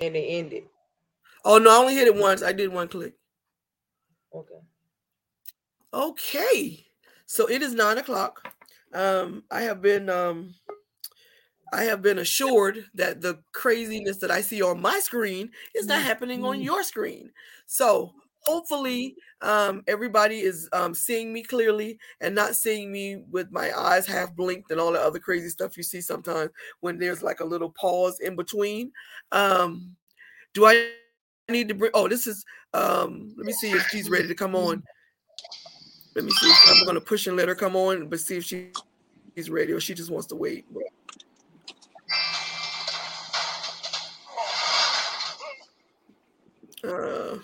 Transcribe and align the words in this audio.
and 0.00 0.16
it 0.16 0.26
ended. 0.26 0.64
Oh 1.44 1.58
no, 1.58 1.70
I 1.70 1.76
only 1.76 1.94
hit 1.94 2.08
it 2.08 2.14
once. 2.16 2.42
I 2.42 2.52
did 2.52 2.72
one 2.72 2.88
click. 2.88 3.14
Okay. 4.34 4.60
Okay. 5.92 6.86
So 7.26 7.48
it 7.48 7.62
is 7.62 7.74
nine 7.74 7.98
o'clock. 7.98 8.52
Um, 8.92 9.44
I 9.50 9.62
have 9.62 9.80
been 9.80 10.08
um 10.08 10.54
I 11.72 11.84
have 11.84 12.02
been 12.02 12.18
assured 12.18 12.86
that 12.94 13.20
the 13.20 13.42
craziness 13.52 14.16
that 14.18 14.30
I 14.30 14.40
see 14.40 14.60
on 14.60 14.80
my 14.80 14.98
screen 14.98 15.52
is 15.74 15.86
not 15.86 16.02
happening 16.02 16.44
on 16.44 16.58
Mhm. 16.58 16.64
your 16.64 16.82
screen. 16.82 17.32
So 17.66 18.12
hopefully 18.42 19.14
um 19.42 19.82
everybody 19.86 20.40
is 20.40 20.68
um 20.72 20.94
seeing 20.94 21.32
me 21.32 21.42
clearly 21.42 21.98
and 22.20 22.34
not 22.34 22.56
seeing 22.56 22.90
me 22.90 23.22
with 23.30 23.50
my 23.50 23.70
eyes 23.78 24.06
half 24.06 24.34
blinked 24.34 24.70
and 24.70 24.80
all 24.80 24.92
the 24.92 25.00
other 25.00 25.18
crazy 25.18 25.48
stuff 25.48 25.76
you 25.76 25.82
see 25.82 26.00
sometimes 26.00 26.50
when 26.80 26.98
there's 26.98 27.22
like 27.22 27.40
a 27.40 27.44
little 27.44 27.70
pause 27.70 28.18
in 28.20 28.36
between. 28.36 28.90
Um 29.32 29.94
do 30.54 30.66
I 30.66 30.90
need 31.48 31.68
to 31.68 31.74
bring 31.74 31.90
oh 31.94 32.08
this 32.08 32.26
is 32.26 32.44
um 32.74 33.32
let 33.36 33.46
me 33.46 33.52
see 33.52 33.70
if 33.72 33.86
she's 33.88 34.10
ready 34.10 34.28
to 34.28 34.34
come 34.34 34.54
on. 34.54 34.82
Let 36.16 36.24
me 36.24 36.32
see. 36.32 36.52
I'm 36.68 36.84
gonna 36.84 37.00
push 37.00 37.26
and 37.26 37.36
let 37.36 37.48
her 37.48 37.54
come 37.54 37.76
on, 37.76 38.08
but 38.08 38.20
see 38.20 38.36
if 38.36 38.44
she, 38.44 38.70
she's 39.36 39.48
ready 39.48 39.72
or 39.72 39.80
she 39.80 39.94
just 39.94 40.10
wants 40.10 40.26
to 40.28 40.36
wait. 40.36 40.66
Uh, 46.82 47.36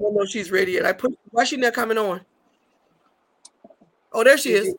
well, 0.00 0.12
no, 0.14 0.24
she's 0.24 0.50
ready 0.50 0.72
yet. 0.72 0.86
I 0.86 0.94
put 0.94 1.12
why 1.30 1.44
she 1.44 1.58
not 1.58 1.74
coming 1.74 1.98
on? 1.98 2.22
Oh, 4.12 4.24
there 4.24 4.38
she 4.38 4.52
is. 4.54 4.74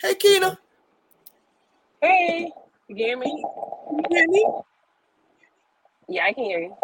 Hey, 0.00 0.14
Keena. 0.14 0.58
Hey, 2.00 2.50
you 2.88 2.96
hear 2.96 3.18
me? 3.18 3.26
You 3.28 4.02
hear 4.10 4.28
me? 4.28 4.46
Yeah, 6.08 6.24
I 6.24 6.32
can 6.32 6.44
hear 6.44 6.60
you. 6.60 6.74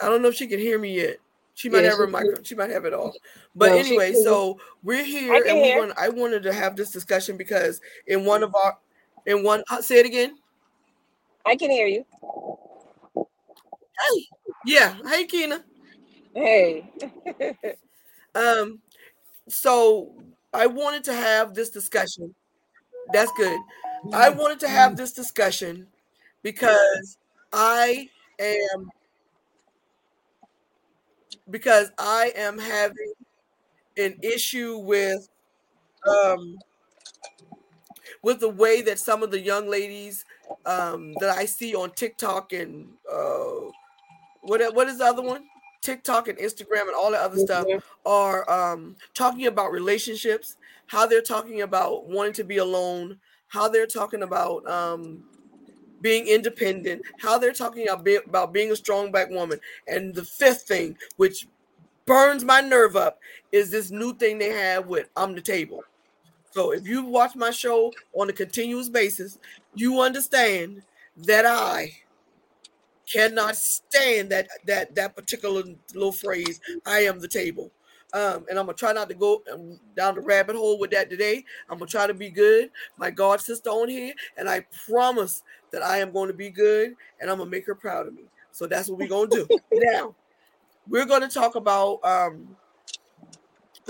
I 0.00 0.08
don't 0.08 0.22
know 0.22 0.28
if 0.28 0.34
she 0.34 0.46
can 0.46 0.58
hear 0.58 0.78
me 0.78 0.96
yet. 0.96 1.18
She 1.54 1.68
might 1.68 1.84
Yeah, 1.84 1.90
have 1.90 1.98
her 1.98 2.06
micro. 2.06 2.42
She 2.42 2.54
might 2.54 2.70
have 2.70 2.86
it 2.86 2.94
off. 2.94 3.14
But 3.54 3.72
No, 3.72 3.76
anyway, 3.76 4.14
so 4.14 4.58
we're 4.82 5.04
here, 5.04 5.34
I 5.34 5.50
and 5.50 5.60
we 5.60 5.76
want. 5.76 5.92
I 5.98 6.08
wanted 6.08 6.42
to 6.44 6.52
have 6.52 6.76
this 6.76 6.90
discussion 6.90 7.36
because 7.36 7.78
in 8.06 8.24
one 8.24 8.42
of 8.42 8.54
our, 8.54 8.78
in 9.26 9.44
one, 9.44 9.62
uh, 9.70 9.82
say 9.82 10.00
it 10.00 10.06
again. 10.06 10.38
I 11.44 11.56
can 11.56 11.70
hear 11.70 11.86
you. 11.86 12.04
Hey, 13.14 14.26
yeah. 14.66 14.96
Hey, 15.06 15.26
Keena. 15.26 15.62
Hey. 16.34 16.90
Um, 18.34 18.80
so 19.48 20.14
I 20.52 20.66
wanted 20.66 21.04
to 21.04 21.14
have 21.14 21.54
this 21.54 21.70
discussion. 21.70 22.34
That's 23.12 23.32
good. 23.36 23.60
I 24.12 24.30
wanted 24.30 24.60
to 24.60 24.68
have 24.68 24.96
this 24.96 25.12
discussion 25.12 25.88
because 26.42 27.18
I 27.52 28.08
am 28.38 28.90
because 31.50 31.90
I 31.98 32.32
am 32.36 32.58
having 32.58 33.12
an 33.96 34.18
issue 34.22 34.78
with 34.78 35.28
um 36.08 36.58
with 38.22 38.40
the 38.40 38.48
way 38.48 38.82
that 38.82 38.98
some 38.98 39.22
of 39.22 39.30
the 39.30 39.40
young 39.40 39.68
ladies 39.68 40.24
um 40.66 41.14
that 41.14 41.36
I 41.36 41.46
see 41.46 41.74
on 41.74 41.90
TikTok 41.92 42.52
and 42.52 42.88
uh 43.10 43.70
what 44.42 44.74
what 44.74 44.88
is 44.88 44.98
the 44.98 45.04
other 45.06 45.22
one? 45.22 45.44
TikTok 45.82 46.28
and 46.28 46.38
Instagram 46.38 46.82
and 46.82 46.94
all 46.94 47.10
the 47.10 47.18
other 47.18 47.38
stuff 47.38 47.66
are 48.06 48.48
um 48.50 48.96
talking 49.14 49.46
about 49.46 49.72
relationships, 49.72 50.56
how 50.86 51.06
they're 51.06 51.20
talking 51.22 51.62
about 51.62 52.08
wanting 52.08 52.32
to 52.34 52.44
be 52.44 52.58
alone, 52.58 53.18
how 53.48 53.68
they're 53.68 53.86
talking 53.86 54.22
about 54.22 54.66
um 54.70 55.24
being 56.00 56.26
independent, 56.26 57.02
how 57.20 57.38
they're 57.38 57.52
talking 57.52 57.88
about, 57.88 58.04
be- 58.04 58.16
about 58.16 58.52
being 58.52 58.72
a 58.72 58.76
strong 58.76 59.12
black 59.12 59.30
woman. 59.30 59.58
And 59.86 60.14
the 60.14 60.24
fifth 60.24 60.62
thing, 60.62 60.96
which 61.16 61.46
burns 62.06 62.44
my 62.44 62.60
nerve 62.60 62.96
up, 62.96 63.20
is 63.52 63.70
this 63.70 63.90
new 63.90 64.12
thing 64.14 64.38
they 64.38 64.50
have 64.50 64.86
with 64.86 65.08
I'm 65.16 65.34
the 65.34 65.40
table. 65.40 65.84
So 66.50 66.72
if 66.72 66.86
you 66.86 67.04
watch 67.04 67.34
my 67.34 67.50
show 67.50 67.92
on 68.14 68.28
a 68.28 68.32
continuous 68.32 68.88
basis, 68.88 69.38
you 69.74 70.00
understand 70.00 70.82
that 71.16 71.46
I 71.46 72.01
cannot 73.12 73.56
stand 73.56 74.30
that 74.30 74.48
that 74.66 74.94
that 74.94 75.14
particular 75.16 75.62
little 75.94 76.12
phrase 76.12 76.60
i 76.86 77.00
am 77.00 77.20
the 77.20 77.28
table. 77.28 77.70
Um 78.12 78.44
and 78.48 78.58
i'm 78.58 78.66
gonna 78.66 78.74
try 78.74 78.92
not 78.92 79.08
to 79.08 79.14
go 79.14 79.42
um, 79.52 79.78
down 79.96 80.14
the 80.14 80.20
rabbit 80.20 80.56
hole 80.56 80.78
with 80.78 80.90
that 80.92 81.10
today. 81.10 81.44
I'm 81.68 81.78
gonna 81.78 81.90
try 81.90 82.06
to 82.06 82.14
be 82.14 82.30
good. 82.30 82.70
My 82.96 83.10
god 83.10 83.40
sister 83.40 83.70
on 83.70 83.88
here 83.88 84.14
and 84.36 84.48
i 84.48 84.64
promise 84.86 85.42
that 85.72 85.82
i 85.82 85.98
am 85.98 86.12
going 86.12 86.28
to 86.28 86.34
be 86.34 86.50
good 86.50 86.94
and 87.20 87.30
i'm 87.30 87.38
gonna 87.38 87.50
make 87.50 87.66
her 87.66 87.74
proud 87.74 88.06
of 88.06 88.14
me. 88.14 88.24
So 88.52 88.66
that's 88.66 88.88
what 88.88 88.98
we're 88.98 89.08
gonna 89.08 89.28
do. 89.28 89.48
Now 89.72 90.14
we're 90.88 91.06
gonna 91.06 91.28
talk 91.28 91.54
about 91.54 92.04
um 92.04 92.56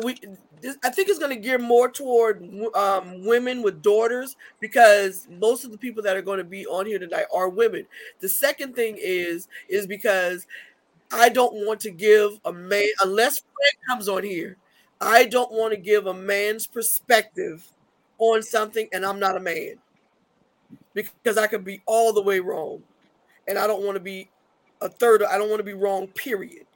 we 0.02 0.16
i 0.84 0.88
think 0.90 1.08
it's 1.08 1.18
going 1.18 1.34
to 1.34 1.36
gear 1.36 1.58
more 1.58 1.90
toward 1.90 2.42
um, 2.74 3.24
women 3.26 3.62
with 3.62 3.82
daughters 3.82 4.36
because 4.60 5.26
most 5.38 5.64
of 5.64 5.70
the 5.70 5.78
people 5.78 6.02
that 6.02 6.16
are 6.16 6.22
going 6.22 6.38
to 6.38 6.44
be 6.44 6.66
on 6.66 6.86
here 6.86 6.98
tonight 6.98 7.26
are 7.34 7.48
women. 7.48 7.86
The 8.20 8.28
second 8.28 8.74
thing 8.74 8.96
is 8.98 9.48
is 9.68 9.86
because 9.86 10.46
i 11.12 11.28
don't 11.28 11.66
want 11.66 11.80
to 11.80 11.90
give 11.90 12.40
a 12.44 12.52
man 12.52 12.86
unless 13.02 13.38
fred 13.38 13.74
comes 13.88 14.08
on 14.08 14.24
here 14.24 14.56
i 15.00 15.24
don't 15.24 15.52
want 15.52 15.72
to 15.72 15.78
give 15.78 16.06
a 16.06 16.14
man's 16.14 16.66
perspective 16.66 17.68
on 18.18 18.42
something 18.42 18.88
and 18.92 19.04
i'm 19.04 19.18
not 19.18 19.36
a 19.36 19.40
man. 19.40 19.74
Because 20.94 21.38
i 21.38 21.46
could 21.46 21.64
be 21.64 21.82
all 21.86 22.12
the 22.12 22.22
way 22.22 22.40
wrong 22.40 22.82
and 23.48 23.58
i 23.58 23.66
don't 23.66 23.82
want 23.84 23.96
to 23.96 24.00
be 24.00 24.28
a 24.80 24.88
third 24.88 25.22
i 25.22 25.36
don't 25.38 25.48
want 25.50 25.60
to 25.60 25.64
be 25.64 25.74
wrong 25.74 26.06
period. 26.08 26.66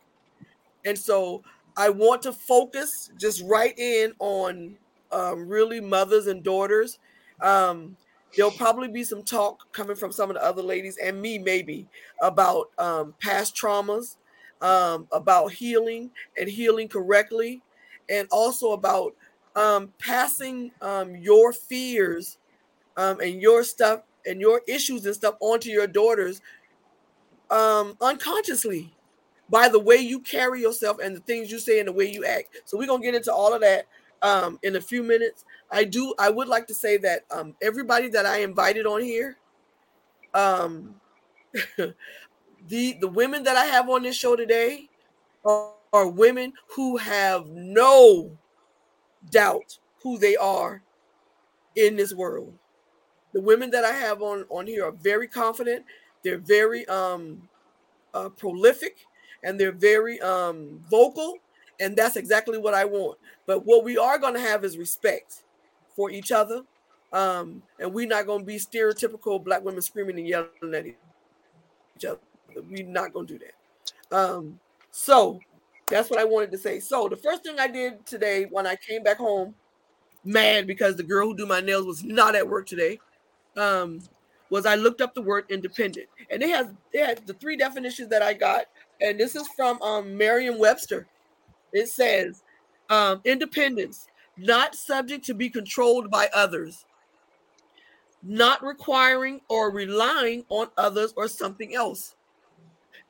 And 0.84 0.96
so 0.98 1.42
I 1.76 1.90
want 1.90 2.22
to 2.22 2.32
focus 2.32 3.10
just 3.18 3.42
right 3.44 3.78
in 3.78 4.14
on 4.18 4.76
um, 5.12 5.46
really 5.48 5.80
mothers 5.80 6.26
and 6.26 6.42
daughters. 6.42 6.98
Um, 7.40 7.96
there'll 8.34 8.50
probably 8.50 8.88
be 8.88 9.04
some 9.04 9.22
talk 9.22 9.70
coming 9.72 9.96
from 9.96 10.10
some 10.10 10.30
of 10.30 10.36
the 10.36 10.44
other 10.44 10.62
ladies 10.62 10.96
and 11.02 11.20
me, 11.20 11.38
maybe, 11.38 11.86
about 12.22 12.70
um, 12.78 13.14
past 13.20 13.54
traumas, 13.54 14.16
um, 14.62 15.06
about 15.12 15.52
healing 15.52 16.10
and 16.38 16.48
healing 16.48 16.88
correctly, 16.88 17.62
and 18.08 18.26
also 18.30 18.72
about 18.72 19.14
um, 19.54 19.92
passing 19.98 20.70
um, 20.80 21.14
your 21.16 21.52
fears 21.52 22.38
and 22.96 23.42
your 23.42 23.62
stuff 23.62 24.00
and 24.24 24.40
your 24.40 24.62
issues 24.66 25.04
and 25.04 25.14
stuff 25.14 25.34
onto 25.40 25.68
your 25.68 25.86
daughters 25.86 26.40
unconsciously 27.50 28.95
by 29.48 29.68
the 29.68 29.78
way 29.78 29.96
you 29.96 30.20
carry 30.20 30.60
yourself 30.60 30.98
and 31.02 31.16
the 31.16 31.20
things 31.20 31.50
you 31.50 31.58
say 31.58 31.78
and 31.78 31.88
the 31.88 31.92
way 31.92 32.10
you 32.10 32.24
act. 32.24 32.56
So 32.64 32.76
we're 32.76 32.86
gonna 32.86 33.02
get 33.02 33.14
into 33.14 33.32
all 33.32 33.52
of 33.52 33.60
that 33.60 33.86
um, 34.22 34.58
in 34.62 34.76
a 34.76 34.80
few 34.80 35.02
minutes. 35.02 35.44
I 35.70 35.84
do. 35.84 36.14
I 36.18 36.30
would 36.30 36.48
like 36.48 36.66
to 36.68 36.74
say 36.74 36.96
that 36.98 37.24
um, 37.30 37.54
everybody 37.62 38.08
that 38.10 38.26
I 38.26 38.38
invited 38.38 38.86
on 38.86 39.02
here, 39.02 39.36
um, 40.34 40.94
the 42.68 42.96
the 43.00 43.08
women 43.08 43.42
that 43.44 43.56
I 43.56 43.66
have 43.66 43.88
on 43.88 44.02
this 44.02 44.16
show 44.16 44.36
today 44.36 44.88
are, 45.44 45.72
are 45.92 46.08
women 46.08 46.52
who 46.74 46.96
have 46.96 47.46
no 47.48 48.36
doubt 49.30 49.78
who 50.02 50.18
they 50.18 50.36
are 50.36 50.82
in 51.74 51.96
this 51.96 52.14
world. 52.14 52.52
The 53.32 53.40
women 53.40 53.70
that 53.70 53.84
I 53.84 53.92
have 53.92 54.22
on 54.22 54.44
on 54.48 54.66
here 54.66 54.86
are 54.86 54.92
very 54.92 55.28
confident. 55.28 55.84
They're 56.24 56.38
very 56.38 56.86
um, 56.88 57.48
uh, 58.14 58.30
prolific 58.30 58.96
and 59.42 59.58
they're 59.58 59.72
very 59.72 60.20
um 60.20 60.80
vocal 60.90 61.34
and 61.80 61.96
that's 61.96 62.16
exactly 62.16 62.58
what 62.58 62.74
i 62.74 62.84
want. 62.84 63.18
But 63.46 63.64
what 63.64 63.84
we 63.84 63.98
are 63.98 64.18
going 64.18 64.34
to 64.34 64.40
have 64.40 64.64
is 64.64 64.78
respect 64.78 65.42
for 65.94 66.10
each 66.10 66.32
other 66.32 66.62
um 67.12 67.62
and 67.78 67.92
we're 67.92 68.08
not 68.08 68.26
going 68.26 68.40
to 68.40 68.46
be 68.46 68.56
stereotypical 68.56 69.42
black 69.42 69.64
women 69.64 69.82
screaming 69.82 70.18
and 70.18 70.28
yelling 70.28 70.74
at 70.74 70.86
each 70.86 72.04
other. 72.04 72.18
We're 72.68 72.86
not 72.86 73.12
going 73.12 73.26
to 73.26 73.38
do 73.38 73.44
that. 73.44 74.16
Um 74.16 74.58
so 74.90 75.38
that's 75.88 76.10
what 76.10 76.18
i 76.18 76.24
wanted 76.24 76.50
to 76.50 76.58
say. 76.58 76.80
So 76.80 77.08
the 77.08 77.16
first 77.16 77.42
thing 77.42 77.58
i 77.58 77.68
did 77.68 78.04
today 78.06 78.46
when 78.50 78.66
i 78.66 78.76
came 78.76 79.02
back 79.02 79.18
home 79.18 79.54
mad 80.24 80.66
because 80.66 80.96
the 80.96 81.02
girl 81.02 81.28
who 81.28 81.36
do 81.36 81.46
my 81.46 81.60
nails 81.60 81.86
was 81.86 82.02
not 82.02 82.34
at 82.34 82.48
work 82.48 82.66
today 82.66 82.98
um 83.56 84.00
was 84.50 84.66
I 84.66 84.74
looked 84.74 85.00
up 85.00 85.14
the 85.14 85.22
word 85.22 85.44
independent, 85.48 86.06
and 86.30 86.42
it 86.42 86.50
has 86.50 86.68
they 86.92 87.00
had 87.00 87.26
the 87.26 87.34
three 87.34 87.56
definitions 87.56 88.08
that 88.10 88.22
I 88.22 88.32
got, 88.32 88.66
and 89.00 89.18
this 89.18 89.36
is 89.36 89.48
from 89.48 89.80
um, 89.82 90.16
Merriam-Webster. 90.16 91.06
It 91.72 91.88
says 91.88 92.42
um, 92.90 93.20
independence, 93.24 94.08
not 94.36 94.74
subject 94.74 95.24
to 95.26 95.34
be 95.34 95.50
controlled 95.50 96.10
by 96.10 96.28
others, 96.34 96.84
not 98.22 98.62
requiring 98.62 99.40
or 99.48 99.70
relying 99.70 100.44
on 100.48 100.68
others 100.76 101.12
or 101.16 101.28
something 101.28 101.74
else, 101.74 102.16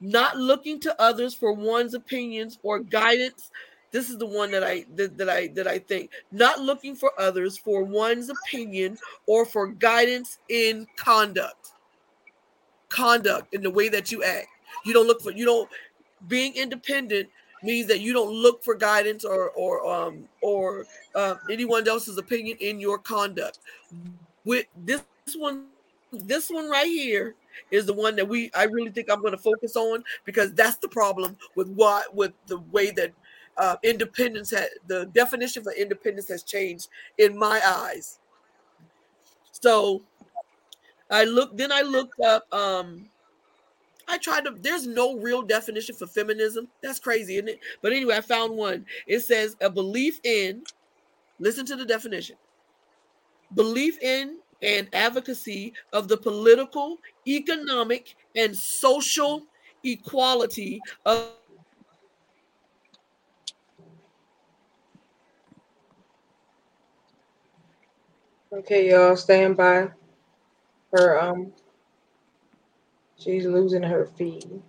not 0.00 0.36
looking 0.36 0.80
to 0.80 1.00
others 1.00 1.34
for 1.34 1.52
one's 1.52 1.94
opinions 1.94 2.58
or 2.62 2.80
guidance. 2.80 3.50
This 3.92 4.10
is 4.10 4.18
the 4.18 4.26
one 4.26 4.50
that 4.50 4.64
I 4.64 4.84
that, 4.96 5.16
that 5.16 5.30
I 5.30 5.48
that 5.48 5.66
I 5.66 5.78
think 5.78 6.10
not 6.32 6.60
looking 6.60 6.96
for 6.96 7.12
others 7.18 7.56
for 7.56 7.82
one's 7.84 8.28
opinion 8.28 8.98
or 9.26 9.46
for 9.46 9.68
guidance 9.68 10.38
in 10.48 10.86
conduct. 10.96 11.72
conduct 12.88 13.54
in 13.54 13.62
the 13.62 13.70
way 13.70 13.88
that 13.88 14.12
you 14.12 14.22
act. 14.22 14.48
You 14.86 14.92
don't 14.92 15.06
look 15.06 15.20
for 15.20 15.32
you 15.32 15.44
don't 15.44 15.68
being 16.28 16.54
independent 16.54 17.28
means 17.62 17.86
that 17.88 18.00
you 18.00 18.12
don't 18.12 18.32
look 18.32 18.62
for 18.62 18.74
guidance 18.74 19.24
or 19.24 19.50
or 19.50 19.86
um 19.86 20.28
or 20.42 20.86
uh, 21.14 21.34
anyone 21.50 21.86
else's 21.88 22.18
opinion 22.18 22.56
in 22.60 22.80
your 22.80 22.98
conduct. 22.98 23.58
With 24.44 24.66
this 24.84 25.02
one, 25.36 25.66
this 26.12 26.48
one 26.48 26.70
right 26.70 26.86
here 26.86 27.34
is 27.70 27.86
the 27.86 27.92
one 27.92 28.14
that 28.16 28.28
we 28.28 28.50
I 28.54 28.64
really 28.64 28.90
think 28.90 29.10
I'm 29.10 29.20
going 29.20 29.32
to 29.32 29.38
focus 29.38 29.76
on 29.76 30.04
because 30.24 30.52
that's 30.52 30.76
the 30.76 30.88
problem 30.88 31.36
with 31.56 31.68
what 31.68 32.14
with 32.14 32.32
the 32.46 32.58
way 32.70 32.90
that 32.92 33.12
uh, 33.56 33.76
independence 33.82 34.50
had 34.50 34.68
the 34.86 35.06
definition 35.06 35.62
for 35.62 35.72
independence 35.72 36.28
has 36.28 36.42
changed 36.42 36.88
in 37.18 37.36
my 37.36 37.60
eyes. 37.66 38.18
So 39.50 40.02
I 41.10 41.24
looked 41.24 41.56
then 41.56 41.72
I 41.72 41.82
looked 41.82 42.20
up 42.20 42.52
um 42.52 43.08
I 44.08 44.18
tried 44.18 44.44
to 44.44 44.56
there's 44.60 44.86
no 44.86 45.16
real 45.16 45.42
definition 45.42 45.94
for 45.94 46.06
feminism. 46.06 46.68
That's 46.82 46.98
crazy, 46.98 47.36
isn't 47.36 47.48
it? 47.48 47.60
But 47.82 47.92
anyway, 47.92 48.16
I 48.16 48.20
found 48.20 48.56
one. 48.56 48.86
It 49.06 49.20
says 49.20 49.56
a 49.60 49.70
belief 49.70 50.20
in 50.24 50.62
listen 51.38 51.66
to 51.66 51.76
the 51.76 51.84
definition. 51.84 52.36
Belief 53.54 53.98
in 54.02 54.38
and 54.62 54.88
advocacy 54.92 55.72
of 55.92 56.08
the 56.08 56.16
political, 56.16 56.96
economic, 57.26 58.14
and 58.34 58.56
social 58.56 59.42
equality 59.84 60.80
of 61.04 61.32
Okay, 68.52 68.90
y'all 68.90 69.16
stand 69.16 69.56
by. 69.56 69.90
Her 70.92 71.20
um 71.20 71.52
she's 73.18 73.46
losing 73.46 73.82
her 73.82 74.06
feed. 74.06 74.62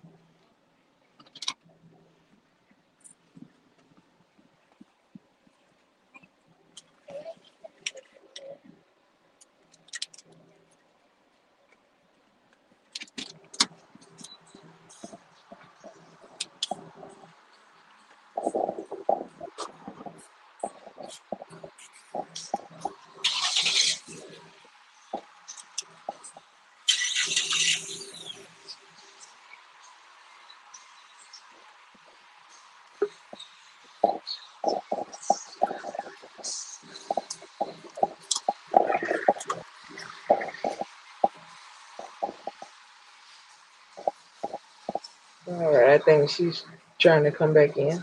All 45.46 45.72
right, 45.72 45.90
I 45.90 45.96
think 46.08 46.30
she's 46.30 46.64
trying 46.98 47.22
to 47.24 47.30
come 47.30 47.52
back 47.52 47.76
in. 47.76 48.02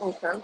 Okay. 0.00 0.40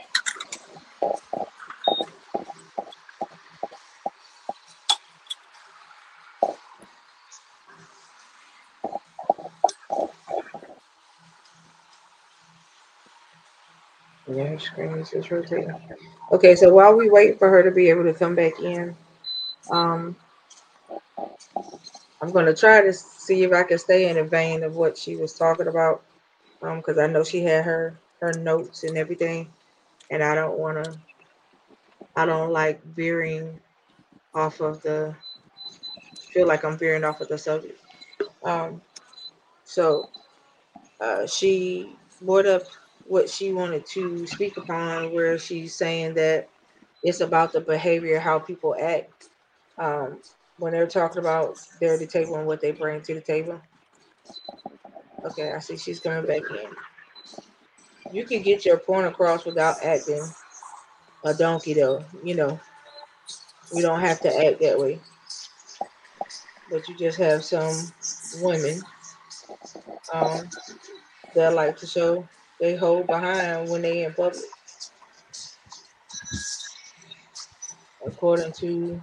Yeah, 14.29 14.49
her 14.49 14.59
screen 14.59 14.99
is 14.99 15.11
just 15.11 15.31
rotating. 15.31 15.75
Okay, 16.31 16.55
so 16.57 16.73
while 16.75 16.95
we 16.95 17.09
wait 17.09 17.39
for 17.39 17.49
her 17.49 17.63
to 17.63 17.71
be 17.71 17.89
able 17.89 18.05
to 18.05 18.13
come 18.13 18.35
back 18.35 18.53
in, 18.61 18.95
um, 19.71 20.15
I'm 22.21 22.31
gonna 22.33 22.55
try 22.55 22.83
to 22.83 22.93
see 23.31 23.45
if 23.45 23.53
I 23.53 23.63
can 23.63 23.79
stay 23.79 24.09
in 24.11 24.17
the 24.17 24.25
vein 24.25 24.65
of 24.65 24.75
what 24.75 24.99
she 24.99 25.15
was 25.15 25.35
talking 25.35 25.69
about, 25.69 26.03
um, 26.63 26.79
because 26.79 26.99
I 26.99 27.07
know 27.07 27.23
she 27.23 27.43
had 27.45 27.65
her 27.65 27.95
her 28.21 28.33
notes 28.33 28.83
and 28.83 28.99
everything, 28.99 29.49
and 30.11 30.21
I 30.23 30.35
don't 30.35 30.59
want 30.59 30.85
to. 30.85 30.99
I 32.17 32.27
don't 32.27 32.53
like 32.53 32.83
veering 32.85 33.61
off 34.35 34.61
of 34.61 34.83
the. 34.83 35.15
Feel 36.33 36.49
like 36.49 36.65
I'm 36.65 36.77
veering 36.77 37.05
off 37.05 37.21
of 37.21 37.29
the 37.29 37.39
subject. 37.39 37.81
Um, 38.43 38.83
so 39.65 40.11
uh, 41.01 41.25
she 41.29 41.95
brought 42.23 42.47
up 42.47 42.63
what 43.07 43.31
she 43.31 43.53
wanted 43.53 43.87
to 43.87 44.27
speak 44.27 44.57
upon, 44.57 45.15
where 45.15 45.39
she's 45.39 45.77
saying 45.77 46.15
that 46.15 46.49
it's 47.05 47.21
about 47.21 47.53
the 47.53 47.61
behavior, 47.61 48.19
how 48.19 48.41
people 48.41 48.75
act 48.81 49.29
um, 49.79 50.21
when 50.61 50.73
they're 50.73 50.87
talking 50.87 51.19
about 51.19 51.59
their 51.81 51.99
the 51.99 52.07
table 52.07 52.37
and 52.37 52.47
what 52.47 52.61
they 52.61 52.71
bring 52.71 53.01
to 53.03 53.15
the 53.15 53.21
table. 53.21 53.61
Okay, 55.25 55.53
I 55.53 55.59
see 55.59 55.77
she's 55.77 56.01
coming 56.01 56.27
back 56.27 56.43
in. 56.51 56.71
You 58.13 58.25
can 58.25 58.43
get 58.43 58.65
your 58.65 58.77
point 58.77 59.07
across 59.07 59.45
without 59.45 59.83
acting 59.83 60.23
a 61.25 61.35
donkey, 61.35 61.75
though. 61.75 62.05
You 62.23 62.35
know, 62.35 62.61
we 63.75 63.81
don't 63.81 64.01
have 64.01 64.21
to 64.21 64.47
act 64.47 64.61
that 64.61 64.79
way. 64.79 65.01
But 66.71 66.89
you 66.89 66.97
just 66.97 67.19
have 67.19 67.43
some 67.43 67.93
women 68.41 68.83
um, 70.13 70.49
that 71.35 71.55
like 71.55 71.77
to 71.79 71.87
show 71.87 72.29
they 72.61 72.77
hold 72.77 73.07
behind 73.07 73.71
when 73.71 73.83
they 73.83 74.05
in 74.05 74.13
public. 74.13 74.43
According 78.07 78.53
to 78.53 79.03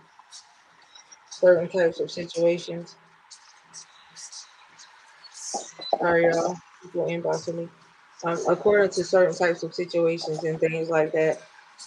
certain 1.40 1.70
types 1.70 2.00
of 2.00 2.10
situations. 2.12 2.96
Sorry, 6.00 6.26
y'all. 6.26 6.56
People 6.82 7.06
inboxing 7.06 7.56
me. 7.56 7.70
Um, 8.24 8.40
according 8.50 8.90
to 8.92 9.04
certain 9.04 9.36
types 9.36 9.64
of 9.64 9.74
situations 9.74 10.44
and 10.44 10.60
things 10.60 10.90
like 10.90 11.12
that, 11.12 11.42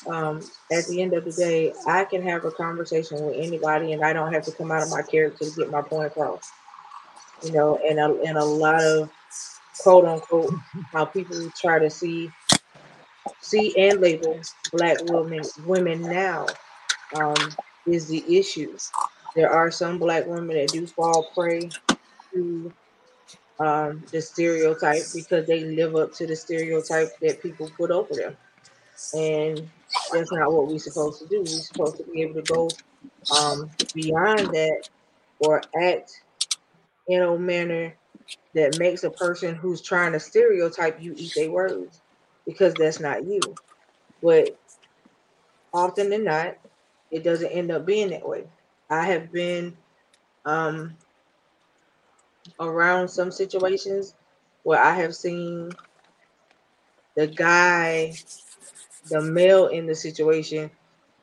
um, 0.06 0.40
at 0.70 0.86
the 0.86 1.02
end 1.02 1.12
of 1.12 1.24
the 1.24 1.32
day, 1.32 1.72
I 1.86 2.04
can 2.04 2.22
have 2.22 2.44
a 2.44 2.50
conversation 2.52 3.24
with 3.24 3.36
anybody, 3.36 3.92
and 3.92 4.04
I 4.04 4.12
don't 4.12 4.32
have 4.32 4.44
to 4.44 4.52
come 4.52 4.70
out 4.70 4.82
of 4.82 4.90
my 4.90 5.02
character 5.02 5.44
to 5.44 5.56
get 5.56 5.70
my 5.70 5.82
point 5.82 6.06
across. 6.06 6.50
You 7.42 7.52
know, 7.52 7.80
and 7.88 7.98
a, 7.98 8.20
and 8.22 8.38
a 8.38 8.44
lot 8.44 8.82
of 8.82 9.10
quote 9.82 10.04
unquote 10.04 10.52
how 10.92 11.04
people 11.06 11.50
try 11.60 11.78
to 11.78 11.90
see 11.90 12.30
see 13.40 13.74
and 13.76 14.00
label 14.00 14.38
black 14.72 14.98
women 15.04 15.42
women 15.66 16.02
now 16.02 16.46
um, 17.16 17.34
is 17.86 18.06
the 18.08 18.38
issue. 18.38 18.76
There 19.34 19.50
are 19.50 19.70
some 19.70 19.98
black 19.98 20.26
women 20.26 20.56
that 20.56 20.72
do 20.72 20.86
fall 20.86 21.30
prey 21.34 21.70
to 22.32 22.72
um, 23.58 24.04
the 24.10 24.20
stereotype 24.20 25.02
because 25.14 25.46
they 25.46 25.64
live 25.64 25.94
up 25.94 26.12
to 26.14 26.26
the 26.26 26.36
stereotype 26.36 27.18
that 27.20 27.42
people 27.42 27.70
put 27.76 27.90
over 27.90 28.14
them, 28.14 28.36
and 29.14 29.70
that's 30.12 30.32
not 30.32 30.52
what 30.52 30.66
we're 30.66 30.78
supposed 30.78 31.20
to 31.20 31.28
do. 31.28 31.40
We're 31.40 31.46
supposed 31.46 31.98
to 31.98 32.04
be 32.04 32.22
able 32.22 32.42
to 32.42 32.42
go 32.42 32.68
um, 33.36 33.70
beyond 33.94 34.54
that 34.54 34.82
or 35.38 35.62
act 35.78 36.12
in 37.08 37.22
a 37.22 37.38
manner 37.38 37.94
that 38.54 38.78
makes 38.78 39.04
a 39.04 39.10
person 39.10 39.54
who's 39.54 39.80
trying 39.82 40.12
to 40.12 40.20
stereotype 40.20 41.00
you 41.00 41.14
eat 41.16 41.32
their 41.34 41.50
words 41.50 42.00
because 42.46 42.74
that's 42.74 43.00
not 43.00 43.24
you. 43.24 43.40
But 44.22 44.58
often 45.72 46.10
than 46.10 46.24
not, 46.24 46.56
it 47.10 47.22
doesn't 47.22 47.50
end 47.50 47.70
up 47.70 47.86
being 47.86 48.10
that 48.10 48.26
way. 48.28 48.44
I 48.90 49.04
have 49.04 49.32
been 49.32 49.76
um, 50.44 50.96
around 52.58 53.08
some 53.08 53.30
situations 53.30 54.14
where 54.64 54.82
I 54.82 54.94
have 54.94 55.14
seen 55.14 55.70
the 57.14 57.26
guy, 57.26 58.14
the 59.08 59.20
male 59.20 59.68
in 59.68 59.86
the 59.86 59.94
situation, 59.94 60.70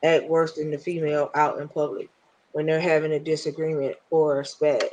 act 0.02 0.24
worse 0.28 0.54
than 0.54 0.70
the 0.70 0.78
female 0.78 1.30
out 1.34 1.58
in 1.58 1.68
public 1.68 2.08
when 2.52 2.66
they're 2.66 2.80
having 2.80 3.12
a 3.12 3.20
disagreement 3.20 3.96
or 4.10 4.40
a 4.40 4.44
spat 4.44 4.84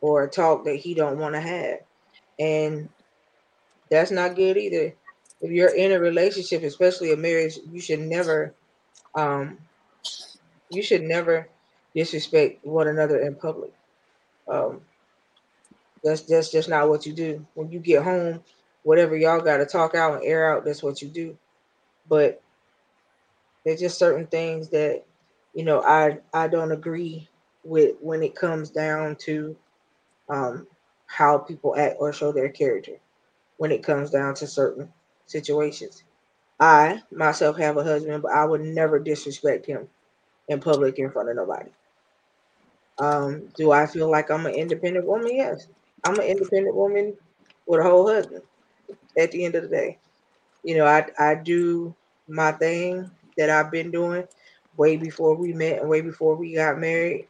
or 0.00 0.24
a 0.24 0.28
talk 0.28 0.64
that 0.64 0.76
he 0.76 0.94
don't 0.94 1.18
want 1.18 1.34
to 1.34 1.40
have. 1.40 1.78
And 2.38 2.88
that's 3.90 4.10
not 4.10 4.36
good 4.36 4.56
either. 4.56 4.94
If 5.40 5.50
you're 5.50 5.74
in 5.74 5.92
a 5.92 6.00
relationship, 6.00 6.62
especially 6.62 7.12
a 7.12 7.16
marriage, 7.16 7.58
you 7.70 7.80
should 7.80 8.00
never 8.00 8.54
um 9.14 9.58
you 10.70 10.82
should 10.82 11.02
never 11.02 11.48
disrespect 11.98 12.64
one 12.66 12.88
another 12.88 13.20
in 13.20 13.34
public. 13.34 13.72
Um 14.48 14.82
that's 16.04 16.22
that's 16.22 16.50
just 16.50 16.68
not 16.68 16.88
what 16.88 17.06
you 17.06 17.12
do. 17.12 17.46
When 17.54 17.70
you 17.70 17.80
get 17.80 18.02
home, 18.02 18.42
whatever 18.84 19.16
y'all 19.16 19.40
gotta 19.40 19.66
talk 19.66 19.94
out 19.94 20.14
and 20.16 20.24
air 20.24 20.52
out, 20.52 20.64
that's 20.64 20.82
what 20.82 21.02
you 21.02 21.08
do. 21.08 21.36
But 22.08 22.42
there's 23.64 23.80
just 23.80 23.98
certain 23.98 24.26
things 24.26 24.68
that 24.70 25.04
you 25.54 25.64
know 25.64 25.82
I 25.82 26.18
I 26.32 26.48
don't 26.48 26.72
agree 26.72 27.28
with 27.64 27.96
when 28.00 28.22
it 28.22 28.34
comes 28.36 28.70
down 28.70 29.16
to 29.16 29.56
um, 30.30 30.66
how 31.06 31.38
people 31.38 31.76
act 31.76 31.96
or 32.00 32.12
show 32.12 32.32
their 32.32 32.50
character 32.50 32.94
when 33.58 33.72
it 33.72 33.84
comes 33.84 34.10
down 34.10 34.34
to 34.36 34.46
certain 34.48 34.92
situations. 35.26 36.04
I 36.60 37.02
myself 37.12 37.58
have 37.58 37.76
a 37.78 37.84
husband, 37.84 38.22
but 38.22 38.32
I 38.32 38.44
would 38.44 38.62
never 38.62 38.98
disrespect 38.98 39.66
him 39.66 39.88
in 40.48 40.60
public 40.60 40.98
in 40.98 41.10
front 41.10 41.30
of 41.30 41.36
nobody. 41.36 41.70
Um, 42.98 43.48
do 43.56 43.70
I 43.72 43.86
feel 43.86 44.10
like 44.10 44.30
I'm 44.30 44.46
an 44.46 44.54
independent 44.54 45.06
woman? 45.06 45.34
Yes. 45.34 45.66
I'm 46.04 46.14
an 46.18 46.26
independent 46.26 46.74
woman 46.74 47.16
with 47.66 47.80
a 47.80 47.84
whole 47.84 48.08
husband 48.08 48.42
at 49.18 49.32
the 49.32 49.44
end 49.44 49.54
of 49.56 49.64
the 49.64 49.68
day. 49.68 49.98
You 50.64 50.76
know, 50.78 50.86
I, 50.86 51.06
I 51.18 51.36
do 51.36 51.94
my 52.28 52.52
thing 52.52 53.10
that 53.36 53.50
I've 53.50 53.70
been 53.70 53.90
doing 53.90 54.24
way 54.76 54.96
before 54.96 55.36
we 55.36 55.52
met 55.54 55.80
and 55.80 55.90
way 55.90 56.00
before 56.02 56.36
we 56.36 56.54
got 56.54 56.78
married. 56.78 57.28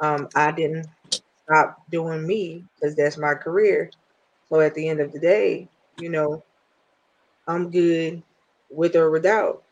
Um, 0.00 0.28
I 0.34 0.52
didn't 0.52 0.86
stop 1.44 1.82
doing 1.90 2.26
me 2.26 2.64
because 2.74 2.96
that's 2.96 3.18
my 3.18 3.34
career. 3.34 3.90
So 4.48 4.60
at 4.60 4.74
the 4.74 4.88
end 4.88 5.00
of 5.00 5.12
the 5.12 5.20
day, 5.20 5.68
you 5.98 6.10
know, 6.10 6.44
I'm 7.46 7.70
good 7.70 8.22
with 8.70 8.96
or 8.96 9.10
without. 9.10 9.62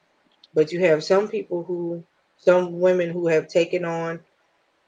But 0.55 0.73
you 0.73 0.81
have 0.81 1.05
some 1.05 1.29
people 1.29 1.65
who, 1.65 2.05
some 2.39 2.81
women 2.81 3.11
who 3.11 3.29
have 3.29 3.49
taken 3.49 3.85
on 3.85 4.21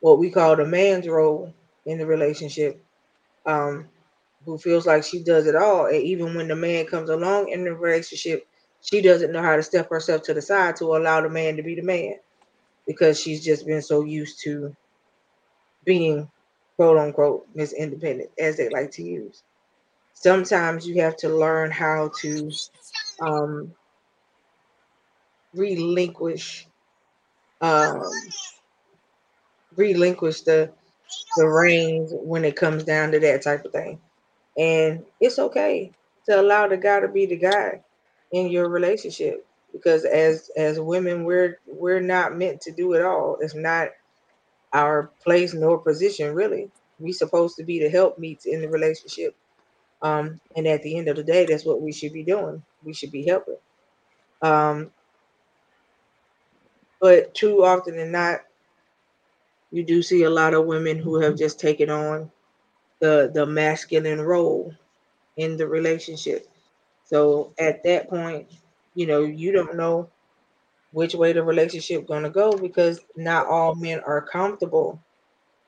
what 0.00 0.18
we 0.18 0.30
call 0.30 0.56
the 0.56 0.64
man's 0.66 1.08
role 1.08 1.52
in 1.86 1.98
the 1.98 2.06
relationship, 2.06 2.82
um, 3.46 3.88
who 4.44 4.58
feels 4.58 4.86
like 4.86 5.04
she 5.04 5.22
does 5.22 5.46
it 5.46 5.56
all. 5.56 5.86
And 5.86 6.02
even 6.02 6.34
when 6.34 6.48
the 6.48 6.56
man 6.56 6.86
comes 6.86 7.10
along 7.10 7.48
in 7.50 7.64
the 7.64 7.74
relationship, 7.74 8.46
she 8.82 9.00
doesn't 9.00 9.32
know 9.32 9.42
how 9.42 9.56
to 9.56 9.62
step 9.62 9.90
herself 9.90 10.22
to 10.24 10.34
the 10.34 10.42
side 10.42 10.76
to 10.76 10.96
allow 10.96 11.20
the 11.20 11.28
man 11.28 11.56
to 11.56 11.62
be 11.62 11.74
the 11.74 11.82
man 11.82 12.16
because 12.86 13.20
she's 13.20 13.44
just 13.44 13.66
been 13.66 13.82
so 13.82 14.02
used 14.04 14.40
to 14.44 14.74
being 15.84 16.30
quote 16.76 16.98
unquote 16.98 17.46
Miss 17.54 17.72
Independent, 17.72 18.30
as 18.38 18.56
they 18.56 18.68
like 18.68 18.90
to 18.92 19.02
use. 19.02 19.42
Sometimes 20.14 20.86
you 20.86 21.00
have 21.02 21.16
to 21.18 21.28
learn 21.28 21.70
how 21.70 22.10
to 22.20 22.50
um, 23.20 23.72
relinquish 25.54 26.66
um, 27.60 28.02
relinquish 29.76 30.42
the 30.42 30.70
the 31.36 31.48
reins 31.48 32.12
when 32.14 32.44
it 32.44 32.56
comes 32.56 32.84
down 32.84 33.12
to 33.12 33.20
that 33.20 33.42
type 33.42 33.64
of 33.64 33.72
thing. 33.72 34.00
And 34.58 35.04
it's 35.20 35.38
okay 35.38 35.92
to 36.26 36.40
allow 36.40 36.68
the 36.68 36.76
guy 36.76 37.00
to 37.00 37.08
be 37.08 37.26
the 37.26 37.36
guy 37.36 37.82
in 38.32 38.48
your 38.50 38.68
relationship 38.68 39.46
because 39.72 40.04
as 40.04 40.50
as 40.56 40.80
women 40.80 41.24
we're 41.24 41.58
we're 41.66 42.00
not 42.00 42.36
meant 42.36 42.60
to 42.62 42.72
do 42.72 42.94
it 42.94 43.02
all. 43.04 43.38
It's 43.40 43.54
not 43.54 43.90
our 44.72 45.10
place 45.22 45.54
nor 45.54 45.78
position 45.78 46.34
really. 46.34 46.70
We 46.98 47.12
supposed 47.12 47.56
to 47.56 47.64
be 47.64 47.80
the 47.80 47.90
help 47.90 48.18
meets 48.18 48.46
in 48.46 48.60
the 48.62 48.68
relationship. 48.68 49.36
Um, 50.02 50.40
and 50.56 50.66
at 50.66 50.82
the 50.82 50.98
end 50.98 51.08
of 51.08 51.16
the 51.16 51.24
day, 51.24 51.46
that's 51.46 51.64
what 51.64 51.82
we 51.82 51.92
should 51.92 52.12
be 52.12 52.22
doing. 52.24 52.62
We 52.84 52.94
should 52.94 53.12
be 53.12 53.26
helping. 53.26 53.56
Um, 54.42 54.92
but 57.00 57.34
too 57.34 57.64
often 57.64 57.96
than 57.96 58.12
not, 58.12 58.40
you 59.70 59.84
do 59.84 60.02
see 60.02 60.22
a 60.24 60.30
lot 60.30 60.54
of 60.54 60.66
women 60.66 60.98
who 60.98 61.20
have 61.20 61.36
just 61.36 61.60
taken 61.60 61.90
on 61.90 62.30
the 63.00 63.30
the 63.34 63.46
masculine 63.46 64.20
role 64.20 64.74
in 65.36 65.56
the 65.56 65.68
relationship. 65.68 66.48
So 67.04 67.54
at 67.58 67.84
that 67.84 68.08
point, 68.10 68.52
you 68.94 69.06
know, 69.06 69.22
you 69.22 69.52
don't 69.52 69.76
know 69.76 70.10
which 70.92 71.14
way 71.14 71.32
the 71.32 71.42
relationship 71.42 72.06
gonna 72.06 72.30
go 72.30 72.52
because 72.52 73.00
not 73.16 73.46
all 73.46 73.74
men 73.74 74.00
are 74.00 74.22
comfortable 74.22 75.02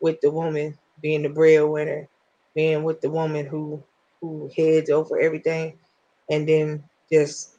with 0.01 0.21
the 0.21 0.31
woman 0.31 0.79
being 1.01 1.23
the 1.23 1.29
breadwinner, 1.29 2.09
being 2.55 2.85
with 2.85 3.01
the 3.01 3.11
woman 3.11 3.47
who 3.47 3.83
who 4.21 4.51
heads 4.57 4.91
over 4.91 5.19
everything 5.19 5.79
and 6.31 6.49
then 6.49 6.85
just 7.13 7.57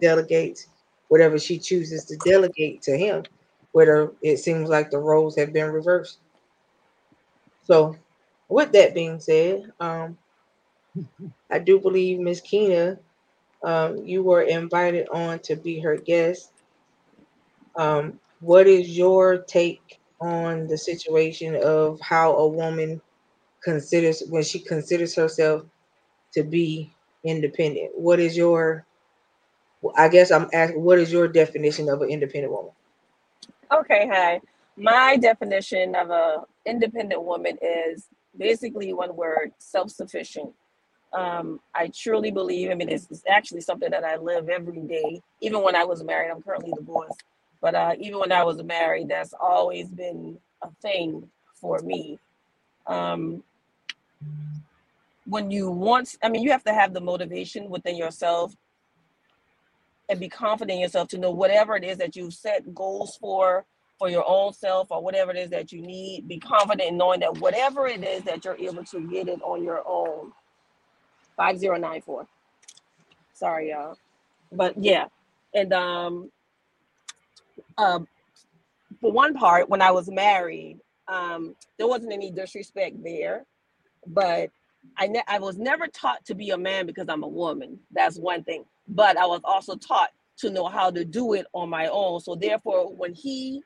delegates 0.00 0.68
whatever 1.08 1.38
she 1.38 1.58
chooses 1.58 2.04
to 2.06 2.16
delegate 2.18 2.82
to 2.82 2.96
him, 2.96 3.24
whether 3.72 4.12
it 4.22 4.38
seems 4.38 4.68
like 4.68 4.90
the 4.90 4.98
roles 4.98 5.36
have 5.36 5.52
been 5.52 5.70
reversed. 5.72 6.18
So, 7.64 7.96
with 8.48 8.72
that 8.72 8.94
being 8.94 9.20
said, 9.20 9.72
um, 9.80 10.18
I 11.50 11.58
do 11.58 11.80
believe 11.80 12.18
Miss 12.20 12.40
Kina, 12.40 12.98
um, 13.64 13.98
you 14.04 14.22
were 14.22 14.42
invited 14.42 15.08
on 15.12 15.40
to 15.40 15.56
be 15.56 15.80
her 15.80 15.96
guest. 15.96 16.52
Um, 17.76 18.20
what 18.40 18.66
is 18.66 18.96
your 18.96 19.38
take 19.38 20.00
on 20.20 20.66
the 20.68 20.78
situation 20.78 21.56
of 21.56 22.00
how 22.00 22.34
a 22.36 22.48
woman 22.48 23.00
considers 23.62 24.22
when 24.30 24.42
she 24.44 24.60
considers 24.60 25.14
herself 25.16 25.64
to 26.34 26.42
be 26.44 26.92
independent? 27.24 27.92
What 27.96 28.20
is 28.20 28.36
your 28.36 28.86
I 29.96 30.08
guess 30.08 30.30
I'm 30.30 30.48
asking 30.52 30.82
what 30.82 30.98
is 30.98 31.12
your 31.12 31.28
definition 31.28 31.88
of 31.88 32.02
an 32.02 32.10
independent 32.10 32.52
woman? 32.52 32.72
Okay, 33.72 34.08
hi. 34.12 34.40
My 34.76 35.16
definition 35.16 35.94
of 35.94 36.10
a 36.10 36.44
independent 36.66 37.22
woman 37.22 37.58
is 37.62 38.08
basically 38.36 38.92
one 38.92 39.14
word: 39.14 39.52
self-sufficient. 39.58 40.52
Um, 41.12 41.60
I 41.74 41.90
truly 41.94 42.30
believe. 42.30 42.70
I 42.70 42.74
mean, 42.74 42.88
it's, 42.88 43.08
it's 43.10 43.24
actually 43.28 43.60
something 43.62 43.90
that 43.90 44.04
I 44.04 44.16
live 44.16 44.48
every 44.48 44.80
day. 44.80 45.22
Even 45.40 45.62
when 45.62 45.76
I 45.76 45.84
was 45.84 46.02
married, 46.02 46.30
I'm 46.30 46.42
currently 46.42 46.72
divorced, 46.76 47.22
but 47.60 47.74
uh, 47.74 47.94
even 48.00 48.20
when 48.20 48.32
I 48.32 48.44
was 48.44 48.62
married, 48.62 49.08
that's 49.08 49.34
always 49.34 49.88
been 49.88 50.38
a 50.62 50.70
thing 50.82 51.28
for 51.54 51.80
me. 51.80 52.18
Um, 52.86 53.42
when 55.26 55.50
you 55.50 55.70
want, 55.70 56.16
I 56.22 56.28
mean, 56.28 56.42
you 56.42 56.50
have 56.50 56.64
to 56.64 56.72
have 56.74 56.92
the 56.94 57.00
motivation 57.00 57.68
within 57.70 57.96
yourself 57.96 58.54
and 60.10 60.20
be 60.20 60.30
confident 60.30 60.76
in 60.76 60.80
yourself 60.82 61.08
to 61.10 61.18
know 61.18 61.32
whatever 61.32 61.76
it 61.76 61.84
is 61.84 61.98
that 61.98 62.16
you've 62.16 62.34
set 62.34 62.74
goals 62.74 63.18
for 63.20 63.66
for 63.98 64.10
your 64.10 64.24
own 64.28 64.52
self 64.54 64.88
or 64.92 65.02
whatever 65.02 65.32
it 65.32 65.38
is 65.38 65.50
that 65.50 65.72
you 65.72 65.82
need 65.82 66.28
be 66.28 66.38
confident 66.40 66.90
in 66.90 66.98
knowing 66.98 67.20
that 67.20 67.38
whatever 67.38 67.88
it 67.88 68.04
is 68.04 68.24
that 68.24 68.44
you're 68.44 68.58
able 68.58 68.84
to 68.84 69.02
get 69.08 69.28
it 69.28 69.40
on 69.44 69.64
your 69.64 69.82
own. 69.86 70.32
5094 71.38 72.28
sorry 73.34 73.70
y'all. 73.70 73.96
But 74.52 74.74
yeah. 74.82 75.06
And 75.54 75.72
um 75.74 76.30
uh, 77.78 78.00
for 79.00 79.12
one 79.12 79.34
part 79.34 79.68
when 79.70 79.82
i 79.82 79.90
was 79.90 80.10
married 80.10 80.78
um 81.08 81.54
there 81.78 81.88
wasn't 81.88 82.12
any 82.12 82.30
disrespect 82.30 82.96
there 83.04 83.46
but 84.06 84.50
I, 84.98 85.08
ne- 85.08 85.24
I 85.28 85.40
was 85.40 85.58
never 85.58 85.88
taught 85.88 86.24
to 86.26 86.34
be 86.34 86.50
a 86.50 86.58
man 86.58 86.86
because 86.86 87.08
i'm 87.08 87.24
a 87.24 87.28
woman. 87.28 87.80
That's 87.92 88.18
one 88.18 88.44
thing 88.44 88.64
but 88.90 89.16
I 89.16 89.26
was 89.26 89.40
also 89.44 89.76
taught 89.76 90.10
to 90.38 90.50
know 90.50 90.66
how 90.66 90.90
to 90.90 91.04
do 91.04 91.34
it 91.34 91.46
on 91.52 91.68
my 91.68 91.86
own. 91.86 92.20
So 92.20 92.34
therefore, 92.34 92.92
when 92.92 93.14
he 93.14 93.62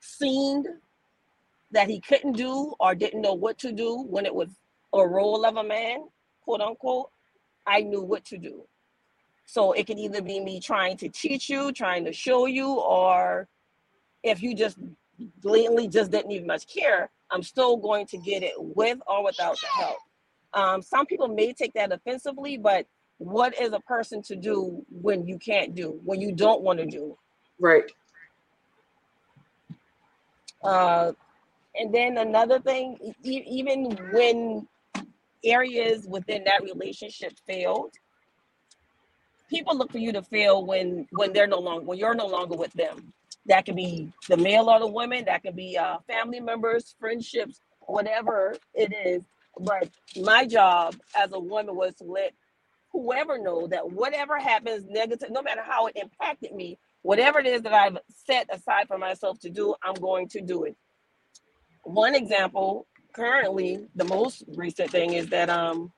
seen 0.00 0.64
that 1.70 1.88
he 1.88 2.00
couldn't 2.00 2.32
do 2.32 2.74
or 2.80 2.94
didn't 2.94 3.20
know 3.20 3.34
what 3.34 3.58
to 3.58 3.72
do 3.72 4.02
when 4.02 4.24
it 4.24 4.34
was 4.34 4.48
a 4.94 5.06
role 5.06 5.44
of 5.44 5.56
a 5.56 5.64
man, 5.64 6.08
quote 6.42 6.60
unquote, 6.60 7.10
I 7.66 7.82
knew 7.82 8.02
what 8.02 8.24
to 8.26 8.38
do. 8.38 8.64
So 9.44 9.72
it 9.72 9.86
could 9.86 9.98
either 9.98 10.22
be 10.22 10.40
me 10.40 10.60
trying 10.60 10.96
to 10.98 11.08
teach 11.08 11.50
you, 11.50 11.72
trying 11.72 12.04
to 12.04 12.12
show 12.12 12.46
you, 12.46 12.68
or 12.68 13.48
if 14.22 14.42
you 14.42 14.54
just 14.54 14.78
blatantly 15.42 15.88
just 15.88 16.10
didn't 16.10 16.30
even 16.30 16.46
much 16.46 16.66
care, 16.66 17.10
I'm 17.30 17.42
still 17.42 17.76
going 17.76 18.06
to 18.06 18.18
get 18.18 18.42
it 18.42 18.54
with 18.56 18.98
or 19.06 19.24
without 19.24 19.58
the 19.60 19.66
help. 19.66 19.98
Um, 20.54 20.82
some 20.82 21.06
people 21.06 21.28
may 21.28 21.52
take 21.52 21.74
that 21.74 21.92
offensively, 21.92 22.56
but 22.56 22.86
what 23.18 23.60
is 23.60 23.72
a 23.72 23.80
person 23.80 24.22
to 24.22 24.36
do 24.36 24.84
when 24.90 25.26
you 25.26 25.38
can't 25.38 25.74
do, 25.74 26.00
when 26.04 26.20
you 26.20 26.32
don't 26.32 26.62
want 26.62 26.78
to 26.78 26.86
do? 26.86 27.16
Right. 27.60 27.90
Uh, 30.62 31.12
and 31.74 31.94
then 31.94 32.18
another 32.18 32.60
thing, 32.60 32.96
e- 33.24 33.44
even 33.46 33.90
when 34.12 34.66
areas 35.44 36.06
within 36.08 36.44
that 36.44 36.62
relationship 36.62 37.32
failed, 37.46 37.92
people 39.48 39.76
look 39.76 39.90
for 39.90 39.98
you 39.98 40.12
to 40.12 40.22
fail 40.22 40.64
when 40.64 41.06
when 41.12 41.32
they're 41.32 41.46
no 41.46 41.58
longer 41.58 41.84
when 41.84 41.98
you're 41.98 42.14
no 42.14 42.26
longer 42.26 42.56
with 42.56 42.72
them. 42.72 43.12
That 43.46 43.64
could 43.64 43.76
be 43.76 44.12
the 44.28 44.36
male 44.36 44.68
or 44.68 44.78
the 44.78 44.86
woman. 44.86 45.24
That 45.24 45.42
could 45.42 45.56
be 45.56 45.76
uh, 45.78 45.98
family 46.06 46.40
members, 46.40 46.94
friendships, 47.00 47.60
whatever 47.80 48.54
it 48.74 48.92
is. 49.06 49.22
But 49.58 49.88
my 50.20 50.44
job 50.46 50.96
as 51.16 51.32
a 51.32 51.38
woman 51.38 51.74
was 51.74 51.94
to 51.96 52.04
let 52.04 52.32
whoever 52.92 53.38
know 53.38 53.66
that 53.68 53.90
whatever 53.90 54.38
happens 54.38 54.84
negative, 54.88 55.30
no 55.30 55.42
matter 55.42 55.62
how 55.62 55.86
it 55.86 55.96
impacted 55.96 56.52
me, 56.52 56.78
whatever 57.02 57.38
it 57.38 57.46
is 57.46 57.62
that 57.62 57.72
I've 57.72 57.98
set 58.26 58.48
aside 58.54 58.88
for 58.88 58.98
myself 58.98 59.38
to 59.40 59.50
do, 59.50 59.74
I'm 59.82 59.94
going 59.94 60.28
to 60.28 60.40
do 60.40 60.64
it. 60.64 60.76
One 61.84 62.14
example, 62.14 62.86
currently, 63.12 63.86
the 63.94 64.04
most 64.04 64.44
recent 64.56 64.90
thing 64.90 65.12
is 65.14 65.28
that 65.28 65.50
um 65.50 65.92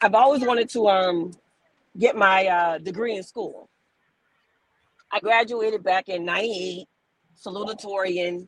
I've 0.00 0.14
always 0.14 0.42
wanted 0.42 0.70
to 0.70 0.88
um 0.88 1.32
get 1.98 2.16
my 2.16 2.46
uh, 2.46 2.78
degree 2.78 3.16
in 3.16 3.22
school. 3.22 3.68
I 5.12 5.20
graduated 5.20 5.82
back 5.82 6.08
in 6.08 6.24
98, 6.24 6.86
salutatorian, 7.36 8.46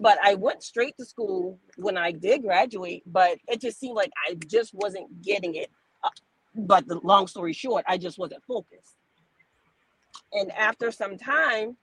but 0.00 0.18
I 0.22 0.34
went 0.34 0.62
straight 0.62 0.96
to 0.98 1.04
school 1.04 1.58
when 1.76 1.98
I 1.98 2.12
did 2.12 2.42
graduate, 2.42 3.02
but 3.06 3.38
it 3.46 3.60
just 3.60 3.78
seemed 3.78 3.96
like 3.96 4.10
I 4.26 4.34
just 4.34 4.72
wasn't 4.72 5.22
getting 5.22 5.54
it. 5.54 5.70
But 6.58 6.88
the 6.88 7.00
long 7.04 7.28
story 7.28 7.54
short, 7.54 7.84
I 7.88 7.98
just 7.98 8.18
wasn't 8.18 8.44
focused. 8.44 8.96
And 10.32 10.52
after 10.52 10.90
some 10.92 11.18
time, 11.18 11.76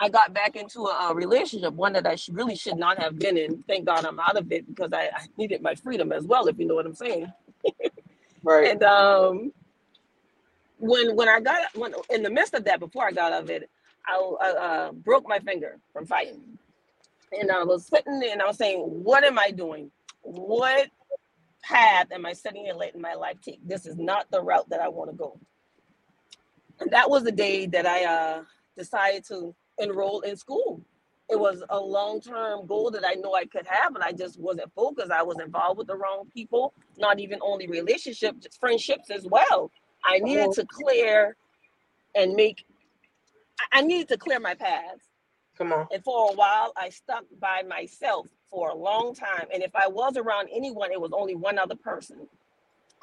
I 0.00 0.08
got 0.10 0.34
back 0.34 0.56
into 0.56 0.80
a, 0.82 1.10
a 1.10 1.14
relationship, 1.14 1.74
one 1.74 1.94
that 1.94 2.06
I 2.06 2.16
sh- 2.16 2.30
really 2.30 2.56
should 2.56 2.76
not 2.78 2.98
have 3.00 3.18
been 3.18 3.36
in. 3.38 3.64
Thank 3.68 3.86
God 3.86 4.04
I'm 4.04 4.20
out 4.20 4.36
of 4.36 4.52
it 4.52 4.66
because 4.68 4.92
I, 4.92 5.04
I 5.14 5.26
needed 5.38 5.62
my 5.62 5.74
freedom 5.74 6.12
as 6.12 6.24
well, 6.24 6.48
if 6.48 6.58
you 6.58 6.66
know 6.66 6.74
what 6.76 6.86
I'm 6.86 6.94
saying. 6.94 7.32
Right. 8.44 8.70
And 8.72 8.82
um, 8.84 9.52
when 10.78 11.16
when 11.16 11.28
I 11.28 11.40
got 11.40 11.74
when 11.76 11.94
in 12.10 12.22
the 12.22 12.30
midst 12.30 12.54
of 12.54 12.64
that, 12.64 12.80
before 12.80 13.06
I 13.06 13.12
got 13.12 13.32
out 13.32 13.44
of 13.44 13.50
it, 13.50 13.70
I, 14.06 14.14
I 14.42 14.50
uh, 14.50 14.92
broke 14.92 15.28
my 15.28 15.38
finger 15.40 15.78
from 15.92 16.06
fighting, 16.06 16.58
and 17.32 17.50
I 17.50 17.64
was 17.64 17.86
sitting 17.86 18.20
there 18.20 18.32
and 18.32 18.42
I 18.42 18.46
was 18.46 18.58
saying, 18.58 18.80
"What 18.80 19.24
am 19.24 19.38
I 19.38 19.50
doing? 19.52 19.90
What 20.22 20.88
path 21.62 22.08
am 22.12 22.26
I 22.26 22.32
setting 22.32 22.68
and 22.68 22.78
letting 22.78 23.00
my 23.00 23.14
life 23.14 23.36
take? 23.42 23.66
This 23.66 23.86
is 23.86 23.96
not 23.96 24.30
the 24.30 24.42
route 24.42 24.68
that 24.70 24.80
I 24.80 24.88
want 24.88 25.10
to 25.10 25.16
go." 25.16 25.38
And 26.80 26.90
that 26.92 27.10
was 27.10 27.24
the 27.24 27.32
day 27.32 27.66
that 27.66 27.86
I 27.86 28.04
uh, 28.04 28.42
decided 28.76 29.24
to 29.28 29.54
enroll 29.78 30.20
in 30.22 30.36
school. 30.36 30.82
It 31.28 31.38
was 31.38 31.62
a 31.70 31.78
long 31.78 32.20
term 32.20 32.66
goal 32.66 32.90
that 32.90 33.04
I 33.06 33.14
know 33.14 33.34
I 33.34 33.44
could 33.46 33.66
have, 33.66 33.94
and 33.94 34.02
I 34.02 34.12
just 34.12 34.40
wasn't 34.40 34.72
focused. 34.74 35.12
I 35.12 35.22
was 35.22 35.38
involved 35.38 35.78
with 35.78 35.86
the 35.86 35.96
wrong 35.96 36.28
people, 36.34 36.74
not 36.98 37.20
even 37.20 37.38
only 37.42 37.68
relationships, 37.68 38.38
just 38.42 38.58
friendships 38.58 39.10
as 39.10 39.26
well. 39.26 39.70
I 40.04 40.18
needed 40.18 40.52
to 40.52 40.66
clear 40.66 41.36
and 42.14 42.34
make, 42.34 42.64
I- 43.60 43.78
I 43.78 43.82
needed 43.82 44.08
to 44.08 44.18
clear 44.18 44.40
my 44.40 44.54
path. 44.54 44.98
Come 45.56 45.72
on. 45.72 45.86
And 45.92 46.02
for 46.02 46.30
a 46.30 46.34
while, 46.34 46.72
I 46.76 46.88
stuck 46.88 47.24
by 47.38 47.62
myself 47.62 48.26
for 48.50 48.70
a 48.70 48.74
long 48.74 49.14
time. 49.14 49.46
And 49.52 49.62
if 49.62 49.74
I 49.74 49.88
was 49.88 50.16
around 50.16 50.48
anyone, 50.52 50.92
it 50.92 51.00
was 51.00 51.12
only 51.12 51.34
one 51.34 51.58
other 51.58 51.76
person. 51.76 52.26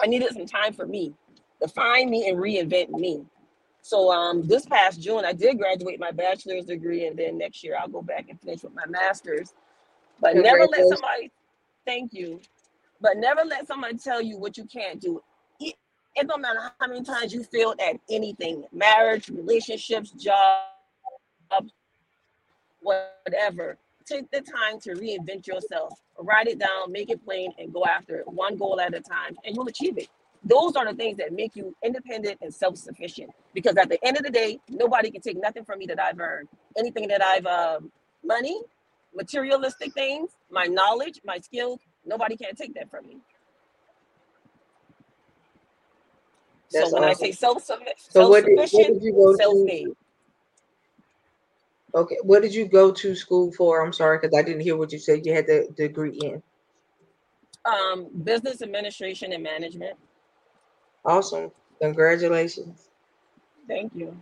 I 0.01 0.07
needed 0.07 0.33
some 0.33 0.45
time 0.45 0.73
for 0.73 0.85
me 0.85 1.13
to 1.61 1.67
find 1.67 2.09
me 2.09 2.29
and 2.29 2.37
reinvent 2.37 2.89
me. 2.89 3.25
So 3.81 4.11
um, 4.11 4.45
this 4.45 4.65
past 4.65 5.01
June, 5.01 5.23
I 5.23 5.33
did 5.33 5.57
graduate 5.57 5.99
my 5.99 6.11
bachelor's 6.11 6.65
degree, 6.65 7.05
and 7.07 7.17
then 7.17 7.37
next 7.37 7.63
year 7.63 7.77
I'll 7.79 7.87
go 7.87 8.01
back 8.01 8.25
and 8.29 8.39
finish 8.41 8.63
with 8.63 8.75
my 8.75 8.85
master's. 8.85 9.53
But 10.19 10.35
never 10.35 10.65
let 10.65 10.87
somebody, 10.87 11.31
thank 11.85 12.13
you, 12.13 12.41
but 12.99 13.17
never 13.17 13.43
let 13.45 13.67
somebody 13.67 13.97
tell 13.97 14.21
you 14.21 14.37
what 14.37 14.57
you 14.57 14.65
can't 14.65 14.99
do. 14.99 15.21
It, 15.59 15.75
it 16.15 16.27
don't 16.27 16.41
matter 16.41 16.59
how 16.79 16.87
many 16.87 17.03
times 17.03 17.33
you 17.33 17.43
failed 17.43 17.79
at 17.79 17.95
anything, 18.09 18.65
marriage, 18.73 19.29
relationships, 19.29 20.11
job, 20.11 20.65
whatever. 22.81 23.77
Take 24.07 24.31
the 24.31 24.41
time 24.41 24.79
to 24.81 24.91
reinvent 24.91 25.47
yourself. 25.47 25.99
Write 26.19 26.47
it 26.47 26.59
down, 26.59 26.91
make 26.91 27.09
it 27.09 27.23
plain, 27.25 27.53
and 27.59 27.73
go 27.73 27.85
after 27.85 28.17
it 28.19 28.27
one 28.27 28.57
goal 28.57 28.79
at 28.79 28.93
a 28.93 29.01
time, 29.01 29.35
and 29.45 29.55
you'll 29.55 29.67
achieve 29.67 29.97
it. 29.97 30.07
Those 30.45 30.75
are 30.77 30.85
the 30.85 30.95
things 30.95 31.17
that 31.17 31.33
make 31.33 31.55
you 31.55 31.75
independent 31.83 32.37
and 32.41 32.53
self-sufficient. 32.53 33.29
Because 33.53 33.75
at 33.77 33.89
the 33.89 34.03
end 34.05 34.17
of 34.17 34.23
the 34.23 34.29
day, 34.29 34.59
nobody 34.69 35.11
can 35.11 35.21
take 35.21 35.37
nothing 35.41 35.65
from 35.65 35.79
me 35.79 35.87
that 35.87 35.99
I've 35.99 36.19
earned. 36.19 36.47
Anything 36.77 37.07
that 37.09 37.21
I've 37.21 37.45
um, 37.45 37.91
money, 38.23 38.61
materialistic 39.15 39.93
things, 39.93 40.31
my 40.49 40.65
knowledge, 40.65 41.19
my 41.25 41.39
skills, 41.39 41.79
nobody 42.05 42.37
can 42.37 42.55
take 42.55 42.73
that 42.75 42.89
from 42.89 43.07
me. 43.07 43.17
That's 46.71 46.91
so 46.91 46.95
when 46.99 47.09
I 47.09 47.13
say 47.13 47.31
self-sufficient, 47.31 47.97
So 47.99 48.29
what 48.29 48.45
did, 48.45 48.57
what 48.57 48.69
self-sufficient, 48.69 49.01
did 49.01 49.03
you 49.03 49.13
go 49.13 49.35
to? 49.35 49.95
Okay, 51.95 52.17
what 52.23 52.41
did 52.41 52.53
you 52.53 52.67
go 52.67 52.91
to 52.91 53.15
school 53.15 53.51
for? 53.53 53.81
I'm 53.83 53.93
sorry 53.93 54.19
because 54.19 54.37
I 54.37 54.41
didn't 54.41 54.61
hear 54.61 54.77
what 54.77 54.91
you 54.91 54.99
said. 54.99 55.25
You 55.25 55.33
had 55.33 55.47
the 55.47 55.67
degree 55.75 56.17
in. 56.17 56.43
Um, 57.65 58.07
business 58.23 58.61
administration 58.61 59.33
and 59.33 59.43
management. 59.43 59.97
Awesome. 61.05 61.51
Congratulations. 61.81 62.89
Thank 63.67 63.93
you. 63.95 64.15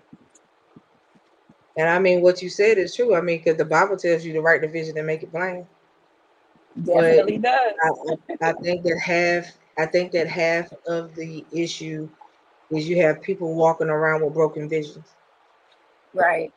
And 1.78 1.90
I 1.90 2.00
mean, 2.00 2.22
what 2.22 2.42
you 2.42 2.50
said 2.50 2.78
is 2.78 2.96
true. 2.96 3.16
I 3.16 3.22
mean, 3.22 3.40
because 3.40 3.58
the 3.58 3.66
Bible 3.66 3.98
tells 3.98 4.24
you 4.24 4.34
to 4.34 4.42
write 4.42 4.62
the 4.62 4.68
vision 4.68 4.98
and 4.98 5.06
make 5.06 5.24
it 5.24 5.32
plain. 5.32 5.68
Definitely 6.84 7.38
does. 7.40 7.74
I, 7.82 8.50
I 8.50 8.54
think 8.54 8.84
that 8.84 9.00
half, 9.00 9.46
I 9.78 9.86
think 9.86 10.12
that 10.12 10.28
half 10.28 10.72
of 10.88 11.16
the 11.16 11.46
issue 11.52 12.10
is 12.72 12.88
you 12.88 13.02
have 13.02 13.22
people 13.22 13.54
walking 13.54 13.90
around 13.90 14.24
with 14.24 14.34
broken 14.34 14.68
visions, 14.68 15.06
Right. 16.14 16.54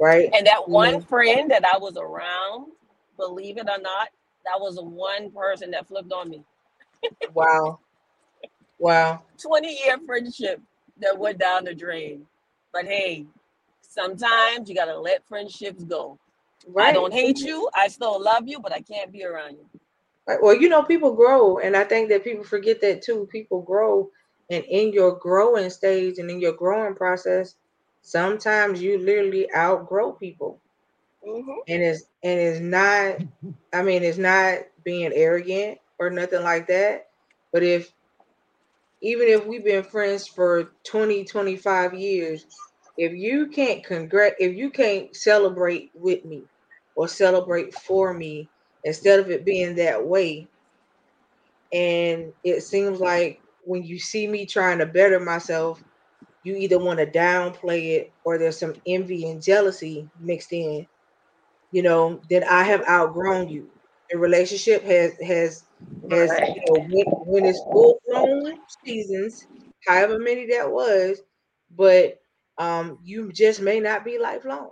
Right? 0.00 0.30
And 0.34 0.46
that 0.46 0.68
one 0.68 1.00
friend 1.02 1.50
that 1.50 1.64
I 1.64 1.78
was 1.78 1.96
around, 1.96 2.72
believe 3.16 3.58
it 3.58 3.68
or 3.68 3.80
not, 3.80 4.08
that 4.44 4.58
was 4.60 4.76
the 4.76 4.84
one 4.84 5.30
person 5.30 5.70
that 5.72 5.86
flipped 5.86 6.12
on 6.12 6.30
me. 6.30 6.42
Wow, 7.34 7.80
wow. 8.78 9.22
20 9.38 9.78
year 9.84 9.98
friendship 10.06 10.60
that 11.00 11.18
went 11.18 11.38
down 11.38 11.64
the 11.64 11.74
drain. 11.74 12.26
But 12.72 12.86
hey, 12.86 13.26
sometimes 13.82 14.68
you 14.68 14.74
gotta 14.74 14.98
let 14.98 15.26
friendships 15.26 15.84
go. 15.84 16.18
Right. 16.66 16.88
I 16.88 16.92
don't 16.92 17.12
hate 17.12 17.40
you, 17.40 17.68
I 17.74 17.88
still 17.88 18.22
love 18.22 18.48
you, 18.48 18.58
but 18.58 18.72
I 18.72 18.80
can't 18.80 19.12
be 19.12 19.24
around 19.24 19.52
you. 19.52 19.80
Right. 20.26 20.38
Well, 20.42 20.56
you 20.56 20.70
know, 20.70 20.82
people 20.82 21.12
grow, 21.12 21.58
and 21.58 21.76
I 21.76 21.84
think 21.84 22.08
that 22.08 22.24
people 22.24 22.44
forget 22.44 22.80
that 22.80 23.02
too. 23.02 23.28
People 23.30 23.60
grow, 23.60 24.08
and 24.50 24.64
in 24.64 24.92
your 24.92 25.16
growing 25.16 25.68
stage 25.68 26.18
and 26.18 26.30
in 26.30 26.40
your 26.40 26.54
growing 26.54 26.94
process, 26.94 27.54
sometimes 28.04 28.82
you 28.82 28.98
literally 29.00 29.48
outgrow 29.54 30.14
people, 30.14 30.62
Mhm. 31.26 31.64
and 31.68 31.82
it's 31.82 32.04
and 32.24 32.40
it's 32.40 32.60
not. 32.60 33.18
I 33.74 33.82
mean, 33.82 34.04
it's 34.04 34.18
not 34.18 34.60
being 34.84 35.12
arrogant 35.14 35.78
or 36.00 36.10
nothing 36.10 36.42
like 36.44 36.68
that. 36.68 37.08
But 37.52 37.64
if 37.64 37.92
even 39.02 39.28
if 39.28 39.46
we've 39.46 39.64
been 39.64 39.84
friends 39.84 40.28
for 40.28 40.72
20, 40.84 41.24
25 41.24 41.94
years, 41.94 42.46
if 42.98 43.12
you 43.14 43.48
can't 43.48 43.84
congrat, 43.84 44.34
if 44.40 44.56
you 44.56 44.70
can't 44.70 45.16
celebrate 45.16 45.92
with 45.94 46.24
me 46.24 46.48
or 46.96 47.08
celebrate 47.08 47.74
for 47.74 48.14
me, 48.14 48.50
instead 48.84 49.20
of 49.20 49.30
it 49.30 49.46
being 49.46 49.76
that 49.76 50.06
way, 50.06 50.50
and 51.72 52.32
it 52.44 52.62
seems 52.62 53.00
like 53.00 53.42
when 53.62 53.84
you 53.84 53.98
see 54.00 54.28
me 54.28 54.46
trying 54.46 54.78
to 54.80 54.86
better 54.86 55.20
myself, 55.20 55.82
you 56.44 56.56
either 56.56 56.78
want 56.78 56.98
to 57.00 57.06
downplay 57.06 57.96
it 57.96 58.12
or 58.24 58.38
there's 58.38 58.58
some 58.58 58.74
envy 58.86 59.30
and 59.30 59.42
jealousy 59.42 60.08
mixed 60.20 60.52
in, 60.52 60.86
you 61.72 61.82
know, 61.82 62.20
then 62.30 62.44
I 62.44 62.64
have 62.64 62.86
outgrown 62.88 63.48
you. 63.48 63.70
The 64.10 64.18
relationship 64.18 64.82
has 64.84 65.14
has 65.20 65.64
has 66.10 66.30
you 66.54 66.62
know 66.68 66.80
when, 66.88 67.06
when 67.26 67.46
it's 67.46 67.60
full 67.72 67.98
blown 68.08 68.58
seasons, 68.84 69.46
however 69.86 70.18
many 70.18 70.46
that 70.48 70.70
was, 70.70 71.22
but 71.76 72.20
um 72.58 72.98
you 73.04 73.32
just 73.32 73.60
may 73.60 73.80
not 73.80 74.04
be 74.04 74.18
lifelong. 74.18 74.70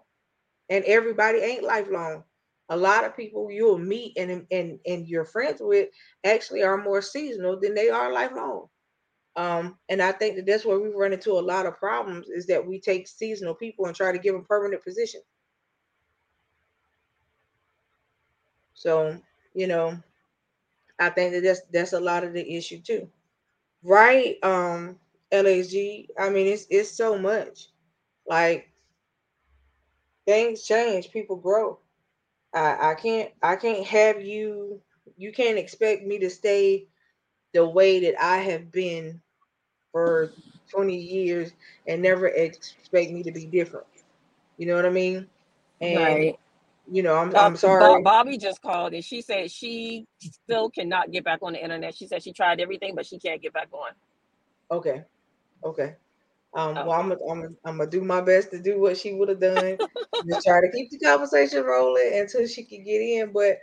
And 0.70 0.84
everybody 0.84 1.38
ain't 1.38 1.64
lifelong. 1.64 2.24
A 2.68 2.76
lot 2.76 3.04
of 3.04 3.16
people 3.16 3.50
you'll 3.50 3.78
meet 3.78 4.16
and 4.16 4.46
and 4.50 4.78
and 4.86 5.08
you're 5.08 5.24
friends 5.24 5.60
with 5.60 5.88
actually 6.24 6.62
are 6.62 6.78
more 6.78 7.02
seasonal 7.02 7.58
than 7.60 7.74
they 7.74 7.90
are 7.90 8.12
lifelong. 8.12 8.68
Um, 9.36 9.78
and 9.88 10.02
I 10.02 10.12
think 10.12 10.36
that 10.36 10.46
that's 10.46 10.64
where 10.64 10.78
we 10.78 10.88
run 10.90 11.12
into 11.12 11.32
a 11.32 11.40
lot 11.40 11.66
of 11.66 11.78
problems 11.78 12.28
is 12.28 12.46
that 12.46 12.66
we 12.66 12.78
take 12.80 13.08
seasonal 13.08 13.54
people 13.54 13.86
and 13.86 13.96
try 13.96 14.12
to 14.12 14.18
give 14.18 14.34
them 14.34 14.44
permanent 14.44 14.84
position. 14.84 15.22
So, 18.74 19.18
you 19.54 19.66
know, 19.66 19.98
I 20.98 21.10
think 21.10 21.32
that 21.32 21.42
that's 21.42 21.62
that's 21.72 21.92
a 21.92 22.00
lot 22.00 22.24
of 22.24 22.32
the 22.32 22.56
issue 22.56 22.80
too. 22.80 23.08
Right? 23.82 24.36
Um, 24.42 24.98
LAG. 25.32 26.08
I 26.18 26.30
mean, 26.30 26.46
it's 26.46 26.66
it's 26.70 26.90
so 26.90 27.18
much. 27.18 27.68
Like 28.26 28.68
things 30.26 30.64
change, 30.64 31.10
people 31.10 31.36
grow. 31.36 31.78
I, 32.54 32.92
I 32.92 32.94
can't 32.94 33.30
I 33.42 33.56
can't 33.56 33.86
have 33.86 34.22
you 34.22 34.80
you 35.16 35.32
can't 35.32 35.58
expect 35.58 36.04
me 36.04 36.18
to 36.20 36.30
stay 36.30 36.88
the 37.52 37.66
way 37.66 38.00
that 38.00 38.22
I 38.22 38.38
have 38.38 38.72
been 38.72 39.20
for 39.92 40.32
20 40.70 40.96
years 40.96 41.52
and 41.86 42.02
never 42.02 42.28
expect 42.28 43.10
me 43.10 43.22
to 43.22 43.32
be 43.32 43.46
different. 43.46 43.86
You 44.58 44.66
know 44.66 44.76
what 44.76 44.86
I 44.86 44.90
mean? 44.90 45.28
And 45.80 45.96
Right. 45.96 46.38
you 46.90 47.02
know, 47.02 47.16
I'm 47.16 47.34
I'm 47.36 47.56
sorry. 47.56 48.02
Bobby 48.02 48.38
just 48.38 48.60
called 48.62 48.94
and 48.94 49.04
she 49.04 49.22
said 49.22 49.50
she 49.50 50.06
still 50.18 50.70
cannot 50.70 51.10
get 51.10 51.24
back 51.24 51.40
on 51.42 51.52
the 51.52 51.62
internet. 51.62 51.94
She 51.94 52.06
said 52.06 52.22
she 52.22 52.32
tried 52.32 52.60
everything, 52.60 52.94
but 52.94 53.06
she 53.06 53.18
can't 53.18 53.40
get 53.40 53.52
back 53.52 53.68
on. 53.72 53.90
Okay. 54.70 55.04
Okay. 55.64 55.94
Um, 56.54 56.74
well, 56.74 56.92
I'm 56.92 57.08
gonna 57.08 57.20
I'm 57.30 57.56
I'm 57.64 57.78
gonna 57.78 57.90
do 57.90 58.02
my 58.02 58.20
best 58.20 58.50
to 58.50 58.60
do 58.60 58.80
what 58.80 58.96
she 58.98 59.14
would 59.14 59.28
have 59.28 59.40
done. 59.40 59.78
just 60.28 60.44
try 60.46 60.60
to 60.60 60.70
keep 60.70 60.90
the 60.90 60.98
conversation 60.98 61.64
rolling 61.64 62.10
until 62.14 62.46
she 62.46 62.64
can 62.64 62.84
get 62.84 63.00
in. 63.00 63.32
But 63.32 63.58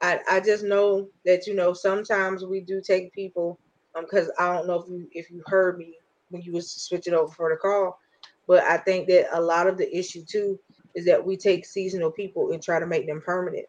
I 0.00 0.20
I 0.28 0.40
just 0.40 0.64
know 0.64 1.08
that 1.24 1.46
you 1.46 1.54
know 1.54 1.72
sometimes 1.72 2.44
we 2.44 2.60
do 2.60 2.80
take 2.80 3.12
people 3.12 3.58
um 3.94 4.04
because 4.04 4.30
I 4.38 4.52
don't 4.52 4.66
know 4.66 4.80
if 4.80 4.88
you 4.88 5.08
if 5.12 5.30
you 5.30 5.42
heard 5.46 5.78
me 5.78 5.94
when 6.30 6.42
you 6.42 6.52
was 6.52 6.70
switching 6.70 7.14
over 7.14 7.32
for 7.32 7.50
the 7.50 7.56
call, 7.56 7.98
but 8.46 8.62
I 8.64 8.78
think 8.78 9.08
that 9.08 9.28
a 9.36 9.40
lot 9.40 9.66
of 9.66 9.78
the 9.78 9.96
issue 9.96 10.24
too 10.24 10.58
is 10.94 11.04
that 11.06 11.24
we 11.24 11.36
take 11.36 11.66
seasonal 11.66 12.10
people 12.10 12.52
and 12.52 12.62
try 12.62 12.78
to 12.78 12.86
make 12.86 13.06
them 13.06 13.20
permanent. 13.20 13.66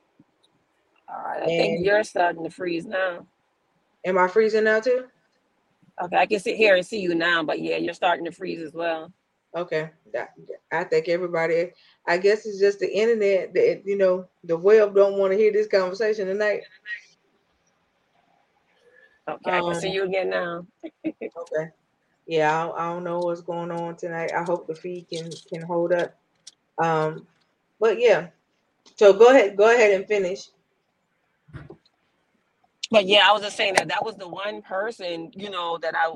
All 1.09 1.23
right, 1.23 1.43
I 1.43 1.45
think 1.45 1.85
you're 1.85 2.03
starting 2.03 2.43
to 2.43 2.49
freeze 2.49 2.85
now. 2.85 3.25
Am 4.05 4.17
I 4.17 4.27
freezing 4.27 4.63
now 4.65 4.79
too? 4.79 5.05
Okay, 6.01 6.17
I 6.17 6.25
can 6.25 6.39
sit 6.39 6.57
here 6.57 6.75
and 6.75 6.85
see 6.85 6.99
you 6.99 7.15
now, 7.15 7.43
but 7.43 7.61
yeah, 7.61 7.77
you're 7.77 7.93
starting 7.93 8.25
to 8.25 8.31
freeze 8.31 8.61
as 8.61 8.73
well. 8.73 9.11
Okay, 9.55 9.89
I 10.71 10.83
think 10.83 11.07
everybody. 11.07 11.71
I 12.07 12.17
guess 12.17 12.45
it's 12.45 12.59
just 12.59 12.79
the 12.79 12.93
internet 12.93 13.53
that 13.53 13.83
you 13.85 13.97
know 13.97 14.27
the 14.43 14.57
web 14.57 14.95
don't 14.95 15.17
want 15.17 15.33
to 15.33 15.37
hear 15.37 15.51
this 15.51 15.67
conversation 15.67 16.27
tonight. 16.27 16.61
Okay, 19.29 19.51
I 19.51 19.61
can 19.61 19.75
see 19.75 19.89
Um, 19.89 19.91
you 19.91 20.03
again 20.03 20.29
now. 20.29 20.67
Okay. 21.37 21.69
Yeah, 22.27 22.67
I, 22.67 22.71
I 22.89 22.93
don't 22.93 23.03
know 23.03 23.19
what's 23.19 23.41
going 23.41 23.71
on 23.71 23.95
tonight. 23.97 24.31
I 24.35 24.43
hope 24.43 24.67
the 24.67 24.75
feed 24.75 25.07
can 25.09 25.29
can 25.51 25.63
hold 25.63 25.93
up. 25.93 26.15
Um, 26.77 27.27
but 27.79 27.99
yeah. 27.99 28.29
So 28.97 29.13
go 29.13 29.29
ahead, 29.29 29.57
go 29.57 29.73
ahead 29.73 29.93
and 29.93 30.07
finish. 30.07 30.49
But 32.91 33.05
yeah, 33.07 33.27
I 33.29 33.33
was 33.33 33.41
just 33.43 33.57
saying 33.57 33.75
that 33.75 33.89
that 33.89 34.05
was 34.05 34.15
the 34.17 34.27
one 34.27 34.61
person, 34.61 35.31
you 35.35 35.49
know, 35.49 35.77
that 35.79 35.95
I 35.95 36.09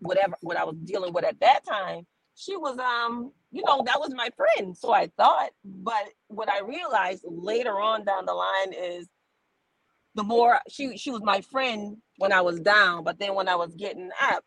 whatever 0.00 0.36
what 0.42 0.56
I 0.56 0.64
was 0.64 0.76
dealing 0.84 1.12
with 1.12 1.24
at 1.24 1.40
that 1.40 1.64
time. 1.66 2.06
She 2.34 2.56
was 2.56 2.78
um, 2.78 3.32
you 3.52 3.62
know, 3.64 3.82
that 3.86 4.00
was 4.00 4.12
my 4.14 4.30
friend. 4.36 4.76
So 4.76 4.92
I 4.92 5.08
thought, 5.16 5.50
but 5.64 6.08
what 6.28 6.48
I 6.50 6.60
realized 6.60 7.24
later 7.24 7.80
on 7.80 8.04
down 8.04 8.26
the 8.26 8.34
line 8.34 8.72
is 8.72 9.08
the 10.16 10.24
more 10.24 10.58
she 10.68 10.96
she 10.96 11.10
was 11.10 11.22
my 11.22 11.40
friend 11.40 11.96
when 12.18 12.32
I 12.32 12.40
was 12.40 12.60
down, 12.60 13.04
but 13.04 13.18
then 13.18 13.34
when 13.34 13.48
I 13.48 13.54
was 13.54 13.74
getting 13.74 14.10
up, 14.20 14.44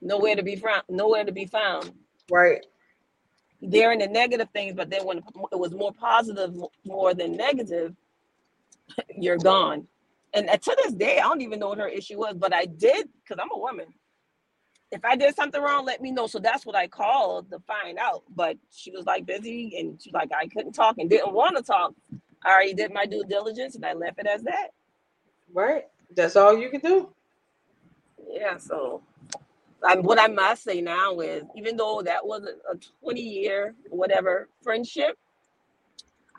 nowhere 0.00 0.36
to 0.36 0.42
be 0.42 0.56
found, 0.56 0.82
nowhere 0.88 1.24
to 1.24 1.32
be 1.32 1.46
found. 1.46 1.92
Right. 2.30 2.64
There 3.62 3.92
in 3.92 3.98
the 3.98 4.08
negative 4.08 4.48
things, 4.52 4.74
but 4.74 4.90
then 4.90 5.04
when 5.04 5.18
it 5.18 5.58
was 5.58 5.72
more 5.72 5.92
positive 5.92 6.54
more 6.84 7.14
than 7.14 7.36
negative, 7.36 7.94
you're 9.16 9.38
gone. 9.38 9.86
And 10.32 10.48
uh, 10.48 10.56
to 10.56 10.76
this 10.82 10.92
day, 10.94 11.18
I 11.18 11.22
don't 11.22 11.42
even 11.42 11.58
know 11.58 11.68
what 11.68 11.78
her 11.78 11.88
issue 11.88 12.18
was, 12.18 12.36
but 12.36 12.54
I 12.54 12.64
did 12.64 13.08
because 13.22 13.40
I'm 13.42 13.50
a 13.52 13.58
woman. 13.58 13.86
If 14.92 15.04
I 15.04 15.16
did 15.16 15.36
something 15.36 15.62
wrong, 15.62 15.84
let 15.86 16.00
me 16.00 16.10
know. 16.10 16.26
So 16.26 16.38
that's 16.38 16.66
what 16.66 16.76
I 16.76 16.88
called 16.88 17.50
to 17.50 17.60
find 17.60 17.98
out. 17.98 18.24
But 18.34 18.56
she 18.70 18.90
was 18.90 19.06
like 19.06 19.26
busy 19.26 19.76
and 19.78 20.00
she's 20.02 20.12
like, 20.12 20.30
I 20.36 20.48
couldn't 20.48 20.72
talk 20.72 20.96
and 20.98 21.08
didn't 21.08 21.32
want 21.32 21.56
to 21.56 21.62
talk. 21.62 21.94
I 22.44 22.50
already 22.52 22.74
did 22.74 22.92
my 22.92 23.06
due 23.06 23.24
diligence 23.24 23.76
and 23.76 23.84
I 23.86 23.92
left 23.92 24.18
it 24.18 24.26
as 24.26 24.42
that. 24.42 24.68
Right. 25.52 25.84
That's 26.14 26.36
all 26.36 26.56
you 26.58 26.70
can 26.70 26.80
do. 26.80 27.10
Yeah. 28.28 28.56
So 28.58 29.02
um, 29.88 30.02
what 30.02 30.20
I 30.20 30.26
must 30.26 30.64
say 30.64 30.80
now 30.80 31.20
is 31.20 31.44
even 31.56 31.76
though 31.76 32.02
that 32.02 32.26
was 32.26 32.42
a, 32.44 32.72
a 32.72 32.78
20 33.02 33.20
year, 33.20 33.74
whatever 33.90 34.48
friendship, 34.62 35.16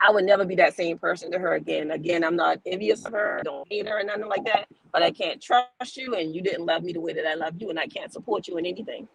I 0.02 0.10
would 0.10 0.24
never 0.24 0.44
be 0.44 0.56
that 0.56 0.74
same 0.74 0.98
person 0.98 1.30
to 1.30 1.38
her 1.38 1.54
again. 1.54 1.92
Again, 1.92 2.24
I'm 2.24 2.34
not 2.34 2.58
envious 2.66 3.04
of 3.06 3.12
her, 3.12 3.38
I 3.38 3.42
don't 3.42 3.68
hate 3.70 3.88
her 3.88 4.00
or 4.00 4.04
nothing 4.04 4.26
like 4.26 4.44
that, 4.46 4.66
but 4.92 5.02
I 5.02 5.12
can't 5.12 5.40
trust 5.40 5.96
you 5.96 6.14
and 6.16 6.34
you 6.34 6.42
didn't 6.42 6.66
love 6.66 6.82
me 6.82 6.92
the 6.92 7.00
way 7.00 7.12
that 7.12 7.26
I 7.26 7.34
love 7.34 7.54
you 7.58 7.70
and 7.70 7.78
I 7.78 7.86
can't 7.86 8.12
support 8.12 8.48
you 8.48 8.58
in 8.58 8.66
anything. 8.66 9.06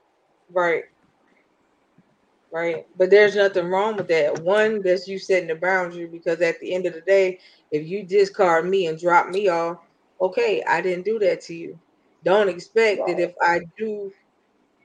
Right. 0.49 0.85
Right. 2.53 2.87
But 2.97 3.09
there's 3.09 3.35
nothing 3.35 3.67
wrong 3.67 3.97
with 3.97 4.07
that. 4.07 4.41
One, 4.41 4.81
that's 4.81 5.09
you 5.09 5.19
setting 5.19 5.49
the 5.49 5.55
boundary 5.55 6.07
because 6.07 6.39
at 6.41 6.57
the 6.61 6.73
end 6.73 6.85
of 6.85 6.93
the 6.93 7.01
day, 7.01 7.39
if 7.71 7.85
you 7.85 8.03
discard 8.03 8.65
me 8.69 8.87
and 8.87 8.97
drop 8.97 9.27
me 9.27 9.49
off, 9.49 9.79
okay, 10.21 10.63
I 10.63 10.79
didn't 10.79 11.03
do 11.03 11.19
that 11.19 11.41
to 11.41 11.53
you. 11.53 11.77
Don't 12.23 12.47
expect 12.47 13.01
that 13.07 13.19
if 13.19 13.33
I 13.41 13.59
do 13.77 14.11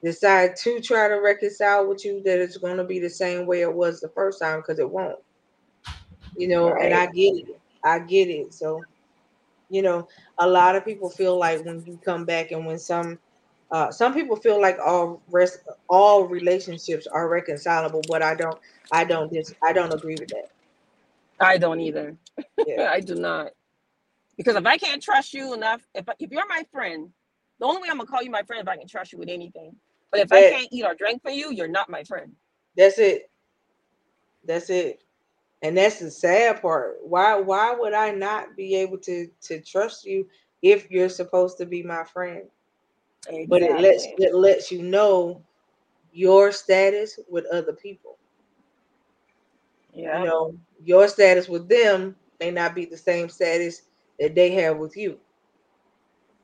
decide 0.02 0.56
to 0.56 0.80
try 0.80 1.06
to 1.06 1.20
reconcile 1.20 1.86
with 1.86 2.04
you, 2.04 2.20
that 2.24 2.40
it's 2.40 2.56
going 2.56 2.76
to 2.76 2.84
be 2.84 2.98
the 2.98 3.08
same 3.08 3.46
way 3.46 3.60
it 3.60 3.72
was 3.72 4.00
the 4.00 4.08
first 4.08 4.40
time 4.40 4.58
because 4.58 4.80
it 4.80 4.90
won't. 4.90 5.18
You 6.36 6.48
know, 6.48 6.74
and 6.74 6.94
I 6.94 7.06
get 7.06 7.36
it. 7.36 7.60
I 7.84 7.98
get 7.98 8.28
it. 8.28 8.54
So, 8.54 8.82
you 9.68 9.82
know, 9.82 10.08
a 10.38 10.46
lot 10.48 10.76
of 10.76 10.84
people 10.84 11.10
feel 11.10 11.38
like 11.38 11.64
when 11.64 11.84
you 11.86 11.98
come 12.04 12.24
back 12.24 12.52
and 12.52 12.66
when 12.66 12.78
some 12.78 13.18
uh, 13.70 13.90
some 13.90 14.12
people 14.12 14.36
feel 14.36 14.60
like 14.60 14.78
all 14.84 15.22
rest 15.30 15.60
all 15.88 16.26
relationships 16.26 17.06
are 17.06 17.28
reconcilable, 17.28 18.02
but 18.08 18.22
I 18.22 18.34
don't 18.34 18.58
I 18.90 19.04
don't 19.04 19.32
dis 19.32 19.54
I 19.62 19.72
don't 19.72 19.92
agree 19.92 20.16
with 20.18 20.28
that. 20.28 20.50
I 21.40 21.58
don't 21.58 21.80
either. 21.80 22.16
Yeah. 22.66 22.90
I 22.92 23.00
do 23.00 23.14
not. 23.14 23.52
Because 24.36 24.56
if 24.56 24.66
I 24.66 24.76
can't 24.76 25.02
trust 25.02 25.34
you 25.34 25.54
enough, 25.54 25.86
if, 25.94 26.06
if 26.18 26.30
you're 26.30 26.48
my 26.48 26.64
friend, 26.72 27.10
the 27.60 27.66
only 27.66 27.82
way 27.82 27.88
I'm 27.90 27.96
gonna 27.96 28.08
call 28.08 28.22
you 28.22 28.30
my 28.30 28.42
friend 28.42 28.62
if 28.62 28.68
I 28.68 28.76
can 28.76 28.88
trust 28.88 29.12
you 29.12 29.18
with 29.18 29.28
anything. 29.28 29.76
But 30.10 30.20
if 30.20 30.32
I 30.32 30.42
can't 30.42 30.68
eat 30.70 30.84
or 30.84 30.94
drink 30.94 31.22
for 31.22 31.30
you, 31.30 31.52
you're 31.52 31.68
not 31.68 31.88
my 31.88 32.04
friend. 32.04 32.32
That's 32.76 32.98
it. 32.98 33.30
That's 34.44 34.68
it. 34.68 35.02
And 35.62 35.76
that's 35.76 36.00
the 36.00 36.10
sad 36.10 36.60
part. 36.62 36.98
Why 37.02 37.36
why 37.36 37.74
would 37.74 37.92
I 37.94 38.12
not 38.12 38.56
be 38.56 38.74
able 38.76 38.98
to 38.98 39.28
to 39.42 39.60
trust 39.60 40.04
you 40.04 40.26
if 40.62 40.90
you're 40.90 41.08
supposed 41.08 41.58
to 41.58 41.66
be 41.66 41.82
my 41.82 42.04
friend? 42.04 42.44
But 43.46 43.62
it 43.62 43.78
lets 43.78 44.06
it 44.18 44.34
lets 44.34 44.70
you 44.70 44.82
know 44.82 45.42
your 46.12 46.52
status 46.52 47.18
with 47.28 47.46
other 47.52 47.72
people. 47.72 48.18
Yeah. 49.94 50.20
You 50.20 50.24
know, 50.24 50.54
your 50.82 51.08
status 51.08 51.48
with 51.48 51.68
them 51.68 52.16
may 52.40 52.50
not 52.50 52.74
be 52.74 52.84
the 52.86 52.96
same 52.96 53.28
status 53.28 53.82
that 54.18 54.34
they 54.34 54.50
have 54.52 54.78
with 54.78 54.96
you. 54.96 55.18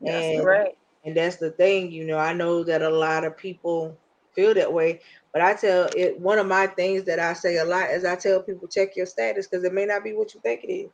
That's 0.05 0.29
And 0.29 0.43
right. 0.43 0.77
and 1.05 1.17
that's 1.17 1.37
the 1.37 1.51
thing, 1.51 1.91
you 1.93 2.05
know. 2.07 2.19
I 2.19 2.33
know 2.33 2.63
that 2.65 2.83
a 2.83 2.89
lot 2.91 3.25
of 3.25 3.37
people 3.37 3.97
feel 4.39 4.55
that 4.55 4.73
way, 4.73 5.01
but 5.33 5.43
I 5.43 5.55
tell 5.55 5.91
it 5.97 6.21
one 6.21 6.39
of 6.39 6.47
my 6.47 6.69
things 6.69 7.05
that 7.05 7.19
I 7.19 7.33
say 7.33 7.59
a 7.59 7.65
lot 7.65 7.91
is 7.91 8.05
I 8.05 8.17
tell 8.17 8.43
people 8.43 8.69
check 8.69 8.97
your 8.97 9.07
status 9.07 9.49
because 9.49 9.65
it 9.65 9.75
may 9.75 9.87
not 9.87 10.05
be 10.05 10.13
what 10.13 10.35
you 10.35 10.41
think 10.41 10.65
it 10.65 10.73
is. 10.73 10.91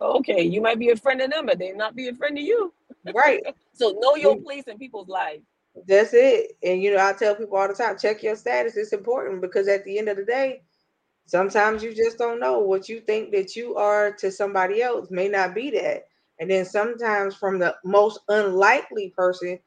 Okay, 0.00 0.42
you 0.42 0.60
might 0.60 0.78
be 0.78 0.90
a 0.90 0.96
friend 0.96 1.20
of 1.20 1.30
them, 1.30 1.46
but 1.46 1.58
they 1.58 1.72
not 1.72 1.96
be 1.96 2.08
a 2.08 2.14
friend 2.14 2.38
of 2.38 2.44
you. 2.44 2.72
Right. 3.14 3.42
So 3.74 3.96
know 4.00 4.16
your 4.16 4.36
Mm. 4.36 4.44
place 4.44 4.64
in 4.66 4.76
people's 4.78 5.08
lives. 5.08 5.44
That's 5.86 6.12
it. 6.14 6.56
And 6.64 6.82
you 6.82 6.94
know, 6.94 7.04
I 7.06 7.12
tell 7.12 7.36
people 7.36 7.56
all 7.56 7.68
the 7.68 7.74
time, 7.74 7.96
check 7.98 8.22
your 8.22 8.36
status. 8.36 8.76
It's 8.76 8.92
important 8.92 9.40
because 9.40 9.68
at 9.68 9.84
the 9.84 9.98
end 9.98 10.08
of 10.08 10.16
the 10.16 10.24
day, 10.24 10.62
sometimes 11.26 11.82
you 11.82 11.94
just 11.94 12.18
don't 12.18 12.40
know 12.40 12.58
what 12.60 12.88
you 12.88 13.00
think 13.00 13.32
that 13.32 13.56
you 13.56 13.76
are 13.76 14.12
to 14.14 14.32
somebody 14.32 14.82
else 14.82 15.10
may 15.10 15.28
not 15.28 15.54
be 15.54 15.70
that. 15.70 16.06
And 16.40 16.50
then 16.50 16.64
sometimes 16.64 17.36
from 17.36 17.58
the 17.58 17.76
most 17.84 18.20
unlikely 18.28 19.14
person, 19.16 19.58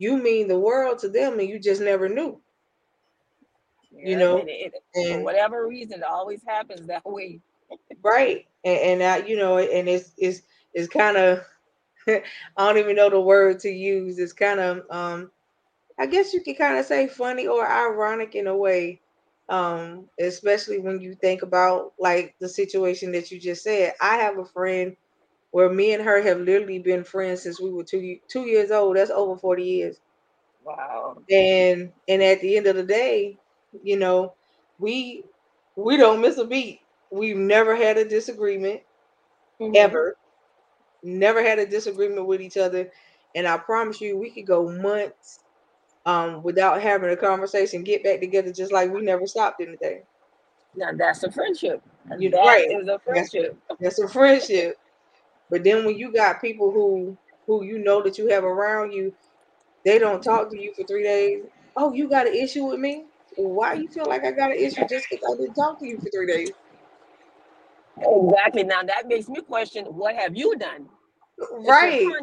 you 0.00 0.18
mean 0.18 0.48
the 0.48 0.60
world 0.60 1.00
to 1.00 1.10
them 1.10 1.40
and 1.40 1.48
you 1.48 1.60
just 1.60 1.82
never 1.82 2.10
knew. 2.10 2.42
You 4.02 4.16
know, 4.16 4.38
and 4.38 4.48
it, 4.50 4.74
it- 4.74 4.84
for 5.08 5.20
whatever 5.20 5.66
reason, 5.68 6.00
it 6.00 6.04
always 6.04 6.42
happens 6.46 6.86
that 6.88 7.04
way. 7.06 7.42
right. 8.02 8.46
And, 8.64 9.02
and 9.02 9.04
I, 9.04 9.26
you 9.26 9.36
know, 9.36 9.58
and 9.58 9.88
it's 9.88 10.12
it's 10.18 10.42
it's 10.74 10.88
kind 10.88 11.16
of 11.16 11.40
I 12.08 12.22
don't 12.58 12.78
even 12.78 12.96
know 12.96 13.10
the 13.10 13.20
word 13.20 13.60
to 13.60 13.70
use. 13.70 14.18
It's 14.18 14.32
kind 14.34 14.60
of 14.60 14.84
um 14.90 15.32
I 15.98 16.06
guess 16.06 16.34
you 16.34 16.42
could 16.42 16.58
kind 16.58 16.78
of 16.78 16.86
say 16.86 17.08
funny 17.08 17.46
or 17.48 17.66
ironic 17.68 18.34
in 18.36 18.46
a 18.48 18.56
way. 18.56 19.00
Um, 19.48 20.08
especially 20.20 20.78
when 20.78 21.00
you 21.00 21.14
think 21.14 21.42
about 21.42 21.92
like 21.98 22.36
the 22.40 22.48
situation 22.48 23.12
that 23.12 23.30
you 23.30 23.40
just 23.40 23.64
said. 23.64 23.94
I 24.00 24.16
have 24.16 24.38
a 24.38 24.44
friend 24.46 24.96
where 25.52 25.70
me 25.70 25.92
and 25.94 26.02
her 26.04 26.22
have 26.22 26.40
literally 26.40 26.78
been 26.80 27.04
friends 27.04 27.42
since 27.42 27.60
we 27.60 27.70
were 27.72 27.84
two 27.84 28.18
two 28.28 28.42
years 28.46 28.70
old. 28.70 28.96
That's 28.96 29.10
over 29.10 29.38
40 29.38 29.64
years. 29.64 30.00
Wow. 30.64 31.18
And 31.30 31.92
and 32.08 32.22
at 32.22 32.40
the 32.40 32.56
end 32.56 32.66
of 32.66 32.76
the 32.76 32.82
day, 32.82 33.38
you 33.82 33.96
know, 33.96 34.34
we 34.78 35.24
we 35.76 35.96
don't 35.96 36.20
miss 36.20 36.38
a 36.38 36.44
beat. 36.46 36.80
We've 37.10 37.36
never 37.36 37.76
had 37.76 37.98
a 37.98 38.08
disagreement 38.08 38.80
Mhm. 39.60 39.74
ever. 39.76 40.16
Never 41.02 41.42
had 41.42 41.58
a 41.58 41.66
disagreement 41.66 42.26
with 42.26 42.40
each 42.42 42.56
other. 42.56 42.90
And 43.34 43.46
I 43.48 43.58
promise 43.58 44.00
you, 44.00 44.18
we 44.18 44.30
could 44.32 44.46
go 44.46 44.68
months 44.70 45.40
um 46.06 46.42
without 46.42 46.82
having 46.82 47.10
a 47.10 47.16
conversation, 47.16 47.84
get 47.84 48.04
back 48.04 48.20
together 48.20 48.52
just 48.52 48.72
like 48.72 48.92
we 48.92 49.02
never 49.02 49.26
stopped 49.26 49.60
anything. 49.62 50.04
Now 50.76 50.90
that's 50.96 51.22
a 51.24 51.30
friendship. 51.32 51.82
You 52.18 52.30
That 52.30 52.44
right. 52.44 52.68
is 52.68 52.88
a 52.88 52.98
That's 53.06 53.30
friendship. 53.30 53.56
that's 53.80 53.98
a 54.00 54.08
friendship. 54.08 54.76
But 55.50 55.64
then 55.64 55.84
when 55.84 55.98
you 55.98 56.12
got 56.12 56.40
people 56.40 56.70
who 56.70 57.16
who 57.46 57.64
you 57.64 57.78
know 57.78 58.02
that 58.02 58.18
you 58.18 58.28
have 58.28 58.44
around 58.44 58.92
you, 58.92 59.12
they 59.84 59.98
don't 59.98 60.20
mm-hmm. 60.20 60.30
talk 60.30 60.50
to 60.50 60.60
you 60.60 60.72
for 60.74 60.84
three 60.84 61.02
days. 61.02 61.44
Oh, 61.76 61.92
you 61.92 62.08
got 62.08 62.26
an 62.26 62.34
issue 62.34 62.64
with 62.64 62.78
me? 62.78 63.04
Why 63.36 63.74
you 63.74 63.88
feel 63.88 64.06
like 64.06 64.24
I 64.24 64.32
got 64.32 64.50
an 64.50 64.58
issue 64.58 64.86
just 64.88 65.06
because 65.10 65.24
I 65.32 65.40
didn't 65.40 65.54
talk 65.54 65.78
to 65.80 65.86
you 65.86 65.98
for 65.98 66.10
three 66.10 66.26
days? 66.26 66.50
Exactly. 67.98 68.64
Now 68.64 68.82
that 68.82 69.06
makes 69.06 69.28
me 69.28 69.40
question 69.40 69.84
what 69.86 70.16
have 70.16 70.36
you 70.36 70.56
done? 70.56 70.86
Right. 71.52 72.06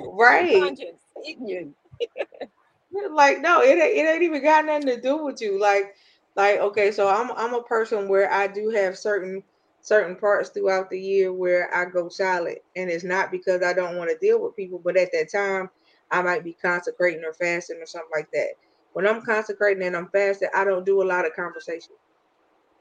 Right. 0.00 0.78
you. 1.26 1.74
Like 3.10 3.40
no, 3.40 3.60
it 3.62 3.70
ain't, 3.70 3.96
it 3.96 4.06
ain't 4.06 4.22
even 4.22 4.42
got 4.42 4.66
nothing 4.66 4.86
to 4.88 5.00
do 5.00 5.24
with 5.24 5.40
you. 5.40 5.58
Like 5.58 5.94
like 6.36 6.58
okay, 6.58 6.90
so 6.90 7.08
I'm 7.08 7.30
I'm 7.32 7.54
a 7.54 7.62
person 7.62 8.08
where 8.08 8.30
I 8.30 8.46
do 8.46 8.68
have 8.70 8.98
certain 8.98 9.42
certain 9.82 10.16
parts 10.16 10.50
throughout 10.50 10.90
the 10.90 11.00
year 11.00 11.32
where 11.34 11.74
I 11.74 11.86
go 11.86 12.08
silent, 12.10 12.60
and 12.76 12.90
it's 12.90 13.04
not 13.04 13.32
because 13.32 13.62
I 13.62 13.74
don't 13.74 13.98
want 13.98 14.10
to 14.10 14.18
deal 14.18 14.42
with 14.42 14.56
people, 14.56 14.80
but 14.84 14.98
at 14.98 15.10
that 15.14 15.30
time 15.32 15.70
I 16.12 16.22
might 16.22 16.44
be 16.44 16.54
consecrating 16.54 17.24
or 17.24 17.34
fasting 17.34 17.78
or 17.82 17.86
something 17.86 18.10
like 18.16 18.30
that. 18.34 18.54
When 18.94 19.08
I'm 19.08 19.22
consecrating 19.22 19.84
and 19.84 19.96
I'm 19.96 20.10
fasting, 20.10 20.50
I 20.54 20.64
don't 20.64 20.86
do 20.86 21.02
a 21.02 21.06
lot 21.06 21.26
of 21.26 21.34
conversation. 21.34 21.96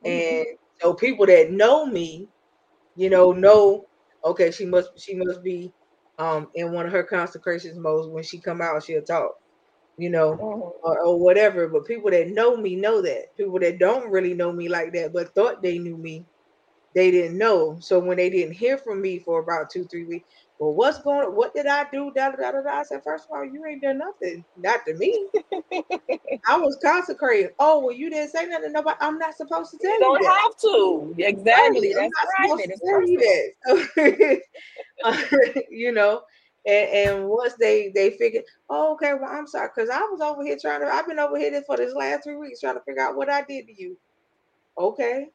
and 0.06 0.46
so 0.82 0.94
people 0.94 1.26
that 1.28 1.52
know 1.52 1.86
me, 1.86 2.30
you 2.96 3.10
know, 3.12 3.34
know 3.34 3.88
okay, 4.26 4.52
she 4.52 4.66
must 4.66 4.92
she 5.00 5.16
must 5.16 5.44
be 5.44 5.74
um 6.20 6.50
in 6.56 6.74
one 6.74 6.88
of 6.88 6.94
her 6.94 7.04
consecrations 7.04 7.78
modes. 7.80 8.10
When 8.10 8.24
she 8.24 8.42
come 8.42 8.62
out, 8.62 8.84
she'll 8.84 9.04
talk, 9.04 9.34
you 9.98 10.10
know, 10.12 10.42
Mhm. 10.42 10.72
or, 10.84 11.00
or 11.06 11.20
whatever. 11.20 11.70
But 11.70 11.86
people 11.86 12.12
that 12.12 12.30
know 12.30 12.58
me 12.58 12.76
know 12.78 13.02
that. 13.04 13.36
People 13.38 13.60
that 13.62 13.80
don't 13.80 14.12
really 14.12 14.34
know 14.36 14.54
me 14.54 14.70
like 14.70 14.94
that, 14.94 15.14
but 15.14 15.36
thought 15.36 15.64
they 15.64 15.80
knew 15.80 15.98
me, 15.98 16.28
they 16.94 17.12
didn't 17.12 17.38
know. 17.38 17.78
So 17.80 18.00
when 18.00 18.18
they 18.18 18.30
didn't 18.30 18.54
hear 18.56 18.78
from 18.78 19.02
me 19.02 19.20
for 19.20 19.40
about 19.42 19.70
two, 19.70 19.86
three 19.86 20.06
weeks, 20.06 20.28
well, 20.60 20.74
what's 20.74 21.00
going 21.02 21.26
on? 21.26 21.36
What 21.36 21.56
did 21.56 21.66
I 21.66 21.88
do? 21.92 22.12
Da, 22.16 22.32
da, 22.32 22.52
da, 22.52 22.62
da. 22.62 22.70
I 22.70 22.84
said, 22.84 23.02
first 23.04 23.26
of 23.26 23.32
all, 23.36 23.44
you 23.44 23.66
ain't 23.66 23.82
done 23.82 23.98
nothing. 23.98 24.46
Not 24.58 24.86
to 24.86 24.94
me. 24.96 25.28
I 26.48 26.58
was 26.58 26.78
consecrated. 26.84 27.52
Oh, 27.58 27.80
well, 27.80 27.96
you 27.96 28.12
didn't 28.12 28.30
say 28.30 28.46
nothing. 28.46 28.72
Nobody, 28.72 28.98
I'm 29.02 29.18
not 29.18 29.36
supposed 29.36 29.72
to 29.72 29.78
tell 29.80 29.90
You 29.92 29.96
you, 29.96 30.00
don't 30.02 30.22
that. 30.24 30.38
have 30.44 30.58
to. 30.60 31.16
Exactly. 31.18 31.96
I'm 31.96 32.02
That's 32.02 32.14
not 32.46 32.60
supposed 32.60 32.70
private. 32.86 33.56
to 33.66 33.88
It's 33.98 34.42
you 35.32 35.62
you 35.72 35.92
know, 35.92 36.22
and, 36.66 36.90
and 36.90 37.28
once 37.28 37.54
they 37.60 37.92
they 37.96 38.12
figured, 38.12 38.44
oh, 38.70 38.94
okay, 38.94 39.14
well, 39.14 39.32
I'm 39.32 39.48
sorry, 39.48 39.70
because 39.76 39.90
I 39.90 40.02
was 40.02 40.22
over 40.22 40.44
here 40.44 40.58
trying 40.62 40.82
to, 40.82 40.88
I've 40.88 41.08
been 41.08 41.18
over 41.20 41.38
here 41.38 41.60
for 41.66 41.78
this 41.78 41.96
last 41.96 42.24
three 42.24 42.36
weeks 42.36 42.60
trying 42.60 42.76
to 42.76 42.82
figure 42.82 43.02
out 43.02 43.16
what 43.16 43.30
I 43.30 43.42
did 43.42 43.66
to 43.66 43.74
you. 43.82 43.98
Okay, 44.78 45.30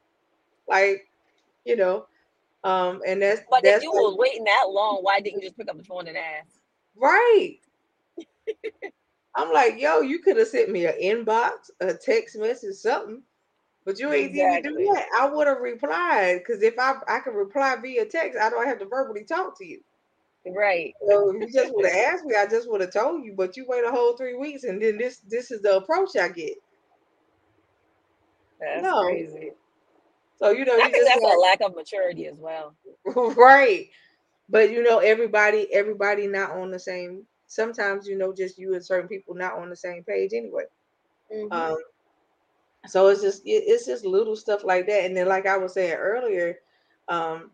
like 0.69 1.06
you 1.67 1.75
know, 1.77 2.07
um, 2.63 3.01
and 3.07 3.21
that's 3.23 3.41
But 3.49 3.65
if 3.65 3.81
you 3.81 3.91
like, 3.93 4.01
was 4.01 4.17
waiting 4.17 4.45
that 4.45 4.67
long, 4.69 4.99
why 5.03 5.19
didn't 5.21 5.41
you 5.41 5.47
just 5.49 5.57
pick 5.57 5.69
up 5.69 5.77
the 5.77 5.83
phone 5.83 6.07
and 6.07 6.17
ask? 6.17 6.59
right. 6.95 7.57
I'm 9.35 9.53
like, 9.53 9.79
yo, 9.79 10.01
you 10.01 10.19
could 10.19 10.37
have 10.37 10.47
sent 10.49 10.71
me 10.71 10.85
an 10.85 10.95
inbox, 11.01 11.69
a 11.81 11.93
text 11.93 12.37
message, 12.37 12.75
something. 12.75 13.23
But 13.85 13.99
you 13.99 14.13
ain't 14.13 14.35
even 14.35 14.61
do 14.61 14.73
Exactly. 14.73 14.87
that. 14.93 15.07
I 15.17 15.29
would 15.29 15.47
have 15.47 15.59
replied 15.59 16.39
because 16.39 16.63
if 16.63 16.79
I 16.79 16.95
I 17.07 17.19
could 17.21 17.35
reply 17.35 17.77
via 17.81 18.05
text, 18.05 18.39
I 18.39 18.49
don't 18.49 18.67
have 18.67 18.79
to 18.79 18.85
verbally 18.85 19.25
talk 19.25 19.57
to 19.59 19.65
you. 19.65 19.81
Right. 20.47 20.95
So 21.07 21.29
if 21.31 21.41
you 21.41 21.51
just 21.53 21.73
would 21.73 21.85
have 21.85 21.95
asked 22.13 22.25
me, 22.25 22.35
I 22.35 22.47
just 22.47 22.69
would 22.69 22.81
have 22.81 22.93
told 22.93 23.25
you. 23.25 23.33
But 23.37 23.57
you 23.57 23.65
wait 23.67 23.85
a 23.85 23.91
whole 23.91 24.17
three 24.17 24.35
weeks, 24.35 24.63
and 24.65 24.81
then 24.81 24.97
this 24.97 25.19
this 25.19 25.51
is 25.51 25.61
the 25.61 25.77
approach 25.77 26.15
I 26.17 26.29
get. 26.29 26.53
That's 28.59 28.91
No. 28.91 28.93
crazy. 28.93 29.51
So 30.37 30.51
you 30.51 30.65
know, 30.65 30.77
I 30.79 30.87
you 30.87 30.91
think 30.91 31.05
just 31.05 31.07
that's 31.07 31.23
a 31.23 31.37
lack 31.39 31.61
of 31.61 31.75
maturity 31.75 32.27
as 32.27 32.37
well. 32.39 32.75
right. 33.35 33.87
But 34.49 34.71
you 34.71 34.83
know, 34.83 34.99
everybody 34.99 35.67
everybody 35.73 36.27
not 36.27 36.51
on 36.51 36.71
the 36.71 36.79
same. 36.79 37.25
Sometimes 37.47 38.07
you 38.07 38.17
know, 38.17 38.33
just 38.33 38.57
you 38.57 38.73
and 38.73 38.85
certain 38.85 39.07
people 39.07 39.35
not 39.35 39.57
on 39.57 39.69
the 39.69 39.75
same 39.75 40.03
page 40.03 40.33
anyway. 40.33 40.65
Mhm. 41.33 41.51
Um, 41.51 41.77
so 42.87 43.07
it's 43.07 43.21
just 43.21 43.45
it, 43.45 43.63
it's 43.67 43.85
just 43.85 44.05
little 44.05 44.35
stuff 44.35 44.63
like 44.63 44.87
that. 44.87 45.05
And 45.05 45.15
then, 45.15 45.27
like 45.27 45.45
I 45.45 45.57
was 45.57 45.73
saying 45.73 45.93
earlier, 45.95 46.59
um, 47.07 47.51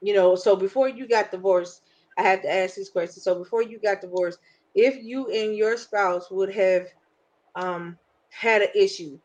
you 0.00 0.14
know, 0.14 0.34
so 0.36 0.56
before 0.56 0.88
you 0.88 1.06
got 1.08 1.30
divorced, 1.30 1.82
I 2.18 2.22
had 2.22 2.42
to 2.42 2.52
ask 2.52 2.76
these 2.76 2.90
questions. 2.90 3.24
So 3.24 3.34
before 3.36 3.62
you 3.62 3.78
got 3.78 4.00
divorced, 4.00 4.38
if 4.74 5.02
you 5.02 5.30
and 5.30 5.56
your 5.56 5.76
spouse 5.76 6.30
would 6.30 6.52
have 6.54 6.88
um 7.56 7.98
had 8.30 8.62
an 8.62 8.68
issue 8.74 9.18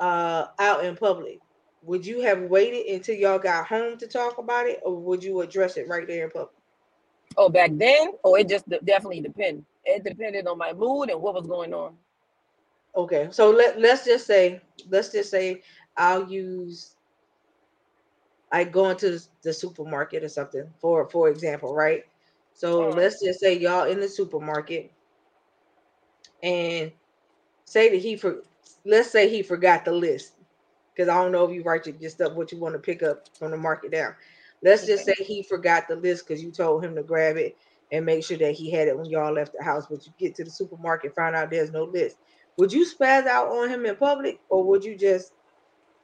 uh 0.00 0.46
out 0.58 0.84
in 0.84 0.96
public, 0.96 1.40
would 1.82 2.06
you 2.06 2.20
have 2.20 2.42
waited 2.42 2.86
until 2.92 3.14
y'all 3.16 3.38
got 3.38 3.66
home 3.66 3.96
to 3.98 4.06
talk 4.06 4.38
about 4.38 4.66
it, 4.66 4.80
or 4.84 4.94
would 4.96 5.22
you 5.22 5.40
address 5.40 5.76
it 5.76 5.88
right 5.88 6.06
there 6.06 6.24
in 6.24 6.30
public? 6.30 6.50
oh, 7.36 7.48
back 7.48 7.70
then? 7.74 8.12
Oh, 8.24 8.34
it 8.34 8.48
just 8.48 8.68
definitely 8.68 9.20
depended. 9.20 9.64
It 9.84 10.04
depended 10.04 10.46
on 10.46 10.58
my 10.58 10.72
mood 10.72 11.10
and 11.10 11.20
what 11.20 11.34
was 11.34 11.46
going 11.46 11.74
on. 11.74 11.94
Okay, 12.96 13.28
so 13.30 13.50
let 13.50 13.78
let's 13.80 14.04
just 14.04 14.26
say 14.26 14.60
let's 14.88 15.10
just 15.12 15.30
say 15.30 15.62
I'll 15.96 16.28
use 16.30 16.96
like 18.52 18.72
going 18.72 18.96
to 18.96 19.10
the- 19.12 19.28
the 19.42 19.52
supermarket 19.52 20.24
or 20.24 20.28
something 20.28 20.72
for 20.78 21.08
for 21.08 21.28
example, 21.28 21.74
right? 21.74 22.04
So 22.52 22.88
Uh-huh. 22.88 22.90
let's 22.90 23.22
just 23.22 23.40
say 23.40 23.58
y'all 23.58 23.84
in 23.88 24.00
the 24.00 24.08
supermarket 24.08 24.92
and 26.42 26.92
say 27.64 27.90
that 27.90 27.98
he 27.98 28.16
for 28.16 28.42
let's 28.84 29.10
say 29.10 29.28
he 29.28 29.42
forgot 29.42 29.84
the 29.84 29.92
list 29.92 30.34
because 30.98 31.08
I 31.08 31.22
don't 31.22 31.30
know 31.30 31.44
if 31.44 31.54
you 31.54 31.62
write 31.62 31.86
your, 31.86 32.10
stuff 32.10 32.32
what 32.32 32.50
you 32.50 32.58
want 32.58 32.74
to 32.74 32.80
pick 32.80 33.04
up 33.04 33.28
from 33.38 33.52
the 33.52 33.56
market 33.56 33.92
down. 33.92 34.16
Let's 34.62 34.84
just 34.84 35.04
say 35.04 35.14
he 35.16 35.44
forgot 35.44 35.86
the 35.86 35.94
list 35.94 36.26
because 36.26 36.42
you 36.42 36.50
told 36.50 36.84
him 36.84 36.96
to 36.96 37.04
grab 37.04 37.36
it 37.36 37.56
and 37.92 38.04
make 38.04 38.24
sure 38.24 38.36
that 38.38 38.52
he 38.52 38.68
had 38.68 38.88
it 38.88 38.98
when 38.98 39.06
y'all 39.06 39.32
left 39.32 39.54
the 39.56 39.62
house. 39.62 39.86
But 39.88 40.04
you 40.04 40.12
get 40.18 40.34
to 40.34 40.44
the 40.44 40.50
supermarket, 40.50 41.14
find 41.14 41.36
out 41.36 41.50
there's 41.50 41.70
no 41.70 41.84
list. 41.84 42.16
Would 42.56 42.72
you 42.72 42.84
spaz 42.84 43.28
out 43.28 43.46
on 43.46 43.68
him 43.68 43.86
in 43.86 43.94
public, 43.94 44.40
or 44.48 44.64
would 44.64 44.84
you 44.84 44.96
just 44.96 45.32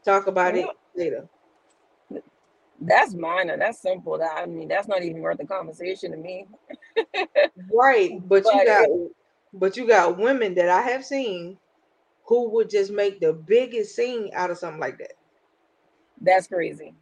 talk 0.04 0.28
about 0.28 0.54
it 0.54 0.66
later? 0.94 1.28
That's 2.80 3.14
minor. 3.14 3.56
That's 3.56 3.82
simple. 3.82 4.16
That 4.18 4.30
I 4.36 4.46
mean, 4.46 4.68
that's 4.68 4.86
not 4.86 5.02
even 5.02 5.22
worth 5.22 5.38
the 5.38 5.46
conversation 5.46 6.12
to 6.12 6.16
me. 6.16 6.46
Right, 7.72 8.20
but 8.28 8.44
you 8.44 8.64
got 8.64 8.88
but 9.52 9.76
you 9.76 9.86
got 9.86 10.18
women 10.18 10.54
that 10.54 10.68
I 10.68 10.82
have 10.82 11.04
seen 11.04 11.56
who 12.26 12.50
would 12.50 12.70
just 12.70 12.90
make 12.90 13.20
the 13.20 13.32
biggest 13.32 13.94
scene 13.94 14.30
out 14.34 14.50
of 14.50 14.58
something 14.58 14.80
like 14.80 14.98
that. 14.98 15.12
That's 16.20 16.46
crazy. 16.46 16.94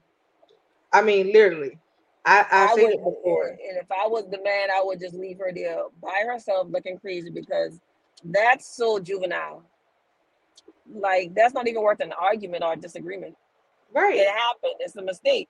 I 0.93 1.03
mean, 1.03 1.33
literally. 1.33 1.79
I 2.25 2.47
I've 2.51 2.71
I 2.71 2.75
seen 2.75 2.85
would, 2.85 2.95
it 2.95 3.05
before. 3.05 3.49
and 3.49 3.79
if 3.79 3.91
I 3.91 4.07
was 4.07 4.25
the 4.31 4.43
man, 4.43 4.71
I 4.71 4.83
would 4.83 5.01
just 5.01 5.15
leave 5.15 5.39
her 5.39 5.53
there 5.55 5.85
by 6.03 6.23
herself, 6.27 6.69
looking 6.71 6.99
crazy 6.99 7.31
because 7.31 7.81
that's 8.25 8.77
so 8.77 8.99
juvenile. 9.01 9.65
Like 10.93 11.35
that's 11.35 11.55
not 11.55 11.69
even 11.69 11.83
worth 11.83 12.01
an 12.01 12.13
argument 12.13 12.63
or 12.65 12.77
disagreement. 12.77 13.37
It 14.17 14.29
happened. 14.29 14.75
It's 14.81 14.97
a 14.97 15.03
mistake. 15.03 15.49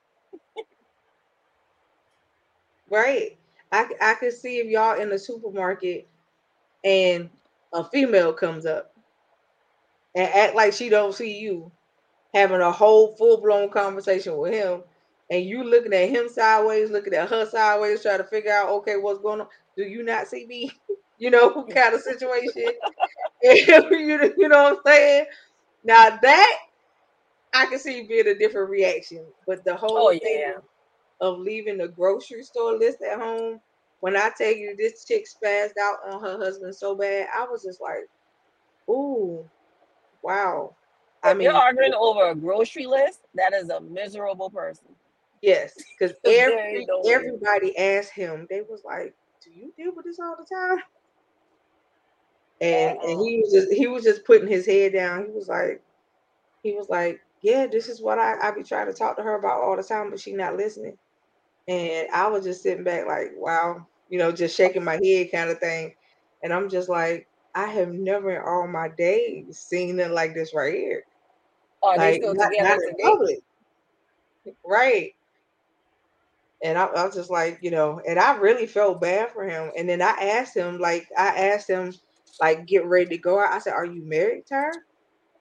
right. 2.89 3.37
I 3.71 3.89
I 4.01 4.13
could 4.15 4.33
see 4.33 4.57
if 4.59 4.67
y'all 4.67 4.99
in 4.99 5.09
the 5.09 5.19
supermarket 5.19 6.07
and 6.83 7.29
a 7.73 7.83
female 7.83 8.33
comes 8.33 8.65
up 8.65 8.92
and 10.15 10.27
act 10.33 10.55
like 10.55 10.73
she 10.73 10.89
don't 10.89 11.13
see 11.15 11.39
you 11.39 11.71
having 12.33 12.61
a 12.61 12.71
whole 12.71 13.15
full 13.17 13.41
blown 13.41 13.69
conversation 13.69 14.37
with 14.37 14.53
him, 14.53 14.83
and 15.29 15.45
you 15.45 15.63
looking 15.63 15.93
at 15.93 16.09
him 16.09 16.29
sideways, 16.29 16.91
looking 16.91 17.13
at 17.13 17.29
her 17.29 17.45
sideways, 17.45 18.01
trying 18.03 18.19
to 18.19 18.25
figure 18.25 18.51
out 18.51 18.69
okay 18.69 18.97
what's 18.97 19.21
going 19.21 19.41
on. 19.41 19.47
Do 19.77 19.83
you 19.83 20.03
not 20.03 20.27
see 20.27 20.45
me? 20.47 20.71
You 21.19 21.31
know, 21.31 21.63
kind 21.69 21.93
of 21.95 22.01
situation. 22.01 22.71
you, 23.43 24.33
you 24.37 24.49
know 24.49 24.63
what 24.63 24.73
I'm 24.73 24.79
saying? 24.85 25.25
Now 25.83 26.17
that 26.21 26.57
I 27.53 27.65
can 27.67 27.79
see 27.79 28.07
being 28.07 28.27
a 28.27 28.35
different 28.37 28.69
reaction, 28.69 29.25
but 29.47 29.63
the 29.65 29.75
whole 29.75 30.07
Oh 30.07 30.11
thing 30.11 30.19
yeah. 30.39 30.53
of 31.21 31.39
leaving 31.39 31.77
the 31.77 31.87
grocery 31.89 32.43
store 32.43 32.77
list 32.77 32.99
at 33.01 33.19
home. 33.19 33.59
When 34.01 34.17
I 34.17 34.31
tell 34.37 34.53
you 34.53 34.75
this 34.77 35.05
chick 35.05 35.25
spazzed 35.25 35.77
out 35.81 35.97
on 36.11 36.21
her 36.23 36.37
husband 36.37 36.75
so 36.75 36.95
bad, 36.95 37.27
I 37.33 37.45
was 37.45 37.63
just 37.63 37.81
like, 37.81 38.05
"Ooh, 38.89 39.49
wow." 40.23 40.75
I 41.23 41.33
If 41.33 41.41
you're 41.41 41.53
mean, 41.53 41.53
arguing 41.53 41.93
over 41.93 42.29
a 42.29 42.35
grocery 42.35 42.85
list, 42.85 43.25
that 43.35 43.53
is 43.53 43.69
a 43.69 43.79
miserable 43.81 44.49
person. 44.49 44.95
yes, 45.41 45.85
because 45.97 46.15
every 46.25 46.91
everybody 47.07 47.77
asked 47.77 48.13
him. 48.13 48.47
They 48.49 48.61
was 48.61 48.83
like, 48.85 49.15
"Do 49.43 49.51
you 49.51 49.71
deal 49.77 49.93
with 49.95 50.05
this 50.05 50.19
all 50.19 50.35
the 50.37 50.45
time?" 50.45 50.83
And 52.61 52.97
and 53.01 53.21
he 53.21 53.39
was 53.41 53.51
just 53.53 53.71
he 53.71 53.87
was 53.87 54.03
just 54.03 54.25
putting 54.25 54.47
his 54.47 54.65
head 54.65 54.93
down. 54.93 55.25
He 55.25 55.31
was 55.31 55.47
like, 55.47 55.81
he 56.63 56.73
was 56.73 56.89
like, 56.89 57.21
"Yeah, 57.41 57.67
this 57.67 57.87
is 57.89 58.01
what 58.01 58.19
I 58.19 58.35
I 58.41 58.51
be 58.51 58.63
trying 58.63 58.87
to 58.87 58.93
talk 58.93 59.17
to 59.17 59.23
her 59.23 59.35
about 59.37 59.61
all 59.61 59.75
the 59.77 59.83
time, 59.83 60.09
but 60.09 60.19
she 60.19 60.33
not 60.33 60.57
listening." 60.57 60.97
And 61.67 62.07
I 62.13 62.27
was 62.29 62.43
just 62.45 62.63
sitting 62.63 62.83
back 62.83 63.07
like, 63.07 63.31
wow, 63.35 63.85
you 64.09 64.17
know, 64.19 64.31
just 64.31 64.55
shaking 64.57 64.83
my 64.83 64.99
head 65.03 65.31
kind 65.31 65.49
of 65.49 65.59
thing. 65.59 65.93
And 66.43 66.53
I'm 66.53 66.69
just 66.69 66.89
like, 66.89 67.27
I 67.55 67.67
have 67.67 67.89
never 67.93 68.31
in 68.31 68.41
all 68.41 68.67
my 68.67 68.89
days 68.97 69.59
seen 69.59 69.99
it 69.99 70.11
like 70.11 70.33
this 70.33 70.53
right 70.53 70.73
here. 70.73 71.03
Are 71.83 71.97
they 71.97 72.13
Like 72.13 72.21
still 72.21 72.33
not, 72.33 72.51
together 72.51 72.69
not 72.69 72.79
in 72.89 72.95
public. 72.97 73.39
Right. 74.65 75.11
And 76.63 76.77
I, 76.77 76.85
I 76.85 77.05
was 77.05 77.15
just 77.15 77.29
like, 77.29 77.59
you 77.61 77.71
know, 77.71 78.01
and 78.07 78.17
I 78.19 78.37
really 78.37 78.65
felt 78.65 79.01
bad 79.01 79.31
for 79.31 79.43
him. 79.43 79.71
And 79.77 79.87
then 79.87 80.01
I 80.01 80.11
asked 80.11 80.55
him, 80.55 80.79
like, 80.79 81.07
I 81.17 81.27
asked 81.49 81.69
him, 81.69 81.93
like, 82.41 82.65
get 82.65 82.85
ready 82.85 83.09
to 83.09 83.17
go 83.17 83.39
out. 83.39 83.51
I 83.51 83.59
said, 83.59 83.73
Are 83.73 83.85
you 83.85 84.03
married 84.07 84.45
to 84.47 84.55
her? 84.55 84.71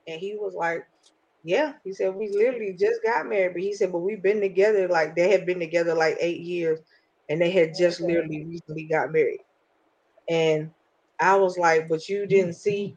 And 0.06 0.20
he 0.20 0.36
was 0.36 0.54
like, 0.54 0.84
Yeah. 1.44 1.74
He 1.84 1.92
said, 1.92 2.14
We 2.14 2.28
literally 2.30 2.76
just 2.78 3.02
got 3.04 3.26
married. 3.26 3.54
But 3.54 3.62
he 3.62 3.72
said, 3.72 3.92
But 3.92 4.00
we've 4.00 4.22
been 4.22 4.40
together, 4.40 4.88
like, 4.88 5.14
they 5.14 5.30
had 5.30 5.46
been 5.46 5.60
together 5.60 5.94
like 5.94 6.16
eight 6.20 6.40
years. 6.40 6.80
And 7.28 7.40
they 7.40 7.50
had 7.50 7.74
just 7.78 8.00
Okay. 8.00 8.12
literally 8.12 8.44
recently 8.46 8.84
got 8.84 9.12
married. 9.12 9.40
And 10.28 10.70
I 11.22 11.36
was 11.36 11.56
like, 11.56 11.88
But 11.88 12.08
you 12.08 12.26
didn't 12.26 12.50
mm-hmm. 12.50 12.52
see 12.52 12.96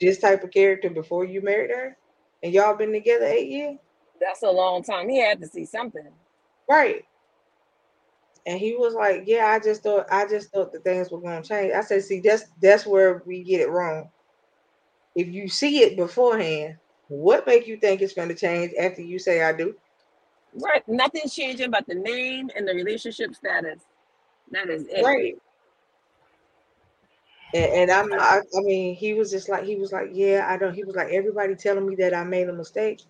this 0.00 0.18
type 0.18 0.42
of 0.42 0.50
character 0.50 0.90
before 0.90 1.24
you 1.24 1.40
married 1.40 1.70
her? 1.70 1.96
And 2.42 2.52
y'all 2.52 2.76
been 2.76 2.92
together 2.92 3.26
eight 3.26 3.48
years? 3.48 3.78
That's 4.20 4.42
a 4.42 4.50
long 4.50 4.82
time. 4.82 5.08
He 5.08 5.20
had 5.20 5.40
to 5.40 5.46
see 5.46 5.64
something. 5.64 6.08
Right. 6.68 7.04
And 8.46 8.58
he 8.58 8.76
was 8.76 8.94
like, 8.94 9.24
Yeah, 9.26 9.46
I 9.46 9.58
just 9.58 9.82
thought 9.82 10.06
I 10.10 10.26
just 10.26 10.50
thought 10.50 10.72
the 10.72 10.80
things 10.80 11.10
were 11.10 11.20
gonna 11.20 11.42
change. 11.42 11.72
I 11.72 11.80
said, 11.80 12.04
see, 12.04 12.20
that's 12.20 12.44
that's 12.60 12.86
where 12.86 13.22
we 13.26 13.42
get 13.42 13.60
it 13.60 13.70
wrong. 13.70 14.10
If 15.14 15.28
you 15.28 15.48
see 15.48 15.80
it 15.80 15.96
beforehand, 15.96 16.76
what 17.08 17.46
make 17.46 17.66
you 17.66 17.76
think 17.76 18.02
it's 18.02 18.12
going 18.12 18.28
to 18.28 18.34
change 18.34 18.72
after 18.78 19.00
you 19.00 19.18
say 19.18 19.42
I 19.42 19.52
do? 19.52 19.74
Right. 20.54 20.86
Nothing's 20.88 21.34
changing 21.34 21.70
but 21.70 21.86
the 21.86 21.94
name 21.94 22.50
and 22.56 22.66
the 22.66 22.74
relationship 22.74 23.34
status. 23.34 23.80
That 24.50 24.68
is 24.68 24.84
it. 24.88 25.04
Right. 25.04 25.36
And, 27.54 27.72
and 27.72 27.90
I'm 27.90 28.08
not, 28.08 28.20
I 28.56 28.60
mean, 28.62 28.94
he 28.94 29.14
was 29.14 29.30
just 29.30 29.48
like, 29.48 29.64
he 29.64 29.76
was 29.76 29.92
like, 29.92 30.10
yeah, 30.12 30.46
I 30.48 30.56
don't, 30.56 30.74
he 30.74 30.84
was 30.84 30.96
like, 30.96 31.08
everybody 31.12 31.54
telling 31.54 31.86
me 31.86 31.96
that 31.96 32.14
I 32.14 32.24
made 32.24 32.48
a 32.48 32.52
mistake. 32.52 33.02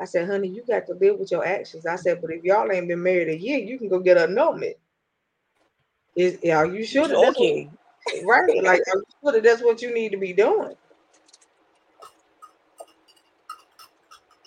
I 0.00 0.04
said, 0.06 0.26
honey, 0.28 0.48
you 0.48 0.64
got 0.66 0.86
to 0.86 0.94
live 0.94 1.18
with 1.18 1.30
your 1.30 1.46
actions. 1.46 1.86
I 1.86 1.96
said, 1.96 2.20
but 2.20 2.30
if 2.32 2.42
y'all 2.42 2.70
ain't 2.72 2.88
been 2.88 3.02
married 3.02 3.28
a 3.28 3.38
year, 3.38 3.58
you 3.58 3.78
can 3.78 3.88
go 3.88 4.00
get 4.00 4.16
a 4.16 4.24
annulment. 4.24 4.76
Is 6.16 6.38
are 6.50 6.66
you 6.66 6.84
sure 6.84 7.08
that 7.08 7.18
Okay. 7.28 7.68
what, 8.22 8.24
right? 8.26 8.64
Like, 8.64 8.80
are 8.80 8.96
you 8.96 9.04
sure 9.22 9.32
that 9.32 9.42
that's 9.42 9.62
what 9.62 9.82
you 9.82 9.92
need 9.94 10.10
to 10.12 10.16
be 10.18 10.32
doing? 10.32 10.74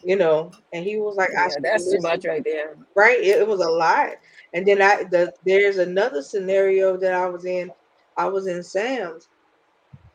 You 0.04 0.16
know, 0.16 0.52
and 0.74 0.86
he 0.86 0.98
was 0.98 1.16
like, 1.18 1.30
I 1.38 1.48
Yeah, 1.48 1.56
that's 1.64 1.86
too 1.86 1.92
listen. 1.92 2.02
much 2.02 2.26
right 2.26 2.44
there. 2.44 2.78
right? 2.96 3.20
It, 3.20 3.40
it 3.40 3.48
was 3.48 3.60
a 3.62 3.68
lot. 3.70 4.12
And 4.54 4.66
then 4.66 4.82
I 4.82 5.04
the 5.04 5.34
there's 5.46 5.78
another 5.78 6.22
scenario 6.22 6.98
that 6.98 7.14
I 7.14 7.28
was 7.28 7.46
in. 7.46 7.72
I 8.18 8.26
was 8.28 8.48
in 8.48 8.64
Sam's, 8.64 9.30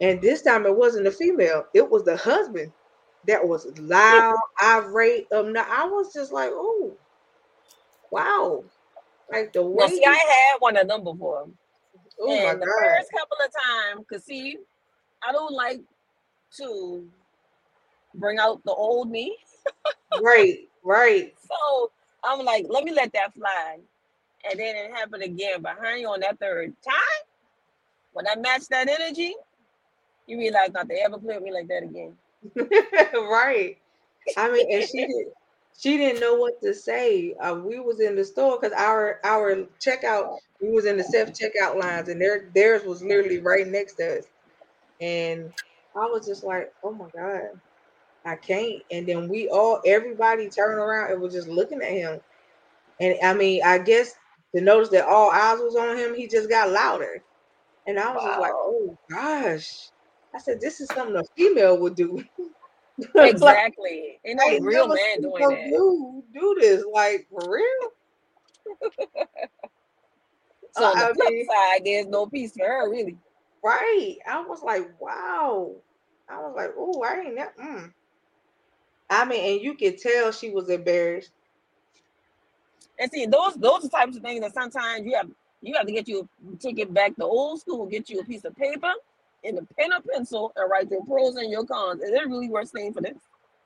and 0.01 0.21
this 0.21 0.43
time 0.43 0.67
it 0.67 0.77
wasn't 0.77 1.05
the 1.05 1.11
female, 1.11 1.67
it 1.75 1.89
was 1.89 2.05
the 2.05 2.17
husband 2.17 2.73
that 3.27 3.47
was 3.47 3.67
loud, 3.79 4.37
irate. 4.63 5.27
Um, 5.33 5.53
now 5.53 5.67
I 5.69 5.87
was 5.87 6.13
just 6.13 6.33
like, 6.33 6.51
oh, 6.53 6.93
wow, 8.11 8.65
like 9.31 9.53
the 9.53 9.63
way. 9.63 9.87
Now, 9.87 9.87
see, 9.89 10.05
I 10.05 10.13
had 10.13 10.59
one 10.59 10.77
of 10.77 10.89
them 10.89 11.05
before. 11.05 11.49
oh 12.21 12.37
my 12.37 12.51
and 12.53 12.61
the 12.61 12.67
god, 12.67 12.85
first 12.99 13.13
couple 13.13 13.37
of 13.45 13.53
times, 13.53 14.07
cause 14.11 14.25
see, 14.25 14.59
I 15.27 15.33
don't 15.33 15.55
like 15.55 15.81
to 16.59 17.07
bring 18.15 18.39
out 18.39 18.63
the 18.65 18.73
old 18.73 19.11
me. 19.11 19.37
right, 20.23 20.59
right, 20.83 21.35
So 21.49 21.91
I'm 22.25 22.45
like, 22.45 22.67
let 22.69 22.85
me 22.85 22.93
let 22.93 23.13
that 23.13 23.35
fly. 23.35 23.79
And 24.51 24.59
then 24.59 24.75
it 24.77 24.93
happened 24.93 25.23
again 25.23 25.63
behind 25.63 26.01
you 26.01 26.09
on 26.09 26.21
that 26.21 26.39
third 26.41 26.75
time. 26.85 27.22
When 28.13 28.27
I 28.27 28.37
matched 28.37 28.71
that 28.71 28.89
energy, 28.89 29.35
you 30.27 30.39
realize 30.39 30.71
not 30.73 30.89
to 30.89 30.95
ever 30.95 31.19
play 31.19 31.35
with 31.37 31.45
me 31.45 31.53
like 31.53 31.69
that 31.69 31.83
again. 31.83 32.17
right. 33.31 33.79
I 34.37 34.51
mean, 34.51 34.67
and 34.73 34.89
she 34.89 35.07
did. 35.07 35.27
She 35.79 35.97
didn't 35.97 36.21
know 36.21 36.35
what 36.35 36.61
to 36.63 36.75
say. 36.75 37.35
Uh, 37.41 37.55
we 37.55 37.81
was 37.81 38.01
in 38.01 38.15
the 38.15 38.25
store 38.25 38.59
because 38.61 38.77
our 38.79 39.21
our 39.25 39.57
checkout. 39.85 40.39
We 40.61 40.71
was 40.71 40.87
in 40.87 40.97
the 40.97 41.05
self 41.05 41.31
checkout 41.31 41.81
lines, 41.81 42.09
and 42.09 42.21
their 42.21 42.51
theirs 42.55 42.85
was 42.85 43.03
literally 43.03 43.39
right 43.39 43.67
next 43.67 43.95
to 43.95 44.19
us. 44.19 44.27
And 45.01 45.53
I 45.97 46.07
was 46.07 46.27
just 46.27 46.45
like, 46.45 46.73
"Oh 46.85 46.93
my 46.93 47.09
god, 47.17 47.61
I 48.25 48.37
can't." 48.37 48.83
And 48.91 49.07
then 49.09 49.29
we 49.29 49.49
all, 49.49 49.81
everybody 49.87 50.49
turned 50.51 50.79
around 50.79 51.13
and 51.13 51.21
was 51.21 51.35
just 51.35 51.49
looking 51.49 51.83
at 51.83 51.91
him. 51.91 52.21
And 53.01 53.17
I 53.23 53.35
mean, 53.35 53.63
I 53.65 53.79
guess 53.79 54.15
to 54.55 54.61
notice 54.61 54.91
that 54.91 55.07
all 55.07 55.31
eyes 55.31 55.59
was 55.59 55.77
on 55.77 55.97
him, 55.97 56.15
he 56.15 56.29
just 56.29 56.49
got 56.49 56.71
louder. 56.71 57.23
And 57.87 57.99
I 57.99 58.13
was 58.15 58.23
just 58.25 58.41
like, 58.41 58.53
"Oh 58.55 58.97
gosh." 59.11 59.89
I 60.35 60.39
said, 60.39 60.61
"This 60.61 60.81
is 60.81 60.89
something 60.89 61.17
a 61.17 61.25
female 61.37 61.79
would 61.79 61.95
do." 61.97 62.25
Like, 63.15 63.33
Exactly. 63.33 64.21
No 64.25 64.45
I 64.45 64.51
ain't 64.51 64.65
real 64.65 64.87
man 64.87 65.23
doing 65.23 65.49
that. 65.49 65.71
dude 65.71 66.23
do 66.35 66.57
this, 66.61 66.85
like 66.93 67.27
for 67.31 67.41
real. 67.51 67.91
So 70.75 70.85
on 70.85 70.97
I 70.97 71.13
the 71.13 71.25
mean- 71.31 71.47
side, 71.47 71.81
there's 71.85 72.07
no 72.07 72.27
peace 72.27 72.53
for 72.57 72.67
her, 72.67 72.91
really. 72.91 73.17
Right. 73.63 74.17
I 74.27 74.43
was 74.43 74.63
like, 74.63 74.91
wow. 75.01 75.73
I 76.29 76.39
was 76.39 76.55
like, 76.57 76.71
oh, 76.79 77.03
I 77.03 77.21
ain't 77.21 77.37
that. 77.37 77.57
Mm. 77.59 77.93
I 79.11 79.25
mean, 79.27 79.55
and 79.55 79.61
you 79.63 79.75
could 79.75 79.99
tell 79.99 80.33
she 80.33 80.51
was 80.51 80.69
embarrassed. 80.71 81.33
And 82.99 83.11
see, 83.11 83.27
those 83.27 83.55
those 83.57 83.85
are 83.85 83.89
types 83.89 84.17
of 84.17 84.23
things 84.23 84.41
that 84.41 84.55
sometimes 84.55 85.05
you 85.05 85.15
have 85.15 85.29
you 85.63 85.75
have 85.75 85.87
to 85.87 85.93
get 85.93 86.09
you 86.09 86.29
take 86.59 86.79
it 86.79 86.93
back 86.93 87.17
to 87.17 87.25
old 87.25 87.61
school, 87.61 87.87
get 87.87 88.11
you 88.11 88.21
a 88.21 88.25
piece 88.25 88.45
of 88.45 88.55
paper 88.57 88.93
and 89.45 89.59
a 89.59 89.63
pen 89.79 89.93
or 89.93 90.01
pencil 90.01 90.53
and 90.57 90.71
write 90.71 90.91
your 90.91 91.05
pros 91.05 91.37
and 91.37 91.51
your 91.51 91.65
cons. 91.65 92.03
Is 92.03 92.11
it 92.11 92.29
really 92.29 92.49
worth 92.49 92.69
staying 92.69 92.93
for 92.93 93.01
this? 93.01 93.17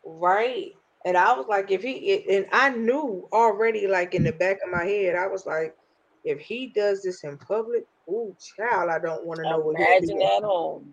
Right. 0.04 0.74
And 1.04 1.16
I 1.16 1.32
was 1.35 1.46
like, 1.48 1.70
if 1.70 1.82
he, 1.82 2.24
and 2.28 2.46
I 2.52 2.70
knew 2.70 3.28
already, 3.32 3.87
like 3.87 4.14
in 4.14 4.24
the 4.24 4.32
back 4.32 4.59
of 4.64 4.72
my 4.72 4.85
head, 4.85 5.14
I 5.16 5.26
was 5.26 5.46
like, 5.46 5.76
if 6.24 6.40
he 6.40 6.66
does 6.66 7.02
this 7.02 7.22
in 7.22 7.38
public, 7.38 7.87
oh, 8.11 8.35
child, 8.56 8.90
I 8.90 8.98
don't 8.98 9.24
want 9.24 9.38
to 9.38 9.44
know 9.44 9.59
what 9.59 9.76
he'll 9.76 9.87
Imagine 9.87 10.22
at 10.22 10.42
home. 10.42 10.92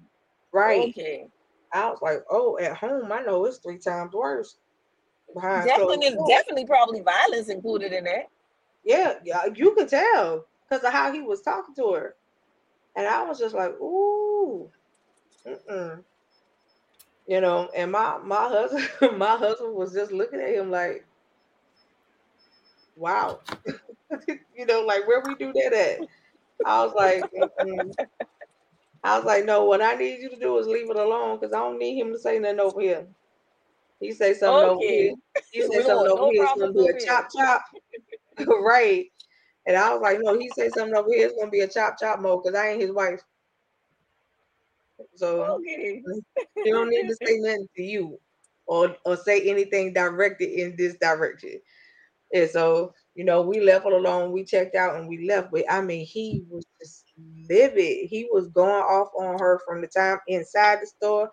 Right. 0.51 0.89
Okay. 0.89 1.27
I 1.73 1.89
was 1.89 1.99
like, 2.01 2.23
oh, 2.29 2.59
at 2.59 2.77
home, 2.77 3.11
I 3.11 3.23
know 3.23 3.45
it's 3.45 3.57
three 3.57 3.79
times 3.79 4.13
worse. 4.13 4.57
Behind 5.33 5.65
Definitely, 5.67 5.97
there's 5.97 6.19
definitely 6.27 6.67
probably 6.67 7.01
violence 7.01 7.49
included 7.49 7.91
in 7.91 8.03
that. 8.03 8.29
Yeah, 8.85 9.15
yeah, 9.23 9.45
you 9.55 9.73
could 9.73 9.89
tell 9.89 10.45
because 10.73 10.85
of 10.85 10.93
how 10.93 11.11
he 11.11 11.21
was 11.21 11.41
talking 11.41 11.75
to 11.75 11.93
her, 11.93 12.15
and 12.95 13.07
I 13.07 13.23
was 13.23 13.37
just 13.37 13.53
like, 13.53 13.79
"Ooh, 13.79 14.69
mm-mm. 15.45 16.03
you 17.27 17.41
know." 17.41 17.69
And 17.75 17.91
my 17.91 18.17
my 18.23 18.47
husband, 18.47 18.89
my 19.17 19.35
husband 19.37 19.75
was 19.75 19.93
just 19.93 20.11
looking 20.11 20.41
at 20.41 20.55
him 20.55 20.71
like, 20.71 21.05
"Wow," 22.95 23.41
you 24.57 24.65
know, 24.65 24.81
like 24.81 25.07
where 25.07 25.21
we 25.25 25.35
do 25.35 25.53
that 25.53 25.73
at. 25.73 26.07
I 26.65 26.83
was 26.83 26.93
like, 26.95 27.23
mm-mm. 27.31 27.93
I 29.03 29.17
was 29.17 29.25
like, 29.25 29.45
"No, 29.45 29.65
what 29.65 29.81
I 29.81 29.93
need 29.93 30.21
you 30.21 30.29
to 30.29 30.39
do 30.39 30.57
is 30.57 30.65
leave 30.65 30.89
it 30.89 30.95
alone 30.95 31.39
because 31.39 31.53
I 31.53 31.59
don't 31.59 31.77
need 31.77 31.99
him 31.99 32.11
to 32.13 32.19
say 32.19 32.39
nothing 32.39 32.59
over 32.59 32.81
here." 32.81 33.05
He 33.99 34.11
say 34.11 34.33
something 34.33 34.69
over 34.69 34.81
here. 34.81 35.13
He 35.51 35.61
say 35.61 35.67
something 35.85 36.11
over 36.11 36.21
no 36.21 36.31
here. 36.31 36.43
It's 36.43 36.59
gonna 36.59 36.73
be 36.73 36.79
a 36.79 36.83
here. 36.83 36.99
chop 37.05 37.29
chop. 37.31 37.61
right. 38.59 39.12
And 39.65 39.77
I 39.77 39.93
was 39.93 40.01
like, 40.01 40.19
no, 40.21 40.37
he 40.37 40.49
say 40.49 40.69
something 40.69 40.95
over 40.95 41.09
here. 41.13 41.27
It's 41.27 41.37
gonna 41.37 41.51
be 41.51 41.61
a 41.61 41.67
chop 41.67 41.99
chop 41.99 42.19
mode 42.19 42.43
because 42.43 42.57
I 42.57 42.69
ain't 42.71 42.81
his 42.81 42.91
wife. 42.91 43.21
So 45.15 45.49
Okay. 45.57 46.03
he 46.63 46.71
don't 46.71 46.89
need 46.89 47.07
to 47.07 47.15
say 47.15 47.37
nothing 47.39 47.67
to 47.75 47.83
you 47.83 48.19
or 48.67 48.95
or 49.05 49.17
say 49.17 49.41
anything 49.49 49.93
directed 49.93 50.49
in 50.49 50.75
this 50.77 50.95
direction. 50.97 51.59
And 52.33 52.49
so, 52.49 52.93
you 53.15 53.23
know, 53.25 53.41
we 53.41 53.59
left 53.61 53.85
it 53.85 53.93
alone. 53.93 54.31
We 54.31 54.43
checked 54.43 54.75
out 54.75 54.95
and 54.95 55.07
we 55.07 55.27
left. 55.27 55.51
But 55.51 55.65
I 55.69 55.81
mean, 55.81 56.05
he 56.05 56.43
was 56.49 56.65
just 56.81 57.05
livid. 57.49 58.07
He 58.09 58.27
was 58.31 58.47
going 58.49 58.69
off 58.83 59.09
on 59.19 59.39
her 59.39 59.59
from 59.65 59.81
the 59.81 59.87
time 59.87 60.19
inside 60.27 60.79
the 60.81 60.87
store, 60.87 61.29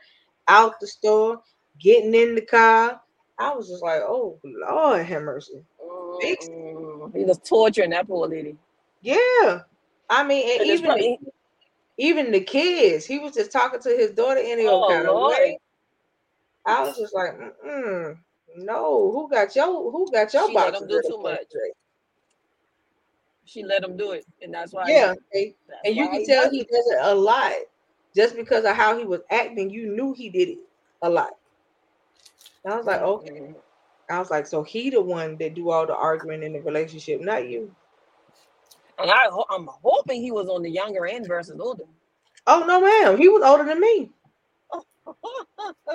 out 0.48 0.74
the 0.80 0.86
store, 0.86 1.40
getting 1.80 2.14
in 2.14 2.34
the 2.34 2.42
car. 2.42 3.00
I 3.38 3.54
was 3.54 3.68
just 3.68 3.82
like, 3.82 4.00
oh 4.02 4.38
Lord 4.44 5.04
have 5.04 5.22
mercy. 5.22 5.64
Fix 6.20 6.46
it. 6.46 6.52
Mm, 6.52 7.16
He 7.16 7.24
was 7.24 7.38
torturing 7.38 7.90
that 7.90 8.06
poor 8.06 8.28
lady. 8.28 8.56
Yeah. 9.02 9.62
I 10.08 10.24
mean, 10.24 10.60
even 10.62 10.84
probably- 10.86 11.18
even 11.96 12.30
the 12.32 12.40
kids, 12.40 13.04
he 13.04 13.18
was 13.18 13.34
just 13.34 13.52
talking 13.52 13.80
to 13.80 13.88
his 13.90 14.12
daughter 14.12 14.40
any 14.42 14.66
old 14.66 14.84
Oh, 14.84 14.88
kind 14.88 15.06
of 15.06 15.14
Lord. 15.14 15.32
way. 15.32 15.58
I 16.66 16.82
was 16.82 16.96
just 16.96 17.14
like, 17.14 17.32
mm 17.64 18.18
no, 18.56 19.10
who 19.12 19.28
got 19.28 19.54
your 19.54 19.90
who 19.92 20.10
got 20.10 20.32
your 20.34 20.48
She 20.48 20.54
let 20.54 20.72
box? 20.72 20.82
him 20.82 20.88
do 20.88 21.02
too 21.06 21.18
much. 21.22 21.38
She 23.44 23.62
let 23.64 23.82
him 23.84 23.96
do 23.96 24.12
it, 24.12 24.26
and 24.42 24.52
that's 24.52 24.72
why. 24.72 24.84
Yeah, 24.88 25.14
and, 25.32 25.54
that's 25.68 25.80
and 25.84 25.96
you 25.96 26.08
can 26.08 26.24
tell 26.26 26.50
he 26.50 26.64
does 26.64 26.86
it 26.90 26.98
a 27.00 27.14
lot 27.14 27.52
just 28.14 28.36
because 28.36 28.64
of 28.64 28.76
how 28.76 28.98
he 28.98 29.04
was 29.04 29.20
acting. 29.30 29.70
You 29.70 29.94
knew 29.94 30.12
he 30.12 30.28
did 30.30 30.48
it 30.50 30.58
a 31.02 31.10
lot. 31.10 31.36
And 32.64 32.74
I 32.74 32.76
was 32.76 32.86
like, 32.86 33.00
okay. 33.00 33.30
Mhm. 33.30 33.54
I 34.10 34.18
was 34.18 34.30
like, 34.30 34.46
so 34.46 34.62
he 34.62 34.90
the 34.90 35.00
one 35.00 35.36
that 35.38 35.54
do 35.54 35.70
all 35.70 35.86
the 35.86 35.94
arguing 35.96 36.42
in 36.42 36.52
the 36.54 36.60
relationship, 36.60 37.20
not 37.20 37.48
you. 37.48 37.74
And 38.98 39.10
I, 39.10 39.26
I'm 39.50 39.68
hoping 39.82 40.22
he 40.22 40.32
was 40.32 40.48
on 40.48 40.62
the 40.62 40.70
younger 40.70 41.06
end 41.06 41.26
versus 41.28 41.58
older. 41.60 41.84
Oh 42.46 42.64
no, 42.66 42.80
ma'am, 42.80 43.18
he 43.18 43.28
was 43.28 43.42
older 43.42 43.64
than 43.64 43.80
me. 43.80 44.10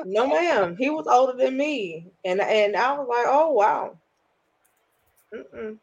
No, 0.04 0.28
ma'am, 0.28 0.78
he 0.78 0.90
was 0.90 1.08
older 1.08 1.34
than 1.38 1.58
me, 1.58 2.08
and 2.26 2.42
and 2.42 2.76
I 2.76 2.94
was 2.94 3.08
like, 3.10 3.26
oh 3.28 3.52
wow. 3.52 3.98
Mm-mm. 5.34 5.78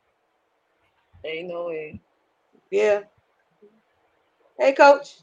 Ain't 1.24 1.48
no 1.48 1.66
way. 1.66 2.00
Yeah. 2.70 3.02
Hey, 4.59 4.72
coach, 4.72 5.16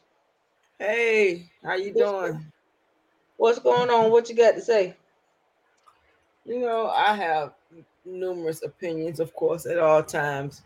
Hey, 0.79 1.49
how 1.63 1.75
you 1.75 1.93
doing? 1.93 2.51
what's 3.37 3.59
going 3.59 3.89
on? 3.89 4.11
What 4.11 4.29
you 4.29 4.35
got 4.35 4.53
to 4.55 4.61
say? 4.61 4.95
You 6.49 6.61
know, 6.61 6.89
I 6.89 7.13
have 7.15 7.53
numerous 8.03 8.63
opinions, 8.63 9.19
of 9.19 9.35
course, 9.35 9.67
at 9.67 9.77
all 9.77 10.01
times. 10.01 10.63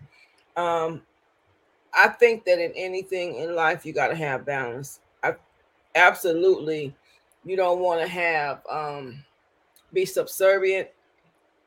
Um, 0.56 1.02
I 1.94 2.08
think 2.08 2.46
that 2.46 2.58
in 2.58 2.72
anything 2.74 3.36
in 3.36 3.54
life, 3.54 3.86
you 3.86 3.92
got 3.92 4.08
to 4.08 4.16
have 4.16 4.46
balance. 4.46 5.02
I 5.24 5.34
absolutely, 5.96 6.96
you 7.44 7.58
don't 7.58 7.82
want 7.82 8.00
to 8.00 8.08
have 8.08 8.62
um, 8.72 9.26
be 9.92 10.06
subservient, 10.06 10.88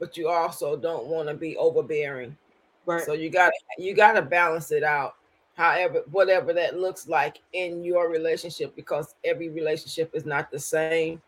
but 0.01 0.17
you 0.17 0.31
also 0.31 0.79
don't 0.79 1.09
want 1.09 1.29
to 1.29 1.35
be 1.35 1.55
overbearing. 1.59 2.39
Right. 2.87 3.05
So 3.05 3.13
you 3.13 3.29
got 3.29 3.53
you 3.77 3.93
got 3.93 4.13
to 4.13 4.23
balance 4.23 4.73
it 4.73 4.83
out. 4.83 5.17
However, 5.59 6.05
whatever 6.11 6.55
that 6.55 6.79
looks 6.81 7.07
like 7.07 7.43
in 7.53 7.85
your 7.85 8.09
relationship, 8.09 8.75
because 8.77 9.15
every 9.25 9.51
relationship 9.51 10.11
is 10.15 10.25
not 10.25 10.51
the 10.51 10.59
same. 10.59 11.21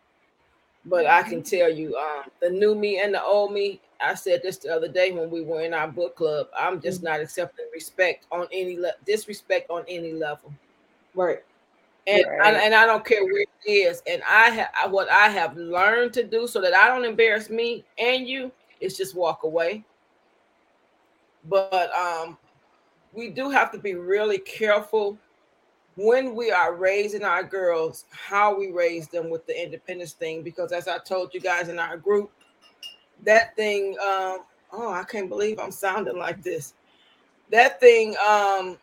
But 0.85 1.05
I 1.05 1.23
can 1.23 1.43
tell 1.43 1.69
you, 1.71 1.95
um, 1.97 2.23
the 2.41 2.49
new 2.49 2.73
me 2.73 2.99
and 2.99 3.13
the 3.13 3.23
old 3.23 3.51
me. 3.53 3.81
I 4.01 4.13
said 4.15 4.41
this 4.41 4.57
the 4.57 4.73
other 4.73 4.87
day 4.87 5.11
when 5.11 5.29
we 5.29 5.41
were 5.41 5.61
in 5.61 5.73
our 5.73 5.87
book 5.87 6.15
club. 6.15 6.47
I'm 6.57 6.81
just 6.81 7.03
not 7.03 7.19
accepting 7.19 7.65
respect 7.73 8.25
on 8.31 8.47
any 8.51 8.79
disrespect 9.05 9.69
on 9.69 9.83
any 9.89 10.13
level. 10.13 10.53
Right. 11.13 11.39
And, 12.07 12.23
Right. 12.25 12.47
and 12.47 12.55
and 12.55 12.73
I 12.73 12.85
don't 12.85 13.05
care 13.05 13.23
where 13.25 13.41
it 13.41 13.69
is. 13.69 14.01
And 14.07 14.21
I 14.27 14.49
have 14.51 14.91
what 14.91 15.11
I 15.11 15.27
have 15.27 15.57
learned 15.57 16.13
to 16.13 16.23
do 16.23 16.47
so 16.47 16.61
that 16.61 16.73
I 16.73 16.87
don't 16.87 17.03
embarrass 17.05 17.49
me 17.49 17.83
and 17.97 18.27
you 18.27 18.51
is 18.79 18.97
just 18.97 19.15
walk 19.15 19.43
away. 19.43 19.83
But 21.43 21.93
um, 21.93 22.37
we 23.13 23.29
do 23.29 23.49
have 23.49 23.71
to 23.73 23.77
be 23.77 23.95
really 23.95 24.39
careful 24.39 25.17
when 25.99 26.33
we 26.33 26.49
are 26.49 26.75
raising 26.75 27.23
our 27.23 27.43
girls, 27.43 28.05
how 28.09 28.57
we 28.57 28.71
raise 28.71 29.09
them 29.09 29.29
with 29.29 29.45
the 29.45 29.63
independence 29.63 30.13
thing. 30.13 30.43
Because 30.43 30.71
as 30.71 30.87
I 30.87 30.97
told 30.99 31.33
you 31.33 31.41
guys 31.41 31.67
in 31.67 31.77
our 31.77 31.97
group, 31.97 32.31
that 33.25 33.53
thing, 33.57 33.97
um, 33.99 34.39
oh, 34.71 34.91
I 34.93 35.03
can't 35.03 35.27
believe 35.27 35.59
I'm 35.59 35.71
sounding 35.71 36.17
like 36.17 36.41
this. 36.41 36.73
That 37.51 37.81
thing 37.81 38.15
um, 38.25 38.77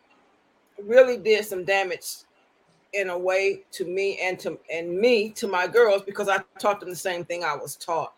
really 0.83 1.17
did 1.17 1.43
some 1.45 1.63
damage 1.63 2.17
in 2.93 3.09
a 3.09 3.17
way 3.17 3.63
to 3.71 3.85
me 3.85 4.19
and 4.21 4.39
to 4.39 4.59
and 4.71 4.97
me 4.97 5.29
to 5.31 5.47
my 5.47 5.67
girls 5.67 6.03
because 6.03 6.29
I 6.29 6.39
taught 6.59 6.79
them 6.79 6.89
the 6.89 6.95
same 6.95 7.25
thing 7.25 7.43
I 7.43 7.55
was 7.55 7.75
taught. 7.75 8.13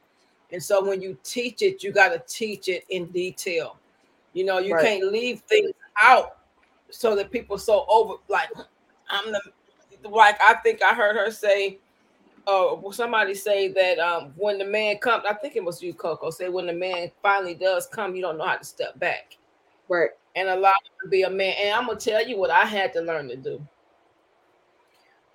And 0.51 0.61
so 0.61 0.83
when 0.85 1.01
you 1.01 1.17
teach 1.23 1.61
it, 1.61 1.83
you 1.83 1.91
got 1.91 2.09
to 2.09 2.21
teach 2.27 2.67
it 2.67 2.83
in 2.89 3.05
detail. 3.07 3.77
You 4.33 4.45
know, 4.45 4.57
you 4.59 4.73
Right. 4.73 4.83
can't 4.83 5.11
leave 5.11 5.39
things 5.41 5.71
out 6.01 6.37
so 6.89 7.15
that 7.15 7.31
people 7.31 7.57
so 7.57 7.85
over 7.87 8.15
like 8.27 8.49
I'm 9.10 9.32
the 9.32 9.41
like 10.10 10.38
I 10.41 10.55
think 10.55 10.82
I 10.82 10.93
heard 10.93 11.16
her 11.16 11.32
say 11.32 11.80
uh 12.47 12.76
well, 12.76 12.91
somebody 12.91 13.34
say 13.34 13.68
that 13.70 13.99
um 13.99 14.34
when 14.38 14.57
the 14.57 14.66
man 14.66 14.97
comes, 14.97 15.24
I 15.30 15.34
think 15.34 15.55
it 15.55 15.64
was 15.64 15.82
you, 15.82 15.93
Coco, 15.93 16.30
say 16.30 16.49
when 16.49 16.68
the 16.68 16.74
man 16.74 17.12
finally 17.22 17.53
does 17.53 17.88
come, 17.88 18.16
you 18.16 18.22
don't 18.22 18.38
know 18.38 18.47
how 18.47 18.57
to 18.57 18.64
step 18.66 18.97
back 18.99 19.38
Right. 19.88 20.12
and 20.36 20.47
allow 20.49 20.70
him 20.70 20.93
to 21.03 21.10
be 21.10 21.24
a 21.24 21.30
man. 21.30 21.55
And 21.60 21.76
I'm 21.76 21.88
gonna 21.88 21.99
tell 21.99 22.26
you 22.26 22.38
what 22.38 22.49
I 22.51 22.66
had 22.66 22.93
to 22.93 23.01
learn 23.01 23.28
to 23.30 23.36
do 23.36 23.62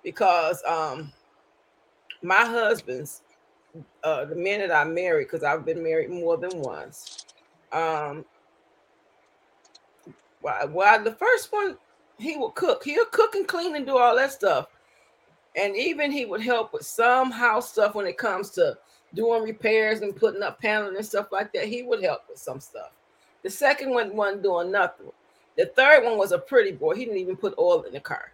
because 0.03 0.63
um 0.65 1.11
my 2.21 2.45
husband's 2.45 3.21
uh 4.03 4.25
the 4.25 4.35
men 4.35 4.59
that 4.59 4.71
I 4.71 4.83
married, 4.85 5.25
because 5.25 5.43
I've 5.43 5.65
been 5.65 5.83
married 5.83 6.09
more 6.09 6.37
than 6.37 6.59
once. 6.59 7.25
Um 7.71 8.25
well, 10.41 10.69
well 10.69 11.03
the 11.03 11.13
first 11.13 11.51
one 11.51 11.77
he 12.17 12.37
would 12.37 12.55
cook, 12.55 12.83
he'll 12.83 13.05
cook 13.05 13.35
and 13.35 13.47
clean 13.47 13.75
and 13.75 13.85
do 13.85 13.97
all 13.97 14.15
that 14.15 14.31
stuff. 14.31 14.67
And 15.55 15.75
even 15.75 16.11
he 16.11 16.25
would 16.25 16.41
help 16.41 16.73
with 16.73 16.85
some 16.85 17.31
house 17.31 17.71
stuff 17.71 17.95
when 17.95 18.05
it 18.05 18.17
comes 18.17 18.49
to 18.51 18.77
doing 19.13 19.43
repairs 19.43 20.01
and 20.01 20.15
putting 20.15 20.43
up 20.43 20.59
paneling 20.59 20.97
and 20.97 21.05
stuff 21.05 21.31
like 21.31 21.53
that. 21.53 21.65
He 21.65 21.83
would 21.83 22.03
help 22.03 22.23
with 22.29 22.39
some 22.39 22.59
stuff. 22.59 22.91
The 23.43 23.49
second 23.49 23.91
one 23.91 24.15
wasn't 24.15 24.43
doing 24.43 24.71
nothing. 24.71 25.11
The 25.55 25.67
third 25.67 26.03
one 26.03 26.17
was 26.17 26.31
a 26.31 26.37
pretty 26.37 26.71
boy. 26.71 26.95
He 26.95 27.05
didn't 27.05 27.19
even 27.19 27.37
put 27.37 27.57
oil 27.57 27.83
in 27.83 27.93
the 27.93 27.99
car. 27.99 28.33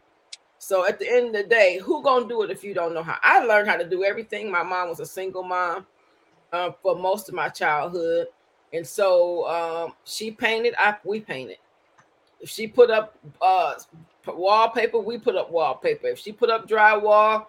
So 0.57 0.87
at 0.87 0.99
the 0.99 1.09
end 1.09 1.27
of 1.27 1.33
the 1.33 1.43
day, 1.43 1.79
who 1.79 2.03
gonna 2.03 2.27
do 2.27 2.43
it 2.43 2.51
if 2.51 2.63
you 2.63 2.73
don't 2.73 2.93
know 2.93 3.03
how? 3.03 3.17
I 3.23 3.43
learned 3.43 3.67
how 3.67 3.77
to 3.77 3.87
do 3.87 4.03
everything. 4.03 4.51
My 4.51 4.63
mom 4.63 4.89
was 4.89 4.99
a 4.99 5.05
single 5.05 5.43
mom 5.43 5.85
uh, 6.53 6.71
for 6.81 6.95
most 6.95 7.29
of 7.29 7.35
my 7.35 7.49
childhood, 7.49 8.27
and 8.71 8.85
so 8.85 9.47
um, 9.47 9.93
she 10.03 10.29
painted. 10.31 10.75
I 10.77 10.95
we 11.03 11.19
painted. 11.19 11.57
If 12.41 12.49
she 12.49 12.67
put 12.67 12.89
up 12.89 13.17
uh, 13.41 13.75
wallpaper, 14.27 14.99
we 14.99 15.17
put 15.17 15.35
up 15.35 15.51
wallpaper. 15.51 16.07
If 16.07 16.19
she 16.19 16.31
put 16.31 16.49
up 16.49 16.67
drywall, 16.67 17.45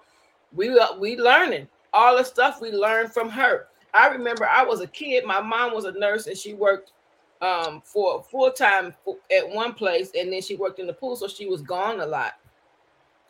we 0.53 0.79
uh, 0.79 0.97
we 0.99 1.17
learning 1.17 1.69
all 1.93 2.17
the 2.17 2.25
stuff 2.25 2.61
we 2.61 2.71
learned 2.71 3.13
from 3.13 3.29
her. 3.31 3.69
I 3.95 4.09
remember 4.09 4.47
I 4.47 4.63
was 4.65 4.81
a 4.81 4.87
kid. 4.87 5.25
My 5.25 5.41
mom 5.41 5.75
was 5.75 5.85
a 5.85 5.93
nurse, 5.93 6.27
and 6.27 6.37
she 6.37 6.55
worked 6.55 6.93
um, 7.41 7.83
for 7.85 8.23
full 8.23 8.51
time 8.51 8.95
at 9.37 9.49
one 9.49 9.75
place, 9.75 10.11
and 10.17 10.33
then 10.33 10.43
she 10.43 10.57
worked 10.57 10.79
in 10.79 10.87
the 10.87 10.93
pool, 10.93 11.17
so 11.17 11.27
she 11.27 11.47
was 11.47 11.63
gone 11.63 12.01
a 12.01 12.07
lot. 12.07 12.35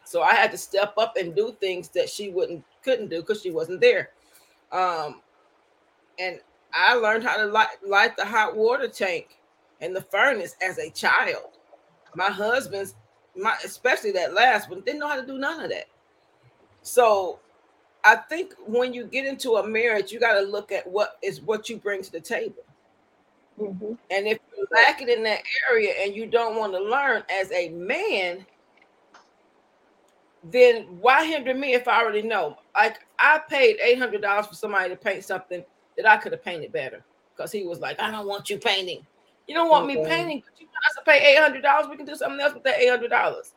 So 0.05 0.23
I 0.23 0.35
had 0.35 0.51
to 0.51 0.59
step 0.59 0.95
up 0.99 1.17
and 1.17 1.35
do 1.35 1.57
things 1.61 1.89
that 1.91 2.09
she 2.09 2.31
wouldn't 2.31 2.65
couldn't 2.83 3.09
do 3.09 3.21
because 3.21 3.41
she 3.41 3.51
wasn't 3.51 3.81
there. 3.81 4.11
Um, 4.73 5.23
and 6.19 6.41
I 6.75 6.95
learned 6.95 7.25
how 7.25 7.37
to 7.37 7.47
light, 7.47 7.69
light 7.87 8.17
the 8.17 8.25
hot 8.25 8.57
water 8.57 8.89
tank 8.89 9.39
and 9.83 9.95
the 9.95 10.01
furnace 10.01 10.57
as 10.63 10.79
a 10.79 10.89
child. 10.91 11.59
My 12.15 12.31
husband's, 12.31 12.95
my 13.37 13.57
especially 13.65 14.13
that 14.13 14.33
last 14.33 14.71
one, 14.71 14.81
didn't 14.81 15.01
know 15.01 15.09
how 15.09 15.21
to 15.21 15.27
do 15.27 15.37
none 15.39 15.65
of 15.65 15.71
that. 15.71 15.87
So 16.83 17.41
I 18.05 18.17
think 18.17 18.55
when 18.67 18.95
you 18.95 19.05
get 19.05 19.27
into 19.27 19.57
a 19.57 19.67
marriage, 19.67 20.13
you 20.13 20.21
got 20.21 20.35
to 20.35 20.41
look 20.41 20.73
at 20.73 20.87
what 20.87 21.19
is 21.23 21.41
what 21.43 21.69
you 21.69 21.77
bring 21.77 22.03
to 22.03 22.13
the 22.13 22.21
table. 22.21 22.63
Mhm. 23.59 23.99
And 24.11 24.27
if 24.27 24.39
you're 24.57 24.67
lacking 24.73 25.09
in 25.09 25.23
that 25.25 25.43
area 25.71 25.93
and 26.01 26.15
you 26.15 26.27
don't 26.27 26.57
want 26.57 26.73
to 26.73 26.81
learn 26.81 27.23
as 27.29 27.53
a 27.53 27.69
man, 27.71 28.47
then 30.45 30.85
why 31.01 31.25
hinder 31.25 31.55
me 31.55 31.75
if 31.75 31.87
I 31.87 32.03
already 32.03 32.23
know? 32.23 32.57
Like 32.75 33.01
I 33.19 33.41
paid 33.49 33.79
eight 33.81 33.99
hundred 33.99 34.23
dollars 34.23 34.47
for 34.47 34.55
somebody 34.55 34.89
to 34.91 34.97
paint 34.97 35.25
something 35.25 35.65
that 35.97 36.07
I 36.07 36.17
could 36.17 36.33
have 36.33 36.43
painted 36.43 36.73
better 36.73 37.05
because 37.37 37.53
he 37.53 37.65
was 37.65 37.79
like, 37.79 38.01
"I 38.01 38.11
don't 38.11 38.27
want 38.27 38.51
you 38.51 38.59
painting. 38.59 39.07
You 39.47 39.55
don't 39.55 39.69
want 39.69 39.87
me 39.87 39.97
painting. 39.97 40.43
But 40.45 40.61
you 40.61 40.67
want 40.67 40.85
us 40.89 40.95
to 40.97 41.03
pay 41.05 41.33
eight 41.33 41.39
hundred 41.39 41.63
dollars? 41.63 41.89
We 41.89 41.97
can 41.97 42.07
do 42.07 42.15
something 42.15 42.41
else 42.41 42.55
with 42.55 42.65
that 42.65 42.79
eight 42.79 42.91
hundred 42.91 43.11
dollars." 43.11 43.55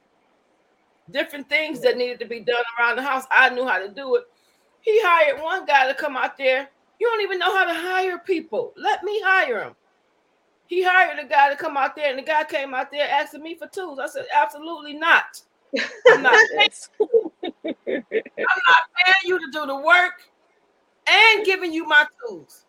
Different 1.12 1.48
things 1.48 1.82
that 1.82 1.98
needed 1.98 2.20
to 2.20 2.26
be 2.26 2.40
done 2.40 2.64
around 2.80 2.96
the 2.96 3.04
house. 3.04 3.26
I 3.30 3.50
knew 3.50 3.66
how 3.66 3.78
to 3.78 3.90
do 3.90 4.16
it. 4.16 4.24
He 4.82 5.00
hired 5.04 5.42
one 5.42 5.66
guy 5.66 5.88
to 5.88 5.94
come 5.94 6.18
out 6.18 6.38
there. 6.38 6.70
You 7.00 7.08
don't 7.08 7.22
even 7.22 7.40
know 7.40 7.56
how 7.56 7.66
to 7.66 7.74
hire 7.74 8.18
people. 8.20 8.74
Let 8.76 9.04
me 9.04 9.22
hire 9.24 9.64
him. 9.64 9.76
He 10.68 10.84
hired 10.84 11.20
a 11.20 11.28
guy 11.28 11.50
to 11.50 11.56
come 11.56 11.78
out 11.78 11.96
there, 11.96 12.10
and 12.10 12.18
the 12.18 12.24
guy 12.24 12.44
came 12.44 12.74
out 12.74 12.92
there 12.92 13.08
asking 13.08 13.44
me 13.44 13.56
for 13.56 13.68
tools. 13.68 14.00
I 14.00 14.08
said, 14.08 14.26
absolutely 14.34 14.94
not. 14.94 15.42
I'm 16.10 16.24
not 16.24 16.34
paying, 16.56 16.70
I'm 17.86 18.62
not 18.68 18.84
paying 19.06 19.26
you 19.26 19.40
to 19.40 19.48
do 19.52 19.66
the 19.68 19.76
work 19.76 20.24
and 21.08 21.46
giving 21.46 21.72
you 21.72 21.86
my 21.86 22.06
tools. 22.28 22.65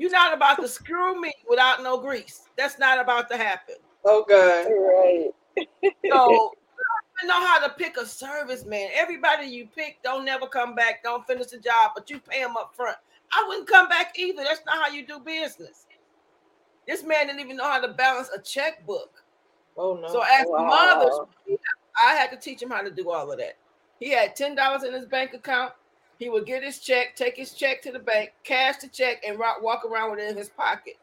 You're 0.00 0.10
not 0.10 0.32
about 0.32 0.62
to 0.62 0.66
screw 0.68 1.20
me 1.20 1.30
without 1.46 1.82
no 1.82 1.98
grease. 1.98 2.48
That's 2.56 2.78
not 2.78 2.98
about 2.98 3.28
to 3.28 3.36
happen. 3.36 3.74
Oh 4.06 4.24
God. 4.26 4.66
Right. 4.66 5.30
So 6.10 6.52
you 7.22 7.28
know 7.28 7.46
how 7.46 7.66
to 7.66 7.74
pick 7.74 7.98
a 7.98 8.06
service 8.06 8.64
man. 8.64 8.88
Everybody 8.94 9.46
you 9.48 9.68
pick 9.76 10.02
don't 10.02 10.24
never 10.24 10.46
come 10.46 10.74
back, 10.74 11.02
don't 11.02 11.26
finish 11.26 11.48
the 11.48 11.58
job, 11.58 11.90
but 11.94 12.08
you 12.08 12.18
pay 12.18 12.40
them 12.42 12.56
up 12.56 12.72
front. 12.74 12.96
I 13.34 13.44
wouldn't 13.46 13.68
come 13.68 13.90
back 13.90 14.18
either. 14.18 14.42
That's 14.42 14.62
not 14.64 14.82
how 14.82 14.88
you 14.90 15.06
do 15.06 15.18
business. 15.20 15.84
This 16.88 17.04
man 17.04 17.26
didn't 17.26 17.40
even 17.40 17.58
know 17.58 17.70
how 17.70 17.82
to 17.82 17.92
balance 17.92 18.30
a 18.34 18.40
checkbook. 18.40 19.10
Oh 19.76 19.98
no. 20.00 20.08
So 20.08 20.22
as 20.22 20.46
Wow. 20.48 20.66
mothers, 20.66 21.20
I 22.02 22.14
had 22.14 22.30
to 22.30 22.38
teach 22.38 22.62
him 22.62 22.70
how 22.70 22.80
to 22.80 22.90
do 22.90 23.10
all 23.10 23.30
of 23.30 23.38
that. 23.38 23.58
He 23.98 24.12
had 24.12 24.34
ten 24.34 24.54
dollars 24.54 24.82
in 24.82 24.94
his 24.94 25.04
bank 25.04 25.34
account. 25.34 25.74
He 26.20 26.28
would 26.28 26.46
get 26.46 26.62
his 26.62 26.78
check, 26.78 27.16
take 27.16 27.36
his 27.36 27.54
check 27.54 27.82
to 27.82 27.92
the 27.92 27.98
bank, 27.98 28.32
cash 28.44 28.76
the 28.76 28.88
check, 28.88 29.24
and 29.26 29.38
walk 29.38 29.84
around 29.84 30.12
with 30.12 30.20
it 30.20 30.30
in 30.30 30.36
his 30.36 30.50
pocket. 30.50 30.94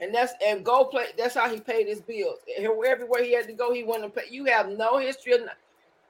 And 0.00 0.14
that's 0.14 0.34
and 0.44 0.64
go 0.64 0.84
play. 0.84 1.06
That's 1.16 1.34
how 1.34 1.48
he 1.48 1.60
paid 1.60 1.86
his 1.86 2.02
bills. 2.02 2.40
Everywhere 2.58 3.24
he 3.24 3.32
had 3.32 3.46
to 3.46 3.54
go, 3.54 3.72
he 3.72 3.84
wanted 3.84 4.14
to 4.14 4.20
pay. 4.20 4.28
You 4.30 4.44
have 4.46 4.68
no 4.68 4.98
history 4.98 5.32
of. 5.32 5.42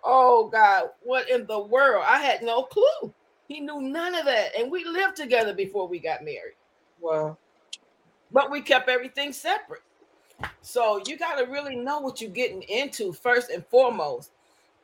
Oh 0.02 0.48
God, 0.48 0.90
what 1.02 1.30
in 1.30 1.46
the 1.46 1.60
world? 1.60 2.04
I 2.08 2.18
had 2.18 2.42
no 2.42 2.64
clue. 2.64 3.12
He 3.48 3.60
knew 3.60 3.80
none 3.80 4.14
of 4.16 4.24
that, 4.24 4.56
and 4.58 4.72
we 4.72 4.84
lived 4.84 5.16
together 5.16 5.54
before 5.54 5.86
we 5.86 6.00
got 6.00 6.24
married 6.24 6.54
wow. 7.00 7.36
but 8.32 8.50
we 8.50 8.60
kept 8.60 8.88
everything 8.88 9.32
separate. 9.32 9.82
So 10.60 11.02
you 11.06 11.16
got 11.16 11.36
to 11.36 11.44
really 11.44 11.76
know 11.76 12.00
what 12.00 12.20
you're 12.20 12.30
getting 12.30 12.62
into 12.62 13.12
first 13.12 13.50
and 13.50 13.64
foremost. 13.66 14.32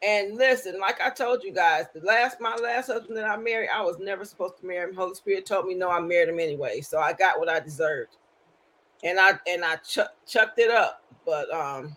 And 0.03 0.37
listen, 0.37 0.81
like 0.81 1.01
I 1.01 1.11
told 1.11 1.45
you 1.45 1.53
guys, 1.53 1.87
the 1.95 2.01
last 2.01 2.41
my 2.41 2.57
last 2.57 2.89
husband 2.89 3.17
that 3.17 3.25
I 3.29 3.37
married, 3.37 3.69
I 3.73 3.83
was 3.83 3.99
never 4.01 4.25
supposed 4.25 4.59
to 4.59 4.67
marry 4.67 4.89
him. 4.89 4.97
Holy 4.97 5.15
Spirit 5.15 5.47
told 5.47 5.67
me 5.67 5.75
no, 5.75 5.91
I 5.91 6.01
married 6.01 6.29
him 6.29 6.41
anyway. 6.41 6.81
So 6.81 6.99
I 6.99 7.13
got 7.13 7.39
what 7.39 7.49
I 7.49 7.61
deserved, 7.61 8.17
and 9.05 9.21
I 9.21 9.39
and 9.47 9.65
I 9.65 9.77
chuck, 9.77 10.13
chucked 10.27 10.59
it 10.59 10.71
up. 10.71 11.05
But 11.25 11.53
um, 11.53 11.97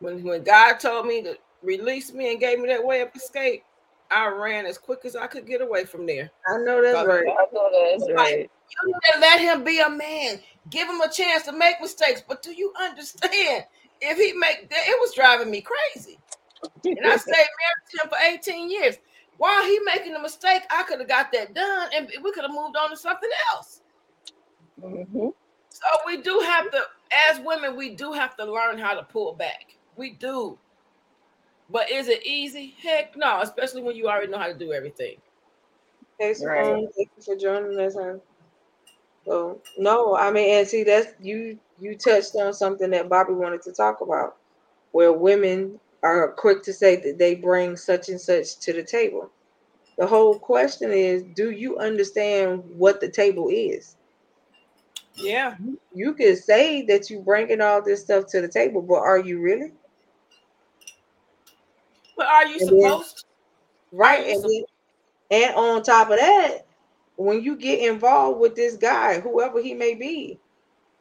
when 0.00 0.22
when 0.22 0.42
God 0.42 0.74
told 0.74 1.06
me 1.06 1.22
to 1.22 1.38
release 1.62 2.12
me 2.12 2.30
and 2.30 2.40
gave 2.40 2.58
me 2.58 2.68
that 2.68 2.84
way 2.84 3.00
of 3.00 3.08
escape, 3.14 3.64
I 4.10 4.28
ran 4.28 4.66
as 4.66 4.76
quick 4.76 5.00
as 5.06 5.16
I 5.16 5.26
could 5.26 5.46
get 5.46 5.62
away 5.62 5.86
from 5.86 6.04
there. 6.04 6.30
I 6.46 6.58
know 6.58 6.82
that's 6.82 6.94
God. 6.94 7.06
right. 7.06 7.26
I 7.26 7.46
know 7.54 7.70
that's 7.72 8.12
right. 8.12 8.50
You 8.82 8.86
need 8.86 9.14
to 9.14 9.20
let 9.20 9.40
him 9.40 9.64
be 9.64 9.80
a 9.80 9.88
man. 9.88 10.40
Give 10.68 10.88
him 10.88 11.00
a 11.00 11.10
chance 11.10 11.44
to 11.44 11.52
make 11.52 11.80
mistakes. 11.80 12.22
But 12.26 12.42
do 12.42 12.52
you 12.52 12.72
understand? 12.78 13.64
If 14.00 14.18
he 14.18 14.34
make 14.34 14.68
that, 14.68 14.88
it 14.88 15.00
was 15.00 15.14
driving 15.14 15.50
me 15.50 15.62
crazy. 15.62 16.18
And 16.84 17.06
I 17.06 17.16
stayed 17.16 17.32
married 17.32 17.86
to 17.90 18.02
him 18.02 18.08
for 18.08 18.18
18 18.18 18.70
years. 18.70 18.96
While 19.38 19.64
he 19.64 19.78
making 19.80 20.14
a 20.14 20.20
mistake, 20.20 20.62
I 20.70 20.82
could 20.84 20.98
have 20.98 21.08
got 21.08 21.30
that 21.32 21.54
done 21.54 21.90
and 21.94 22.10
we 22.22 22.32
could 22.32 22.44
have 22.44 22.54
moved 22.54 22.76
on 22.76 22.90
to 22.90 22.96
something 22.96 23.30
else. 23.52 23.82
Mhm. 24.80 25.34
So 25.68 25.86
we 26.06 26.22
do 26.22 26.40
have 26.40 26.70
to, 26.70 26.82
as 27.28 27.40
women, 27.40 27.76
we 27.76 27.94
do 27.94 28.12
have 28.12 28.36
to 28.36 28.50
learn 28.50 28.78
how 28.78 28.94
to 28.94 29.02
pull 29.02 29.34
back. 29.34 29.76
We 29.96 30.10
do. 30.10 30.58
But 31.68 31.90
is 31.90 32.08
it 32.08 32.24
easy? 32.24 32.74
Heck 32.82 33.16
no, 33.16 33.40
especially 33.40 33.82
when 33.82 33.96
you 33.96 34.08
already 34.08 34.28
know 34.28 34.38
how 34.38 34.46
to 34.46 34.54
do 34.54 34.72
everything. 34.72 35.16
Hey, 36.18 36.32
Simone, 36.32 36.54
right. 36.54 36.88
thank 36.96 37.10
you 37.16 37.22
for 37.22 37.36
joining 37.36 37.78
us. 37.78 37.94
Huh? 37.94 38.14
So 39.26 39.60
no, 39.76 40.16
I 40.16 40.30
mean, 40.30 40.48
and 40.50 40.66
see, 40.66 40.84
that's 40.84 41.12
you. 41.20 41.58
You 41.78 41.96
touched 41.96 42.36
on 42.36 42.54
something 42.54 42.90
that 42.90 43.08
Bobby 43.08 43.34
wanted 43.34 43.60
to 43.62 43.72
talk 43.72 44.00
about, 44.00 44.36
where 44.92 45.12
women 45.12 45.78
are 46.06 46.32
quick 46.32 46.62
to 46.64 46.72
say 46.72 46.96
that 46.96 47.18
they 47.18 47.34
bring 47.34 47.76
such 47.76 48.08
and 48.08 48.20
such 48.20 48.58
to 48.60 48.72
the 48.72 48.82
table. 48.82 49.30
The 49.98 50.06
whole 50.06 50.38
question 50.38 50.92
is, 50.92 51.24
do 51.34 51.50
you 51.50 51.78
understand 51.78 52.62
what 52.76 53.00
the 53.00 53.08
table 53.08 53.48
is? 53.50 53.96
Yeah, 55.14 55.56
you 55.94 56.12
can 56.12 56.36
say 56.36 56.82
that 56.82 57.08
you're 57.08 57.22
bringing 57.22 57.62
all 57.62 57.80
this 57.82 58.02
stuff 58.02 58.26
to 58.28 58.42
the 58.42 58.48
table, 58.48 58.82
but 58.82 58.96
are 58.96 59.18
you 59.18 59.40
really? 59.40 59.72
But 62.16 62.26
are 62.26 62.46
you 62.46 62.58
and 62.60 62.68
supposed? 62.68 63.24
Then, 63.90 63.98
right, 63.98 64.26
you 64.26 64.32
and 64.32 64.40
supposed- 64.42 64.66
then, 65.30 65.42
and 65.42 65.54
on 65.56 65.82
top 65.82 66.10
of 66.10 66.18
that, 66.18 66.66
when 67.16 67.42
you 67.42 67.56
get 67.56 67.80
involved 67.90 68.40
with 68.40 68.54
this 68.54 68.76
guy, 68.76 69.20
whoever 69.20 69.60
he 69.62 69.72
may 69.72 69.94
be, 69.94 70.38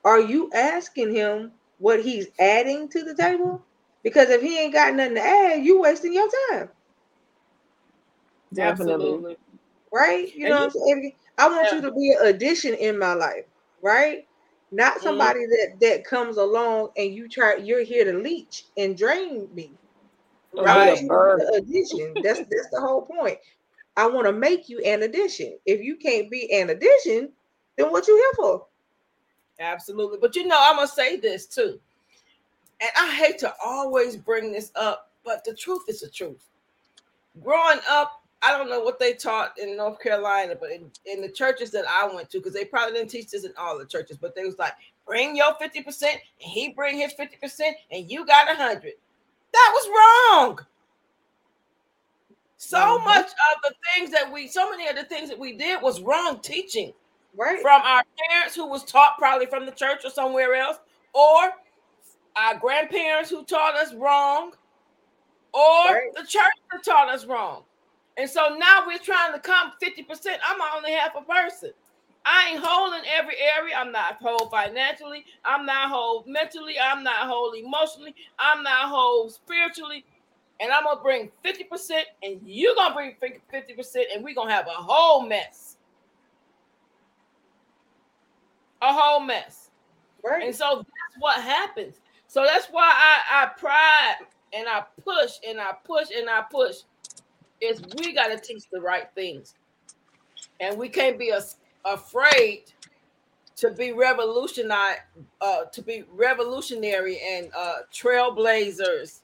are 0.05 0.21
you 0.21 0.49
asking 0.53 1.13
him 1.13 1.51
what 1.79 2.01
he's 2.01 2.27
adding 2.39 2.87
to 2.89 3.03
the 3.03 3.13
table? 3.13 3.61
Because 4.05 4.29
if 4.29 4.39
he 4.39 4.59
ain't 4.59 4.71
got 4.71 4.93
nothing 4.93 5.15
to 5.15 5.21
add, 5.21 5.65
you 5.65 5.81
wasting 5.81 6.13
your 6.13 6.29
time. 6.51 6.69
Absolutely. 8.55 9.35
Right? 9.91 10.33
You 10.35 10.47
know 10.47 10.57
you, 10.57 10.61
what 10.61 10.63
I'm 10.63 10.71
saying? 10.71 11.13
I 11.39 11.49
want 11.49 11.67
yeah. 11.69 11.75
you 11.75 11.81
to 11.81 11.91
be 11.91 12.11
an 12.11 12.27
addition 12.27 12.75
in 12.75 12.99
my 12.99 13.13
life, 13.15 13.45
right? 13.81 14.27
Not 14.71 14.93
mm-hmm. 14.93 15.03
somebody 15.03 15.39
mm-hmm. 15.39 15.79
that 15.79 15.79
that 15.79 16.05
comes 16.05 16.37
along 16.37 16.89
and 16.95 17.15
you 17.15 17.27
try 17.27 17.55
you're 17.55 17.83
here 17.83 18.05
to 18.05 18.19
leech 18.19 18.65
and 18.77 18.95
drain 18.95 19.49
me. 19.55 19.71
Right. 20.53 20.99
Addition. 21.55 22.13
That's 22.21 22.39
that's 22.39 22.69
the 22.71 22.79
whole 22.79 23.01
point. 23.01 23.39
I 23.97 24.05
want 24.07 24.27
to 24.27 24.33
make 24.33 24.69
you 24.69 24.81
an 24.81 25.01
addition. 25.01 25.57
If 25.65 25.81
you 25.81 25.95
can't 25.95 26.29
be 26.29 26.53
an 26.53 26.69
addition, 26.69 27.31
then 27.75 27.91
what 27.91 28.07
you 28.07 28.15
here 28.15 28.33
for? 28.35 28.67
Absolutely. 29.59 30.19
But 30.21 30.35
you 30.35 30.45
know, 30.45 30.59
I'm 30.59 30.75
gonna 30.75 30.87
say 30.87 31.17
this 31.17 31.47
too. 31.47 31.79
And 32.81 32.89
I 32.97 33.11
hate 33.11 33.37
to 33.39 33.53
always 33.63 34.17
bring 34.17 34.51
this 34.51 34.71
up, 34.75 35.11
but 35.23 35.43
the 35.43 35.53
truth 35.53 35.83
is 35.87 36.01
the 36.01 36.09
truth. 36.09 36.43
Growing 37.43 37.79
up, 37.89 38.21
I 38.43 38.55
don't 38.57 38.69
know 38.69 38.81
what 38.81 38.99
they 38.99 39.13
taught 39.13 39.57
in 39.57 39.77
North 39.77 39.99
Carolina, 39.99 40.55
but 40.59 40.71
in, 40.71 40.91
in 41.05 41.21
the 41.21 41.29
churches 41.29 41.71
that 41.71 41.85
I 41.89 42.07
went 42.13 42.29
to, 42.31 42.37
because 42.37 42.53
they 42.53 42.65
probably 42.65 42.93
didn't 42.93 43.09
teach 43.09 43.31
this 43.31 43.45
in 43.45 43.53
all 43.57 43.77
the 43.77 43.85
churches, 43.85 44.17
but 44.17 44.35
they 44.35 44.43
was 44.43 44.59
like, 44.59 44.73
bring 45.05 45.35
your 45.35 45.53
50%, 45.55 46.03
and 46.03 46.21
he 46.37 46.69
bring 46.69 46.99
his 46.99 47.13
50%, 47.13 47.59
and 47.91 48.09
you 48.09 48.25
got 48.25 48.51
a 48.51 48.55
hundred. 48.55 48.93
That 49.51 49.71
was 49.73 49.89
wrong. 49.89 50.59
So 52.57 52.77
mm-hmm. 52.77 53.05
much 53.05 53.27
of 53.27 53.61
the 53.63 53.73
things 53.93 54.11
that 54.11 54.31
we, 54.31 54.47
so 54.47 54.69
many 54.69 54.87
of 54.87 54.95
the 54.95 55.03
things 55.05 55.29
that 55.29 55.39
we 55.39 55.53
did 55.53 55.81
was 55.81 56.01
wrong 56.01 56.39
teaching. 56.41 56.93
Right. 57.37 57.61
From 57.61 57.81
our 57.81 58.03
parents 58.29 58.55
who 58.55 58.65
was 58.65 58.83
taught 58.85 59.17
probably 59.17 59.45
from 59.45 59.65
the 59.65 59.71
church 59.71 60.01
or 60.05 60.09
somewhere 60.09 60.55
else, 60.55 60.77
or 61.13 61.51
our 62.35 62.57
grandparents 62.57 63.29
who 63.29 63.43
taught 63.43 63.75
us 63.75 63.93
wrong, 63.93 64.53
or 65.53 65.85
right. 65.85 66.09
the 66.15 66.25
church 66.25 66.51
that 66.71 66.83
taught 66.83 67.09
us 67.09 67.25
wrong. 67.25 67.63
And 68.17 68.29
so 68.29 68.55
now 68.57 68.83
we're 68.85 68.99
trying 68.99 69.33
to 69.33 69.39
come 69.39 69.73
50%. 69.81 70.37
I'm 70.45 70.59
only 70.75 70.91
half 70.91 71.15
a 71.15 71.21
person. 71.21 71.71
I 72.25 72.49
ain't 72.51 72.63
whole 72.63 72.93
in 72.93 73.01
every 73.05 73.35
area. 73.57 73.75
I'm 73.77 73.91
not 73.91 74.17
whole 74.21 74.49
financially. 74.49 75.25
I'm 75.43 75.65
not 75.65 75.89
whole 75.89 76.23
mentally. 76.25 76.75
I'm 76.79 77.03
not 77.03 77.27
whole 77.27 77.51
emotionally. 77.53 78.15
I'm 78.39 78.63
not 78.63 78.89
whole 78.89 79.29
spiritually 79.29 80.05
and 80.59 80.71
I'm 80.71 80.83
gonna 80.83 81.01
bring 81.01 81.31
50%, 81.43 82.01
and 82.23 82.39
you're 82.45 82.75
gonna 82.75 82.93
bring 82.93 83.15
50%, 83.21 84.03
and 84.13 84.23
we're 84.23 84.35
gonna 84.35 84.51
have 84.51 84.67
a 84.67 84.71
whole 84.71 85.25
mess. 85.25 85.77
A 88.81 88.93
whole 88.93 89.19
mess. 89.19 89.71
Right. 90.23 90.43
And 90.43 90.55
so 90.55 90.77
that's 90.77 91.19
what 91.19 91.41
happens. 91.41 91.95
So 92.35 92.43
that's 92.43 92.67
why 92.67 92.91
I, 92.93 93.43
I 93.43 93.45
pride 93.57 94.15
and 94.51 94.67
I 94.67 94.83
push 95.05 95.35
and 95.47 95.57
I 95.57 95.71
push 95.85 96.07
and 96.13 96.29
I 96.29 96.41
push. 96.51 96.79
Is 97.61 97.81
we 97.95 98.11
gotta 98.11 98.37
teach 98.37 98.63
the 98.73 98.81
right 98.81 99.07
things. 99.15 99.55
And 100.59 100.77
we 100.77 100.89
can't 100.89 101.17
be 101.17 101.31
as, 101.31 101.55
afraid 101.85 102.63
to 103.55 103.71
be 103.71 103.93
revolutionary, 103.93 104.97
uh, 105.39 105.63
to 105.71 105.81
be 105.81 106.03
revolutionary 106.11 107.21
and 107.25 107.49
uh, 107.57 107.75
trailblazers 107.93 109.21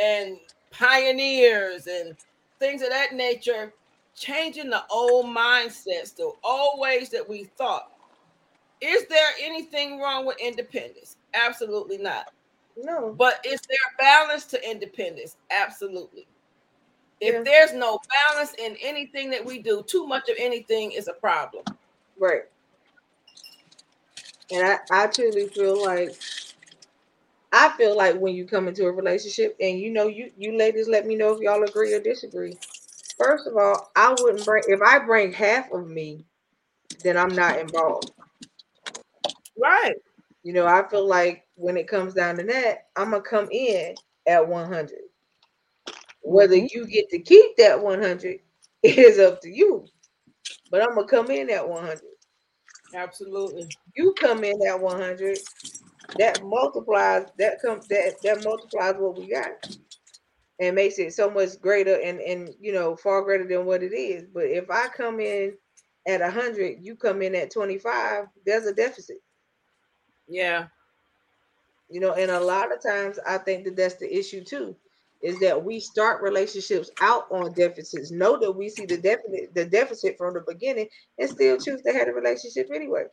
and 0.00 0.36
pioneers 0.70 1.88
and 1.88 2.14
things 2.60 2.82
of 2.82 2.90
that 2.90 3.12
nature, 3.12 3.74
changing 4.14 4.70
the 4.70 4.84
old 4.88 5.26
mindsets, 5.26 6.14
the 6.14 6.30
old 6.44 6.78
ways 6.78 7.10
that 7.10 7.28
we 7.28 7.50
thought. 7.58 7.93
Is 8.84 9.06
there 9.06 9.30
anything 9.40 9.98
wrong 9.98 10.26
with 10.26 10.36
independence? 10.38 11.16
Absolutely 11.32 11.96
not. 11.96 12.32
No. 12.76 13.14
But 13.16 13.44
is 13.46 13.62
there 13.62 13.78
balance 13.98 14.44
to 14.46 14.70
independence? 14.70 15.36
Absolutely. 15.50 16.26
If 17.18 17.32
yeah. 17.32 17.42
there's 17.42 17.72
no 17.72 17.98
balance 18.28 18.52
in 18.58 18.76
anything 18.82 19.30
that 19.30 19.42
we 19.42 19.60
do, 19.60 19.82
too 19.86 20.06
much 20.06 20.28
of 20.28 20.36
anything 20.38 20.92
is 20.92 21.08
a 21.08 21.14
problem. 21.14 21.64
Right. 22.18 22.42
And 24.52 24.66
I, 24.66 24.78
I 24.90 25.06
truly 25.06 25.48
feel 25.48 25.82
like 25.82 26.14
I 27.52 27.74
feel 27.78 27.96
like 27.96 28.16
when 28.16 28.34
you 28.34 28.44
come 28.44 28.68
into 28.68 28.84
a 28.84 28.92
relationship, 28.92 29.56
and 29.60 29.78
you 29.78 29.90
know, 29.90 30.08
you 30.08 30.30
you 30.36 30.58
ladies, 30.58 30.88
let 30.88 31.06
me 31.06 31.14
know 31.14 31.32
if 31.32 31.40
y'all 31.40 31.62
agree 31.62 31.94
or 31.94 32.00
disagree. 32.00 32.58
First 33.16 33.46
of 33.46 33.56
all, 33.56 33.90
I 33.96 34.14
wouldn't 34.20 34.44
bring 34.44 34.64
if 34.66 34.82
I 34.82 34.98
bring 34.98 35.32
half 35.32 35.72
of 35.72 35.88
me, 35.88 36.26
then 37.02 37.16
I'm 37.16 37.34
not 37.34 37.58
involved. 37.58 38.10
Right. 39.60 39.96
You 40.42 40.52
know, 40.52 40.66
I 40.66 40.86
feel 40.88 41.06
like 41.06 41.46
when 41.54 41.76
it 41.76 41.88
comes 41.88 42.14
down 42.14 42.36
to 42.36 42.44
that, 42.44 42.88
I'm 42.96 43.10
gonna 43.10 43.22
come 43.22 43.48
in 43.50 43.94
at 44.26 44.46
100. 44.46 44.90
Whether 46.22 46.56
mm-hmm. 46.56 46.66
you 46.70 46.86
get 46.86 47.08
to 47.10 47.18
keep 47.18 47.56
that 47.56 47.82
100 47.82 48.40
is 48.82 49.18
up 49.18 49.40
to 49.42 49.48
you, 49.48 49.86
but 50.70 50.82
I'm 50.82 50.94
gonna 50.94 51.06
come 51.06 51.30
in 51.30 51.50
at 51.50 51.66
100. 51.68 52.00
Absolutely. 52.94 53.68
You 53.96 54.14
come 54.20 54.44
in 54.44 54.54
at 54.66 54.80
100, 54.80 55.38
that 56.18 56.44
multiplies 56.44 57.26
that 57.38 57.60
comes 57.60 57.88
that 57.88 58.14
that 58.22 58.44
multiplies 58.44 58.94
what 58.98 59.18
we 59.18 59.28
got 59.28 59.76
and 60.60 60.76
makes 60.76 60.98
it 60.98 61.12
so 61.12 61.30
much 61.30 61.60
greater 61.60 62.00
and 62.00 62.20
and 62.20 62.50
you 62.60 62.72
know 62.72 62.96
far 62.96 63.22
greater 63.22 63.46
than 63.46 63.64
what 63.64 63.82
it 63.82 63.92
is 63.92 64.24
but 64.32 64.44
if 64.44 64.70
i 64.70 64.86
come 64.88 65.20
in 65.20 65.52
at 66.06 66.20
100 66.20 66.78
you 66.80 66.94
come 66.94 67.22
in 67.22 67.34
at 67.34 67.50
25 67.50 68.26
there's 68.46 68.66
a 68.66 68.74
deficit 68.74 69.18
yeah. 70.28 70.66
You 71.90 72.00
know 72.00 72.14
and 72.14 72.30
a 72.30 72.40
lot 72.40 72.72
of 72.72 72.82
times 72.82 73.18
i 73.26 73.38
think 73.38 73.64
that 73.64 73.76
that's 73.76 73.96
the 73.96 74.12
issue 74.12 74.42
too 74.42 74.74
is 75.24 75.38
that 75.40 75.64
we 75.64 75.80
start 75.80 76.22
relationships 76.22 76.90
out 77.00 77.26
on 77.30 77.50
deficits. 77.54 78.10
Know 78.10 78.38
that 78.38 78.52
we 78.52 78.68
see 78.68 78.84
the 78.84 78.98
deficit 78.98 79.54
the 79.54 79.64
deficit 79.64 80.18
from 80.18 80.34
the 80.34 80.44
beginning 80.46 80.86
and 81.18 81.30
still 81.30 81.56
choose 81.56 81.80
to 81.82 81.92
have 81.92 82.08
a 82.08 82.12
relationship 82.12 82.68
anyway. 82.72 83.04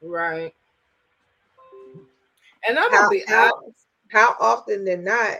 Right. 0.00 0.54
And 2.66 2.78
I'm 2.78 2.92
how, 2.92 3.10
be 3.10 3.24
how, 3.26 3.50
how 4.12 4.36
often 4.40 4.84
than 4.84 5.02
not 5.02 5.38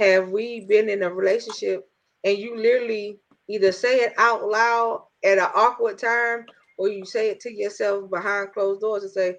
have 0.00 0.30
we 0.30 0.60
been 0.62 0.88
in 0.88 1.04
a 1.04 1.10
relationship 1.10 1.88
and 2.24 2.36
you 2.36 2.56
literally 2.56 3.18
either 3.48 3.70
say 3.70 3.98
it 3.98 4.14
out 4.18 4.48
loud 4.48 5.04
at 5.22 5.38
an 5.38 5.46
awkward 5.54 5.98
time 5.98 6.46
or 6.76 6.88
you 6.88 7.04
say 7.04 7.30
it 7.30 7.38
to 7.40 7.52
yourself 7.52 8.10
behind 8.10 8.52
closed 8.52 8.80
doors 8.80 9.04
and 9.04 9.12
say, 9.12 9.36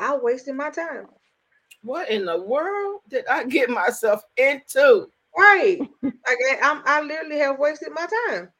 I 0.00 0.16
wasted 0.16 0.54
my 0.54 0.70
time. 0.70 1.06
What 1.82 2.10
in 2.10 2.24
the 2.24 2.40
world 2.40 3.02
did 3.08 3.26
I 3.26 3.44
get 3.44 3.70
myself 3.70 4.22
into? 4.36 5.06
Right. 5.36 5.78
like 6.02 6.38
I'm 6.62 6.82
I 6.84 7.02
literally 7.02 7.38
have 7.38 7.58
wasted 7.58 7.90
my 7.92 8.06
time. 8.28 8.50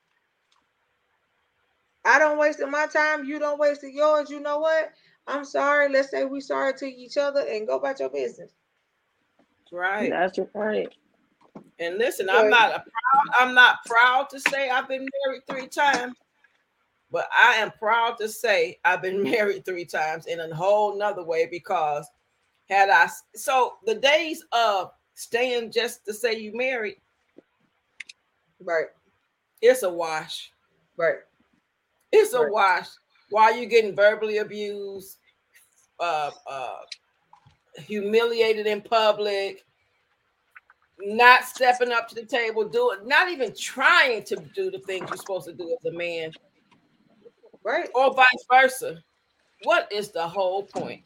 I 2.04 2.18
don't 2.18 2.38
wasted 2.38 2.68
my 2.68 2.86
time. 2.86 3.24
You 3.24 3.38
don't 3.38 3.58
wasted 3.58 3.92
yours. 3.92 4.30
You 4.30 4.40
know 4.40 4.58
what? 4.58 4.92
I'm 5.26 5.44
sorry. 5.44 5.88
Let's 5.88 6.10
say 6.10 6.24
we 6.24 6.40
sorry 6.40 6.74
to 6.74 6.86
each 6.86 7.16
other 7.16 7.40
and 7.40 7.66
go 7.66 7.78
about 7.78 7.98
your 7.98 8.10
business. 8.10 8.52
Right. 9.72 10.10
That's 10.10 10.38
right. 10.54 10.88
And 11.78 11.98
listen, 11.98 12.28
I'm 12.30 12.48
not 12.48 12.70
a 12.70 12.84
proud, 12.84 13.24
I'm 13.38 13.54
not 13.54 13.78
proud 13.84 14.30
to 14.30 14.40
say 14.40 14.70
I've 14.70 14.88
been 14.88 15.06
married 15.26 15.42
three 15.48 15.68
times, 15.68 16.14
but 17.10 17.28
I 17.36 17.54
am 17.54 17.72
proud 17.78 18.18
to 18.18 18.28
say 18.28 18.78
I've 18.84 19.02
been 19.02 19.22
married 19.30 19.64
three 19.64 19.84
times 19.84 20.26
in 20.26 20.40
a 20.40 20.54
whole 20.54 20.96
nother 20.96 21.24
way 21.24 21.48
because 21.50 22.08
had 22.68 22.90
I 22.90 23.08
so 23.34 23.74
the 23.84 23.94
days 23.94 24.44
of 24.52 24.90
staying 25.14 25.70
just 25.70 26.04
to 26.04 26.12
say 26.12 26.36
you 26.36 26.56
married, 26.56 27.00
right? 28.60 28.86
It's 29.62 29.82
a 29.82 29.90
wash. 29.90 30.52
Right. 30.96 31.18
It's 32.12 32.32
a 32.32 32.40
right. 32.40 32.52
wash 32.52 32.88
while 33.30 33.56
you're 33.56 33.66
getting 33.66 33.94
verbally 33.94 34.38
abused, 34.38 35.18
uh, 36.00 36.30
uh, 36.46 36.78
humiliated 37.78 38.66
in 38.66 38.80
public, 38.80 39.64
not 40.98 41.44
stepping 41.44 41.92
up 41.92 42.08
to 42.08 42.14
the 42.14 42.24
table, 42.24 42.68
doing 42.68 42.98
not 43.06 43.30
even 43.30 43.54
trying 43.54 44.24
to 44.24 44.36
do 44.54 44.70
the 44.70 44.78
things 44.80 45.08
you're 45.08 45.16
supposed 45.16 45.46
to 45.46 45.52
do 45.52 45.76
as 45.78 45.92
a 45.92 45.96
man, 45.96 46.30
right? 47.66 47.88
Or 47.94 48.14
vice 48.14 48.46
versa. 48.50 49.02
What 49.64 49.90
is 49.92 50.12
the 50.12 50.26
whole 50.26 50.62
point? 50.62 51.02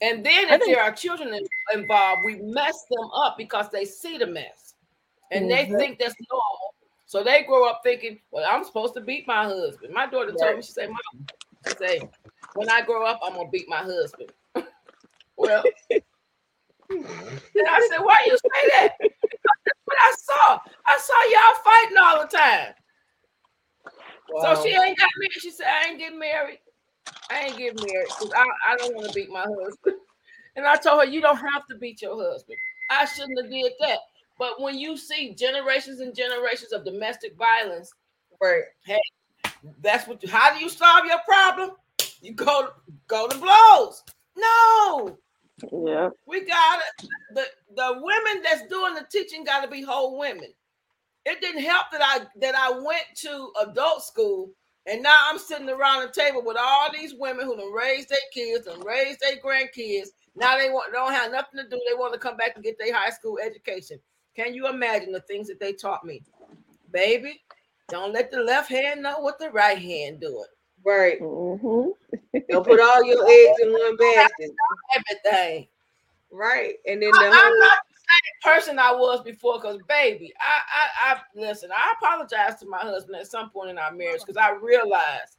And 0.00 0.24
then 0.24 0.50
if 0.50 0.62
there 0.64 0.82
are 0.82 0.92
children 0.92 1.38
involved, 1.72 2.22
we 2.24 2.36
mess 2.36 2.84
them 2.90 3.10
up 3.14 3.36
because 3.38 3.68
they 3.70 3.84
see 3.84 4.18
the 4.18 4.26
mess 4.26 4.74
and 5.30 5.48
mm-hmm. 5.48 5.72
they 5.72 5.78
think 5.78 5.98
that's 5.98 6.14
normal. 6.30 6.74
So 7.06 7.22
they 7.22 7.44
grow 7.44 7.68
up 7.68 7.82
thinking, 7.84 8.18
well, 8.30 8.48
I'm 8.50 8.64
supposed 8.64 8.94
to 8.94 9.00
beat 9.00 9.26
my 9.28 9.44
husband. 9.44 9.92
My 9.92 10.06
daughter 10.06 10.30
right. 10.30 10.38
told 10.38 10.56
me, 10.56 10.62
she 10.62 10.72
said, 10.72 10.88
Mom, 10.88 11.26
she 11.68 11.76
say, 11.76 12.08
when 12.54 12.68
I 12.70 12.82
grow 12.82 13.06
up, 13.06 13.20
I'm 13.22 13.34
gonna 13.34 13.50
beat 13.50 13.68
my 13.68 13.82
husband. 13.82 14.32
well, 15.36 15.62
and 15.90 17.68
I 17.68 17.88
said, 17.90 18.00
why 18.00 18.16
you 18.26 18.36
say 18.36 18.68
that? 18.70 18.94
That's 19.00 19.80
what 19.84 19.96
I 20.00 20.14
saw. 20.18 20.58
I 20.86 20.98
saw 20.98 21.22
y'all 21.30 21.62
fighting 21.64 21.96
all 21.98 22.20
the 22.22 22.36
time. 22.36 22.74
Wow. 24.34 24.54
So 24.54 24.64
she 24.64 24.74
ain't 24.74 24.98
got 24.98 25.08
married. 25.16 25.32
She 25.38 25.50
said, 25.52 25.66
I 25.68 25.90
ain't 25.90 25.98
getting 25.98 26.18
married. 26.18 26.58
I 27.30 27.42
ain't 27.42 27.56
getting 27.56 27.76
married 27.76 28.08
because 28.08 28.32
I, 28.32 28.72
I 28.72 28.76
don't 28.76 28.92
want 28.96 29.06
to 29.06 29.14
beat 29.14 29.30
my 29.30 29.44
husband. 29.64 29.96
And 30.56 30.64
I 30.64 30.76
told 30.76 31.00
her, 31.00 31.10
you 31.10 31.20
don't 31.20 31.34
have 31.34 31.66
to 31.68 31.74
beat 31.74 32.00
your 32.00 32.14
husband. 32.14 32.56
I 32.88 33.06
shouldn't 33.06 33.42
have 33.42 33.50
did 33.50 33.72
that. 33.80 33.98
But 34.38 34.60
when 34.60 34.78
you 34.78 34.96
see 34.96 35.34
generations 35.34 35.98
and 35.98 36.14
generations 36.14 36.72
of 36.72 36.84
domestic 36.84 37.36
violence, 37.36 37.92
right? 38.40 38.62
Hey, 38.86 39.00
that's 39.82 40.06
what. 40.06 40.22
You, 40.22 40.28
how 40.28 40.56
do 40.56 40.62
you 40.62 40.68
solve 40.68 41.06
your 41.06 41.18
problem? 41.26 41.70
You 42.22 42.34
go 42.34 42.68
go 43.08 43.26
to 43.26 43.36
blows. 43.36 44.04
No. 44.36 45.18
Yeah. 45.72 46.10
We 46.24 46.46
got 46.46 46.78
it. 46.78 47.08
The 47.34 47.46
the 47.74 47.94
women 48.00 48.44
that's 48.44 48.68
doing 48.68 48.94
the 48.94 49.04
teaching 49.10 49.42
got 49.42 49.62
to 49.64 49.68
be 49.68 49.82
whole 49.82 50.20
women. 50.20 50.52
It 51.26 51.40
didn't 51.40 51.62
help 51.62 51.86
that 51.92 52.02
I 52.02 52.26
that 52.40 52.54
I 52.54 52.70
went 52.70 53.04
to 53.16 53.50
adult 53.62 54.02
school 54.04 54.50
and 54.86 55.02
now 55.02 55.16
I'm 55.30 55.38
sitting 55.38 55.68
around 55.68 56.02
the 56.02 56.12
table 56.12 56.42
with 56.44 56.58
all 56.60 56.88
these 56.92 57.14
women 57.14 57.46
who 57.46 57.56
done 57.56 57.72
raised 57.72 58.10
their 58.10 58.18
kids 58.32 58.66
and 58.66 58.84
raised 58.84 59.20
their 59.20 59.36
grandkids. 59.36 60.08
Now 60.36 60.58
they 60.58 60.68
want 60.68 60.92
don't 60.92 61.12
have 61.12 61.32
nothing 61.32 61.62
to 61.62 61.68
do. 61.68 61.80
They 61.88 61.94
want 61.94 62.12
to 62.12 62.18
come 62.18 62.36
back 62.36 62.52
and 62.54 62.64
get 62.64 62.78
their 62.78 62.94
high 62.94 63.10
school 63.10 63.38
education. 63.42 63.98
Can 64.36 64.52
you 64.52 64.68
imagine 64.68 65.12
the 65.12 65.20
things 65.20 65.48
that 65.48 65.60
they 65.60 65.72
taught 65.72 66.04
me? 66.04 66.22
Baby, 66.92 67.40
don't 67.88 68.12
let 68.12 68.30
the 68.30 68.40
left 68.40 68.68
hand 68.68 69.02
know 69.02 69.20
what 69.20 69.38
the 69.38 69.50
right 69.50 69.78
hand 69.78 70.20
doing. 70.20 70.44
Right. 70.84 71.20
Mm-hmm. 71.20 72.38
don't 72.50 72.66
put 72.66 72.80
all 72.80 73.04
your 73.04 73.24
eggs 73.26 73.60
in 73.62 73.72
one 73.72 73.96
basket. 74.14 74.50
Everything. 74.96 75.68
Right. 76.30 76.74
And 76.86 77.02
then 77.02 77.12
the 77.12 77.18
I, 77.18 77.30
whole- 77.30 77.52
I'm 77.52 77.58
not 77.58 77.78
same 78.14 78.54
person 78.54 78.78
I 78.78 78.92
was 78.92 79.22
before. 79.22 79.60
Cause 79.60 79.78
baby, 79.88 80.32
I, 80.40 81.12
I, 81.12 81.14
I 81.14 81.20
listen. 81.34 81.70
I 81.72 81.94
apologize 82.00 82.58
to 82.60 82.66
my 82.66 82.78
husband 82.78 83.16
at 83.16 83.26
some 83.26 83.50
point 83.50 83.70
in 83.70 83.78
our 83.78 83.92
marriage 83.92 84.20
because 84.20 84.36
I 84.36 84.52
realized 84.52 85.36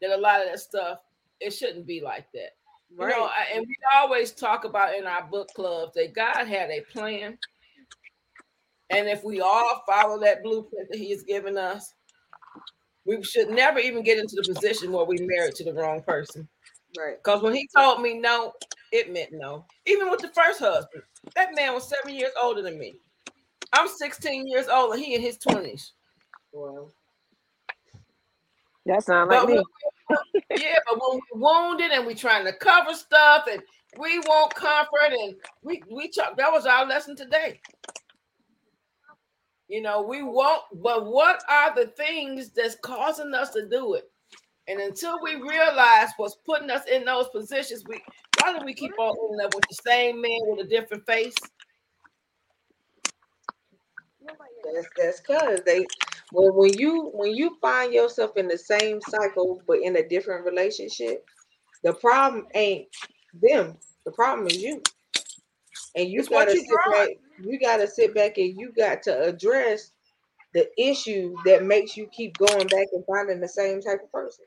that 0.00 0.10
a 0.10 0.16
lot 0.16 0.40
of 0.40 0.48
that 0.48 0.60
stuff 0.60 0.98
it 1.40 1.50
shouldn't 1.50 1.86
be 1.86 2.00
like 2.00 2.26
that. 2.32 2.50
Right. 2.96 3.14
You 3.14 3.20
know, 3.20 3.26
I, 3.26 3.56
and 3.56 3.66
we 3.66 3.74
always 3.94 4.32
talk 4.32 4.64
about 4.64 4.96
in 4.96 5.06
our 5.06 5.22
book 5.24 5.48
clubs 5.54 5.94
that 5.94 6.14
God 6.14 6.46
had 6.46 6.70
a 6.70 6.82
plan, 6.92 7.38
and 8.90 9.08
if 9.08 9.24
we 9.24 9.40
all 9.40 9.82
follow 9.86 10.18
that 10.20 10.42
blueprint 10.42 10.88
that 10.90 10.98
He 10.98 11.10
has 11.10 11.22
given 11.22 11.56
us, 11.56 11.94
we 13.06 13.22
should 13.22 13.48
never 13.50 13.78
even 13.78 14.02
get 14.02 14.18
into 14.18 14.36
the 14.36 14.54
position 14.54 14.92
where 14.92 15.04
we 15.04 15.18
married 15.20 15.54
to 15.56 15.64
the 15.64 15.72
wrong 15.72 16.02
person. 16.02 16.48
Right. 16.98 17.16
Because 17.22 17.42
when 17.42 17.54
He 17.54 17.68
told 17.74 18.02
me 18.02 18.18
no, 18.18 18.52
it 18.92 19.12
meant 19.12 19.30
no. 19.32 19.64
Even 19.86 20.10
with 20.10 20.20
the 20.20 20.28
first 20.28 20.58
husband, 20.58 21.04
that 21.34 21.54
man 21.54 21.74
was 21.74 21.88
seven 21.88 22.18
years 22.18 22.32
older 22.40 22.62
than 22.62 22.78
me. 22.78 22.94
I'm 23.72 23.88
16 23.88 24.48
years 24.48 24.68
old 24.68 24.94
and 24.94 25.02
he 25.02 25.14
in 25.14 25.20
his 25.20 25.38
20s. 25.38 25.90
Wow. 26.52 26.88
That 28.86 29.04
sounds 29.04 29.30
like 29.30 29.48
me. 29.48 29.62
yeah, 30.56 30.78
but 30.88 30.98
when 31.00 31.20
we're 31.34 31.40
wounded 31.40 31.92
and 31.92 32.06
we're 32.06 32.14
trying 32.14 32.44
to 32.44 32.52
cover 32.52 32.94
stuff 32.94 33.46
and 33.50 33.62
we 33.98 34.18
want 34.20 34.54
comfort 34.54 35.12
and 35.12 35.34
we 35.62 35.82
we 35.90 36.08
talk 36.08 36.36
that 36.36 36.50
was 36.50 36.66
our 36.66 36.86
lesson 36.86 37.14
today. 37.14 37.60
You 39.68 39.82
know, 39.82 40.02
we 40.02 40.22
won't, 40.22 40.62
but 40.82 41.06
what 41.06 41.44
are 41.48 41.72
the 41.74 41.86
things 41.86 42.50
that's 42.50 42.74
causing 42.82 43.32
us 43.34 43.50
to 43.50 43.68
do 43.68 43.94
it? 43.94 44.10
And 44.66 44.80
until 44.80 45.22
we 45.22 45.36
realize 45.36 46.08
what's 46.16 46.36
putting 46.44 46.70
us 46.70 46.86
in 46.86 47.04
those 47.04 47.28
positions, 47.28 47.84
we 47.86 48.00
why 48.40 48.58
do 48.58 48.64
we 48.64 48.74
keep 48.74 48.92
on 48.98 49.16
ending 49.24 49.44
up 49.44 49.54
with 49.54 49.64
the 49.68 49.76
same 49.86 50.20
man 50.20 50.40
with 50.42 50.66
a 50.66 50.68
different 50.68 51.06
face? 51.06 51.34
That's 54.74 54.86
that's 54.96 55.20
cause 55.20 55.60
they 55.66 55.86
well 56.32 56.52
when 56.52 56.72
you 56.78 57.10
when 57.14 57.34
you 57.34 57.56
find 57.60 57.92
yourself 57.92 58.36
in 58.36 58.46
the 58.46 58.58
same 58.58 59.00
cycle 59.00 59.62
but 59.66 59.80
in 59.80 59.96
a 59.96 60.08
different 60.08 60.44
relationship, 60.44 61.24
the 61.82 61.94
problem 61.94 62.46
ain't 62.54 62.86
them. 63.42 63.76
The 64.04 64.12
problem 64.12 64.46
is 64.46 64.56
you. 64.56 64.82
And 65.96 66.08
you 66.08 66.20
it's 66.20 66.28
gotta 66.28 66.54
you 66.54 66.60
sit 66.60 66.92
back, 66.92 67.08
you 67.42 67.58
gotta 67.58 67.86
sit 67.86 68.14
back 68.14 68.38
and 68.38 68.58
you 68.58 68.72
got 68.72 69.02
to 69.04 69.22
address 69.22 69.92
the 70.54 70.68
issue 70.78 71.34
that 71.44 71.64
makes 71.64 71.96
you 71.96 72.06
keep 72.08 72.36
going 72.38 72.66
back 72.68 72.86
and 72.92 73.04
finding 73.06 73.40
the 73.40 73.48
same 73.48 73.80
type 73.80 74.02
of 74.02 74.12
person. 74.12 74.44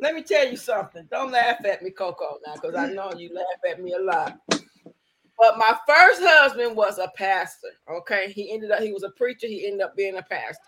Let 0.00 0.14
me 0.14 0.22
tell 0.22 0.48
you 0.48 0.56
something. 0.56 1.06
Don't 1.10 1.30
laugh 1.30 1.64
at 1.64 1.82
me, 1.82 1.90
Coco, 1.90 2.38
now, 2.46 2.54
because 2.54 2.74
I 2.74 2.92
know 2.92 3.12
you 3.16 3.34
laugh 3.34 3.44
at 3.70 3.82
me 3.82 3.92
a 3.92 4.00
lot. 4.00 4.38
But 4.48 5.56
my 5.56 5.76
first 5.86 6.20
husband 6.22 6.76
was 6.76 6.98
a 6.98 7.10
pastor. 7.16 7.68
Okay, 7.90 8.30
he 8.30 8.52
ended 8.52 8.70
up 8.70 8.80
he 8.80 8.92
was 8.92 9.04
a 9.04 9.10
preacher. 9.10 9.46
He 9.46 9.66
ended 9.66 9.82
up 9.82 9.96
being 9.96 10.16
a 10.16 10.22
pastor. 10.22 10.62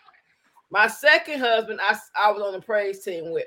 My 0.71 0.87
second 0.87 1.41
husband, 1.41 1.79
I, 1.83 1.97
I 2.19 2.31
was 2.31 2.43
on 2.43 2.53
the 2.53 2.61
praise 2.61 3.05
team 3.05 3.33
with. 3.33 3.47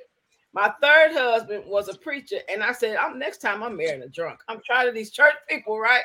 My 0.53 0.71
third 0.81 1.11
husband 1.11 1.63
was 1.65 1.89
a 1.89 1.97
preacher, 1.97 2.37
and 2.47 2.63
I 2.63 2.71
said, 2.71 2.95
"I'm 2.95 3.19
next 3.19 3.39
time 3.39 3.61
I'm 3.61 3.75
marrying 3.75 4.03
a 4.03 4.07
drunk. 4.07 4.39
I'm 4.47 4.61
tired 4.61 4.87
of 4.87 4.95
these 4.95 5.11
church 5.11 5.33
people, 5.49 5.79
right? 5.79 6.03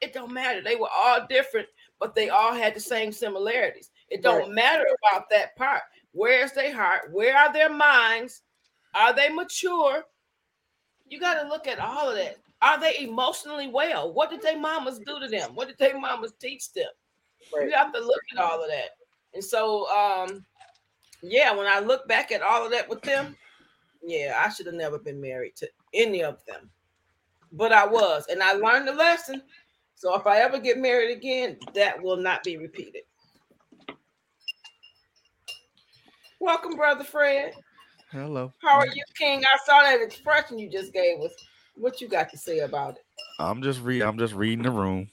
It 0.00 0.12
don't 0.12 0.32
matter. 0.32 0.62
They 0.62 0.76
were 0.76 0.88
all 0.92 1.26
different, 1.28 1.68
but 2.00 2.14
they 2.14 2.28
all 2.28 2.54
had 2.54 2.74
the 2.74 2.80
same 2.80 3.12
similarities. 3.12 3.90
It 4.08 4.22
don't 4.22 4.40
right. 4.40 4.50
matter 4.50 4.84
about 5.04 5.30
that 5.30 5.54
part. 5.56 5.82
Where's 6.12 6.52
their 6.52 6.74
heart? 6.74 7.12
Where 7.12 7.36
are 7.36 7.52
their 7.52 7.70
minds? 7.70 8.42
Are 8.94 9.14
they 9.14 9.28
mature? 9.28 10.04
You 11.08 11.20
got 11.20 11.42
to 11.42 11.48
look 11.48 11.66
at 11.66 11.78
all 11.78 12.10
of 12.10 12.16
that. 12.16 12.36
Are 12.60 12.78
they 12.78 13.00
emotionally 13.00 13.68
well? 13.68 14.12
What 14.12 14.30
did 14.30 14.40
their 14.42 14.58
mamas 14.58 15.00
do 15.00 15.18
to 15.18 15.28
them? 15.28 15.54
What 15.54 15.68
did 15.68 15.78
their 15.78 15.98
mamas 15.98 16.32
teach 16.40 16.72
them? 16.72 16.86
Right. 17.54 17.68
You 17.68 17.74
have 17.74 17.92
to 17.92 18.00
look 18.00 18.22
at 18.32 18.38
all 18.38 18.62
of 18.62 18.70
that. 18.70 18.90
And 19.34 19.42
so, 19.44 19.88
um, 19.90 20.44
yeah, 21.22 21.54
when 21.54 21.66
I 21.66 21.80
look 21.80 22.06
back 22.06 22.30
at 22.32 22.42
all 22.42 22.64
of 22.64 22.70
that 22.70 22.88
with 22.88 23.02
them, 23.02 23.36
yeah, 24.02 24.40
I 24.44 24.48
should 24.50 24.66
have 24.66 24.74
never 24.74 24.98
been 24.98 25.20
married 25.20 25.56
to 25.56 25.68
any 25.94 26.22
of 26.22 26.44
them. 26.46 26.70
But 27.52 27.72
I 27.72 27.86
was, 27.86 28.26
and 28.28 28.42
I 28.42 28.52
learned 28.52 28.88
the 28.88 28.94
lesson. 28.94 29.42
So 29.94 30.14
if 30.14 30.26
I 30.26 30.38
ever 30.38 30.58
get 30.58 30.78
married 30.78 31.16
again, 31.16 31.58
that 31.74 32.02
will 32.02 32.16
not 32.16 32.42
be 32.42 32.56
repeated. 32.56 33.02
Welcome, 36.40 36.74
brother 36.74 37.04
Fred. 37.04 37.54
Hello. 38.12 38.52
How 38.58 38.78
are 38.78 38.86
you, 38.86 39.02
King? 39.16 39.42
I 39.42 39.56
saw 39.64 39.80
that 39.80 40.02
expression 40.02 40.58
you 40.58 40.68
just 40.68 40.92
gave 40.92 41.18
us. 41.22 41.32
What 41.76 42.02
you 42.02 42.08
got 42.08 42.28
to 42.30 42.36
say 42.36 42.58
about 42.58 42.96
it? 42.96 43.04
I'm 43.38 43.62
just 43.62 43.80
reading. 43.80 44.06
I'm 44.06 44.18
just 44.18 44.34
reading 44.34 44.64
the 44.64 44.70
room. 44.70 45.08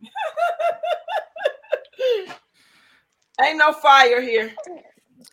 Ain't 3.40 3.58
no 3.58 3.72
fire 3.72 4.20
here. 4.20 4.52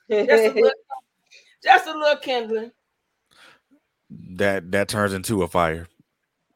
Just 0.09 0.31
a 0.31 0.51
little, 0.51 0.71
just 1.63 1.87
a 1.87 1.95
little 1.95 2.17
kindling. 2.17 2.71
That 4.09 4.71
that 4.71 4.87
turns 4.87 5.13
into 5.13 5.43
a 5.43 5.47
fire. 5.47 5.87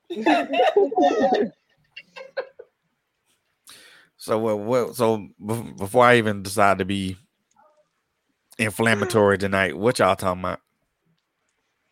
so 4.17 4.39
what? 4.39 4.59
Well, 4.61 4.95
so 4.95 5.27
before 5.77 6.05
I 6.05 6.17
even 6.17 6.41
decide 6.41 6.79
to 6.79 6.85
be 6.85 7.17
inflammatory 8.57 9.37
tonight. 9.37 9.77
What 9.77 9.99
y'all 9.99 10.15
talking 10.15 10.41
about? 10.41 10.59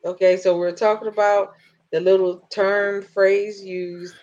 Okay, 0.04 0.38
so 0.38 0.58
we're 0.58 0.72
talking 0.72 1.08
about 1.08 1.54
the 1.92 2.00
little 2.00 2.48
term 2.52 3.04
phrase 3.04 3.64
used 3.64 4.16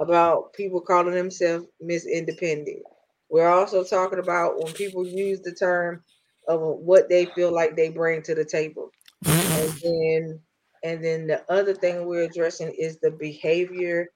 about 0.00 0.52
people 0.52 0.80
calling 0.80 1.14
themselves 1.14 1.66
Miss 1.80 2.06
Independent. 2.06 2.82
We're 3.30 3.48
also 3.48 3.84
talking 3.84 4.18
about 4.18 4.62
when 4.62 4.72
people 4.74 5.06
use 5.06 5.40
the 5.40 5.54
term 5.54 6.02
of 6.48 6.60
what 6.60 7.08
they 7.08 7.26
feel 7.26 7.52
like 7.52 7.76
they 7.76 7.88
bring 7.88 8.22
to 8.22 8.34
the 8.34 8.44
table. 8.44 8.90
and 9.24 9.72
then 9.82 10.40
and 10.84 11.04
then 11.04 11.26
the 11.28 11.42
other 11.48 11.74
thing 11.74 12.04
we're 12.04 12.24
addressing 12.24 12.74
is 12.76 12.98
the 12.98 13.12
behavior 13.12 14.08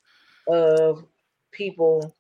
of 0.49 1.05
people 1.53 2.15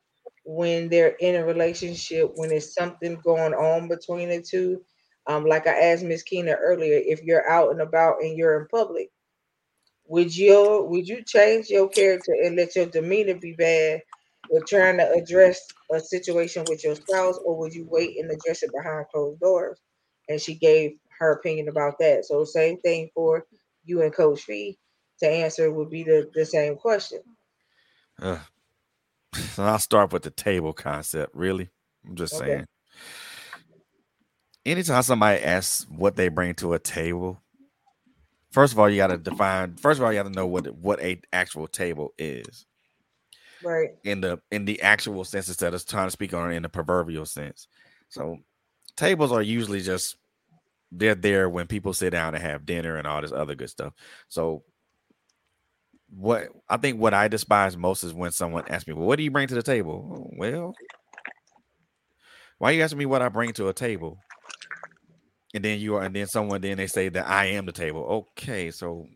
when 0.44 0.88
they're 0.88 1.16
in 1.20 1.34
a 1.34 1.44
relationship 1.44 2.30
when 2.36 2.48
there's 2.48 2.72
something 2.72 3.20
going 3.24 3.52
on 3.54 3.88
between 3.88 4.28
the 4.28 4.40
two 4.40 4.80
um, 5.26 5.44
like 5.44 5.66
I 5.66 5.90
asked 5.90 6.04
Miss 6.04 6.22
Keena 6.22 6.52
earlier, 6.52 7.00
if 7.04 7.22
you're 7.22 7.48
out 7.48 7.70
and 7.70 7.80
about 7.80 8.22
and 8.22 8.36
you're 8.36 8.60
in 8.60 8.68
public, 8.68 9.10
would 10.06 10.34
you 10.36 10.86
would 10.88 11.08
you 11.08 11.22
change 11.24 11.68
your 11.68 11.88
character 11.88 12.32
and 12.32 12.56
let 12.56 12.76
your 12.76 12.86
demeanor 12.86 13.34
be 13.34 13.52
bad 13.52 14.02
with 14.50 14.66
trying 14.66 14.98
to 14.98 15.10
address 15.10 15.60
a 15.92 16.00
situation 16.00 16.64
with 16.68 16.84
your 16.84 16.94
spouse, 16.94 17.38
or 17.44 17.58
would 17.58 17.74
you 17.74 17.86
wait 17.90 18.16
and 18.18 18.30
address 18.30 18.62
it 18.62 18.70
behind 18.72 19.06
closed 19.12 19.40
doors? 19.40 19.78
And 20.28 20.40
she 20.40 20.54
gave 20.54 20.92
her 21.18 21.32
opinion 21.32 21.68
about 21.68 21.98
that. 21.98 22.24
So 22.24 22.44
same 22.44 22.78
thing 22.80 23.10
for 23.14 23.46
you 23.84 24.02
and 24.02 24.14
Coach 24.14 24.42
Fee 24.42 24.78
to 25.20 25.28
answer 25.28 25.72
would 25.72 25.90
be 25.90 26.02
the, 26.02 26.30
the 26.34 26.44
same 26.44 26.76
question. 26.76 27.20
Uh, 28.20 28.38
so 29.34 29.62
I'll 29.64 29.78
start 29.78 30.12
with 30.12 30.22
the 30.22 30.30
table 30.30 30.72
concept. 30.72 31.34
Really, 31.34 31.70
I'm 32.06 32.16
just 32.16 32.34
okay. 32.34 32.46
saying. 32.46 32.66
Anytime 34.66 35.02
somebody 35.02 35.42
asks 35.42 35.86
what 35.88 36.16
they 36.16 36.28
bring 36.28 36.54
to 36.56 36.74
a 36.74 36.78
table, 36.80 37.40
first 38.50 38.72
of 38.72 38.78
all, 38.80 38.90
you 38.90 38.96
got 38.96 39.06
to 39.08 39.16
define. 39.16 39.76
First 39.76 40.00
of 40.00 40.04
all, 40.04 40.12
you 40.12 40.18
got 40.18 40.28
to 40.28 40.34
know 40.34 40.46
what 40.46 40.66
what 40.74 41.00
a 41.00 41.20
actual 41.32 41.68
table 41.68 42.12
is. 42.18 42.66
Right. 43.62 43.90
In 44.02 44.20
the 44.20 44.40
in 44.50 44.64
the 44.64 44.82
actual 44.82 45.24
sense 45.24 45.46
instead 45.46 45.72
of 45.72 45.86
trying 45.86 46.08
to 46.08 46.10
speak 46.10 46.34
on 46.34 46.50
it 46.50 46.56
in 46.56 46.64
the 46.64 46.68
proverbial 46.68 47.26
sense. 47.26 47.68
So 48.08 48.38
tables 48.96 49.30
are 49.30 49.40
usually 49.40 49.80
just 49.80 50.16
they're 50.90 51.14
there 51.14 51.48
when 51.48 51.68
people 51.68 51.92
sit 51.92 52.10
down 52.10 52.34
and 52.34 52.42
have 52.42 52.66
dinner 52.66 52.96
and 52.96 53.06
all 53.06 53.22
this 53.22 53.32
other 53.32 53.54
good 53.54 53.70
stuff. 53.70 53.92
So 54.28 54.64
what 56.10 56.48
I 56.68 56.76
think 56.76 57.00
what 57.00 57.14
I 57.14 57.28
despise 57.28 57.76
most 57.76 58.02
is 58.02 58.12
when 58.12 58.32
someone 58.32 58.64
asks 58.68 58.88
me, 58.88 58.94
"Well, 58.94 59.06
what 59.06 59.16
do 59.16 59.22
you 59.22 59.30
bring 59.30 59.46
to 59.46 59.54
the 59.54 59.62
table?" 59.62 60.10
Oh, 60.12 60.30
well, 60.36 60.74
why 62.58 62.70
are 62.70 62.72
you 62.74 62.82
asking 62.82 62.98
me 62.98 63.06
what 63.06 63.22
I 63.22 63.28
bring 63.28 63.52
to 63.54 63.68
a 63.68 63.72
table? 63.72 64.18
And 65.54 65.64
then 65.64 65.80
you 65.80 65.96
are, 65.96 66.02
and 66.02 66.14
then 66.14 66.26
someone, 66.26 66.60
then 66.60 66.76
they 66.76 66.86
say 66.86 67.08
that 67.08 67.28
I 67.28 67.46
am 67.46 67.66
the 67.66 67.72
table. 67.72 68.26
Okay, 68.40 68.70
so 68.70 69.06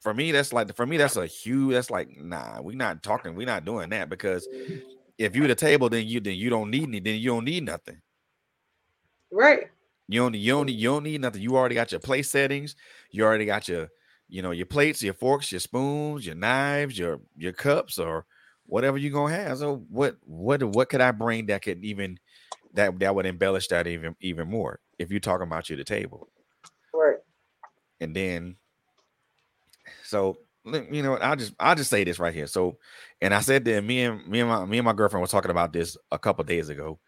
for 0.00 0.14
me, 0.14 0.32
that's 0.32 0.52
like 0.52 0.74
for 0.74 0.86
me, 0.86 0.96
that's 0.96 1.16
a 1.16 1.26
huge. 1.26 1.72
That's 1.72 1.90
like, 1.90 2.10
nah, 2.16 2.60
we're 2.60 2.76
not 2.76 3.02
talking. 3.02 3.34
We're 3.34 3.46
not 3.46 3.64
doing 3.64 3.90
that 3.90 4.08
because 4.08 4.46
if 5.18 5.36
you're 5.36 5.48
the 5.48 5.54
table, 5.54 5.88
then 5.88 6.06
you 6.06 6.20
then 6.20 6.34
you 6.34 6.50
don't 6.50 6.70
need 6.70 6.88
any. 6.88 7.00
Then 7.00 7.16
you 7.16 7.30
don't 7.30 7.44
need 7.44 7.64
nothing. 7.64 8.00
Right. 9.30 9.70
You 10.08 10.20
don't 10.20 10.34
you 10.34 10.52
don't 10.52 10.68
you 10.68 10.88
don't 10.88 11.04
need 11.04 11.20
nothing. 11.20 11.42
You 11.42 11.56
already 11.56 11.74
got 11.74 11.92
your 11.92 12.00
place 12.00 12.30
settings. 12.30 12.76
You 13.10 13.24
already 13.24 13.44
got 13.44 13.68
your 13.68 13.88
you 14.28 14.42
know 14.42 14.50
your 14.50 14.66
plates, 14.66 15.02
your 15.02 15.14
forks, 15.14 15.52
your 15.52 15.60
spoons, 15.60 16.26
your 16.26 16.34
knives, 16.34 16.98
your 16.98 17.20
your 17.36 17.52
cups, 17.52 17.98
or 17.98 18.26
whatever 18.64 18.96
you're 18.96 19.12
gonna 19.12 19.34
have. 19.34 19.58
So 19.58 19.84
what 19.88 20.16
what 20.24 20.62
what 20.64 20.88
could 20.88 21.00
I 21.00 21.12
bring 21.12 21.46
that 21.46 21.62
could 21.62 21.84
even 21.84 22.18
that 22.74 22.98
that 23.00 23.14
would 23.14 23.26
embellish 23.26 23.68
that 23.68 23.86
even 23.86 24.16
even 24.20 24.48
more 24.48 24.80
if 25.00 25.10
you're 25.10 25.18
talking 25.18 25.46
about 25.46 25.68
you 25.68 25.76
the 25.76 25.84
table. 25.84 26.28
Right. 26.94 27.16
And 28.00 28.14
then 28.14 28.56
so 30.04 30.38
you 30.64 31.02
know 31.02 31.16
I'll 31.16 31.36
just 31.36 31.54
I'll 31.58 31.74
just 31.74 31.90
say 31.90 32.04
this 32.04 32.18
right 32.18 32.34
here. 32.34 32.46
So 32.46 32.78
and 33.20 33.34
I 33.34 33.40
said 33.40 33.64
that 33.64 33.82
me 33.82 34.04
and 34.04 34.26
me 34.28 34.40
and 34.40 34.48
my 34.48 34.64
me 34.64 34.78
and 34.78 34.84
my 34.84 34.92
girlfriend 34.92 35.22
were 35.22 35.26
talking 35.26 35.50
about 35.50 35.72
this 35.72 35.96
a 36.12 36.18
couple 36.18 36.44
days 36.44 36.68
ago 36.68 37.00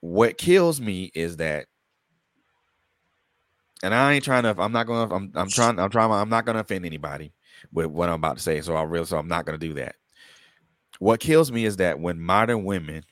what 0.00 0.38
kills 0.38 0.80
me 0.80 1.10
is 1.14 1.36
that 1.38 1.66
and 3.82 3.94
I 3.94 4.14
ain't 4.14 4.24
trying 4.24 4.44
to 4.44 4.54
I'm 4.58 4.72
not 4.72 4.86
gonna 4.86 5.14
I'm 5.14 5.32
I'm 5.34 5.48
trying 5.48 5.78
I'm 5.78 5.90
trying 5.90 6.10
I'm 6.10 6.28
not 6.28 6.46
gonna 6.46 6.60
offend 6.60 6.86
anybody 6.86 7.32
with 7.72 7.86
what 7.86 8.08
I'm 8.08 8.16
about 8.16 8.36
to 8.36 8.42
say. 8.42 8.60
So 8.60 8.74
I 8.74 8.82
really 8.84 9.06
so 9.06 9.18
I'm 9.18 9.28
not 9.28 9.44
gonna 9.44 9.58
do 9.58 9.74
that. 9.74 9.96
What 10.98 11.20
kills 11.20 11.52
me 11.52 11.64
is 11.64 11.76
that 11.76 12.00
when 12.00 12.20
modern 12.20 12.64
women 12.64 13.04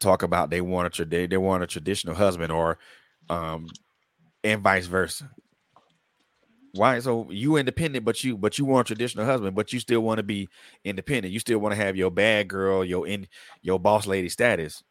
talk 0.00 0.22
about 0.22 0.50
they 0.50 0.60
want 0.60 0.98
a 0.98 1.04
they, 1.04 1.26
they 1.26 1.36
want 1.36 1.62
a 1.62 1.66
traditional 1.66 2.14
husband 2.14 2.52
or 2.52 2.78
um 3.28 3.68
and 4.44 4.62
vice 4.62 4.86
versa. 4.86 5.30
Why? 6.72 7.00
So 7.00 7.30
you 7.30 7.56
independent, 7.56 8.04
but 8.04 8.22
you 8.22 8.36
but 8.36 8.58
you 8.58 8.64
want 8.64 8.86
a 8.88 8.94
traditional 8.94 9.24
husband, 9.24 9.56
but 9.56 9.72
you 9.72 9.80
still 9.80 10.00
want 10.00 10.18
to 10.18 10.22
be 10.22 10.48
independent. 10.84 11.32
You 11.32 11.40
still 11.40 11.58
want 11.58 11.72
to 11.72 11.76
have 11.82 11.96
your 11.96 12.10
bad 12.10 12.48
girl, 12.48 12.84
your 12.84 13.06
in 13.06 13.26
your 13.62 13.80
boss 13.80 14.06
lady 14.06 14.28
status. 14.28 14.82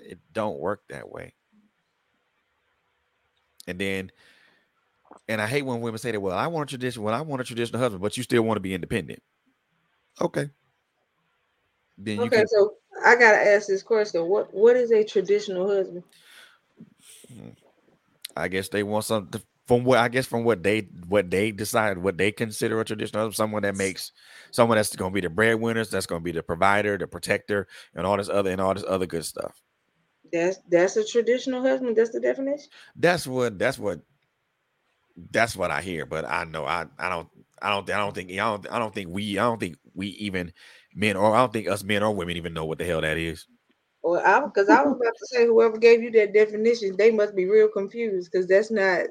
It 0.00 0.18
don't 0.32 0.58
work 0.60 0.82
that 0.90 1.10
way. 1.10 1.34
And 3.66 3.78
then, 3.78 4.10
and 5.28 5.40
I 5.40 5.46
hate 5.46 5.62
when 5.62 5.80
women 5.80 5.98
say 5.98 6.10
that. 6.12 6.20
Well, 6.20 6.36
I 6.36 6.46
want 6.46 6.68
a 6.68 6.70
tradition. 6.70 7.02
Well, 7.02 7.14
I 7.14 7.20
want 7.20 7.42
a 7.42 7.44
traditional 7.44 7.80
husband, 7.80 8.02
but 8.02 8.16
you 8.16 8.22
still 8.22 8.42
want 8.42 8.56
to 8.56 8.60
be 8.60 8.74
independent. 8.74 9.22
Okay. 10.20 10.50
Then 12.04 12.20
okay, 12.20 12.38
can, 12.38 12.48
so 12.48 12.74
I 13.04 13.14
gotta 13.16 13.38
ask 13.38 13.68
this 13.68 13.82
question: 13.82 14.26
What 14.26 14.52
what 14.52 14.76
is 14.76 14.90
a 14.90 15.04
traditional 15.04 15.68
husband? 15.68 16.02
I 18.36 18.48
guess 18.48 18.68
they 18.68 18.82
want 18.82 19.04
something 19.04 19.42
from 19.66 19.84
what 19.84 19.98
I 19.98 20.08
guess 20.08 20.26
from 20.26 20.44
what 20.44 20.62
they 20.62 20.80
what 21.08 21.30
they 21.30 21.52
decide 21.52 21.98
what 21.98 22.18
they 22.18 22.32
consider 22.32 22.80
a 22.80 22.84
traditional 22.84 23.32
someone 23.32 23.62
that 23.62 23.76
makes 23.76 24.12
someone 24.50 24.76
that's 24.76 24.94
going 24.94 25.12
to 25.12 25.14
be 25.14 25.20
the 25.20 25.30
breadwinners, 25.30 25.90
that's 25.90 26.06
going 26.06 26.20
to 26.20 26.24
be 26.24 26.32
the 26.32 26.42
provider, 26.42 26.98
the 26.98 27.06
protector, 27.06 27.68
and 27.94 28.06
all 28.06 28.16
this 28.16 28.28
other 28.28 28.50
and 28.50 28.60
all 28.60 28.74
this 28.74 28.84
other 28.86 29.06
good 29.06 29.24
stuff. 29.24 29.62
That's 30.32 30.58
that's 30.68 30.96
a 30.96 31.04
traditional 31.04 31.62
husband. 31.62 31.96
That's 31.96 32.10
the 32.10 32.20
definition. 32.20 32.68
That's 32.96 33.26
what 33.26 33.58
that's 33.58 33.78
what 33.78 34.00
that's 35.30 35.56
what 35.56 35.70
I 35.70 35.80
hear. 35.80 36.06
But 36.06 36.28
I 36.28 36.44
know 36.44 36.64
I 36.64 36.86
I 36.98 37.08
don't 37.08 37.28
I 37.60 37.70
don't 37.70 37.88
I 37.90 37.98
don't 37.98 38.14
think 38.14 38.30
I 38.32 38.36
don't 38.36 38.66
I 38.70 38.78
don't 38.78 38.94
think 38.94 39.10
we 39.10 39.38
I 39.38 39.44
don't 39.44 39.60
think 39.60 39.76
we 39.94 40.08
even 40.08 40.52
men 40.94 41.16
or 41.16 41.34
I 41.34 41.40
don't 41.40 41.52
think 41.52 41.68
us 41.68 41.82
men 41.84 42.02
or 42.02 42.14
women 42.14 42.36
even 42.36 42.54
know 42.54 42.64
what 42.64 42.78
the 42.78 42.84
hell 42.84 43.00
that 43.00 43.16
is. 43.18 43.46
Well, 44.02 44.22
I 44.24 44.44
because 44.46 44.68
I 44.68 44.82
was 44.82 44.92
about 44.92 45.16
to 45.16 45.26
say 45.26 45.46
whoever 45.46 45.78
gave 45.78 46.02
you 46.02 46.10
that 46.12 46.34
definition, 46.34 46.96
they 46.96 47.10
must 47.10 47.34
be 47.36 47.46
real 47.46 47.68
confused 47.68 48.30
because 48.32 48.46
that's 48.48 48.70
not 48.70 49.06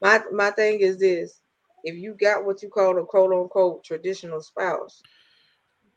my 0.00 0.22
my 0.32 0.50
thing 0.50 0.80
is 0.80 0.98
this: 0.98 1.40
if 1.84 1.94
you 1.96 2.14
got 2.14 2.44
what 2.44 2.62
you 2.62 2.68
call 2.68 2.98
a 2.98 3.04
quote 3.06 3.32
unquote 3.32 3.84
traditional 3.84 4.40
spouse, 4.42 5.02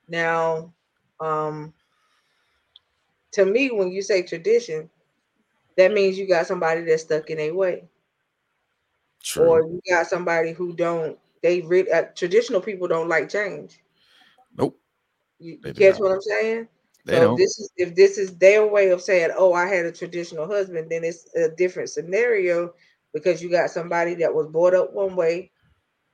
now, 0.07 0.73
um, 1.19 1.73
to 3.34 3.45
me, 3.45 3.71
when 3.71 3.91
you 3.91 4.01
say 4.01 4.23
tradition, 4.23 4.89
that 5.77 5.93
means 5.93 6.17
you 6.17 6.27
got 6.27 6.47
somebody 6.47 6.82
that's 6.82 7.03
stuck 7.03 7.30
in 7.30 7.39
a 7.39 7.51
way, 7.51 7.88
True. 9.23 9.45
or 9.45 9.61
you 9.61 9.82
got 9.89 10.07
somebody 10.07 10.53
who 10.53 10.73
don't. 10.73 11.17
They 11.41 11.61
read 11.61 11.89
uh, 11.89 12.03
traditional 12.15 12.61
people 12.61 12.88
don't 12.88 13.07
like 13.09 13.30
change. 13.30 13.80
Nope. 14.58 14.80
You, 15.39 15.58
you 15.64 15.74
catch 15.74 16.00
what 16.00 16.12
I'm 16.12 16.22
saying? 16.22 16.68
They 17.06 17.16
so 17.16 17.22
don't. 17.22 17.38
this 17.38 17.60
is 17.60 17.72
if 17.78 17.95
this 17.95 18.18
is 18.18 18.38
their 18.38 18.68
way 18.68 18.89
of 18.89 19.02
saying, 19.02 19.32
"Oh, 19.36 19.54
I 19.54 19.68
had 19.68 19.86
a 19.86 19.91
traditional 19.91 20.47
husband," 20.47 20.91
then 20.91 21.04
it's 21.04 21.34
a 21.36 21.50
different 21.50 21.89
scenario 21.89 22.74
because 23.14 23.41
you 23.41 23.50
got 23.50 23.70
somebody 23.70 24.16
that 24.16 24.34
was 24.34 24.47
brought 24.47 24.74
up 24.74 24.93
one 24.93 25.16
way, 25.16 25.52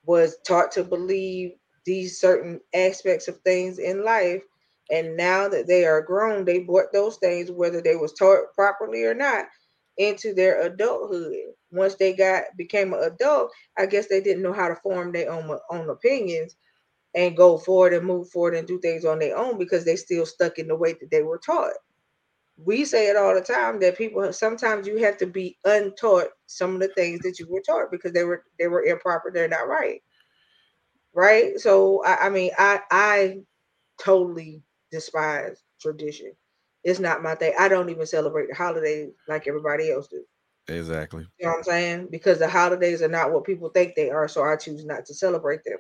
was 0.06 0.38
taught 0.48 0.72
to 0.74 0.84
believe 0.84 1.54
these 1.86 2.20
certain 2.20 2.62
aspects 2.74 3.28
of 3.28 3.40
things 3.42 3.80
in 3.80 4.04
life, 4.04 4.44
and 4.92 5.18
now 5.18 5.50
that 5.50 5.68
they 5.68 5.86
are 5.86 6.02
grown, 6.02 6.46
they 6.46 6.60
brought 6.60 6.94
those 6.94 7.18
things, 7.18 7.52
whether 7.52 7.82
they 7.82 7.96
was 7.96 8.14
taught 8.14 8.54
properly 8.54 9.04
or 9.04 9.14
not, 9.16 9.46
into 9.98 10.34
their 10.34 10.62
adulthood. 10.62 11.34
Once 11.72 11.96
they 11.96 12.14
got 12.14 12.44
became 12.58 12.94
an 12.94 13.04
adult, 13.04 13.52
I 13.78 13.88
guess 13.88 14.08
they 14.08 14.22
didn't 14.22 14.44
know 14.44 14.54
how 14.54 14.70
to 14.70 14.76
form 14.76 15.12
their 15.12 15.32
own 15.32 15.58
own 15.72 15.90
opinions 15.90 16.56
and 17.16 17.38
go 17.38 17.58
forward 17.58 17.94
and 17.94 18.06
move 18.06 18.30
forward 18.30 18.56
and 18.56 18.68
do 18.68 18.78
things 18.80 19.06
on 19.06 19.20
their 19.20 19.38
own 19.38 19.58
because 19.58 19.86
they 19.86 19.96
still 19.96 20.26
stuck 20.26 20.60
in 20.60 20.68
the 20.68 20.76
way 20.76 20.94
that 20.94 21.10
they 21.10 21.24
were 21.24 21.38
taught. 21.38 21.72
We 22.58 22.86
say 22.86 23.08
it 23.10 23.16
all 23.16 23.34
the 23.34 23.42
time 23.42 23.80
that 23.80 23.98
people 23.98 24.32
sometimes 24.32 24.86
you 24.86 24.98
have 24.98 25.18
to 25.18 25.26
be 25.26 25.58
untaught 25.64 26.28
some 26.46 26.76
of 26.76 26.82
the 26.82 26.90
things 26.90 27.22
that 27.22 27.40
you 27.40 27.48
were 27.50 27.62
taught 27.62 27.92
because 27.92 28.12
they 28.12 28.24
were 28.24 28.44
they 28.60 28.68
were 28.68 28.84
improper 28.84 29.32
they're 29.32 29.48
not 29.48 29.68
right. 29.68 30.02
Right? 31.14 31.60
So 31.60 32.04
i, 32.06 32.28
I 32.28 32.30
mean 32.30 32.52
i 32.58 32.80
i 32.92 33.40
totally 34.00 34.62
despise 34.92 35.64
tradition. 35.82 36.32
It's 36.84 37.00
not 37.00 37.24
my 37.24 37.36
thing. 37.36 37.54
I 37.58 37.68
don't 37.68 37.90
even 37.90 38.06
celebrate 38.06 38.48
the 38.50 38.56
holidays 38.56 39.12
like 39.28 39.48
everybody 39.48 39.92
else 39.92 40.08
do. 40.08 40.24
Exactly. 40.68 41.26
You 41.40 41.46
know 41.46 41.52
what 41.52 41.58
i'm 41.58 41.64
saying? 41.64 42.08
Because 42.12 42.40
the 42.40 42.48
holidays 42.48 43.02
are 43.02 43.08
not 43.10 43.32
what 43.32 43.44
people 43.44 43.70
think 43.70 43.96
they 43.96 44.10
are 44.10 44.28
so 44.28 44.44
i 44.44 44.56
choose 44.56 44.86
not 44.86 45.06
to 45.06 45.14
celebrate 45.14 45.64
them 45.66 45.80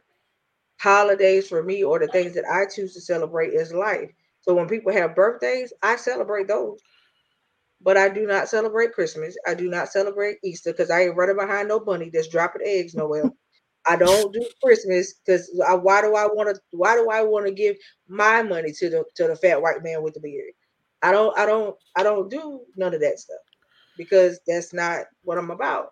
holidays 0.80 1.48
for 1.48 1.64
me 1.64 1.84
or 1.84 2.00
the 2.00 2.08
things 2.08 2.34
that 2.36 2.46
i 2.52 2.66
choose 2.66 2.94
to 2.94 3.02
celebrate 3.02 3.54
is 3.54 3.74
life 3.74 4.10
so 4.46 4.54
when 4.54 4.68
people 4.68 4.94
have 4.94 5.16
birthdays, 5.16 5.74
I 5.82 5.96
celebrate 5.96 6.48
those. 6.48 6.80
But 7.82 7.98
I 7.98 8.10
do 8.10 8.28
not 8.28 8.50
celebrate 8.50 8.94
Christmas. 8.94 9.36
I 9.48 9.56
do 9.56 9.70
not 9.70 9.90
celebrate 9.90 10.38
Easter 10.44 10.72
because 10.72 10.92
I 10.92 11.04
ain't 11.04 11.18
running 11.18 11.38
behind 11.38 11.68
no 11.68 11.80
bunny 11.80 12.10
that's 12.14 12.28
dropping 12.28 12.62
eggs 12.66 12.96
nowhere. 12.96 13.32
I 13.88 13.96
don't 13.98 14.34
do 14.34 14.48
Christmas 14.64 15.16
because 15.26 15.50
why 15.54 16.02
do 16.02 16.16
I 16.16 16.26
want 16.28 16.56
to? 16.56 16.62
Why 16.72 16.96
do 16.96 17.10
I 17.10 17.24
want 17.24 17.48
to 17.48 17.54
give 17.54 17.78
my 18.08 18.44
money 18.44 18.72
to 18.74 18.90
the 18.90 19.06
to 19.16 19.28
the 19.28 19.36
fat 19.36 19.62
white 19.62 19.84
man 19.84 20.04
with 20.04 20.16
the 20.16 20.22
beard? 20.22 20.54
I 21.04 21.12
don't. 21.12 21.38
I 21.38 21.46
don't. 21.46 21.76
I 21.96 22.04
don't 22.04 22.30
do 22.30 22.62
none 22.78 22.94
of 22.94 23.02
that 23.02 23.20
stuff 23.20 23.40
because 23.98 24.40
that's 24.48 24.74
not 24.74 25.06
what 25.24 25.38
I'm 25.38 25.52
about. 25.52 25.90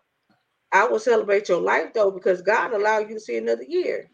I 0.71 0.86
will 0.88 0.99
celebrate 0.99 1.49
your 1.49 1.61
life 1.61 1.93
though 1.93 2.11
because 2.11 2.41
God 2.41 2.73
allowed 2.73 3.09
you 3.09 3.15
to 3.15 3.21
see 3.21 3.38
another 3.38 3.63
year. 3.67 4.09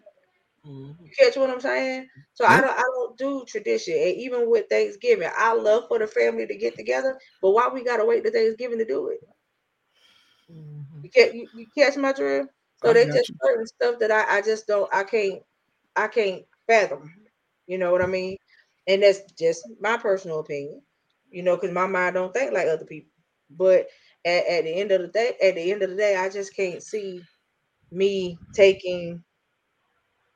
Mm-hmm. 0.65 1.05
You 1.05 1.11
catch 1.17 1.37
what 1.37 1.49
I'm 1.49 1.61
saying? 1.61 2.07
So 2.33 2.45
I 2.45 2.59
don't 2.61 2.77
I 2.77 2.81
don't 2.81 3.17
do 3.17 3.43
tradition. 3.47 3.93
And 3.95 4.15
even 4.17 4.49
with 4.49 4.67
Thanksgiving, 4.69 5.29
I 5.37 5.53
love 5.53 5.85
for 5.87 5.99
the 5.99 6.07
family 6.07 6.45
to 6.47 6.55
get 6.57 6.75
together, 6.75 7.17
but 7.41 7.51
why 7.51 7.67
we 7.69 7.83
gotta 7.83 8.05
wait 8.05 8.23
to 8.25 8.31
Thanksgiving 8.31 8.77
to 8.79 8.85
do 8.85 9.07
it? 9.09 9.19
Mm-hmm. 10.51 11.03
You, 11.03 11.09
catch, 11.09 11.33
you, 11.33 11.47
you 11.53 11.67
catch 11.77 11.97
my 11.97 12.11
drift? 12.11 12.49
So 12.83 12.93
they 12.93 13.05
just 13.05 13.29
you. 13.29 13.35
certain 13.43 13.67
stuff 13.67 13.99
that 13.99 14.11
I, 14.11 14.37
I 14.37 14.41
just 14.41 14.67
don't 14.67 14.89
I 14.93 15.03
can't 15.03 15.41
I 15.95 16.07
can't 16.07 16.43
fathom. 16.67 17.13
You 17.67 17.77
know 17.77 17.91
what 17.91 18.01
I 18.01 18.07
mean? 18.07 18.37
And 18.87 19.03
that's 19.03 19.21
just 19.33 19.67
my 19.79 19.97
personal 19.97 20.39
opinion. 20.39 20.81
You 21.31 21.43
know, 21.43 21.55
because 21.55 21.71
my 21.71 21.87
mind 21.87 22.15
don't 22.15 22.33
think 22.33 22.53
like 22.53 22.67
other 22.67 22.85
people. 22.85 23.11
But 23.51 23.87
at, 24.25 24.45
at 24.47 24.63
the 24.63 24.73
end 24.73 24.91
of 24.91 25.01
the 25.01 25.07
day, 25.07 25.33
at 25.43 25.55
the 25.55 25.71
end 25.71 25.83
of 25.83 25.91
the 25.91 25.95
day, 25.95 26.15
I 26.15 26.29
just 26.29 26.55
can't 26.55 26.81
see 26.81 27.21
me 27.91 28.37
taking 28.53 29.23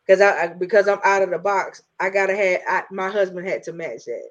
because 0.06 0.22
I, 0.22 0.44
I, 0.44 0.48
because 0.48 0.88
I'm 0.88 1.00
out 1.04 1.22
of 1.22 1.30
the 1.30 1.40
box. 1.40 1.84
I 2.00 2.10
gotta 2.10 2.36
have 2.36 2.62
I, 2.68 2.84
my 2.92 3.10
husband 3.10 3.48
had 3.48 3.64
to 3.64 3.74
match 3.74 4.06
that. 4.06 4.30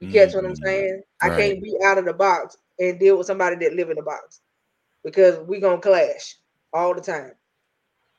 You 0.00 0.08
mm-hmm. 0.08 0.14
catch 0.14 0.34
what 0.34 0.44
I'm 0.44 0.52
mm-hmm. 0.52 0.64
saying? 0.64 1.02
Right. 1.22 1.32
I 1.32 1.36
can't 1.36 1.62
be 1.62 1.76
out 1.84 1.98
of 1.98 2.04
the 2.04 2.12
box 2.12 2.56
and 2.78 2.98
deal 2.98 3.18
with 3.18 3.26
somebody 3.26 3.56
that 3.56 3.74
live 3.74 3.90
in 3.90 3.96
the 3.96 4.02
box 4.02 4.40
because 5.04 5.38
we 5.46 5.60
gonna 5.60 5.80
clash 5.80 6.36
all 6.72 6.94
the 6.94 7.00
time, 7.00 7.32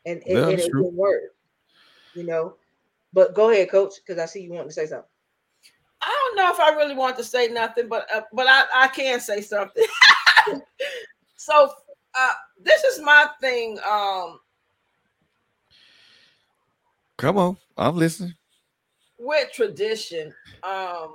and, 0.05 0.21
and, 0.27 0.37
and 0.37 0.59
it 0.59 0.71
won't 0.73 0.93
work. 0.93 1.21
You 2.13 2.23
know. 2.23 2.55
But 3.13 3.33
go 3.33 3.49
ahead, 3.49 3.69
coach, 3.69 3.95
because 3.95 4.21
I 4.21 4.25
see 4.25 4.41
you 4.41 4.53
want 4.53 4.67
to 4.67 4.73
say 4.73 4.85
something. 4.85 5.07
I 6.01 6.07
don't 6.07 6.37
know 6.37 6.51
if 6.51 6.59
I 6.59 6.75
really 6.75 6.95
want 6.95 7.17
to 7.17 7.23
say 7.23 7.47
nothing, 7.49 7.87
but 7.87 8.07
uh, 8.13 8.21
but 8.33 8.47
I, 8.47 8.63
I 8.73 8.87
can 8.87 9.19
say 9.19 9.41
something. 9.41 9.83
so 11.35 11.71
uh, 12.17 12.31
this 12.61 12.83
is 12.83 13.01
my 13.01 13.27
thing. 13.39 13.77
Um, 13.89 14.39
Come 17.21 17.37
on, 17.37 17.55
I'm 17.77 17.97
listening. 17.97 18.33
With 19.19 19.51
tradition, 19.51 20.33
um, 20.63 21.13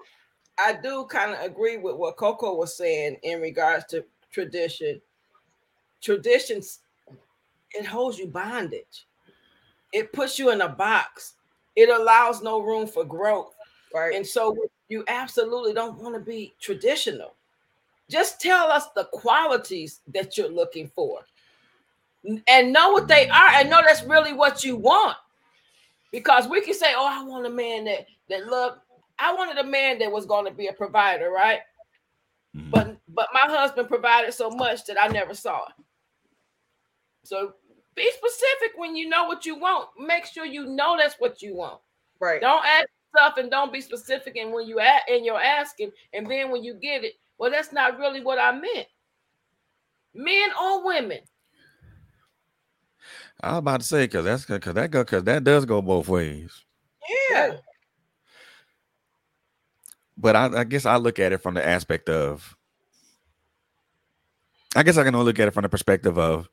I 0.57 0.79
do 0.81 1.05
kind 1.11 1.35
of 1.35 1.41
agree 1.41 1.79
with 1.79 1.97
what 1.97 2.17
Coco 2.17 2.55
was 2.55 2.77
saying 2.77 3.17
in 3.25 3.41
regards 3.41 3.87
to 3.87 4.05
tradition. 4.31 5.01
Traditions, 6.01 6.79
it 7.73 7.85
holds 7.85 8.21
you 8.21 8.29
bondage. 8.29 9.09
It 9.93 10.13
puts 10.13 10.39
you 10.39 10.53
in 10.53 10.61
a 10.61 10.69
box. 10.69 11.33
It 11.75 11.89
allows 11.89 12.41
no 12.41 12.61
room 12.61 12.87
for 12.87 13.05
growth. 13.05 13.57
Right. 13.93 14.15
And 14.15 14.25
so 14.25 14.57
you 14.89 15.03
absolutely 15.09 15.75
don't 15.75 16.01
want 16.01 16.15
to 16.15 16.21
be 16.21 16.55
traditional. 16.61 17.35
Just 18.09 18.41
tell 18.41 18.71
us 18.71 18.87
the 18.95 19.09
qualities 19.13 20.03
that 20.15 20.39
you're 20.39 20.53
looking 20.53 20.87
for 20.87 21.27
and 22.47 22.73
know 22.73 22.93
what 22.93 23.09
they 23.09 23.29
are 23.29 23.49
and 23.55 23.69
know 23.69 23.81
that's 23.85 24.05
really 24.05 24.33
what 24.33 24.63
you 24.63 24.77
want. 24.77 25.17
Because 26.13 26.49
we 26.49 26.61
can 26.61 26.75
say, 26.75 26.95
Oh, 26.97 27.07
I 27.07 27.23
want 27.25 27.47
a 27.47 27.51
man 27.51 27.85
that 27.85 28.07
that 28.29 28.47
love. 28.47 28.79
I 29.19 29.33
wanted 29.35 29.59
a 29.59 29.65
man 29.65 29.99
that 30.01 30.13
was 30.13 30.27
going 30.27 30.45
to 30.45 30.51
be 30.51 30.67
a 30.67 30.73
provider, 30.73 31.31
right? 31.31 31.61
Mm-hmm. 32.57 32.71
But 32.71 32.97
but 33.09 33.29
my 33.33 33.47
husband 33.47 33.89
provided 33.89 34.35
so 34.35 34.51
much 34.51 34.85
that 34.87 35.03
I 35.03 35.09
never 35.09 35.35
saw 35.35 35.67
it. 35.67 35.85
So 37.25 37.55
be 37.95 38.11
specific 38.13 38.77
when 38.77 38.95
you 38.95 39.09
know 39.09 39.25
what 39.25 39.47
you 39.47 39.59
want. 39.59 39.89
Make 39.99 40.27
sure 40.27 40.45
you 40.45 40.67
know 40.67 40.97
that's 40.99 41.17
what 41.19 41.43
you 41.43 41.57
want. 41.57 41.81
Right. 42.21 42.41
Don't 42.41 42.65
ask 42.65 42.89
stuff 43.17 43.39
and 43.39 43.51
don't 43.51 43.73
be 43.73 43.81
specific. 43.81 44.37
And 44.37 44.53
when 44.53 44.67
you 44.69 44.79
at 44.79 45.03
and 45.09 45.25
you're 45.25 45.41
asking, 45.41 45.91
and 46.13 46.31
then 46.31 46.51
when 46.51 46.63
you 46.63 46.75
get 46.75 47.05
it, 47.05 47.15
well, 47.39 47.51
that's 47.51 47.73
not 47.73 47.99
really 47.99 48.23
what 48.23 48.39
I 48.39 48.53
meant. 48.53 48.87
Men 50.15 50.49
or 50.61 50.85
women. 50.85 51.19
I 53.41 53.53
was 53.53 53.59
about 53.59 53.81
to 53.81 53.87
say 53.87 54.05
because 54.05 54.25
that's 54.25 54.45
because 54.45 54.75
that 54.75 54.91
go 54.91 55.05
because 55.05 55.25
that 55.25 55.45
does 55.45 55.65
go 55.65 55.83
both 55.83 56.09
ways. 56.09 56.65
Yeah. 57.31 57.57
But 60.17 60.37
I, 60.37 60.61
I 60.61 60.65
guess 60.65 60.87
I 60.87 60.97
look 60.97 61.19
at 61.19 61.33
it 61.33 61.43
from 61.43 61.55
the 61.55 61.67
aspect 61.67 62.09
of. 62.09 62.57
I 64.75 64.83
guess 64.83 64.99
I 64.99 65.05
can 65.05 65.15
only 65.15 65.27
look 65.27 65.39
at 65.39 65.49
it 65.49 65.55
from 65.55 65.63
the 65.63 65.69
perspective 65.69 66.19
of 66.19 66.49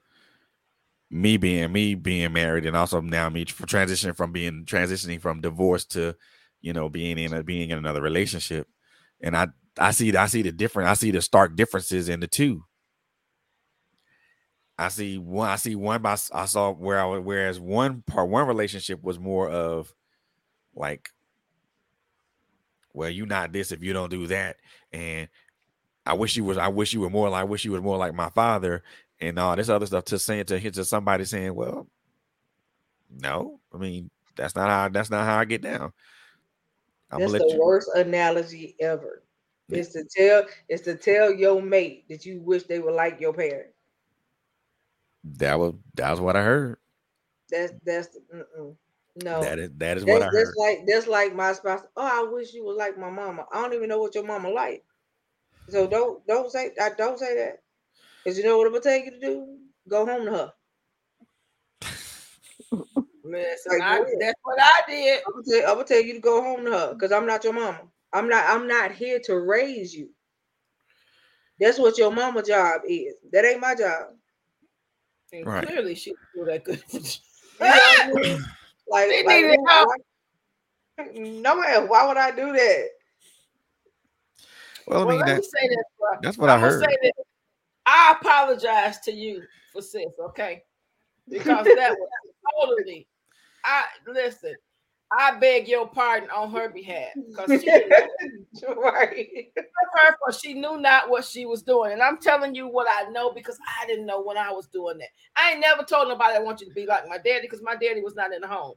me 1.14 1.38
being 1.38 1.72
me 1.72 1.94
being 1.94 2.34
married 2.34 2.66
and 2.66 2.76
also 2.76 3.00
now 3.00 3.30
me 3.30 3.46
transitioning 3.46 4.16
from 4.16 4.32
being 4.32 4.66
transitioning 4.66 5.22
from 5.22 5.42
divorce 5.42 5.86
to 5.86 6.16
you 6.62 6.74
know 6.74 6.90
being 6.90 7.20
in 7.20 7.34
a 7.34 7.44
being 7.44 7.70
in 7.70 7.78
another 7.78 8.02
relationship 8.02 8.68
and 9.22 9.38
i 9.38 9.48
i 9.78 9.92
see 9.92 10.16
i 10.16 10.26
see 10.26 10.42
the 10.42 10.52
different 10.52 10.90
i 10.90 10.96
see 10.96 11.12
the 11.12 11.22
stark 11.22 11.56
differences 11.56 12.10
in 12.10 12.20
the 12.20 12.28
two 12.28 12.64
i 14.78 14.88
see 14.88 15.18
one 15.18 15.50
i 15.50 15.56
see 15.56 15.76
one 15.76 16.02
by 16.02 16.18
i 16.34 16.46
saw 16.46 16.72
where 16.72 17.00
i 17.00 17.06
was 17.06 17.22
whereas 17.22 17.60
one 17.60 18.02
part 18.02 18.30
one 18.30 18.48
relationship 18.48 19.04
was 19.04 19.20
more 19.20 19.50
of 19.50 19.94
like 20.76 21.10
well 22.94 23.10
you 23.10 23.26
not 23.26 23.52
this 23.52 23.72
if 23.72 23.84
you 23.84 23.94
don't 23.94 24.10
do 24.10 24.28
that 24.28 24.58
and 24.92 25.30
i 26.06 26.14
wish 26.14 26.36
you 26.36 26.44
was 26.44 26.58
i 26.58 26.68
wish 26.68 26.94
you 26.94 27.02
were 27.02 27.10
more 27.10 27.30
like 27.30 27.42
i 27.42 27.44
wish 27.44 27.66
you 27.66 27.72
was 27.72 27.82
more 27.82 27.98
like 27.98 28.14
my 28.14 28.30
father 28.30 28.84
and 29.24 29.40
all 29.40 29.56
this 29.56 29.70
other 29.70 29.86
stuff 29.86 30.06
to 30.06 30.20
saying 30.20 30.46
to 30.46 30.60
hit 30.60 30.74
to 30.76 30.86
somebody 30.86 31.26
saying, 31.26 31.56
well, 31.56 31.88
no, 33.10 33.60
I 33.74 33.78
mean 33.78 34.10
that's 34.36 34.56
not 34.56 34.70
how 34.70 34.90
that's 34.90 35.10
not 35.10 35.26
how 35.26 35.38
I 35.38 35.46
get 35.46 35.62
down. 35.62 35.94
I'm 37.12 37.20
that's 37.20 37.32
the 37.32 37.50
you... 37.54 37.60
worst 37.62 37.90
analogy 37.96 38.76
ever. 38.80 39.24
Yeah. 39.70 39.80
Is 39.80 39.90
to 39.90 40.04
tell 40.04 40.44
is 40.68 40.82
to 40.82 40.96
tell 40.96 41.32
your 41.34 41.62
mate 41.62 42.06
that 42.10 42.26
you 42.26 42.42
wish 42.42 42.64
they 42.64 42.80
were 42.80 42.92
like 42.92 43.22
your 43.22 43.34
parent. 43.34 43.70
That 45.24 45.60
was 45.60 45.74
that 45.96 46.12
was 46.12 46.20
what 46.20 46.36
I 46.36 46.44
heard. 46.44 46.78
That's 47.50 47.74
that's 47.86 48.10
mm-mm. 48.34 48.76
no. 49.24 49.42
That 49.42 49.60
is 49.60 49.70
that 49.78 49.98
is 49.98 50.06
that's, 50.06 50.14
what 50.14 50.22
I 50.22 50.26
heard. 50.26 50.48
That's 50.48 50.56
like 50.58 50.80
that's 50.88 51.08
like 51.08 51.36
my 51.36 51.54
spouse. 51.54 51.84
Oh, 51.96 52.28
I 52.28 52.30
wish 52.30 52.54
you 52.54 52.66
were 52.66 52.74
like 52.74 52.98
my 52.98 53.10
mama. 53.10 53.46
I 53.52 53.62
don't 53.62 53.74
even 53.74 53.90
know 53.90 54.00
what 54.00 54.16
your 54.16 54.26
mama 54.26 54.50
like. 54.50 54.84
So 55.70 55.88
don't 55.88 56.26
don't 56.28 56.52
say 56.52 56.72
I 56.82 56.90
don't 56.98 57.18
say 57.18 57.36
that. 57.36 57.60
Cause 58.26 58.38
you 58.38 58.44
know 58.44 58.58
what 58.58 58.68
I'm 58.68 58.74
gonna 58.74 58.84
tell 58.84 58.98
you 58.98 59.12
to 59.12 59.20
do? 59.20 59.58
Go 59.90 60.06
home 60.06 60.26
to 60.26 60.32
her. 60.32 60.54
Man, 63.26 63.46
like, 63.68 63.82
I, 63.82 64.00
that's 64.20 64.40
what 64.44 64.60
I 64.60 64.82
did. 64.88 65.22
I'm 65.26 65.34
gonna, 65.34 65.44
tell, 65.50 65.70
I'm 65.70 65.76
gonna, 65.76 65.88
tell, 65.88 66.02
you 66.02 66.14
to 66.14 66.20
go 66.20 66.42
home 66.44 66.66
to 66.66 66.72
her 66.72 66.94
because 66.94 67.14
I'm 67.14 67.26
not 67.26 67.44
your 67.44 67.54
mama. 67.54 67.82
I'm 68.12 68.28
not. 68.28 68.46
I'm 68.48 68.68
not 68.68 68.92
here 68.92 69.20
to 69.26 69.40
raise 69.40 69.94
you. 69.94 70.10
That's 71.60 71.80
what 71.80 71.98
your 71.98 72.12
mama 72.12 72.44
job 72.44 72.82
is. 72.88 73.14
That 73.32 73.46
ain't 73.46 73.62
my 73.62 73.76
job. 73.76 74.08
And 75.34 75.48
right. 75.48 75.68
clearly, 75.68 75.96
she 75.96 76.14
do 76.36 76.46
that 76.46 76.64
good. 76.64 76.84
like, 77.60 79.10
they 79.10 79.24
like, 79.26 79.44
needed 79.44 79.60
help. 79.68 79.90
Why, 80.96 81.06
no 81.16 81.60
man, 81.60 81.88
why 81.88 82.08
would 82.08 82.18
I 82.18 82.30
do 82.30 82.54
that? 82.54 82.88
Well, 84.86 85.08
I 85.08 85.10
mean, 85.10 85.20
well, 85.26 85.26
that, 85.26 86.18
that's 86.22 86.38
what 86.38 86.52
I'm 86.52 86.60
I 86.60 86.62
heard. 86.62 86.86
I 87.86 88.16
apologize 88.22 89.00
to 89.02 89.12
you 89.12 89.42
for 89.72 89.82
sis, 89.82 90.06
okay? 90.22 90.64
Because 91.28 91.66
that 91.66 91.96
was 91.98 92.10
totally. 92.62 93.08
I 93.66 93.86
listen. 94.08 94.54
I 95.20 95.38
beg 95.38 95.68
your 95.68 95.88
pardon 95.88 96.30
on 96.30 96.52
her 96.52 96.70
behalf 96.70 97.10
because 97.30 97.62
she 97.62 97.70
right. 98.78 99.28
she 100.40 100.54
knew 100.54 100.80
not 100.80 101.10
what 101.10 101.24
she 101.26 101.46
was 101.46 101.62
doing, 101.62 101.92
and 101.92 102.02
I'm 102.02 102.18
telling 102.18 102.56
you 102.56 102.68
what 102.68 102.88
I 102.90 103.10
know 103.12 103.32
because 103.32 103.58
I 103.82 103.86
didn't 103.86 104.06
know 104.06 104.22
when 104.22 104.38
I 104.38 104.52
was 104.52 104.68
doing 104.68 104.98
that. 104.98 105.10
I 105.36 105.52
ain't 105.52 105.62
never 105.62 105.84
told 105.84 106.08
nobody 106.08 106.36
I 106.36 106.40
want 106.40 106.62
you 106.62 106.68
to 106.68 106.74
be 106.74 106.86
like 106.86 107.08
my 107.08 107.18
daddy 107.18 107.42
because 107.42 107.62
my 107.62 107.76
daddy 107.76 108.02
was 108.02 108.16
not 108.16 108.34
in 108.34 108.42
the 108.42 108.48
home. 108.48 108.76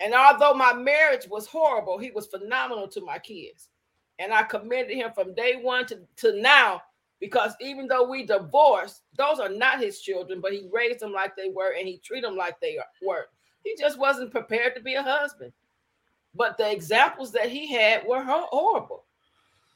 And 0.00 0.14
although 0.14 0.54
my 0.54 0.74
marriage 0.74 1.26
was 1.28 1.46
horrible, 1.46 1.98
he 1.98 2.10
was 2.10 2.26
phenomenal 2.26 2.88
to 2.88 3.00
my 3.00 3.18
kids, 3.18 3.70
and 4.18 4.32
I 4.32 4.42
commended 4.42 4.94
him 4.94 5.10
from 5.14 5.34
day 5.34 5.56
one 5.60 5.86
to, 5.86 6.00
to 6.16 6.40
now 6.40 6.82
because 7.20 7.52
even 7.60 7.88
though 7.88 8.08
we 8.08 8.24
divorced, 8.24 9.02
those 9.16 9.40
are 9.40 9.48
not 9.48 9.80
his 9.80 10.00
children, 10.00 10.40
but 10.40 10.52
he 10.52 10.68
raised 10.72 11.00
them 11.00 11.12
like 11.12 11.34
they 11.36 11.48
were 11.48 11.74
and 11.76 11.88
he 11.88 11.98
treated 11.98 12.28
them 12.28 12.36
like 12.36 12.60
they 12.60 12.78
were. 13.02 13.26
He 13.64 13.76
just 13.78 13.98
wasn't 13.98 14.30
prepared 14.30 14.74
to 14.76 14.82
be 14.82 14.94
a 14.94 15.02
husband. 15.02 15.52
But 16.34 16.56
the 16.56 16.70
examples 16.70 17.32
that 17.32 17.48
he 17.48 17.72
had 17.72 18.06
were 18.06 18.22
horrible. 18.22 19.04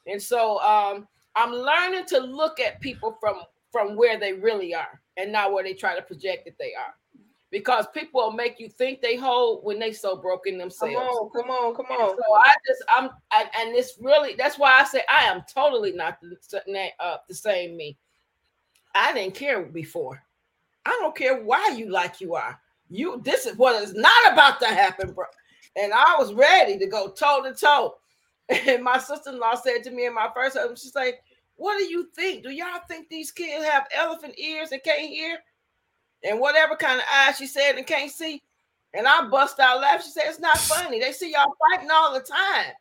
And 0.06 0.20
so 0.22 0.60
um, 0.60 1.08
I'm 1.34 1.52
learning 1.52 2.04
to 2.06 2.18
look 2.18 2.60
at 2.60 2.80
people 2.80 3.16
from 3.20 3.42
from 3.70 3.96
where 3.96 4.20
they 4.20 4.34
really 4.34 4.74
are 4.74 5.00
and 5.16 5.32
not 5.32 5.52
where 5.52 5.64
they 5.64 5.72
try 5.72 5.96
to 5.96 6.02
project 6.02 6.44
that 6.44 6.58
they 6.58 6.74
are 6.74 6.94
because 7.52 7.86
people 7.94 8.22
will 8.22 8.32
make 8.32 8.58
you 8.58 8.68
think 8.68 9.00
they 9.00 9.14
hold 9.14 9.62
when 9.62 9.78
they 9.78 9.92
so 9.92 10.16
broken 10.16 10.58
themselves. 10.58 10.94
Come 10.94 11.04
on, 11.04 11.30
come 11.30 11.50
on, 11.50 11.76
come 11.76 11.86
on. 11.86 12.16
so 12.16 12.34
I 12.34 12.54
just 12.66 12.82
I'm 12.92 13.10
I, 13.30 13.44
and 13.60 13.76
it's 13.76 13.98
really 14.00 14.34
that's 14.36 14.58
why 14.58 14.80
I 14.80 14.84
say 14.84 15.02
I 15.08 15.24
am 15.24 15.42
totally 15.52 15.92
not 15.92 16.18
the, 16.20 16.88
uh, 16.98 17.18
the 17.28 17.34
same 17.34 17.76
me. 17.76 17.96
I 18.94 19.12
didn't 19.12 19.34
care 19.34 19.62
before. 19.62 20.22
I 20.84 20.98
don't 21.00 21.14
care 21.14 21.42
why 21.42 21.74
you 21.76 21.90
like 21.90 22.20
you 22.20 22.34
are. 22.34 22.58
You 22.92 23.20
this 23.24 23.46
is 23.46 23.56
what 23.56 23.82
is 23.82 23.94
not 23.94 24.32
about 24.32 24.60
to 24.60 24.66
happen, 24.66 25.12
bro. 25.12 25.24
And 25.76 25.92
I 25.92 26.16
was 26.18 26.34
ready 26.34 26.78
to 26.78 26.86
go 26.86 27.08
toe 27.08 27.42
to 27.42 27.54
toe. 27.54 27.96
And 28.66 28.82
my 28.82 28.98
sister-in-law 28.98 29.54
said 29.54 29.82
to 29.84 29.90
me 29.90 30.04
in 30.04 30.14
my 30.14 30.28
first 30.34 30.56
husband, 30.56 30.78
she's 30.78 30.94
like, 30.94 31.22
What 31.56 31.78
do 31.78 31.84
you 31.84 32.08
think? 32.14 32.42
Do 32.42 32.50
y'all 32.50 32.80
think 32.88 33.08
these 33.08 33.30
kids 33.30 33.64
have 33.64 33.86
elephant 33.94 34.38
ears 34.38 34.72
and 34.72 34.82
can't 34.82 35.08
hear? 35.08 35.38
and 36.24 36.40
whatever 36.40 36.76
kind 36.76 36.98
of 36.98 37.06
eyes 37.12 37.36
she 37.36 37.46
said 37.46 37.76
and 37.76 37.86
can't 37.86 38.10
see. 38.10 38.42
And 38.94 39.06
I 39.06 39.26
bust 39.28 39.58
out 39.58 39.80
laughing. 39.80 40.04
She 40.04 40.10
said, 40.12 40.24
It's 40.26 40.40
not 40.40 40.58
funny. 40.58 41.00
They 41.00 41.12
see 41.12 41.32
y'all 41.32 41.54
fighting 41.70 41.90
all 41.90 42.12
the 42.12 42.20
time. 42.20 42.72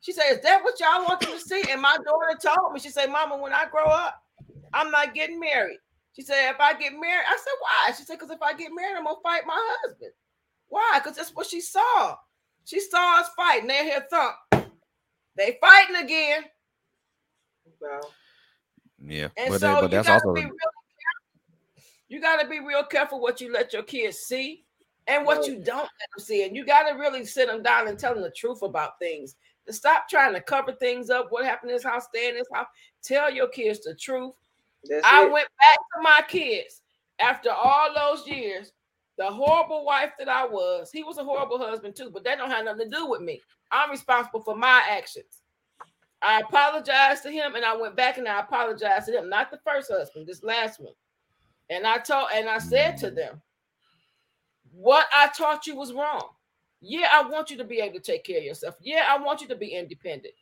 She 0.00 0.12
said, 0.12 0.30
Is 0.32 0.40
that 0.40 0.62
what 0.62 0.80
y'all 0.80 1.04
want 1.04 1.20
them 1.20 1.32
to 1.32 1.40
see? 1.40 1.62
And 1.70 1.82
my 1.82 1.96
daughter 2.04 2.38
told 2.42 2.72
me, 2.72 2.80
She 2.80 2.90
said, 2.90 3.10
Mama, 3.10 3.36
when 3.36 3.52
I 3.52 3.66
grow 3.70 3.84
up, 3.84 4.22
I'm 4.72 4.90
not 4.90 5.14
getting 5.14 5.38
married. 5.38 5.78
She 6.14 6.22
said, 6.22 6.50
if 6.50 6.60
I 6.60 6.74
get 6.74 6.92
married, 6.92 7.26
I 7.28 7.36
said, 7.36 7.52
why? 7.60 7.92
She 7.96 8.04
said, 8.04 8.14
because 8.14 8.30
if 8.30 8.40
I 8.40 8.54
get 8.54 8.70
married, 8.74 8.96
I'm 8.96 9.04
gonna 9.04 9.16
fight 9.22 9.42
my 9.46 9.76
husband. 9.82 10.12
Why? 10.68 11.00
Because 11.02 11.16
that's 11.16 11.34
what 11.34 11.46
she 11.46 11.60
saw. 11.60 12.16
She 12.64 12.80
saw 12.80 13.20
us 13.20 13.28
fighting. 13.36 13.66
They 13.66 13.84
hear 13.84 14.06
thump. 14.08 14.36
They 15.36 15.58
fighting 15.60 15.96
again. 15.96 16.44
Wow. 17.80 18.00
Yeah, 19.04 19.28
And 19.36 19.50
but, 19.50 19.60
so 19.60 19.66
that, 19.66 19.80
but 19.80 19.90
you 19.90 19.96
that's 19.96 20.08
gotta 20.08 20.24
also 20.24 20.34
be 20.34 20.42
real 20.42 20.50
careful. 20.50 21.84
You 22.08 22.20
gotta 22.20 22.48
be 22.48 22.60
real 22.60 22.84
careful 22.84 23.20
what 23.20 23.40
you 23.40 23.52
let 23.52 23.72
your 23.72 23.82
kids 23.82 24.18
see 24.18 24.64
and 25.08 25.26
what 25.26 25.46
you 25.46 25.56
don't 25.56 25.66
let 25.66 26.08
them 26.16 26.24
see. 26.24 26.44
And 26.44 26.54
you 26.54 26.64
gotta 26.64 26.96
really 26.96 27.24
sit 27.26 27.48
them 27.48 27.62
down 27.62 27.88
and 27.88 27.98
tell 27.98 28.14
them 28.14 28.22
the 28.22 28.30
truth 28.30 28.62
about 28.62 28.98
things. 29.00 29.34
To 29.66 29.72
stop 29.72 30.08
trying 30.08 30.34
to 30.34 30.40
cover 30.40 30.72
things 30.72 31.10
up. 31.10 31.26
What 31.30 31.44
happened 31.44 31.70
in 31.70 31.76
this 31.76 31.84
house, 31.84 32.04
stay 32.04 32.28
in 32.28 32.36
this 32.36 32.48
house. 32.52 32.66
Tell 33.02 33.32
your 33.32 33.48
kids 33.48 33.80
the 33.80 33.94
truth. 33.94 34.34
That's 34.88 35.06
I 35.06 35.24
it. 35.24 35.32
went 35.32 35.48
back 35.58 35.76
to 35.76 36.02
my 36.02 36.20
kids 36.28 36.82
after 37.18 37.50
all 37.50 37.88
those 37.94 38.26
years. 38.26 38.72
The 39.16 39.26
horrible 39.26 39.84
wife 39.84 40.10
that 40.18 40.28
I 40.28 40.44
was, 40.44 40.90
he 40.90 41.04
was 41.04 41.18
a 41.18 41.24
horrible 41.24 41.58
husband 41.58 41.94
too, 41.94 42.10
but 42.12 42.24
that 42.24 42.36
don't 42.36 42.50
have 42.50 42.64
nothing 42.64 42.90
to 42.90 42.96
do 42.96 43.06
with 43.06 43.20
me. 43.20 43.40
I'm 43.70 43.90
responsible 43.90 44.42
for 44.42 44.56
my 44.56 44.82
actions. 44.90 45.42
I 46.20 46.40
apologized 46.40 47.22
to 47.24 47.30
him 47.30 47.54
and 47.54 47.64
I 47.64 47.76
went 47.76 47.96
back 47.96 48.18
and 48.18 48.26
I 48.26 48.40
apologized 48.40 49.06
to 49.06 49.12
him, 49.12 49.28
not 49.28 49.50
the 49.50 49.60
first 49.64 49.90
husband, 49.92 50.26
this 50.26 50.42
last 50.42 50.80
one. 50.80 50.94
And 51.70 51.86
I 51.86 51.98
told 51.98 52.28
and 52.34 52.48
I 52.48 52.58
said 52.58 52.96
to 52.98 53.10
them, 53.10 53.40
what 54.72 55.06
I 55.14 55.28
taught 55.28 55.66
you 55.66 55.76
was 55.76 55.92
wrong. 55.92 56.30
Yeah, 56.80 57.08
I 57.12 57.28
want 57.28 57.50
you 57.50 57.56
to 57.58 57.64
be 57.64 57.78
able 57.78 57.94
to 57.94 58.00
take 58.00 58.24
care 58.24 58.38
of 58.38 58.44
yourself. 58.44 58.74
Yeah, 58.80 59.04
I 59.08 59.22
want 59.22 59.40
you 59.40 59.48
to 59.48 59.56
be 59.56 59.68
independent. 59.68 60.34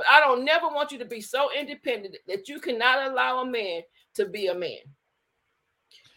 But 0.00 0.06
I 0.10 0.18
don't 0.20 0.46
never 0.46 0.66
want 0.66 0.92
you 0.92 0.98
to 1.00 1.04
be 1.04 1.20
so 1.20 1.50
independent 1.54 2.16
that 2.26 2.48
you 2.48 2.58
cannot 2.58 3.10
allow 3.10 3.42
a 3.42 3.44
man 3.44 3.82
to 4.14 4.24
be 4.24 4.46
a 4.46 4.54
man. 4.54 4.78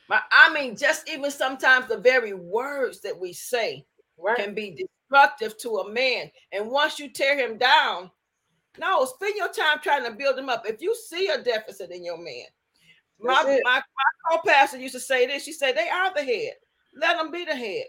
My, 0.07 0.21
I 0.31 0.53
mean, 0.53 0.77
just 0.77 1.09
even 1.09 1.29
sometimes 1.29 1.89
the 1.89 1.97
very 1.97 2.34
words 2.34 3.01
that 3.01 3.19
we 3.19 3.34
say 3.34 3.86
Right. 4.17 4.38
can 4.38 4.53
be 4.53 4.88
destructive 5.11 5.57
to 5.57 5.79
a 5.79 5.91
man. 5.91 6.31
And 6.53 6.71
once 6.71 6.97
you 6.97 7.09
tear 7.09 7.38
him 7.38 7.57
down, 7.57 8.09
no, 8.77 9.03
spend 9.03 9.36
your 9.36 9.51
time 9.51 9.79
trying 9.81 10.05
to 10.05 10.11
build 10.11 10.39
him 10.39 10.47
up. 10.47 10.63
If 10.65 10.81
you 10.81 10.95
see 10.95 11.27
a 11.27 11.43
deficit 11.43 11.91
in 11.91 12.05
your 12.05 12.17
man, 12.17 12.45
my, 13.19 13.43
it. 13.45 13.61
my, 13.65 13.81
my 13.81 14.38
co-pastor 14.38 14.77
used 14.77 14.93
to 14.93 15.01
say 15.01 15.27
this. 15.27 15.43
She 15.43 15.51
said, 15.51 15.75
they 15.75 15.89
are 15.89 16.13
the 16.15 16.23
head. 16.23 16.53
Let 16.95 17.17
them 17.17 17.31
be 17.31 17.43
the 17.43 17.55
head. 17.55 17.84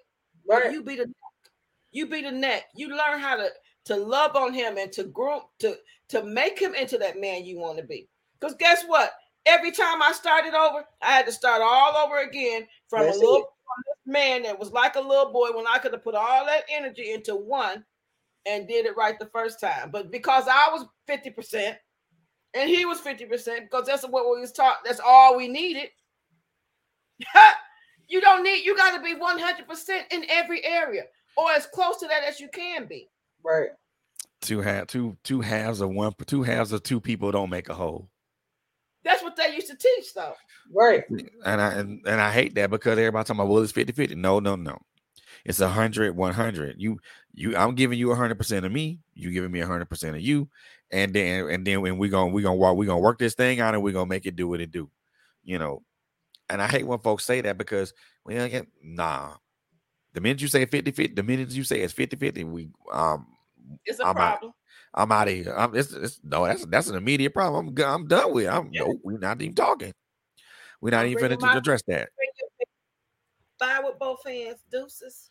Right. 0.44 0.72
you 0.72 0.82
be 0.82 0.96
the 0.96 1.06
neck. 1.06 1.52
You 1.92 2.08
be 2.08 2.22
the 2.22 2.32
neck. 2.32 2.64
You 2.74 2.88
learn 2.88 3.20
how 3.20 3.36
to 3.36 3.48
to 3.84 3.96
love 3.96 4.36
on 4.36 4.52
him 4.52 4.78
and 4.78 4.90
to 4.92 5.04
groom 5.04 5.40
to 5.60 5.76
to 6.08 6.22
make 6.24 6.58
him 6.58 6.74
into 6.74 6.98
that 6.98 7.20
man 7.20 7.44
you 7.44 7.58
want 7.58 7.78
to 7.78 7.84
be. 7.84 8.08
Because 8.40 8.56
guess 8.56 8.84
what? 8.86 9.12
Every 9.46 9.72
time 9.72 10.02
I 10.02 10.12
started 10.12 10.54
over, 10.54 10.84
I 11.02 11.12
had 11.12 11.26
to 11.26 11.32
start 11.32 11.60
all 11.62 11.96
over 11.96 12.18
again 12.18 12.66
from 12.88 13.02
That's 13.02 13.16
a 13.16 13.20
little 13.20 13.40
it. 13.40 14.10
man 14.10 14.42
that 14.44 14.58
was 14.58 14.70
like 14.70 14.96
a 14.96 15.00
little 15.00 15.32
boy 15.32 15.48
when 15.54 15.66
I 15.66 15.78
could 15.78 15.92
have 15.92 16.04
put 16.04 16.14
all 16.14 16.46
that 16.46 16.64
energy 16.70 17.12
into 17.12 17.36
one 17.36 17.84
and 18.46 18.68
did 18.68 18.86
it 18.86 18.96
right 18.96 19.18
the 19.18 19.26
first 19.26 19.60
time. 19.60 19.90
But 19.90 20.10
because 20.10 20.44
I 20.48 20.68
was 20.70 20.86
50% 21.08 21.76
and 22.54 22.70
he 22.70 22.84
was 22.84 23.00
50%, 23.00 23.62
because 23.62 23.86
that's 23.86 24.06
what 24.06 24.30
we 24.30 24.40
was 24.40 24.52
taught, 24.52 24.78
that's 24.84 25.00
all 25.04 25.36
we 25.36 25.48
needed. 25.48 25.88
you 28.08 28.20
don't 28.20 28.42
need, 28.42 28.64
you 28.64 28.76
got 28.76 28.96
to 28.96 29.02
be 29.02 29.14
100% 29.14 30.12
in 30.12 30.24
every 30.28 30.64
area 30.64 31.04
or 31.36 31.50
as 31.52 31.66
close 31.66 31.98
to 31.98 32.06
that 32.06 32.24
as 32.24 32.40
you 32.40 32.48
can 32.48 32.86
be. 32.86 33.08
Right. 33.44 33.68
two 34.40 34.60
half 34.60 34.86
two 34.86 35.16
two 35.24 35.40
halves 35.40 35.80
of 35.80 35.90
one 35.90 36.12
two 36.26 36.42
halves 36.42 36.72
of 36.72 36.82
two 36.82 37.00
people 37.00 37.30
don't 37.30 37.50
make 37.50 37.68
a 37.68 37.74
whole. 37.74 38.08
That's 39.04 39.22
what 39.22 39.36
they 39.36 39.54
used 39.54 39.68
to 39.68 39.76
teach, 39.76 40.14
though. 40.14 40.32
Right. 40.72 41.04
And 41.44 41.60
I 41.60 41.72
and, 41.74 42.00
and 42.06 42.20
I 42.20 42.32
hate 42.32 42.54
that 42.54 42.70
because 42.70 42.98
everybody 42.98 43.24
talking 43.24 43.40
about 43.40 43.52
well 43.52 43.62
it's 43.62 43.72
50-50. 43.72 44.16
No, 44.16 44.40
no, 44.40 44.56
no. 44.56 44.78
It's 45.44 45.60
a 45.60 45.68
hundred, 45.68 46.16
one 46.16 46.32
hundred. 46.32 46.76
You 46.78 46.98
you 47.34 47.54
I'm 47.54 47.74
giving 47.74 47.98
you 47.98 48.12
a 48.12 48.14
hundred 48.14 48.38
percent 48.38 48.64
of 48.64 48.72
me, 48.72 49.00
you 49.12 49.30
giving 49.30 49.50
me 49.50 49.60
a 49.60 49.66
hundred 49.66 49.90
percent 49.90 50.16
of 50.16 50.22
you, 50.22 50.48
and 50.90 51.12
then 51.12 51.50
and 51.50 51.66
then 51.66 51.82
when 51.82 51.98
we 51.98 52.08
gonna 52.08 52.32
we 52.32 52.40
gonna 52.40 52.56
walk, 52.56 52.78
we 52.78 52.86
gonna 52.86 53.00
work 53.00 53.18
this 53.18 53.34
thing 53.34 53.60
out 53.60 53.74
and 53.74 53.82
we're 53.82 53.92
gonna 53.92 54.06
make 54.06 54.24
it 54.24 54.36
do 54.36 54.48
what 54.48 54.62
it 54.62 54.70
do. 54.70 54.90
You 55.42 55.58
know, 55.58 55.82
and 56.48 56.62
I 56.62 56.68
hate 56.68 56.86
when 56.86 56.98
folks 57.00 57.26
say 57.26 57.42
that 57.42 57.58
because 57.58 57.92
when 58.22 58.38
I 58.40 58.48
get 58.48 58.66
nah. 58.82 59.34
The 60.14 60.20
minute 60.20 60.40
you 60.40 60.46
say 60.48 60.64
50 60.64 60.92
50, 60.92 61.14
the 61.14 61.22
minute 61.24 61.50
you 61.50 61.64
say 61.64 61.80
it's 61.80 61.92
50 61.92 62.16
50, 62.16 62.44
we 62.44 62.70
um 62.92 63.26
It's 63.84 64.00
a 64.00 64.06
I'm 64.06 64.16
out. 64.16 64.34
problem. 64.40 64.52
I'm 64.94 65.12
out 65.12 65.28
of 65.28 65.34
here. 65.34 65.54
I'm 65.56 65.74
it's, 65.74 65.92
it's 65.92 66.20
no, 66.22 66.44
that's 66.46 66.64
that's 66.66 66.88
an 66.88 66.96
immediate 66.96 67.34
problem. 67.34 67.68
I'm 67.68 67.84
I'm 67.84 68.06
done 68.06 68.32
with. 68.32 68.46
It. 68.46 68.52
I'm 68.52 68.70
Yeah. 68.72 68.82
no, 68.82 68.98
we're 69.02 69.18
not 69.18 69.40
even 69.42 69.54
talking. 69.54 69.92
We're 70.80 70.90
not 70.90 71.00
I'm 71.00 71.06
even 71.08 71.28
bringing 71.28 71.38
finna 71.38 71.52
to 71.52 71.58
address 71.58 71.82
that. 71.88 72.10
Fire 73.58 73.84
with 73.84 73.98
both 73.98 74.24
hands, 74.26 74.58
deuces. 74.70 75.30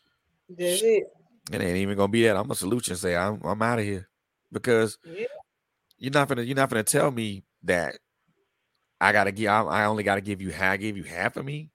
That's 0.49 0.81
it. 0.81 1.03
It 1.51 1.61
ain't 1.61 1.77
even 1.77 1.97
gonna 1.97 2.07
be 2.07 2.23
that. 2.23 2.37
I'm 2.37 2.49
a 2.51 2.55
solution. 2.55 2.95
Say 2.95 3.15
I'm 3.15 3.41
I'm 3.43 3.61
out 3.61 3.79
of 3.79 3.85
here 3.85 4.09
because 4.51 4.97
Yeah. 5.05 5.25
you're 5.97 6.11
not 6.11 6.27
gonna 6.27 6.41
you're 6.41 6.55
not 6.55 6.69
gonna 6.69 6.83
tell 6.83 7.11
me 7.11 7.43
that 7.63 7.95
I 8.99 9.11
gotta 9.11 9.31
give. 9.31 9.49
I, 9.49 9.61
I 9.61 9.85
only 9.85 10.03
gotta 10.03 10.21
give 10.21 10.41
you. 10.41 10.53
I 10.57 10.77
give 10.77 10.95
you 10.97 11.03
half 11.03 11.35
of 11.37 11.45
me 11.45 11.71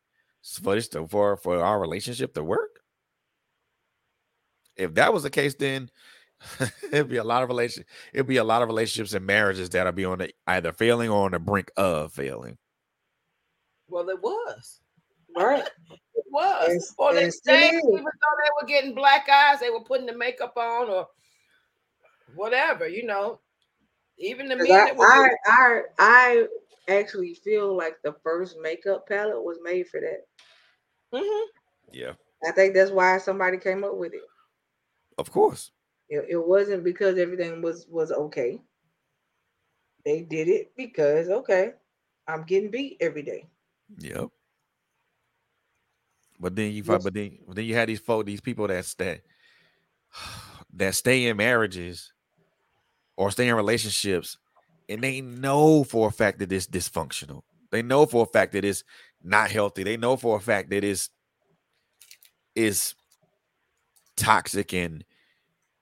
for 0.62 0.74
this 0.74 0.88
to 0.88 1.06
for 1.06 1.36
for 1.36 1.62
our 1.62 1.78
relationship 1.78 2.34
to 2.34 2.42
work. 2.42 2.80
If 4.76 4.94
that 4.94 5.12
was 5.12 5.24
the 5.24 5.30
case, 5.30 5.54
then 5.54 5.90
it'd 6.92 7.08
be 7.08 7.16
a 7.16 7.24
lot 7.24 7.42
of 7.42 7.48
relation. 7.48 7.84
It'd 8.12 8.26
be 8.26 8.36
a 8.36 8.44
lot 8.44 8.62
of 8.62 8.68
relationships 8.68 9.12
and 9.14 9.26
marriages 9.26 9.70
that'll 9.70 9.92
be 9.92 10.04
on 10.04 10.18
the 10.18 10.32
either 10.46 10.72
failing 10.72 11.10
or 11.10 11.24
on 11.24 11.32
the 11.32 11.38
brink 11.38 11.70
of 11.76 12.12
failing. 12.12 12.58
Well, 13.88 14.08
it 14.08 14.22
was. 14.22 14.80
Right. 15.36 15.66
It 15.90 16.24
was. 16.30 16.68
And- 16.68 16.82
or 16.98 17.14
they 17.14 17.24
and 17.24 17.34
stayed, 17.34 17.74
even 17.74 17.92
though 17.92 18.00
they 18.02 18.50
were 18.60 18.66
getting 18.68 18.94
black 18.94 19.28
eyes, 19.28 19.60
they 19.60 19.70
were 19.70 19.84
putting 19.84 20.06
the 20.06 20.16
makeup 20.16 20.56
on 20.56 20.88
or 20.88 21.08
whatever, 22.34 22.88
you 22.88 23.04
know. 23.04 23.40
Even 24.18 24.48
the 24.48 24.56
men 24.56 24.66
'Cause 24.66 24.74
I, 24.76 24.84
that 24.86 24.96
were 24.96 25.06
I 25.06 25.28
I 25.46 25.82
I 25.98 26.46
actually 26.88 27.34
feel 27.34 27.76
like 27.76 27.96
the 28.02 28.14
first 28.24 28.56
makeup 28.60 29.06
palette 29.06 29.42
was 29.42 29.58
made 29.62 29.88
for 29.88 30.00
that. 30.00 30.26
Mhm. 31.12 31.46
Yeah, 31.92 32.12
I 32.44 32.50
think 32.52 32.74
that's 32.74 32.90
why 32.90 33.18
somebody 33.18 33.58
came 33.58 33.84
up 33.84 33.94
with 33.94 34.14
it. 34.14 34.22
of 35.18 35.30
course. 35.30 35.70
It, 36.08 36.26
it 36.28 36.46
wasn't 36.46 36.84
because 36.84 37.18
everything 37.18 37.62
was 37.62 37.86
was 37.88 38.12
okay. 38.12 38.60
They 40.04 40.22
did 40.22 40.48
it 40.48 40.72
because 40.76 41.28
okay, 41.28 41.72
I'm 42.26 42.44
getting 42.44 42.70
beat 42.70 42.96
every 43.00 43.22
day. 43.22 43.48
Yep. 43.98 44.28
But 46.40 46.54
then 46.54 46.72
you 46.72 46.84
find, 46.84 47.02
but 47.02 47.14
then, 47.14 47.38
but 47.46 47.56
then 47.56 47.64
you 47.64 47.74
had 47.74 47.88
these 47.88 48.00
folk, 48.00 48.24
these 48.24 48.40
people 48.40 48.68
that 48.68 48.84
that 48.98 49.20
that 50.74 50.94
stay 50.94 51.26
in 51.26 51.36
marriages 51.36 52.12
or 53.16 53.30
stay 53.30 53.48
in 53.48 53.54
relationships, 53.54 54.38
and 54.88 55.02
they 55.02 55.20
know 55.20 55.84
for 55.84 56.08
a 56.08 56.12
fact 56.12 56.38
that 56.38 56.52
it's 56.52 56.66
dysfunctional. 56.66 57.42
They 57.70 57.82
know 57.82 58.06
for 58.06 58.22
a 58.22 58.26
fact 58.26 58.52
that 58.52 58.64
it's 58.64 58.84
not 59.22 59.50
healthy. 59.50 59.82
They 59.82 59.96
know 59.96 60.16
for 60.16 60.36
a 60.36 60.40
fact 60.40 60.70
that 60.70 60.84
it's 60.84 61.10
is 62.54 62.94
toxic 64.16 64.72
and 64.72 65.04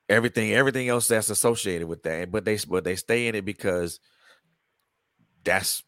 everything, 0.08 0.52
everything 0.52 0.88
else 0.88 1.08
that's 1.08 1.30
associated 1.30 1.88
with 1.88 2.02
that. 2.04 2.30
But 2.30 2.44
they 2.44 2.58
but 2.68 2.84
they 2.84 2.96
stay 2.96 3.28
in 3.28 3.34
it 3.34 3.44
because 3.44 4.00
that's 5.44 5.82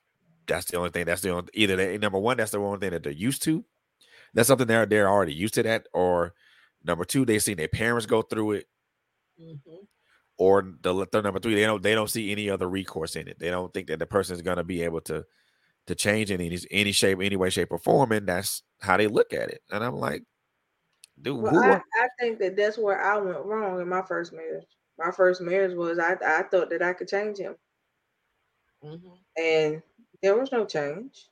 that's 0.46 0.66
the 0.66 0.76
only 0.78 0.90
thing. 0.90 1.04
That's 1.06 1.22
the 1.22 1.30
only 1.30 1.48
either 1.54 1.76
they, 1.76 1.98
number 1.98 2.18
one, 2.18 2.36
that's 2.36 2.52
the 2.52 2.58
only 2.58 2.78
thing 2.78 2.90
that 2.90 3.02
they're 3.02 3.12
used 3.12 3.42
to. 3.44 3.64
That's 4.34 4.48
something 4.48 4.66
they're 4.66 4.86
they're 4.86 5.08
already 5.10 5.34
used 5.34 5.54
to 5.54 5.62
that, 5.64 5.86
or 5.94 6.34
number 6.84 7.04
two, 7.04 7.24
they've 7.24 7.42
seen 7.42 7.56
their 7.58 7.68
parents 7.68 8.06
go 8.06 8.22
through 8.22 8.52
it, 8.52 8.66
Mhm. 9.40 9.86
or 10.38 10.62
the 10.82 10.94
number 11.22 11.40
three, 11.40 11.54
they 11.54 11.64
don't 11.66 11.82
they 11.82 11.94
don't 11.94 12.10
see 12.10 12.32
any 12.32 12.50
other 12.50 12.68
recourse 12.68 13.16
in 13.16 13.28
it. 13.28 13.38
They 13.38 13.50
don't 13.50 13.72
think 13.74 13.88
that 13.88 13.98
the 13.98 14.06
person 14.06 14.36
is 14.36 14.42
gonna 14.42 14.64
be 14.64 14.82
able 14.82 15.00
to 15.02 15.24
to 15.86 15.94
change 15.94 16.30
in 16.30 16.40
any 16.40 16.58
any 16.70 16.92
shape, 16.92 17.20
any 17.22 17.36
way, 17.36 17.50
shape, 17.50 17.72
or 17.72 17.78
form, 17.78 18.12
and 18.12 18.28
that's 18.28 18.62
how 18.80 18.96
they 18.98 19.08
look 19.08 19.32
at 19.34 19.50
it. 19.50 19.62
And 19.70 19.84
I'm 19.84 19.96
like, 19.96 20.24
dude, 21.22 21.36
Well, 21.42 21.52
who 21.52 21.58
I, 21.62 21.80
I 22.00 22.08
think 22.18 22.38
that 22.40 22.56
that's 22.56 22.78
where 22.78 23.00
I 23.00 23.16
went 23.18 23.44
wrong 23.44 23.80
in 23.80 23.88
my 23.88 24.02
first 24.02 24.32
marriage. 24.32 24.66
My 24.98 25.10
first 25.10 25.40
marriage 25.40 25.74
was 25.74 25.98
I 25.98 26.14
I 26.14 26.42
thought 26.44 26.70
that 26.70 26.82
I 26.82 26.92
could 26.92 27.08
change 27.08 27.38
him, 27.38 27.56
Mhm. 28.82 29.18
and 29.36 29.82
there 30.22 30.36
was 30.36 30.52
no 30.52 30.64
change. 30.66 31.28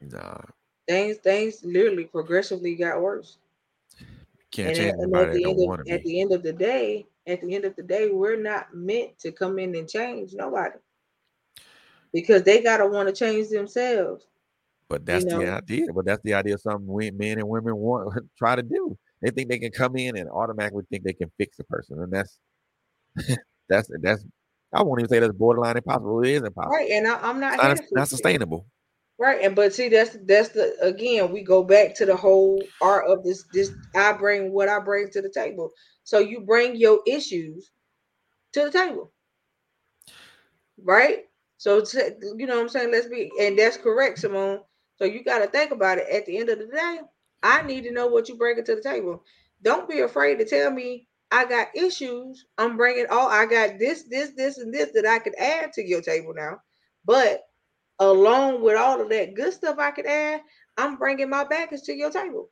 nah, 0.00 0.42
Things 0.86 1.18
things 1.18 1.64
literally 1.64 2.04
progressively 2.04 2.76
got 2.76 3.00
worse. 3.02 3.38
can't 4.50 4.68
and, 4.68 4.76
change 4.76 4.92
at, 4.92 4.98
and 4.98 5.16
at 5.16 5.32
the 5.32 5.44
end 5.44 5.60
of, 5.60 5.88
at 5.88 6.02
the 6.02 6.20
end 6.20 6.32
of 6.32 6.42
the 6.42 6.52
day, 6.52 7.06
at 7.26 7.40
the 7.40 7.54
end 7.54 7.64
of 7.64 7.74
the 7.76 7.82
day, 7.82 8.10
we're 8.10 8.36
not 8.36 8.74
meant 8.74 9.18
to 9.20 9.32
come 9.32 9.58
in 9.58 9.74
and 9.74 9.88
change 9.88 10.34
nobody 10.34 10.78
because 12.12 12.42
they 12.42 12.62
gotta 12.62 12.86
want 12.86 13.08
to 13.08 13.14
change 13.14 13.48
themselves. 13.48 14.26
But 14.88 15.06
that's 15.06 15.24
the 15.24 15.46
know. 15.46 15.52
idea. 15.54 15.92
But 15.92 16.04
that's 16.04 16.22
the 16.22 16.34
idea. 16.34 16.58
Some 16.58 16.86
we- 16.86 17.10
men 17.10 17.38
and 17.38 17.48
women 17.48 17.76
want 17.76 18.14
try 18.36 18.56
to 18.56 18.62
do. 18.62 18.98
They 19.22 19.30
think 19.30 19.48
they 19.48 19.58
can 19.58 19.70
come 19.70 19.96
in 19.96 20.16
and 20.16 20.28
automatically 20.28 20.84
think 20.90 21.04
they 21.04 21.12
can 21.12 21.30
fix 21.38 21.58
a 21.60 21.64
person, 21.64 22.00
and 22.00 22.12
that's 22.12 22.38
that's 23.68 23.88
that's. 24.00 24.24
I 24.74 24.82
won't 24.82 25.00
even 25.00 25.10
say 25.10 25.18
that's 25.20 25.32
borderline 25.34 25.76
impossible. 25.76 26.22
It 26.22 26.30
is 26.30 26.42
impossible. 26.42 26.72
Right, 26.72 26.90
and 26.90 27.06
I, 27.06 27.18
I'm 27.20 27.38
not 27.38 27.56
not, 27.58 27.78
not 27.92 28.08
sustainable. 28.08 28.66
Right, 29.18 29.40
and 29.42 29.54
but 29.54 29.72
see 29.72 29.88
that's 29.88 30.16
that's 30.24 30.48
the 30.48 30.74
again 30.80 31.30
we 31.30 31.42
go 31.42 31.62
back 31.62 31.94
to 31.96 32.06
the 32.06 32.16
whole 32.16 32.60
art 32.80 33.06
of 33.08 33.22
this 33.22 33.44
this 33.52 33.70
I 33.94 34.12
bring 34.14 34.52
what 34.52 34.68
I 34.68 34.80
bring 34.80 35.10
to 35.10 35.22
the 35.22 35.30
table. 35.30 35.70
So 36.02 36.18
you 36.18 36.40
bring 36.40 36.74
your 36.74 37.00
issues 37.06 37.70
to 38.54 38.64
the 38.64 38.70
table. 38.70 39.12
Right? 40.82 41.20
So 41.58 41.84
you 42.36 42.46
know 42.46 42.56
what 42.56 42.62
I'm 42.62 42.68
saying? 42.68 42.90
Let's 42.90 43.06
be 43.06 43.30
and 43.40 43.56
that's 43.56 43.76
correct, 43.76 44.18
Simone. 44.18 44.60
So 44.96 45.04
you 45.04 45.22
got 45.22 45.38
to 45.38 45.46
think 45.46 45.70
about 45.70 45.98
it. 45.98 46.08
At 46.08 46.26
the 46.26 46.38
end 46.38 46.48
of 46.48 46.58
the 46.58 46.66
day, 46.66 46.98
I 47.42 47.62
need 47.62 47.84
to 47.84 47.92
know 47.92 48.06
what 48.06 48.28
you 48.28 48.36
bring 48.36 48.62
to 48.62 48.74
the 48.74 48.82
table. 48.82 49.24
Don't 49.62 49.88
be 49.88 50.00
afraid 50.00 50.38
to 50.38 50.44
tell 50.44 50.70
me 50.70 51.08
I 51.30 51.44
got 51.44 51.74
issues. 51.74 52.46
I'm 52.58 52.76
bringing 52.76 53.06
all 53.10 53.28
I 53.28 53.46
got 53.46 53.78
this, 53.78 54.04
this, 54.04 54.30
this, 54.36 54.58
and 54.58 54.72
this 54.72 54.90
that 54.92 55.06
I 55.06 55.18
could 55.18 55.34
add 55.38 55.72
to 55.74 55.82
your 55.82 56.02
table 56.02 56.34
now. 56.34 56.60
But 57.04 57.42
along 57.98 58.62
with 58.62 58.76
all 58.76 59.00
of 59.00 59.08
that 59.08 59.34
good 59.34 59.52
stuff 59.52 59.78
I 59.78 59.90
could 59.92 60.06
add, 60.06 60.42
I'm 60.76 60.96
bringing 60.96 61.30
my 61.30 61.44
baggage 61.44 61.82
to 61.82 61.94
your 61.94 62.10
table. 62.10 62.50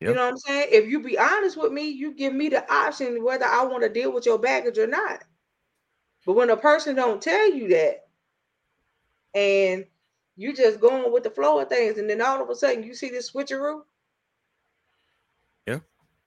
Yep. 0.00 0.08
You 0.08 0.14
know 0.14 0.22
what 0.22 0.30
I'm 0.30 0.38
saying? 0.38 0.68
If 0.72 0.88
you 0.88 1.00
be 1.00 1.18
honest 1.18 1.56
with 1.56 1.72
me, 1.72 1.88
you 1.88 2.14
give 2.14 2.34
me 2.34 2.48
the 2.48 2.70
option 2.72 3.22
whether 3.22 3.44
I 3.44 3.64
want 3.64 3.82
to 3.82 3.88
deal 3.88 4.12
with 4.12 4.26
your 4.26 4.38
baggage 4.38 4.78
or 4.78 4.86
not. 4.86 5.22
But 6.26 6.34
when 6.34 6.50
a 6.50 6.56
person 6.56 6.96
don't 6.96 7.22
tell 7.22 7.52
you 7.52 7.68
that, 7.68 8.06
and 9.34 9.84
you 10.36 10.54
just 10.54 10.80
going 10.80 11.12
with 11.12 11.22
the 11.22 11.30
flow 11.30 11.60
of 11.60 11.68
things, 11.68 11.98
and 11.98 12.08
then 12.08 12.20
all 12.20 12.42
of 12.42 12.48
a 12.48 12.54
sudden 12.54 12.82
you 12.82 12.94
see 12.94 13.10
this 13.10 13.30
switcheroo. 13.30 13.82
Yeah. 15.66 15.80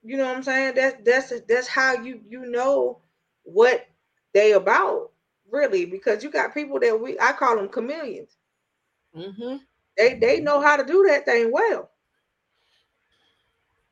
You 0.04 0.18
know 0.18 0.26
what 0.26 0.38
I'm 0.38 0.44
saying? 0.44 0.76
That's 0.76 0.98
that's 1.04 1.42
that's 1.48 1.68
how 1.68 1.94
you 1.94 2.22
you 2.28 2.46
know 2.46 3.00
what 3.44 3.88
they 4.34 4.54
about 4.54 5.12
really 5.50 5.86
because 5.86 6.24
you 6.24 6.30
got 6.30 6.54
people 6.54 6.80
that 6.80 7.00
we 7.00 7.20
I 7.20 7.32
call 7.34 7.56
them 7.56 7.70
chameleons. 7.70 8.38
Mm-hmm. 9.16 9.58
They 9.98 10.16
they 10.16 10.40
know 10.40 10.62
how 10.62 10.78
to 10.78 10.86
do 10.86 11.06
that 11.08 11.26
thing 11.26 11.52
well. 11.52 11.90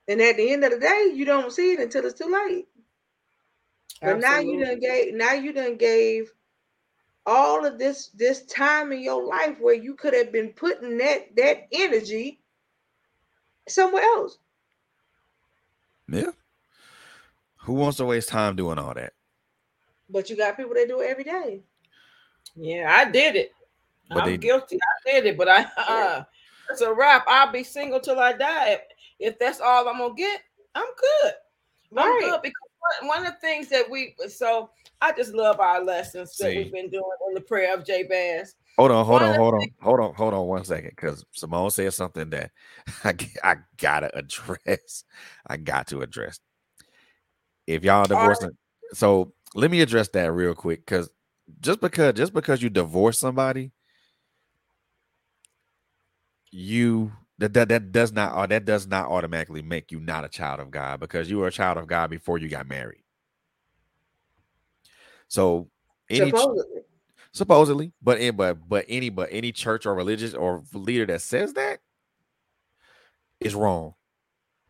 And 0.08 0.22
at 0.22 0.36
the 0.36 0.52
end 0.52 0.66
of 0.66 0.72
the 0.72 0.80
day, 0.80 1.12
you 1.14 1.24
don't 1.24 1.52
see 1.52 1.72
it 1.72 1.80
until 1.80 2.06
it's 2.06 2.20
too 2.20 2.30
late. 2.32 2.68
But 4.02 4.20
now 4.20 4.40
you 4.40 4.64
done 4.64 4.80
gave 4.80 5.14
now 5.14 5.34
you 5.34 5.54
done 5.54 5.78
gave 5.78 6.32
all 7.26 7.66
of 7.66 7.80
this 7.80 8.08
this 8.10 8.44
time 8.46 8.92
in 8.92 9.02
your 9.02 9.24
life 9.24 9.58
where 9.60 9.76
you 9.76 9.96
could 9.96 10.14
have 10.14 10.32
been 10.32 10.50
putting 10.50 10.98
that 10.98 11.36
that 11.36 11.68
energy 11.72 12.42
somewhere 13.68 14.04
else. 14.04 14.38
Yeah. 16.08 16.32
Who 17.60 17.74
wants 17.74 17.98
to 17.98 18.06
waste 18.06 18.30
time 18.30 18.56
doing 18.56 18.78
all 18.78 18.94
that? 18.94 19.14
But 20.10 20.30
you 20.30 20.36
got 20.36 20.58
people 20.58 20.74
that 20.74 20.88
do 20.88 21.00
it 21.02 21.10
every 21.10 21.24
day. 21.24 21.62
Yeah, 22.56 22.94
I 22.94 23.10
did 23.10 23.36
it. 23.36 23.52
But 24.10 24.24
I'm 24.24 24.30
they... 24.30 24.38
guilty. 24.38 24.78
I 24.78 25.12
did 25.12 25.26
it, 25.26 25.38
but 25.38 25.48
I 25.48 25.66
uh, 25.78 26.24
it's 26.70 26.82
a 26.82 26.94
wrap. 26.94 27.26
I'll 27.28 27.52
be 27.52 27.64
single 27.64 28.00
till 28.00 28.20
I 28.20 28.34
die. 28.34 28.72
If, 28.72 28.82
if 29.20 29.40
that's 29.40 29.62
all 29.62 29.88
I'm 29.88 29.98
gonna 29.98 30.14
get, 30.14 30.42
I'm 30.76 30.84
good. 30.84 31.34
I'm 31.96 32.10
right. 32.10 32.22
good 32.22 32.42
because 32.42 32.63
one 33.04 33.26
of 33.26 33.34
the 33.34 33.40
things 33.40 33.70
that 33.70 33.90
we 33.90 34.16
so 34.28 34.70
I 35.02 35.12
just 35.12 35.34
love 35.34 35.60
our 35.60 35.84
lessons 35.84 36.34
See. 36.34 36.44
that 36.44 36.56
we've 36.56 36.72
been 36.72 36.90
doing 36.90 37.04
in 37.28 37.34
the 37.34 37.42
prayer 37.42 37.74
of 37.74 37.86
Jabez. 37.86 38.56
Hold 38.78 38.92
on, 38.92 39.06
hold 39.06 39.22
on, 39.22 39.36
hold 39.36 39.54
on, 39.54 39.68
hold 39.82 40.00
on, 40.00 40.14
hold 40.16 40.34
on 40.34 40.48
one 40.48 40.64
second, 40.64 40.92
because 40.96 41.24
Simone 41.32 41.70
said 41.70 41.94
something 41.94 42.30
that 42.32 42.52
I, 43.04 43.16
I 43.44 43.56
gotta 43.78 44.16
address. 44.18 45.04
I 45.48 45.58
got 45.58 45.88
to 45.88 46.02
address. 46.02 46.40
If 47.68 47.84
y'all 47.84 48.06
divorcing, 48.06 48.48
right. 48.48 48.94
so 48.94 49.34
let 49.56 49.70
me 49.70 49.82
address 49.82 50.10
that 50.10 50.32
real 50.32 50.56
quick, 50.56 50.86
because 50.86 51.10
just 51.60 51.82
because 51.82 52.14
just 52.14 52.34
because 52.34 52.62
you 52.64 52.70
divorce 52.70 53.20
somebody, 53.20 53.72
you 56.52 57.12
that, 57.44 57.54
that 57.54 57.70
that 57.70 57.92
does 57.92 58.14
not 58.14 58.32
uh, 58.34 58.46
that 58.48 58.64
does 58.64 58.88
not 58.88 59.10
automatically 59.10 59.62
make 59.62 59.92
you 59.92 60.00
not 60.00 60.24
a 60.24 60.30
child 60.30 60.62
of 60.62 60.72
God 60.72 61.02
because 61.02 61.30
you 61.30 61.40
were 61.40 61.48
a 61.48 61.52
child 61.52 61.78
of 61.78 61.88
God 61.88 62.10
before 62.10 62.38
you 62.38 62.48
got 62.48 62.68
married. 62.68 63.04
So 65.28 65.70
any 66.10 66.30
supposedly, 66.30 66.82
supposedly 67.34 67.92
but 68.02 68.20
in, 68.20 68.38
but 68.38 68.70
but 68.70 68.86
any 68.88 69.10
but 69.10 69.28
any 69.32 69.52
church 69.52 69.86
or 69.86 69.94
religious 69.94 70.34
or 70.34 70.64
leader 70.74 71.06
that 71.08 71.22
says 71.22 71.54
that 71.54 71.80
is 73.42 73.56
wrong, 73.56 73.96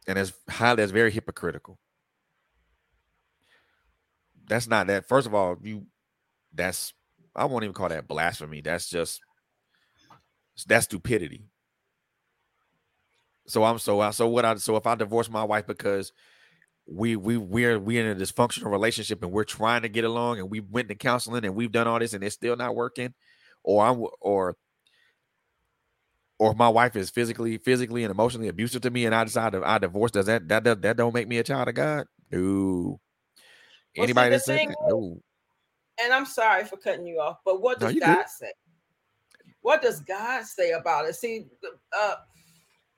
and 0.07 0.17
it's 0.17 0.33
highly 0.49 0.77
that's 0.77 0.91
very 0.91 1.11
hypocritical. 1.11 1.77
That's 4.47 4.67
not 4.67 4.87
that. 4.87 5.07
First 5.07 5.27
of 5.27 5.35
all, 5.35 5.57
you 5.61 5.85
that's 6.51 6.93
I 7.35 7.45
won't 7.45 7.65
even 7.65 7.73
call 7.73 7.89
that 7.89 8.07
blasphemy. 8.07 8.61
That's 8.61 8.89
just 8.89 9.21
that's 10.65 10.85
stupidity. 10.85 11.45
So 13.45 13.63
I'm 13.63 13.79
so 13.79 13.99
I 13.99 14.11
so 14.11 14.27
what 14.27 14.45
I 14.45 14.55
so 14.55 14.75
if 14.75 14.87
I 14.87 14.95
divorce 14.95 15.29
my 15.29 15.43
wife 15.43 15.67
because 15.67 16.13
we 16.85 17.15
we 17.15 17.37
we're 17.37 17.79
we 17.79 17.97
in 17.97 18.07
a 18.07 18.15
dysfunctional 18.15 18.71
relationship 18.71 19.23
and 19.23 19.31
we're 19.31 19.43
trying 19.43 19.81
to 19.81 19.89
get 19.89 20.03
along 20.03 20.39
and 20.39 20.49
we 20.49 20.59
went 20.59 20.89
to 20.89 20.95
counseling 20.95 21.45
and 21.45 21.55
we've 21.55 21.71
done 21.71 21.87
all 21.87 21.99
this 21.99 22.13
and 22.13 22.23
it's 22.23 22.35
still 22.35 22.55
not 22.55 22.75
working, 22.75 23.13
or 23.63 23.85
I'm 23.85 24.05
or 24.21 24.55
or 26.39 26.53
my 26.53 26.69
wife 26.69 26.95
is 26.95 27.09
physically 27.09 27.57
physically 27.57 28.03
and 28.03 28.11
emotionally 28.11 28.47
abusive 28.47 28.81
to 28.81 28.89
me 28.91 29.05
and 29.05 29.15
I 29.15 29.23
decide 29.23 29.53
to 29.53 29.63
I 29.63 29.77
divorce, 29.77 30.11
does 30.11 30.25
that 30.25 30.47
that 30.49 30.63
that, 30.63 30.81
that 30.81 30.97
don't 30.97 31.13
make 31.13 31.27
me 31.27 31.37
a 31.37 31.43
child 31.43 31.69
of 31.69 31.75
God? 31.75 32.05
No. 32.31 32.99
Anybody 33.95 34.31
well, 34.31 34.39
see, 34.39 34.53
that 34.53 34.67
that? 34.67 34.75
No. 34.87 35.21
And 36.01 36.11
I'm 36.11 36.25
sorry 36.25 36.65
for 36.65 36.77
cutting 36.77 37.05
you 37.05 37.19
off, 37.19 37.37
but 37.45 37.61
what 37.61 37.79
does 37.79 37.93
no, 37.93 37.99
God 37.99 38.17
good. 38.17 38.25
say? 38.27 38.51
What 39.61 39.81
does 39.81 40.01
God 40.01 40.43
say 40.43 40.71
about 40.71 41.05
it? 41.05 41.15
See, 41.15 41.45
uh, 41.97 42.15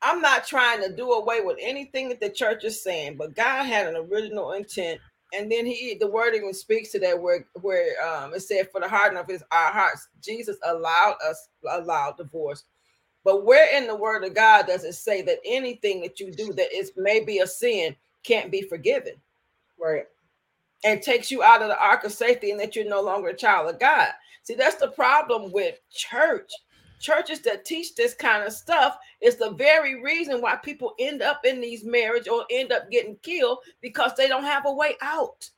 I'm 0.02 0.22
not 0.22 0.46
trying 0.46 0.82
to 0.84 0.96
do 0.96 1.12
away 1.14 1.42
with 1.42 1.58
anything 1.60 2.10
that 2.10 2.20
the 2.20 2.30
church 2.30 2.64
is 2.64 2.82
saying, 2.82 3.18
but 3.18 3.36
God 3.36 3.66
had 3.66 3.88
an 3.88 3.96
original 3.96 4.52
intent. 4.54 5.00
And 5.34 5.52
then 5.52 5.66
he 5.66 5.98
the 6.00 6.08
word 6.08 6.36
even 6.36 6.54
speaks 6.54 6.92
to 6.92 7.00
that 7.00 7.20
where 7.20 7.46
where 7.62 7.96
um 8.08 8.34
it 8.34 8.42
said 8.42 8.72
for 8.72 8.80
the 8.80 8.88
hardening 8.88 9.22
of 9.22 9.28
his 9.28 9.44
our 9.52 9.72
hearts, 9.72 10.08
Jesus 10.22 10.58
allowed 10.64 11.16
us 11.28 11.50
allowed 11.70 12.18
divorce. 12.18 12.64
But 13.24 13.44
where 13.44 13.76
in 13.76 13.88
the 13.88 13.96
word 13.96 14.24
of 14.24 14.36
God 14.36 14.68
does 14.68 14.84
it 14.84 14.94
say 14.94 15.24
that 15.24 15.40
anything 15.44 16.02
that 16.02 16.20
you 16.20 16.32
do 16.32 16.54
that 16.54 16.74
is 16.74 16.92
maybe 16.96 17.40
a 17.40 17.48
sin 17.48 17.96
can't 18.24 18.52
be 18.52 18.62
forgiven? 18.62 19.14
Right. 19.80 20.06
And 20.84 21.02
takes 21.02 21.32
you 21.32 21.42
out 21.42 21.64
of 21.64 21.70
the 21.70 21.84
ark 21.84 22.04
of 22.04 22.12
safety 22.14 22.52
and 22.52 22.60
that 22.60 22.76
you're 22.76 22.88
no 22.88 23.02
longer 23.02 23.30
a 23.30 23.36
child 23.36 23.74
of 23.74 23.80
God. 23.80 24.10
See, 24.44 24.54
that's 24.54 24.76
the 24.76 24.90
problem 24.90 25.52
with 25.52 25.80
church 25.90 26.52
churches 27.06 27.40
that 27.42 27.66
teach 27.66 27.94
this 27.94 28.14
kind 28.16 28.44
of 28.44 28.52
stuff 28.52 28.98
is 29.22 29.36
the 29.36 29.52
very 29.52 30.02
reason 30.02 30.42
why 30.42 30.56
people 30.56 30.96
end 31.00 31.22
up 31.22 31.46
in 31.46 31.62
these 31.62 31.84
marriage 31.86 32.28
or 32.28 32.46
end 32.50 32.72
up 32.72 32.90
getting 32.90 33.16
killed 33.22 33.60
because 33.82 34.14
they 34.16 34.28
don't 34.28 34.44
have 34.44 34.66
a 34.66 34.74
way 34.74 34.96
out. 35.02 35.50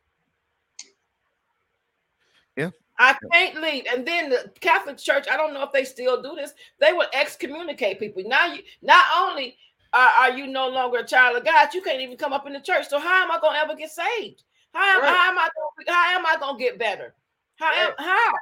Yeah. 2.58 2.72
I 3.00 3.16
can't 3.32 3.62
leave. 3.62 3.86
And 3.92 4.06
then 4.06 4.30
the 4.30 4.52
Catholic 4.60 4.98
Church, 4.98 5.28
I 5.32 5.38
don't 5.38 5.54
know 5.54 5.64
if 5.64 5.72
they 5.72 5.86
still 5.86 6.22
do 6.22 6.36
this, 6.36 6.54
they 6.80 6.92
would 6.92 7.08
excommunicate 7.14 8.00
people. 8.00 8.24
Now 8.26 8.48
you 8.48 8.62
not 8.82 9.06
only 9.16 9.56
are, 9.94 10.10
are 10.20 10.32
you 10.32 10.48
no 10.48 10.68
longer 10.68 11.00
a 11.00 11.08
child 11.08 11.38
of 11.38 11.46
God, 11.46 11.74
you 11.74 11.82
can't 11.82 12.02
even 12.02 12.18
come 12.18 12.34
up 12.34 12.46
in 12.46 12.54
the 12.54 12.60
church. 12.60 12.90
So 12.90 13.00
how 13.00 13.24
am 13.24 13.32
I 13.32 13.40
gonna 13.40 13.60
ever 13.60 13.76
get 13.76 13.92
saved? 13.92 14.44
How 14.74 14.98
am, 14.98 15.02
right. 15.02 15.10
how 15.10 15.32
am 15.32 15.38
I 15.38 15.48
gonna, 15.56 15.98
how 15.98 16.20
am 16.20 16.26
I 16.26 16.36
gonna 16.40 16.60
get 16.60 16.78
better? 16.78 17.16
How 17.56 17.70
right. 17.70 17.94
how? 18.00 18.34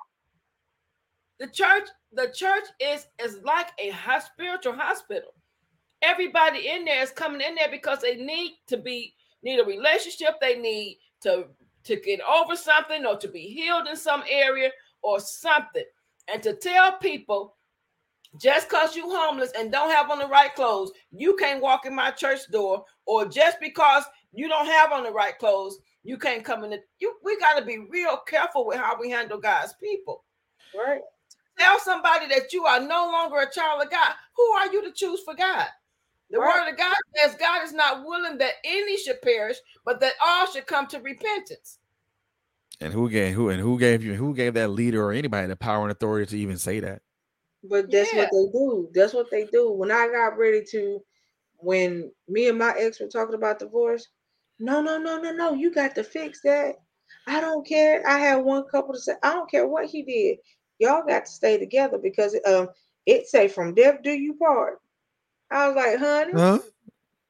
The 1.39 1.47
church 1.47 1.87
the 2.13 2.31
church 2.33 2.63
is 2.79 3.07
is 3.21 3.39
like 3.43 3.67
a 3.77 3.93
spiritual 4.21 4.73
hospital. 4.73 5.33
Everybody 6.01 6.69
in 6.69 6.85
there 6.85 7.03
is 7.03 7.11
coming 7.11 7.41
in 7.41 7.55
there 7.55 7.69
because 7.69 7.99
they 7.99 8.15
need 8.15 8.57
to 8.67 8.77
be 8.77 9.13
need 9.43 9.59
a 9.59 9.65
relationship. 9.65 10.35
They 10.39 10.57
need 10.57 10.99
to 11.21 11.47
to 11.83 11.95
get 11.97 12.21
over 12.21 12.55
something 12.55 13.05
or 13.05 13.17
to 13.17 13.27
be 13.27 13.41
healed 13.41 13.87
in 13.87 13.97
some 13.97 14.23
area 14.29 14.71
or 15.01 15.19
something. 15.19 15.83
And 16.31 16.41
to 16.41 16.53
tell 16.55 16.97
people 16.97 17.57
just 18.39 18.69
because 18.69 18.95
you 18.95 19.09
homeless 19.09 19.51
and 19.57 19.71
don't 19.71 19.91
have 19.91 20.09
on 20.09 20.19
the 20.19 20.27
right 20.27 20.53
clothes, 20.55 20.91
you 21.11 21.35
can't 21.35 21.61
walk 21.61 21.85
in 21.85 21.93
my 21.93 22.11
church 22.11 22.49
door, 22.51 22.83
or 23.05 23.25
just 23.25 23.59
because 23.59 24.03
you 24.33 24.47
don't 24.47 24.65
have 24.65 24.91
on 24.91 25.03
the 25.03 25.11
right 25.11 25.37
clothes, 25.37 25.77
you 26.03 26.17
can't 26.17 26.43
come 26.43 26.63
in. 26.63 26.71
The, 26.71 26.79
you 26.99 27.13
we 27.23 27.37
got 27.39 27.59
to 27.59 27.65
be 27.65 27.85
real 27.89 28.17
careful 28.25 28.65
with 28.65 28.77
how 28.77 28.97
we 28.99 29.09
handle 29.09 29.37
God's 29.37 29.73
people. 29.81 30.23
Right 30.73 31.01
tell 31.57 31.79
somebody 31.79 32.27
that 32.27 32.53
you 32.53 32.65
are 32.65 32.79
no 32.79 33.09
longer 33.11 33.39
a 33.39 33.51
child 33.51 33.83
of 33.83 33.89
God, 33.89 34.13
who 34.35 34.43
are 34.51 34.71
you 34.71 34.83
to 34.83 34.91
choose 34.91 35.21
for 35.23 35.35
God? 35.35 35.67
The 36.31 36.39
right. 36.39 36.65
word 36.65 36.71
of 36.71 36.77
God 36.77 36.95
says 37.15 37.35
God 37.35 37.63
is 37.63 37.73
not 37.73 38.05
willing 38.05 38.37
that 38.39 38.53
any 38.63 38.97
should 38.97 39.21
perish, 39.21 39.57
but 39.85 39.99
that 39.99 40.13
all 40.23 40.47
should 40.47 40.65
come 40.65 40.87
to 40.87 40.99
repentance. 40.99 41.79
And 42.81 42.91
who 42.91 43.09
gave 43.09 43.35
who 43.35 43.49
and 43.49 43.61
who 43.61 43.79
gave 43.79 44.03
you 44.03 44.15
who 44.15 44.33
gave 44.33 44.55
that 44.55 44.69
leader 44.69 45.03
or 45.03 45.13
anybody 45.13 45.47
the 45.47 45.55
power 45.55 45.83
and 45.83 45.91
authority 45.91 46.25
to 46.31 46.37
even 46.37 46.57
say 46.57 46.79
that? 46.81 47.01
But 47.63 47.89
that's 47.89 48.13
yeah. 48.13 48.21
what 48.21 48.31
they 48.31 48.51
do. 48.51 48.89
That's 48.93 49.13
what 49.13 49.31
they 49.31 49.45
do. 49.45 49.71
When 49.71 49.91
I 49.91 50.07
got 50.07 50.37
ready 50.37 50.63
to, 50.71 50.99
when 51.57 52.11
me 52.27 52.49
and 52.49 52.59
my 52.59 52.73
ex 52.77 52.99
were 52.99 53.07
talking 53.07 53.35
about 53.35 53.59
divorce, 53.59 54.07
no, 54.59 54.81
no, 54.81 54.97
no, 54.97 55.19
no, 55.19 55.31
no, 55.31 55.53
you 55.53 55.73
got 55.73 55.95
to 55.95 56.03
fix 56.03 56.41
that. 56.43 56.75
I 57.27 57.41
don't 57.41 57.65
care. 57.67 58.07
I 58.07 58.19
had 58.19 58.37
one 58.37 58.65
couple 58.69 58.93
to 58.93 58.99
say, 58.99 59.13
I 59.23 59.33
don't 59.33 59.49
care 59.49 59.67
what 59.67 59.85
he 59.85 60.03
did. 60.03 60.37
Y'all 60.79 61.05
got 61.05 61.25
to 61.25 61.31
stay 61.31 61.57
together 61.57 61.97
because 61.97 62.37
um 62.47 62.69
it 63.05 63.27
say 63.27 63.47
from 63.47 63.73
death 63.73 64.01
do 64.03 64.11
you 64.11 64.33
part. 64.35 64.79
I 65.51 65.67
was 65.67 65.75
like, 65.75 65.99
honey, 65.99 66.33
Huh? 66.33 66.59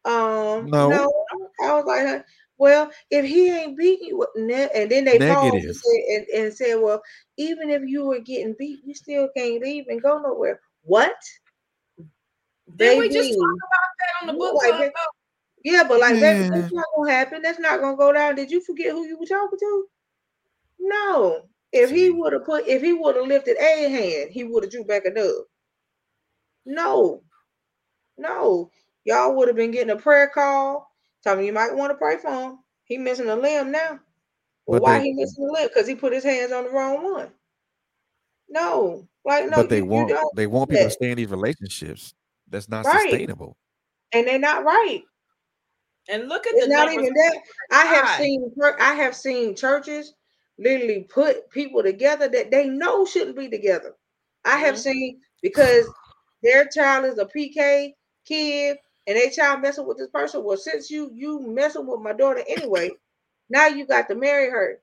um, 0.05 0.69
No. 0.69 0.89
no. 0.89 1.25
I 1.61 1.73
was 1.73 1.85
like, 1.85 2.25
well, 2.57 2.89
if 3.11 3.25
he 3.25 3.49
ain't 3.49 3.77
beating 3.77 4.07
you, 4.07 4.25
ne- 4.37 4.69
and 4.73 4.89
then 4.89 5.03
they 5.03 5.19
paused 5.19 5.53
and 5.53 5.75
said, 5.75 6.01
and, 6.09 6.27
and 6.45 6.53
said, 6.53 6.75
well, 6.75 7.01
even 7.37 7.69
if 7.69 7.81
you 7.85 8.05
were 8.05 8.19
getting 8.19 8.55
beat, 8.57 8.79
you 8.85 8.93
still 8.93 9.27
can't 9.35 9.61
leave 9.61 9.87
and 9.89 10.01
go 10.01 10.17
nowhere. 10.19 10.61
What? 10.83 11.15
Did 12.77 12.97
we 12.97 13.09
just 13.09 13.29
talk 13.33 13.57
about 13.57 13.89
that 13.99 14.21
on 14.21 14.27
the 14.27 14.33
You 14.33 14.39
book 14.39 14.55
like 14.55 14.75
club? 14.75 14.91
Yeah, 15.63 15.83
but 15.87 15.99
like 15.99 16.13
baby, 16.13 16.49
that's 16.49 16.71
not 16.71 16.85
gonna 16.95 17.11
happen. 17.11 17.41
That's 17.41 17.59
not 17.59 17.81
gonna 17.81 17.97
go 17.97 18.13
down. 18.13 18.35
Did 18.35 18.51
you 18.51 18.61
forget 18.61 18.91
who 18.91 19.05
you 19.05 19.17
were 19.19 19.25
talking 19.25 19.59
to? 19.59 19.85
No. 20.79 21.41
If 21.75 21.89
he 21.91 22.09
would 22.09 22.33
have 22.33 22.45
put, 22.45 22.67
if 22.67 22.81
he 22.81 22.93
would 22.93 23.15
have 23.17 23.27
lifted 23.27 23.57
a 23.57 23.89
hand, 23.89 24.31
he 24.31 24.43
would 24.45 24.63
have 24.63 24.71
drew 24.71 24.85
back 24.85 25.05
a 25.05 25.13
dub. 25.13 25.33
No, 26.65 27.21
no. 28.17 28.71
Y'all 29.03 29.35
would 29.35 29.47
have 29.47 29.57
been 29.57 29.71
getting 29.71 29.91
a 29.91 29.95
prayer 29.97 30.27
call. 30.33 30.89
Tell 31.23 31.35
me 31.35 31.45
you 31.45 31.53
might 31.53 31.75
want 31.75 31.91
to 31.91 31.95
pray 31.97 32.17
for 32.17 32.29
him. 32.31 32.59
He 32.85 32.97
missing 32.97 33.29
a 33.29 33.35
limb 33.35 33.71
now. 33.71 33.99
Well, 34.65 34.79
But 34.79 34.81
why 34.81 34.97
they- 34.99 35.05
he 35.05 35.13
missing 35.13 35.47
a 35.47 35.51
limb? 35.51 35.67
Because 35.67 35.87
he 35.87 35.95
put 35.95 36.13
his 36.13 36.23
hands 36.23 36.51
on 36.51 36.63
the 36.63 36.69
wrong 36.71 37.03
one. 37.03 37.31
No, 38.47 39.07
like 39.25 39.45
no, 39.49 39.57
but 39.57 39.69
they 39.69 39.77
you, 39.77 39.83
you 39.83 39.89
want 39.89 40.09
don't 40.09 40.35
they 40.35 40.47
want 40.47 40.69
do 40.69 40.75
people 40.75 40.87
to 40.89 40.93
stay 40.93 41.11
in 41.11 41.17
these 41.17 41.29
relationships. 41.29 42.13
That's 42.47 42.69
not 42.69 42.85
Right. 42.85 43.09
sustainable. 43.09 43.57
and 44.11 44.25
they're 44.27 44.39
not 44.39 44.63
right. 44.63 45.03
And 46.07 46.29
look 46.29 46.45
at 46.47 46.53
It's 46.53 46.67
the 46.67 46.71
not 46.73 46.93
even 46.93 47.11
that. 47.13 47.41
I 47.71 47.85
have 47.85 48.17
seen 48.21 48.53
I 48.79 48.93
have 48.93 49.15
seen 49.15 49.55
churches 49.55 50.13
literally 50.57 51.03
put 51.09 51.49
people 51.49 51.83
together 51.83 52.27
that 52.29 52.51
they 52.51 52.67
know 52.67 53.05
shouldn't 53.05 53.37
be 53.37 53.49
together. 53.49 53.95
I 54.45 54.57
have 54.59 54.75
Mhm. 54.75 54.79
seen 54.79 55.21
because 55.41 55.87
their 56.43 56.67
child 56.67 57.05
is 57.05 57.17
a 57.17 57.25
PK 57.25 57.95
kid 58.25 58.77
and 59.07 59.17
their 59.17 59.29
child 59.29 59.61
messing 59.61 59.85
with 59.85 59.97
this 59.97 60.09
person. 60.09 60.43
Well, 60.43 60.57
since 60.57 60.89
you 60.89 61.11
you 61.13 61.39
messing 61.41 61.87
with 61.87 61.99
my 62.01 62.13
daughter 62.13 62.43
anyway, 62.47 62.91
now 63.49 63.67
you 63.67 63.85
got 63.85 64.07
to 64.09 64.15
marry 64.15 64.49
her. 64.49 64.81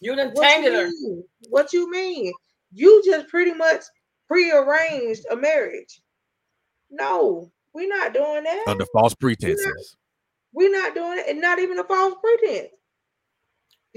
You 0.00 0.14
done 0.14 0.32
What 0.32 0.42
tainted 0.44 0.72
you 0.72 0.78
her. 0.78 0.86
mean? 0.88 1.24
What 1.48 1.72
you 1.72 1.90
mean? 1.90 2.32
You 2.72 3.02
just 3.04 3.28
pretty 3.28 3.54
much 3.54 3.82
prearranged 4.28 5.24
a 5.30 5.36
marriage. 5.36 6.00
No, 6.90 7.50
we're 7.72 7.88
not 7.88 8.12
doing 8.12 8.44
that. 8.44 8.64
Under 8.66 8.86
false 8.92 9.14
pretenses. 9.14 9.96
We're 10.52 10.70
not 10.70 10.94
doing 10.94 11.18
it, 11.18 11.26
and 11.28 11.40
not 11.40 11.58
even 11.58 11.78
a 11.78 11.84
false 11.84 12.14
pretense. 12.22 12.72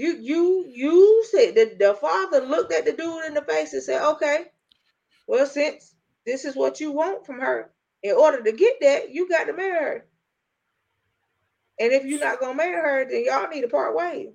You 0.00 0.16
you 0.16 0.64
you 0.66 1.24
said 1.30 1.56
that 1.56 1.78
the 1.78 1.92
father 1.92 2.40
looked 2.40 2.72
at 2.72 2.86
the 2.86 2.92
dude 2.92 3.26
in 3.26 3.34
the 3.34 3.42
face 3.42 3.74
and 3.74 3.82
said, 3.82 4.00
"Okay, 4.12 4.46
well, 5.26 5.44
since 5.44 5.94
this 6.24 6.46
is 6.46 6.56
what 6.56 6.80
you 6.80 6.90
want 6.90 7.26
from 7.26 7.38
her, 7.38 7.70
in 8.02 8.16
order 8.16 8.42
to 8.42 8.50
get 8.52 8.76
that, 8.80 9.10
you 9.10 9.28
got 9.28 9.44
to 9.44 9.52
marry 9.52 9.78
her. 9.78 10.06
And 11.78 11.92
if 11.92 12.06
you're 12.06 12.18
not 12.18 12.40
gonna 12.40 12.54
marry 12.54 12.80
her, 12.80 13.10
then 13.10 13.24
y'all 13.26 13.50
need 13.50 13.60
to 13.60 13.68
part 13.68 13.94
ways." 13.94 14.30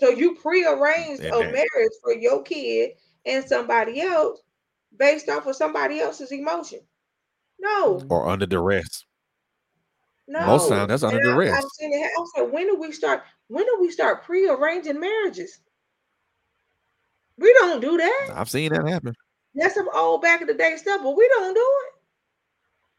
So 0.00 0.08
you 0.08 0.34
prearranged 0.34 1.22
And 1.22 1.32
a 1.32 1.38
that- 1.38 1.52
marriage 1.52 1.92
for 2.02 2.12
your 2.12 2.42
kid 2.42 2.96
and 3.26 3.44
somebody 3.46 4.00
else 4.00 4.42
based 4.96 5.28
off 5.28 5.46
of 5.46 5.54
somebody 5.54 6.00
else's 6.00 6.32
emotion. 6.32 6.80
No, 7.60 8.02
Or 8.10 8.26
under 8.28 8.46
duress. 8.46 9.04
No, 10.32 10.46
Most 10.46 10.68
times 10.68 10.86
that's 10.88 11.02
under 11.02 11.18
And 11.18 11.28
I- 11.28 11.32
duress. 11.32 11.52
I've 11.64 11.70
seen 11.72 11.92
it. 11.92 12.08
I 12.16 12.24
said, 12.36 12.52
when 12.52 12.66
do 12.68 12.76
we 12.78 12.92
start? 12.92 13.24
When 13.48 13.64
do 13.64 13.78
we 13.80 13.90
start 13.90 14.22
pre-arranging 14.22 15.00
marriages? 15.00 15.58
We 17.36 17.52
don't 17.54 17.80
do 17.80 17.96
that. 17.96 18.28
I've 18.36 18.48
seen 18.48 18.72
that 18.72 18.86
happen. 18.86 19.14
That's 19.56 19.74
some 19.74 19.88
old 19.92 20.22
back 20.22 20.40
in 20.40 20.46
the 20.46 20.54
day 20.54 20.76
stuff, 20.76 21.00
but 21.02 21.16
we 21.16 21.26
don't 21.30 21.52
do 21.52 21.60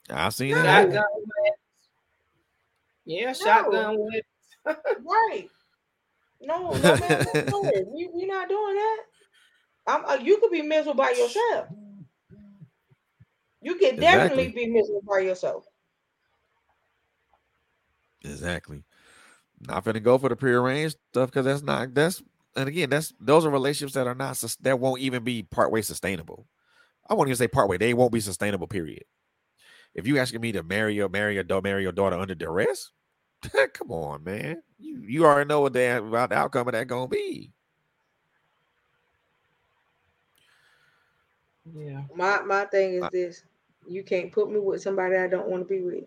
it. 0.10 0.14
I've 0.14 0.34
seen 0.34 0.52
No. 0.52 0.62
that 0.62 0.66
happen. 0.66 0.92
Shotgun 0.94 1.24
weddings. 1.38 1.58
Yeah, 3.06 3.34
shotgun 3.34 3.98
weddings. 3.98 4.26
Right? 5.06 5.48
No, 6.42 6.72
no, 6.72 6.82
man, 6.82 7.28
don't 7.48 7.64
do 7.64 7.72
it. 7.74 7.88
We 7.88 8.10
we 8.14 8.26
not 8.26 8.50
doing 8.50 8.76
that. 8.76 8.98
I'm, 9.88 10.06
uh, 10.06 10.18
you 10.22 10.38
could 10.40 10.52
be 10.52 10.62
miserable 10.64 10.96
by 10.96 11.12
yourself. 11.12 11.68
You 13.62 13.76
can 13.76 13.96
definitely 13.98 14.50
be 14.50 14.68
miserable 14.68 15.04
by 15.08 15.20
yourself. 15.20 15.66
Exactly. 18.24 18.84
Not 19.62 19.84
gonna 19.86 20.00
go 20.00 20.18
for 20.18 20.30
the 20.30 20.36
prearranged 20.36 20.98
stuff 21.12 21.30
because 21.32 21.46
that's 21.46 21.64
not 21.64 21.94
that's 21.94 22.24
and 22.56 22.68
again 22.70 22.90
that's 22.90 23.14
those 23.20 23.46
are 23.46 23.50
relationships 23.52 23.94
that 23.94 24.08
are 24.08 24.16
not 24.16 24.38
that 24.62 24.80
won't 24.80 25.02
even 25.02 25.24
be 25.24 25.44
partway 25.44 25.82
sustainable. 25.82 26.48
I 27.10 27.14
won't 27.16 27.30
even 27.30 27.38
say 27.38 27.48
partway; 27.48 27.78
they 27.78 27.94
won't 27.94 28.14
be 28.14 28.22
sustainable. 28.22 28.68
Period. 28.68 29.04
If 29.96 30.08
you 30.08 30.18
asking 30.20 30.42
me 30.42 30.52
to 30.54 30.64
marry 30.64 30.96
your 30.96 31.10
marry 31.10 31.36
your 31.36 31.44
daughter, 31.44 31.64
marry 31.64 31.84
your 31.84 31.92
daughter 31.94 32.18
under 32.18 32.36
duress, 32.36 32.92
come 33.74 33.92
on, 33.92 34.24
man. 34.24 34.64
You 34.80 35.02
you 35.06 35.26
already 35.26 35.48
know 35.48 35.62
what 35.62 35.74
the 35.74 36.00
about 36.00 36.30
the 36.30 36.38
outcome 36.38 36.68
of 36.68 36.74
that 36.74 36.88
gonna 36.88 37.08
be. 37.08 37.52
Yeah. 41.74 42.04
My 42.16 42.42
my 42.42 42.66
thing 42.66 42.96
is 42.96 43.04
Uh, 43.04 43.10
this: 43.12 43.44
you 43.88 44.04
can't 44.04 44.32
put 44.32 44.52
me 44.52 44.60
with 44.60 44.82
somebody 44.82 45.16
I 45.16 45.28
don't 45.28 45.48
want 45.50 45.68
to 45.68 45.74
be 45.74 45.82
with. 45.82 46.06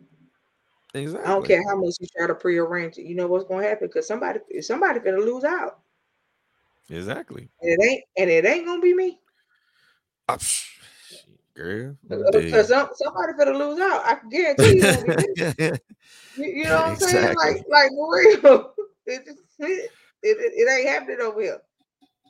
Exactly. 0.94 1.26
I 1.26 1.34
don't 1.34 1.46
care 1.46 1.62
how 1.68 1.76
much 1.76 1.94
you 1.98 2.06
try 2.16 2.28
to 2.28 2.34
prearrange 2.34 2.98
it. 2.98 3.04
You 3.04 3.16
know 3.16 3.26
what's 3.26 3.44
gonna 3.44 3.66
happen 3.66 3.88
because 3.88 4.06
somebody 4.06 4.38
somebody 4.60 5.00
gonna 5.00 5.18
lose 5.18 5.42
out, 5.42 5.80
Exactly. 6.88 7.48
and 7.60 7.70
it 7.72 7.84
ain't 7.84 8.04
and 8.16 8.30
it 8.30 8.44
ain't 8.46 8.64
gonna 8.64 8.80
be 8.80 8.94
me. 8.94 9.18
Ah, 10.28 10.36
psh, 10.36 10.68
girl. 11.54 11.96
let 12.08 12.20
me 12.20 12.24
tell 12.30 12.40
you. 12.40 12.46
Because 12.46 12.68
some, 12.68 12.88
somebody 12.94 13.32
gonna 13.36 13.58
lose 13.58 13.80
out. 13.80 14.02
I 14.06 14.18
guarantee 14.30 14.76
you. 14.76 14.82
it 14.84 15.06
won't 15.06 15.56
be 15.58 15.70
me. 15.70 15.78
You, 16.36 16.46
you 16.46 16.64
know 16.64 16.74
what 16.80 16.86
I'm 16.90 16.96
saying? 16.96 17.16
Exactly. 17.16 17.52
Like 17.52 17.64
like 17.68 17.90
for 17.90 18.16
real. 18.16 18.74
It, 19.06 19.26
just- 19.26 19.38
it, 19.58 19.90
it, 20.22 20.52
it 20.54 20.72
ain't 20.72 20.88
happening 20.88 21.20
over 21.20 21.42
here. 21.42 21.60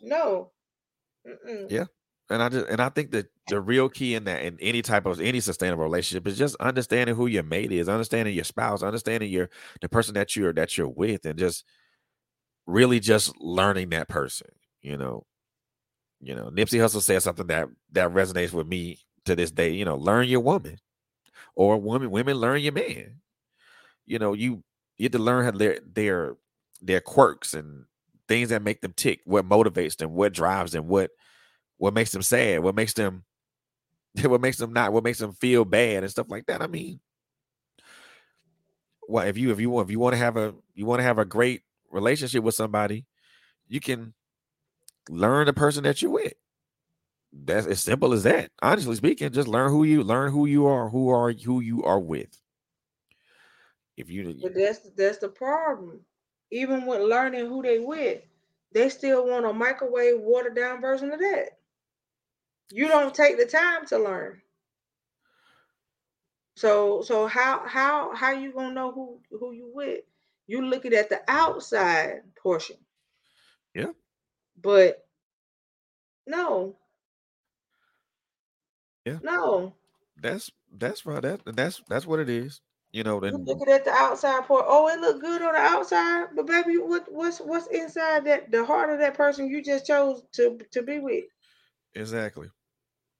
No. 0.03 0.51
Mm-mm. 1.27 1.70
Yeah. 1.70 1.85
and 2.31 2.43
I 2.43 2.49
just 2.49 2.69
and 2.69 2.81
I 2.81 2.89
think 2.89 3.12
that 3.12 3.28
the 3.48 3.60
real 3.60 3.88
key 3.88 4.14
in 4.14 4.24
that 4.24 4.42
in 4.42 4.56
any 4.60 4.80
type 4.82 5.06
of 5.06 5.20
any 5.20 5.40
sustainable 5.40 5.82
relationship 5.84 6.26
is 6.26 6.38
just 6.38 6.56
understanding 6.60 7.14
who 7.14 7.26
your 7.26 7.42
mate 7.42 7.72
is, 7.72 7.88
understanding 7.88 8.34
your 8.34 8.44
spouse, 8.44 8.82
understanding 8.82 9.30
your 9.30 9.50
the 9.80 9.88
person 9.88 10.14
that 10.14 10.34
you're 10.34 10.52
that 10.54 10.76
you're 10.78 10.88
with, 10.88 11.26
and 11.26 11.38
just 11.38 11.64
really 12.66 13.00
just 13.00 13.38
learning 13.40 13.90
that 13.90 14.08
person. 14.08 14.48
You 14.80 14.96
know, 14.96 15.26
you 16.20 16.34
know, 16.34 16.50
Nipsey 16.50 16.78
Hussle 16.80 17.02
said 17.02 17.22
something 17.22 17.46
that 17.48 17.68
that 17.92 18.10
resonates 18.12 18.52
with 18.52 18.66
me 18.66 18.98
to 19.26 19.36
this 19.36 19.50
day. 19.50 19.70
You 19.70 19.84
know, 19.84 19.96
learn 19.96 20.28
your 20.28 20.40
woman, 20.40 20.78
or 21.54 21.78
women 21.78 22.10
women 22.10 22.36
learn 22.36 22.62
your 22.62 22.72
man. 22.72 23.20
You 24.06 24.18
know, 24.18 24.32
you 24.32 24.64
you 24.96 25.04
have 25.04 25.12
to 25.12 25.18
learn 25.18 25.44
how 25.44 25.50
their 25.50 25.78
their 25.84 26.36
their 26.80 27.00
quirks 27.00 27.52
and 27.52 27.84
things 28.26 28.48
that 28.48 28.62
make 28.62 28.80
them 28.80 28.94
tick, 28.96 29.20
what 29.24 29.46
motivates 29.46 29.96
them, 29.96 30.14
what 30.14 30.32
drives 30.32 30.72
them, 30.72 30.88
what 30.88 31.10
what 31.76 31.92
makes 31.92 32.12
them 32.12 32.22
sad, 32.22 32.60
what 32.60 32.74
makes 32.74 32.94
them 32.94 33.24
what 34.23 34.41
makes 34.41 34.59
them 34.59 34.73
not, 34.73 34.93
what 34.93 35.05
makes 35.05 35.19
them 35.19 35.32
feel 35.32 35.65
bad 35.65 36.03
and 36.03 36.11
stuff 36.11 36.31
like 36.31 36.47
that. 36.47 36.62
I 36.62 36.66
mean, 36.66 37.01
well, 39.09 39.27
if 39.27 39.36
you 39.36 39.51
if 39.51 39.61
you 39.61 39.70
want 39.70 39.89
if 39.89 39.91
you 39.91 39.99
want 39.99 40.15
to 40.15 40.19
have 40.19 40.36
a 40.36 40.55
you 40.74 40.86
want 40.86 41.01
to 41.01 41.05
have 41.05 41.19
a 41.19 41.24
great 41.24 41.62
relationship 41.91 42.43
with 42.43 42.55
somebody, 42.55 43.07
you 43.69 43.81
can 43.81 44.15
learn 45.09 45.47
the 45.47 45.53
person 45.53 45.85
that 45.85 46.01
you're 46.01 46.11
with. 46.11 46.35
That's 47.32 47.66
as 47.66 47.81
simple 47.81 48.12
as 48.12 48.23
that. 48.23 48.51
Honestly 48.62 48.95
speaking, 48.95 49.32
just 49.32 49.49
learn 49.49 49.70
who 49.70 49.85
you 49.85 50.03
learn 50.03 50.31
who 50.31 50.47
you 50.47 50.66
are, 50.66 50.89
who 50.89 51.11
are 51.11 51.32
who 51.32 51.61
you 51.61 51.82
are 51.82 51.99
with. 51.99 52.39
If 53.97 54.11
you 54.11 54.35
But 54.41 54.55
that's 54.55 54.78
that's 54.97 55.19
the 55.19 55.28
problem. 55.28 56.01
Even 56.51 56.86
with 56.86 57.01
learning 57.01 57.47
who 57.47 57.62
they 57.62 57.81
with, 57.81 58.23
they 58.73 58.89
still 58.89 59.27
want 59.27 59.47
a 59.47 59.53
microwave 59.53 60.20
watered 60.20 60.55
down 60.55 60.81
version 60.81 61.11
of 61.11 61.19
that. 61.19 61.59
You 62.70 62.89
don't 62.89 63.15
take 63.15 63.39
the 63.39 63.47
time 63.47 63.86
to 63.86 63.99
learn. 63.99 64.41
So 66.57 67.03
so 67.03 67.27
how 67.27 67.66
how 67.66 68.15
how 68.15 68.32
you 68.32 68.53
gonna 68.53 68.74
know 68.74 68.93
who 68.93 69.20
who 69.31 69.53
you 69.53 69.70
with? 69.73 70.05
You 70.47 70.62
looking 70.65 70.95
at 70.95 71.09
the 71.09 71.20
outside 71.28 72.23
portion. 72.36 72.77
Yeah. 73.74 73.93
But 74.61 75.07
no. 76.27 76.77
Yeah. 79.05 79.19
No. 79.23 79.74
that's 80.16 80.51
that's 80.73 81.07
right. 81.07 81.23
That 81.23 81.41
that's 81.57 81.82
that's 81.89 82.07
what 82.07 82.20
it 82.20 82.28
is. 82.28 82.61
You 82.93 83.03
know, 83.03 83.19
then 83.19 83.45
looking 83.45 83.69
at 83.69 83.85
the 83.85 83.91
outside 83.91 84.47
part. 84.47 84.65
Oh, 84.69 84.89
it 84.89 85.01
look 85.01 85.20
good 85.20 85.43
on 85.43 85.55
the 85.55 85.59
outside, 85.59 86.27
but 86.36 86.47
baby, 86.47 86.78
what 86.78 87.11
what's 87.12 87.39
what's 87.39 87.66
inside 87.66 88.24
that 88.27 88.53
the 88.53 88.65
heart 88.65 88.91
of 88.91 89.01
that 89.01 89.15
person 89.15 89.49
you 89.49 89.62
just 89.62 89.86
chose 89.86 90.23
to 90.32 90.59
to 90.70 90.82
be 90.82 91.01
with? 91.01 91.24
Exactly. 91.94 92.48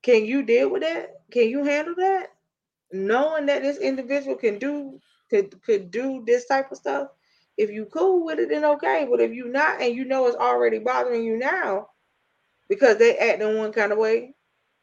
Can 0.03 0.25
you 0.25 0.43
deal 0.43 0.71
with 0.71 0.83
that? 0.83 1.23
Can 1.31 1.49
you 1.49 1.65
handle 1.65 1.95
that? 1.97 2.35
Knowing 2.93 3.47
that 3.47 3.63
this 3.63 3.79
individual 3.79 4.37
can 4.37 4.59
do 4.59 5.01
could 5.31 5.61
could 5.63 5.91
do 5.91 6.23
this 6.27 6.47
type 6.47 6.71
of 6.71 6.79
stuff. 6.79 7.09
If 7.57 7.71
you 7.71 7.87
cool 7.87 8.25
with 8.25 8.39
it, 8.39 8.51
then 8.51 8.65
okay. 8.65 9.07
But 9.11 9.21
if 9.21 9.33
you 9.33 9.49
not 9.49 9.81
and 9.81 9.95
you 9.95 10.05
know 10.05 10.27
it's 10.27 10.37
already 10.37 10.79
bothering 10.79 11.25
you 11.25 11.39
now, 11.39 11.89
because 12.69 12.99
they 12.99 13.17
act 13.17 13.43
in 13.43 13.57
one 13.57 13.73
kind 13.73 13.93
of 13.93 13.99
way, 13.99 14.35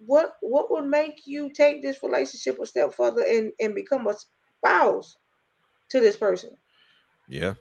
what 0.05 0.33
what 0.41 0.71
would 0.71 0.85
make 0.85 1.21
you 1.25 1.51
take 1.51 1.81
this 1.81 2.01
relationship 2.01 2.59
a 2.59 2.65
step 2.65 2.93
further 2.93 3.23
and 3.27 3.51
and 3.59 3.75
become 3.75 4.07
a 4.07 4.15
spouse 4.57 5.17
to 5.89 5.99
this 5.99 6.17
person? 6.17 6.51
Yeah. 7.27 7.53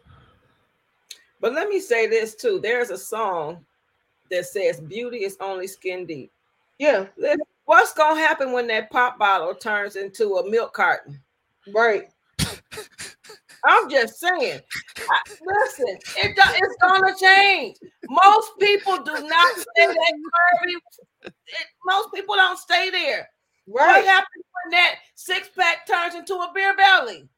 But 1.40 1.55
let 1.55 1.69
me 1.69 1.81
say 1.81 2.07
this 2.07 2.35
too. 2.35 2.61
There's 2.61 2.90
a 2.90 2.98
song 2.98 3.65
that 4.31 4.47
says 4.47 4.81
beauty 4.81 5.19
is 5.19 5.36
only 5.40 5.66
skin 5.66 6.07
deep. 6.07 6.31
Yeah, 6.78 7.07
What's 7.66 7.93
gonna 7.93 8.19
happen 8.19 8.52
when 8.52 8.66
that 8.69 8.90
pop 8.90 9.19
bottle 9.19 9.55
turns 9.55 9.97
into 9.97 10.36
a 10.36 10.51
milk 10.51 10.73
carton? 10.73 11.20
right. 11.73 12.09
I'm 13.65 13.90
just 13.90 14.19
saying. 14.19 14.61
Listen, 15.44 15.98
it, 16.16 16.35
do- 16.35 16.43
it's 16.57 16.77
gonna 16.81 17.12
change. 17.20 17.77
Most 18.09 18.52
people 18.59 18.97
do 19.02 19.12
not 19.12 19.55
stay 19.55 19.86
that 19.86 20.15
curvy. 20.24 21.32
Most 21.85 22.12
people 22.15 22.35
don't 22.36 22.59
stay 22.59 22.90
there. 22.90 23.28
What 23.66 23.86
Right. 23.86 24.05
happens 24.05 24.44
when 24.65 24.70
that 24.73 24.94
six 25.15 25.48
pack 25.57 25.86
turns 25.86 26.15
into 26.15 26.35
a 26.35 26.51
beer 26.55 26.74
belly? 26.77 27.28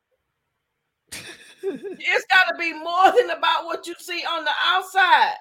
It's 1.65 2.27
got 2.27 2.51
to 2.53 2.59
be 2.59 2.73
more 2.73 3.13
than 3.17 3.31
about 3.31 3.65
what 3.67 3.87
you 3.87 3.95
see 3.99 4.25
on 4.25 4.45
the 4.45 4.51
outside. 4.65 5.35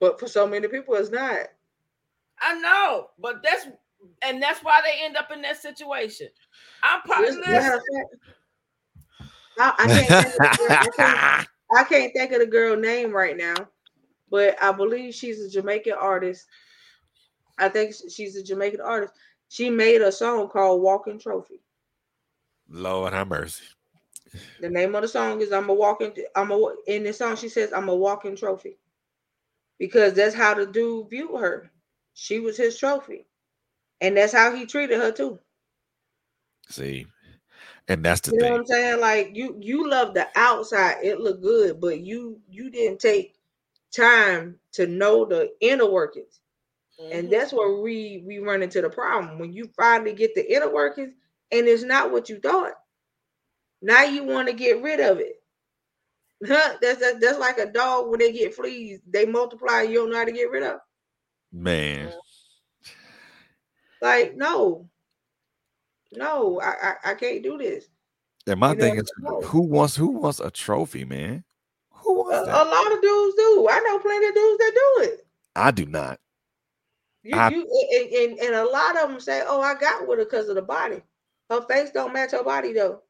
But 0.00 0.18
for 0.18 0.26
so 0.28 0.46
many 0.46 0.68
people, 0.68 0.94
it's 0.94 1.10
not. 1.10 1.38
I 2.40 2.58
know, 2.58 3.08
but 3.18 3.42
that's 3.42 3.66
and 4.22 4.42
that's 4.42 4.62
why 4.62 4.80
they 4.84 5.04
end 5.04 5.16
up 5.16 5.30
in 5.32 5.42
that 5.42 5.60
situation. 5.60 6.28
I'm 6.82 7.00
probably 7.02 7.28
It's- 7.28 7.46
matter 7.46 7.76
listen, 7.76 7.80
of 7.98 8.10
fact, 8.10 8.16
I, 9.58 9.84
I 9.84 9.86
can't 9.88 10.08
think 10.08 10.26
of 10.26 10.32
the 10.32 10.56
girl, 10.58 10.70
I, 10.70 10.90
can't, 10.96 11.48
I 11.78 11.84
can't 11.84 12.12
think 12.12 12.32
of 12.32 12.40
the 12.40 12.46
girl 12.46 12.76
name 12.76 13.10
right 13.12 13.36
now, 13.36 13.54
but 14.30 14.62
I 14.62 14.70
believe 14.72 15.14
she's 15.14 15.40
a 15.40 15.48
Jamaican 15.48 15.94
artist. 15.98 16.46
I 17.58 17.70
think 17.70 17.94
she's 18.10 18.36
a 18.36 18.42
Jamaican 18.42 18.82
artist. 18.82 19.14
She 19.48 19.70
made 19.70 20.02
a 20.02 20.12
song 20.12 20.48
called 20.48 20.82
"Walking 20.82 21.18
Trophy." 21.18 21.62
Lord 22.68 23.12
have 23.14 23.28
mercy. 23.28 23.64
The 24.60 24.68
name 24.68 24.94
of 24.94 25.02
the 25.02 25.08
song 25.08 25.40
is 25.40 25.52
"I'm 25.52 25.70
a 25.70 25.74
walking." 25.74 26.12
I'm 26.34 26.50
a 26.50 26.74
in 26.86 27.04
the 27.04 27.12
song. 27.14 27.36
She 27.36 27.48
says, 27.48 27.72
"I'm 27.72 27.88
a 27.88 27.94
walking 27.94 28.36
trophy," 28.36 28.76
because 29.78 30.14
that's 30.14 30.34
how 30.34 30.54
the 30.54 30.66
dude 30.66 31.10
viewed 31.10 31.38
her. 31.40 31.70
She 32.14 32.40
was 32.40 32.56
his 32.56 32.78
trophy, 32.78 33.26
and 34.00 34.16
that's 34.16 34.32
how 34.34 34.54
he 34.54 34.66
treated 34.66 34.98
her 35.00 35.12
too. 35.12 35.40
See, 36.68 37.06
and 37.88 38.04
that's 38.04 38.20
the 38.22 38.32
You 38.32 38.38
know 38.40 38.48
what 38.50 38.56
thing. 38.56 38.60
I'm 38.60 38.66
saying? 38.66 39.00
Like 39.00 39.36
you, 39.36 39.56
you 39.60 39.88
love 39.88 40.14
the 40.14 40.28
outside. 40.36 41.04
It 41.04 41.20
looked 41.20 41.42
good, 41.42 41.80
but 41.80 42.00
you, 42.00 42.40
you 42.48 42.70
didn't 42.70 43.00
take 43.00 43.36
time 43.94 44.60
to 44.72 44.86
know 44.86 45.24
the 45.24 45.54
inner 45.60 45.90
workings, 45.90 46.40
and 47.10 47.30
Mhm. 47.30 47.32
that's 47.32 47.52
where 47.52 47.80
we 47.80 48.22
we 48.26 48.38
run 48.40 48.62
into 48.62 48.82
the 48.82 48.90
problem 48.90 49.38
when 49.38 49.52
you 49.52 49.68
finally 49.76 50.14
get 50.14 50.34
the 50.34 50.54
inner 50.54 50.72
workings, 50.72 51.14
and 51.52 51.68
it's 51.68 51.84
not 51.84 52.12
what 52.12 52.28
you 52.30 52.40
thought. 52.40 52.74
Now 53.80 54.02
you 54.04 54.22
want 54.24 54.48
to 54.48 54.54
get 54.54 54.82
rid 54.82 55.00
of 55.00 55.18
it. 55.18 55.42
Huh? 56.46 56.76
That's, 56.82 57.00
that's 57.00 57.18
that's 57.18 57.38
like 57.38 57.58
a 57.58 57.72
dog 57.72 58.10
when 58.10 58.18
they 58.18 58.30
get 58.32 58.54
fleas, 58.54 59.00
they 59.08 59.24
multiply. 59.24 59.82
You 59.82 60.00
don't 60.00 60.10
know 60.10 60.18
how 60.18 60.24
to 60.24 60.32
get 60.32 60.50
rid 60.50 60.64
of. 60.64 60.80
Man, 61.52 62.12
Like 64.02 64.36
no, 64.36 64.86
no, 66.12 66.60
I 66.60 66.66
I, 66.82 67.10
I 67.12 67.14
can't 67.14 67.42
do 67.42 67.56
this. 67.56 67.86
and 68.46 68.60
my 68.60 68.72
You 68.74 68.80
thing 68.80 68.96
is, 68.96 69.10
I'm 69.26 69.42
who 69.44 69.60
wants 69.62 69.96
who 69.96 70.08
wants 70.08 70.40
a 70.40 70.50
trophy, 70.50 71.06
man? 71.06 71.42
Who 71.90 72.20
A, 72.20 72.24
wants 72.24 72.40
a 72.40 72.44
that? 72.44 72.66
lot 72.66 72.92
of 72.92 73.00
dudes 73.00 73.36
do. 73.36 73.68
I 73.70 73.80
know 73.80 73.98
plenty 73.98 74.26
of 74.26 74.34
dudes 74.34 74.58
that 74.58 74.72
do 74.74 75.02
it. 75.04 75.26
I 75.54 75.70
do 75.70 75.86
not. 75.86 76.20
You, 77.22 77.34
I- 77.38 77.48
you 77.48 77.88
and, 77.94 78.12
and, 78.12 78.38
and 78.40 78.54
a 78.56 78.70
lot 78.70 78.96
of 79.02 79.08
them 79.08 79.20
say, 79.20 79.42
"Oh, 79.46 79.62
I 79.62 79.74
got 79.74 80.06
with 80.06 80.18
her 80.18 80.24
because 80.26 80.48
of 80.50 80.56
the 80.56 80.62
body. 80.62 81.02
Her 81.48 81.62
face 81.62 81.90
don't 81.92 82.12
match 82.12 82.32
her 82.32 82.44
body 82.44 82.74
though." 82.74 83.02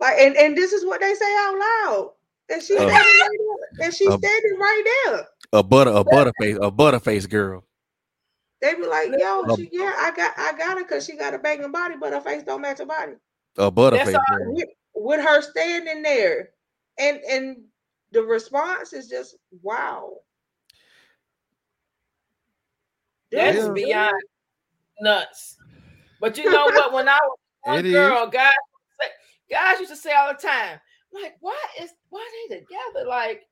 Like, 0.00 0.18
and, 0.18 0.36
and 0.36 0.56
this 0.56 0.72
is 0.72 0.84
what 0.84 1.00
they 1.00 1.14
say 1.14 1.36
out 1.40 1.58
loud. 1.58 2.12
And 2.50 2.62
she's 2.62 2.78
Uh, 2.78 2.88
standing 2.88 3.20
right 3.20 3.38
there. 3.38 3.86
And 3.86 3.94
she's 3.94 4.08
uh, 4.08 4.16
standing 4.16 4.58
right 4.58 5.02
there. 5.06 5.28
A 5.52 5.62
butter, 5.62 5.90
a 5.90 6.02
butterface, 6.04 6.56
a 6.56 6.70
butterface 6.70 7.28
girl. 7.28 7.64
They 8.60 8.74
be 8.74 8.86
like, 8.86 9.08
"Yo, 9.18 9.42
Um, 9.44 9.56
she, 9.56 9.70
yeah, 9.72 9.94
I 9.98 10.12
got, 10.14 10.32
I 10.38 10.52
got 10.52 10.76
her 10.78 10.84
because 10.84 11.06
she 11.06 11.16
got 11.16 11.32
a 11.34 11.38
banging 11.38 11.72
body, 11.72 11.94
but 11.98 12.12
her 12.12 12.20
face 12.20 12.42
don't 12.42 12.60
match 12.60 12.78
her 12.78 12.86
body." 12.86 13.12
A 13.56 13.70
butterface 13.70 14.14
all- 14.14 14.38
girl. 14.38 14.54
With, 14.54 14.68
with 14.94 15.20
her 15.20 15.40
standing 15.42 16.02
there, 16.02 16.50
and 16.98 17.18
and 17.28 17.56
the 18.12 18.22
response 18.22 18.92
is 18.92 19.08
just, 19.08 19.36
"Wow." 19.62 20.18
That's 23.32 23.58
Yeah. 23.58 23.72
beyond 23.72 24.22
nuts. 25.00 25.56
But 26.20 26.36
you 26.36 26.50
know 26.50 26.64
what? 26.74 26.92
When 26.92 27.08
I 27.08 27.18
was 27.22 27.38
a 27.76 27.78
It 27.78 27.86
is. 27.86 27.92
girl, 27.94 28.26
guys, 28.26 28.50
say, 28.50 28.69
guys 29.50 29.78
used 29.78 29.90
to 29.90 29.96
say 29.96 30.12
all 30.12 30.32
the 30.32 30.38
time, 30.38 30.78
like, 31.12 31.34
why 31.40 31.58
is 31.80 31.90
why 32.08 32.26
they 32.48 32.56
together? 32.56 33.06
Like, 33.08 33.42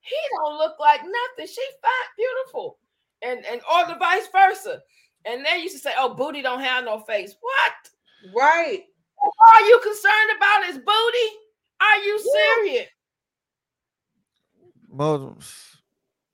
he 0.00 0.16
don't 0.36 0.58
look 0.58 0.78
like 0.78 1.00
nothing. 1.00 1.46
She 1.52 1.62
fine, 1.82 2.10
beautiful, 2.16 2.78
and 3.22 3.44
and 3.46 3.60
or 3.72 3.86
the 3.86 3.98
vice 3.98 4.28
versa. 4.32 4.80
And 5.24 5.44
they 5.44 5.58
used 5.58 5.74
to 5.74 5.80
say, 5.80 5.92
oh, 5.98 6.14
booty 6.14 6.42
don't 6.42 6.60
have 6.60 6.84
no 6.84 7.00
face. 7.00 7.34
What? 7.40 8.34
Right. 8.34 8.82
Are 9.22 9.60
you 9.62 9.80
concerned 9.82 10.30
about 10.36 10.66
his 10.66 10.76
booty? 10.78 11.28
Are 11.80 11.98
you 11.98 12.18
serious? 12.20 12.88
Most, 14.90 15.76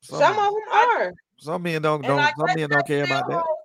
some, 0.00 0.18
Some 0.18 0.38
of 0.38 0.52
them 0.52 0.62
are. 0.72 1.12
some 1.38 1.62
men 1.62 1.82
don't 1.82 2.02
don't 2.02 2.36
some 2.36 2.46
men 2.56 2.68
don't 2.68 2.86
care 2.86 3.04
about 3.04 3.26
that. 3.28 3.34
whole- 3.34 3.58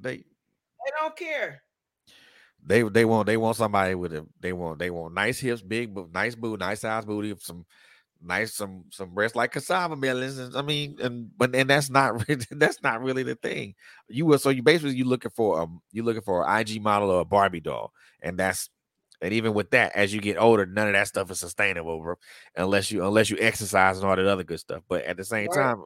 They 0.00 0.16
They 0.16 0.92
don't 0.98 1.16
care. 1.16 1.62
They 2.64 2.82
they 2.82 3.04
want 3.04 3.26
they 3.26 3.36
want 3.36 3.56
somebody 3.56 3.94
with 3.94 4.12
a 4.14 4.26
they 4.40 4.52
want 4.52 4.78
they 4.78 4.90
want 4.90 5.14
nice 5.14 5.40
hips, 5.40 5.62
big 5.62 5.94
but 5.94 6.12
nice 6.12 6.34
booty, 6.34 6.60
nice 6.60 6.80
size 6.80 7.04
booty, 7.04 7.34
some 7.38 7.64
nice 8.22 8.54
some 8.54 8.84
some 8.90 9.14
breasts 9.14 9.36
like 9.36 9.52
casaba 9.52 9.98
melons. 9.98 10.54
I 10.56 10.62
mean, 10.62 10.96
and 11.00 11.30
but 11.36 11.54
and 11.54 11.70
that's 11.70 11.90
not 11.90 12.22
that's 12.50 12.82
not 12.82 13.02
really 13.02 13.22
the 13.22 13.34
thing. 13.36 13.74
You 14.08 14.26
were 14.26 14.38
so 14.38 14.50
you 14.50 14.62
basically 14.62 14.94
you 14.96 15.04
looking 15.04 15.30
for 15.32 15.60
um 15.62 15.80
you 15.92 16.02
looking 16.02 16.22
for 16.22 16.46
an 16.46 16.60
IG 16.60 16.80
model 16.80 17.10
or 17.10 17.20
a 17.22 17.24
Barbie 17.24 17.60
doll, 17.60 17.92
and 18.22 18.38
that's 18.38 18.70
and 19.22 19.32
even 19.34 19.54
with 19.54 19.70
that, 19.72 19.94
as 19.94 20.14
you 20.14 20.20
get 20.20 20.38
older, 20.38 20.66
none 20.66 20.88
of 20.88 20.94
that 20.94 21.08
stuff 21.08 21.30
is 21.30 21.40
sustainable, 21.40 22.00
bro, 22.00 22.14
unless 22.56 22.90
you 22.90 23.04
unless 23.04 23.30
you 23.30 23.36
exercise 23.40 23.98
and 23.98 24.06
all 24.06 24.16
that 24.16 24.26
other 24.26 24.44
good 24.44 24.60
stuff. 24.60 24.82
But 24.88 25.04
at 25.04 25.16
the 25.16 25.24
same 25.24 25.48
Right. 25.48 25.50
time, 25.50 25.84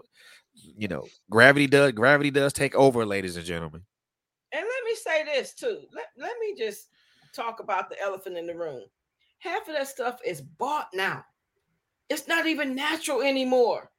you 0.55 0.89
know, 0.89 1.11
gravity 1.31 1.67
does 1.67 1.93
gravity 1.93 2.31
does 2.31 2.53
take 2.53 2.75
over, 2.75 3.07
ladies 3.07 3.37
and 3.37 3.47
gentlemen. 3.47 3.83
And 4.95 5.15
let 5.15 5.25
me 5.25 5.33
say 5.33 5.41
this 5.41 5.55
too. 5.55 5.81
Let, 5.93 6.07
let 6.19 6.39
me 6.41 6.55
just 6.57 6.89
talk 7.35 7.61
about 7.61 7.89
the 7.89 8.01
elephant 8.01 8.37
in 8.37 8.47
the 8.47 8.55
room. 8.55 8.83
Half 9.39 9.69
of 9.69 9.75
that 9.75 9.89
stuff 9.89 10.21
is 10.25 10.41
bought 10.41 10.89
now. 10.95 11.25
It's 12.09 12.29
not 12.29 12.47
even 12.47 12.75
natural 12.75 13.23
anymore. 13.23 13.91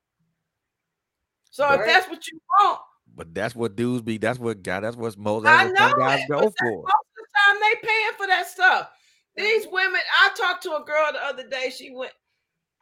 So 1.51 1.71
if 1.73 1.85
that's 1.85 2.09
what 2.09 2.27
you 2.27 2.39
want, 2.59 2.81
But 3.15 3.33
that's 3.33 3.55
what 3.55 3.75
dudes 3.75 4.01
be. 4.01 4.17
That's 4.17 4.39
what 4.39 4.61
guy. 4.61 4.81
That's 4.81 4.97
what 4.97 5.17
most. 5.17 5.45
I 5.45 5.65
know 5.65 5.93
guys 5.97 6.21
it, 6.21 6.29
go 6.29 6.39
for. 6.39 6.71
most 6.71 6.83
of 6.83 7.15
the 7.15 7.25
time 7.45 7.55
they 7.61 7.87
paying 7.87 8.11
for 8.17 8.27
that 8.27 8.47
stuff. 8.47 8.89
These 9.37 9.65
mm-hmm. 9.65 9.73
women, 9.73 10.01
I 10.21 10.29
talked 10.35 10.63
to 10.63 10.75
a 10.75 10.83
girl 10.83 11.11
the 11.13 11.23
other 11.23 11.47
day. 11.47 11.69
She 11.69 11.91
went, 11.91 12.11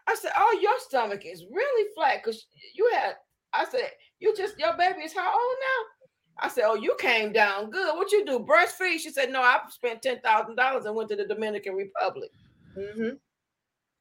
I 0.08 0.16
said, 0.16 0.32
Oh, 0.38 0.60
your 0.62 0.80
stomach 0.80 1.24
is 1.26 1.46
really 1.52 1.90
flat 1.96 2.24
because 2.24 2.46
you 2.76 2.90
had, 2.94 3.16
I 3.54 3.66
said, 3.66 3.92
You 4.20 4.36
just, 4.36 4.58
your 4.58 4.76
baby 4.78 5.02
is 5.02 5.14
how 5.14 5.32
old 5.32 5.58
now? 5.60 5.93
I 6.40 6.48
said, 6.50 6.64
Oh, 6.66 6.76
you 6.76 6.96
came 7.00 7.32
down 7.32 7.70
good. 7.70 7.96
What 7.96 8.12
you 8.12 8.26
do? 8.26 8.40
Breastfeed? 8.40 9.00
She 9.00 9.12
said, 9.12 9.32
No, 9.32 9.42
I 9.42 9.60
spent 9.70 10.02
$10,000 10.02 10.86
and 10.86 10.96
went 10.96 11.10
to 11.10 11.16
the 11.16 11.26
Dominican 11.26 11.76
Republic. 11.76 12.32
hmm 12.76 13.10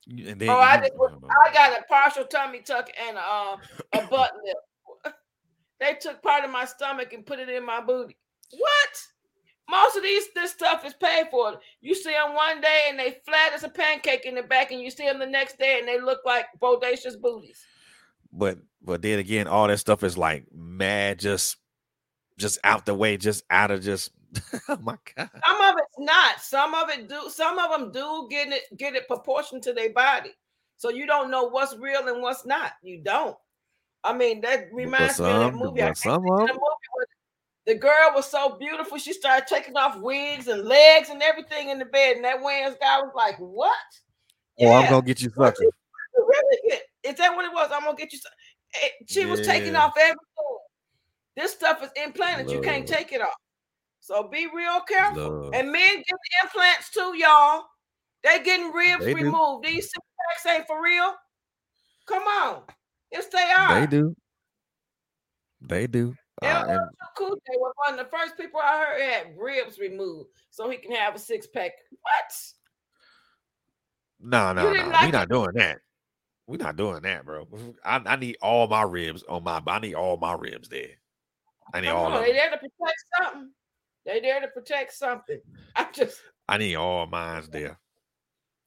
And 0.08 0.42
Oh, 0.48 0.58
I 0.58 0.78
just 0.78 0.92
I 1.30 1.52
got 1.52 1.78
a 1.78 1.82
partial 1.84 2.24
tummy 2.24 2.60
tuck 2.60 2.88
and 3.08 3.16
uh, 3.18 3.56
a 3.94 4.06
butt 4.08 4.32
lift. 4.44 5.14
They 5.80 5.94
took 5.94 6.22
part 6.22 6.44
of 6.44 6.50
my 6.50 6.64
stomach 6.64 7.12
and 7.12 7.26
put 7.26 7.40
it 7.40 7.48
in 7.48 7.66
my 7.66 7.80
booty. 7.80 8.16
What? 8.52 9.02
Most 9.68 9.96
of 9.96 10.02
these 10.04 10.24
this 10.32 10.52
stuff 10.52 10.84
is 10.84 10.94
paid 10.94 11.26
for. 11.30 11.58
You 11.80 11.94
see 11.94 12.12
them 12.12 12.34
one 12.34 12.60
day 12.60 12.84
and 12.88 12.98
they 12.98 13.16
flat 13.24 13.52
as 13.52 13.64
a 13.64 13.68
pancake 13.68 14.24
in 14.24 14.36
the 14.36 14.42
back, 14.44 14.70
and 14.70 14.80
you 14.80 14.90
see 14.90 15.06
them 15.06 15.18
the 15.18 15.26
next 15.26 15.58
day 15.58 15.78
and 15.80 15.88
they 15.88 16.00
look 16.00 16.20
like 16.24 16.46
bodacious 16.60 17.20
booties. 17.20 17.66
but 18.32 18.58
but 18.80 19.02
then 19.02 19.18
again, 19.18 19.48
all 19.48 19.66
that 19.68 19.78
stuff 19.78 20.02
is 20.04 20.16
like 20.16 20.46
mad, 20.54 21.18
just 21.18 21.56
just 22.38 22.58
out 22.64 22.86
the 22.86 22.94
way, 22.94 23.16
just 23.16 23.44
out 23.50 23.70
of 23.70 23.82
just. 23.82 24.10
oh 24.68 24.78
my 24.80 24.96
god! 25.14 25.28
Some 25.46 25.60
of 25.60 25.74
it's 25.76 25.98
not. 25.98 26.40
Some 26.40 26.74
of 26.74 26.88
it 26.88 27.08
do. 27.08 27.28
Some 27.28 27.58
of 27.58 27.70
them 27.70 27.92
do 27.92 28.26
get 28.30 28.48
it 28.48 28.62
get 28.78 28.94
it 28.94 29.06
proportioned 29.06 29.62
to 29.64 29.72
their 29.74 29.92
body. 29.92 30.30
So 30.78 30.88
you 30.88 31.06
don't 31.06 31.30
know 31.30 31.44
what's 31.44 31.76
real 31.76 32.08
and 32.08 32.22
what's 32.22 32.46
not. 32.46 32.72
You 32.82 33.02
don't. 33.02 33.36
I 34.04 34.12
mean, 34.16 34.40
that 34.40 34.68
reminds 34.72 35.20
me 35.20 35.26
of 35.30 35.40
that 35.40 35.54
movie. 35.54 35.82
I 35.82 35.92
some 35.92 36.14
of 36.14 36.22
the 36.22 36.42
'em- 36.42 36.46
movie 36.48 36.88
where 36.94 37.06
the 37.66 37.74
girl 37.76 38.12
was 38.14 38.26
so 38.26 38.56
beautiful, 38.58 38.98
she 38.98 39.12
started 39.12 39.46
taking 39.46 39.76
off 39.76 39.98
wigs 39.98 40.48
and 40.48 40.64
legs 40.64 41.10
and 41.10 41.22
everything 41.22 41.68
in 41.68 41.78
the 41.78 41.84
bed, 41.84 42.16
and 42.16 42.24
that 42.24 42.40
Wayans 42.40 42.80
guy 42.80 43.00
was 43.00 43.12
like, 43.14 43.36
"What? 43.38 43.76
Oh, 44.60 44.72
I'm 44.72 44.90
gonna 44.90 45.02
get 45.02 45.20
you 45.20 45.30
fucking." 45.30 45.70
really 46.16 46.80
Is 47.04 47.14
that 47.16 47.34
what 47.36 47.44
it 47.44 47.52
was? 47.52 47.70
I'm 47.72 47.84
gonna 47.84 47.96
get 47.96 48.12
you. 48.12 48.18
some-" 48.18 48.32
it- 48.82 49.08
she 49.10 49.26
was 49.26 49.46
taking 49.46 49.76
off 49.76 49.92
everything. 49.98 50.16
This 51.36 51.52
stuff 51.52 51.82
is 51.82 51.90
implanted. 51.96 52.50
You 52.50 52.60
can't 52.60 52.86
take 52.86 53.12
it 53.12 53.20
off. 53.20 53.34
So 54.00 54.28
be 54.28 54.48
real 54.52 54.80
careful. 54.80 55.30
Lord. 55.30 55.54
And 55.54 55.72
men 55.72 55.96
get 55.96 56.44
implants 56.44 56.90
too, 56.90 57.16
y'all. 57.16 57.64
They 58.24 58.42
getting 58.42 58.72
ribs 58.72 59.04
They 59.04 59.14
do. 59.14 59.24
removed. 59.24 59.64
These 59.64 59.84
six 59.84 59.98
packs 60.44 60.46
ain't 60.46 60.66
for 60.66 60.82
real. 60.82 61.14
Come 62.06 62.22
on. 62.22 62.62
Yes, 63.10 63.26
they 63.26 63.38
are. 63.38 63.80
They 63.80 63.86
do. 63.86 64.14
They 65.60 65.86
do. 65.86 66.14
Cool 67.16 67.36
J 67.36 67.56
was 67.56 67.72
one 67.76 67.98
of 67.98 68.04
the 68.04 68.16
first 68.16 68.36
people 68.36 68.60
I 68.60 68.84
heard 68.84 69.00
had 69.00 69.38
ribs 69.38 69.78
removed 69.78 70.30
so 70.50 70.68
he 70.68 70.76
can 70.76 70.92
have 70.92 71.14
a 71.14 71.18
six 71.18 71.46
pack. 71.46 71.72
What? 71.90 72.52
no, 74.20 74.52
no, 74.52 74.72
no. 74.72 74.88
like 74.88 75.12
not 75.12 75.28
doing 75.28 75.52
that. 75.54 75.78
We're 76.46 76.56
not 76.56 76.76
doing 76.76 77.02
that, 77.02 77.24
bro. 77.24 77.46
I, 77.84 78.00
I 78.04 78.16
need 78.16 78.36
all 78.42 78.66
my 78.66 78.82
ribs 78.82 79.22
on 79.28 79.44
my. 79.44 79.62
I 79.66 79.78
need 79.78 79.94
all 79.94 80.16
my 80.16 80.34
ribs 80.34 80.68
there. 80.68 80.90
I 81.72 81.80
need 81.80 81.88
all 81.88 82.20
they 82.20 82.32
there 82.32 82.50
to 82.50 82.56
protect 82.56 83.04
something. 83.18 83.50
They 84.04 84.20
there 84.20 84.40
to 84.40 84.48
protect 84.48 84.92
something. 84.92 85.40
I 85.76 85.86
just 85.92 86.20
I 86.48 86.58
need 86.58 86.76
all 86.76 87.06
mines 87.06 87.48
there. 87.48 87.78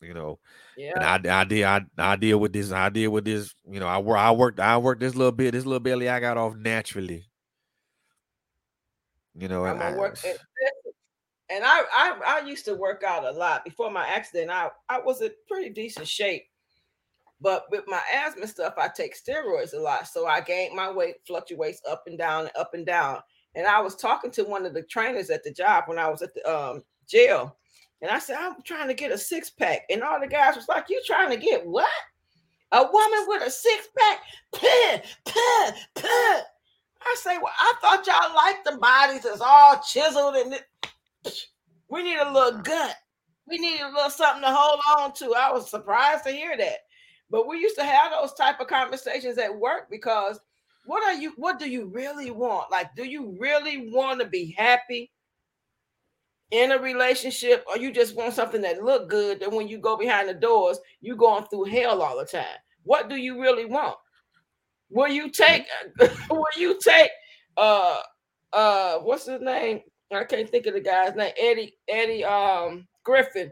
You 0.02 0.14
know, 0.14 0.40
yeah. 0.77 0.91
and 0.95 1.27
I, 1.27 1.41
I 1.41 1.44
deal, 1.45 1.68
I, 1.68 1.82
I 1.98 2.15
deal 2.15 2.38
with 2.38 2.53
this. 2.53 2.72
I 2.72 2.90
deal 2.90 3.11
with 3.11 3.26
this. 3.26 3.56
You 3.68 3.80
know, 3.80 3.88
I 3.88 3.98
work, 3.98 4.18
I 4.19 4.32
worked, 4.32 4.60
I 4.60 4.77
worked 4.77 4.99
this 4.99 5.15
little 5.15 5.32
bit, 5.32 5.53
this 5.53 5.65
little 5.65 5.80
belly 5.80 6.10
I 6.10 6.19
got 6.19 6.38
off 6.38 6.56
naturally. 6.56 7.26
You 9.34 9.48
know, 9.48 9.65
I'm 9.65 9.82
and 9.82 9.84
I, 9.84 9.98
work 9.98 10.18
and 11.49 11.64
I, 11.64 11.84
I 11.94 12.19
I 12.26 12.48
used 12.48 12.65
to 12.65 12.76
work 12.76 13.03
out 13.07 13.26
a 13.26 13.32
lot 13.32 13.64
before 13.64 13.91
my 13.91 14.06
accident. 14.06 14.52
I 14.52 14.69
I 14.90 14.99
was 14.99 15.22
in 15.22 15.32
pretty 15.48 15.69
decent 15.69 16.07
shape, 16.07 16.45
but 17.46 17.70
with 17.70 17.84
my 17.86 18.02
asthma 18.12 18.48
stuff, 18.48 18.74
I 18.76 18.88
take 18.88 19.16
steroids 19.16 19.76
a 19.76 19.80
lot, 19.80 20.08
so 20.08 20.26
I 20.26 20.42
gained 20.42 20.76
my 20.76 20.92
weight 20.92 21.18
fluctuates 21.28 21.80
up 21.88 22.06
and 22.08 22.18
down, 22.18 22.48
and 22.48 22.58
up 22.58 22.74
and 22.74 22.88
down. 22.88 23.20
And 23.54 23.68
I 23.68 23.82
was 23.82 23.96
talking 23.96 24.32
to 24.32 24.46
one 24.46 24.66
of 24.66 24.74
the 24.74 24.82
trainers 24.82 25.30
at 25.30 25.44
the 25.44 25.52
job 25.52 25.84
when 25.86 26.00
I 26.00 26.10
was 26.10 26.24
at 26.24 26.34
the 26.34 26.44
um, 26.52 26.84
jail, 27.08 27.56
and 28.02 28.10
I 28.10 28.18
said 28.18 28.38
I'm 28.40 28.64
trying 28.64 28.88
to 28.88 28.96
get 28.96 29.12
a 29.12 29.18
six 29.20 29.52
pack, 29.52 29.82
and 29.92 30.02
all 30.02 30.20
the 30.20 30.26
guys 30.26 30.56
was 30.56 30.68
like, 30.68 30.90
"You 30.90 31.00
trying 31.06 31.30
to 31.30 31.38
get 31.38 31.64
what? 31.64 31.86
A 32.72 32.82
woman 32.82 33.26
with 33.28 33.44
a 33.44 33.52
six 33.52 33.90
pack? 33.96 34.22
Puh, 34.52 34.98
puh, 35.26 35.72
puh." 35.94 36.42
I 37.08 37.16
say, 37.20 37.38
well, 37.38 37.54
I 37.60 37.74
thought 37.80 38.08
y'all 38.08 38.36
liked 38.36 38.66
the 38.66 38.78
bodies 38.78 39.22
that's 39.22 39.40
all 39.40 39.80
chiseled 39.82 40.34
and 40.38 40.60
we 41.90 42.02
need 42.02 42.18
a 42.18 42.32
little 42.32 42.60
gut. 42.62 42.96
We 43.48 43.60
need 43.60 43.82
a 43.82 43.90
little 43.90 44.10
something 44.10 44.42
to 44.42 44.52
hold 44.52 44.82
on 44.98 45.14
to. 45.14 45.36
I 45.36 45.52
was 45.52 45.70
surprised 45.70 46.24
to 46.24 46.32
hear 46.32 46.58
that. 46.58 46.85
But 47.30 47.47
we 47.47 47.60
used 47.60 47.77
to 47.77 47.84
have 47.84 48.11
those 48.11 48.34
type 48.34 48.60
of 48.60 48.68
conversations 48.68 49.38
at 49.38 49.57
work 49.57 49.89
because 49.89 50.39
what 50.85 51.03
are 51.03 51.19
you 51.19 51.34
what 51.38 51.60
do 51.60 51.69
you 51.69 51.88
really 51.88 52.31
want? 52.31 52.72
Like, 52.72 52.95
do 52.95 53.03
you 53.03 53.35
really 53.39 53.89
want 53.91 54.19
to 54.22 54.27
be 54.27 54.53
happy 54.57 55.11
in 56.52 56.72
a 56.72 56.77
relationship, 56.77 57.65
or 57.68 57.77
you 57.77 57.91
just 57.91 58.15
want 58.15 58.34
something 58.34 58.61
that 58.61 58.84
look 58.84 59.10
good 59.10 59.39
that 59.39 59.52
when 59.52 59.68
you 59.68 59.80
go 59.80 59.97
behind 59.97 60.30
the 60.30 60.34
doors, 60.34 60.80
you 61.02 61.15
going 61.15 61.45
through 61.45 61.65
hell 61.65 62.02
all 62.02 62.18
the 62.18 62.26
time? 62.26 62.45
What 62.84 63.10
do 63.10 63.15
you 63.15 63.41
really 63.41 63.65
want? 63.65 63.97
Will 64.91 65.07
you 65.07 65.31
take 65.31 65.65
will 66.30 66.45
you 66.56 66.80
take 66.80 67.10
uh 67.57 67.99
uh 68.53 68.99
what's 68.99 69.26
his 69.26 69.41
name? 69.41 69.81
I 70.11 70.23
can't 70.23 70.49
think 70.49 70.68
of 70.68 70.76
the 70.76 70.81
guy's 70.81 71.15
name, 71.15 71.34
Eddie 71.38 71.76
Eddie 71.89 72.23
um 72.23 72.88
Griffin 73.03 73.52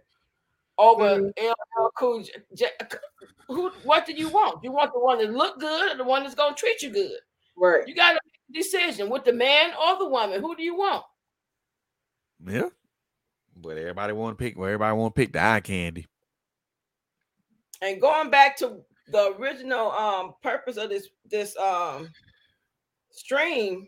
over 0.78 1.20
Mhm. 1.22 1.34
LL 1.38 1.92
Cool 1.98 2.24
J. 2.24 2.32
J- 2.56 2.72
Who 3.48 3.70
what 3.84 4.06
do 4.06 4.14
you 4.14 4.30
want? 4.30 4.64
You 4.64 4.72
want 4.72 4.94
the 4.94 5.00
one 5.00 5.20
that 5.20 5.32
look 5.32 5.60
good 5.60 5.92
or 5.92 5.98
the 5.98 6.04
one 6.04 6.24
that's 6.24 6.36
gonna 6.36 6.56
treat 6.56 6.82
you 6.82 6.90
good? 6.90 7.20
Right. 7.56 7.88
You 7.88 7.94
gotta 7.96 8.20
make 8.24 8.40
a 8.50 8.54
decision 8.64 9.10
with 9.10 9.24
the 9.26 9.34
man 9.34 9.74
or 9.76 9.98
the 10.00 10.08
woman. 10.08 10.42
Who 10.42 10.56
do 10.56 10.64
you 10.64 10.76
want? 10.76 11.04
yeah. 12.46 12.70
But 13.56 13.78
everybody 13.78 14.14
want 14.14 14.38
to 14.38 14.44
pick. 14.44 14.58
Well, 14.58 14.66
everybody 14.68 14.96
want 14.98 15.16
to 15.16 15.22
pick 15.22 15.32
the 15.34 15.42
eye 15.44 15.60
candy. 15.62 16.08
And 17.82 18.02
going 18.02 18.30
back 18.32 18.58
to 18.58 18.84
the 19.10 19.36
original 19.38 19.92
um 19.92 20.34
purpose 20.42 20.78
of 20.78 20.90
this 20.90 21.10
this 21.26 21.56
um 21.58 22.10
stream, 23.12 23.88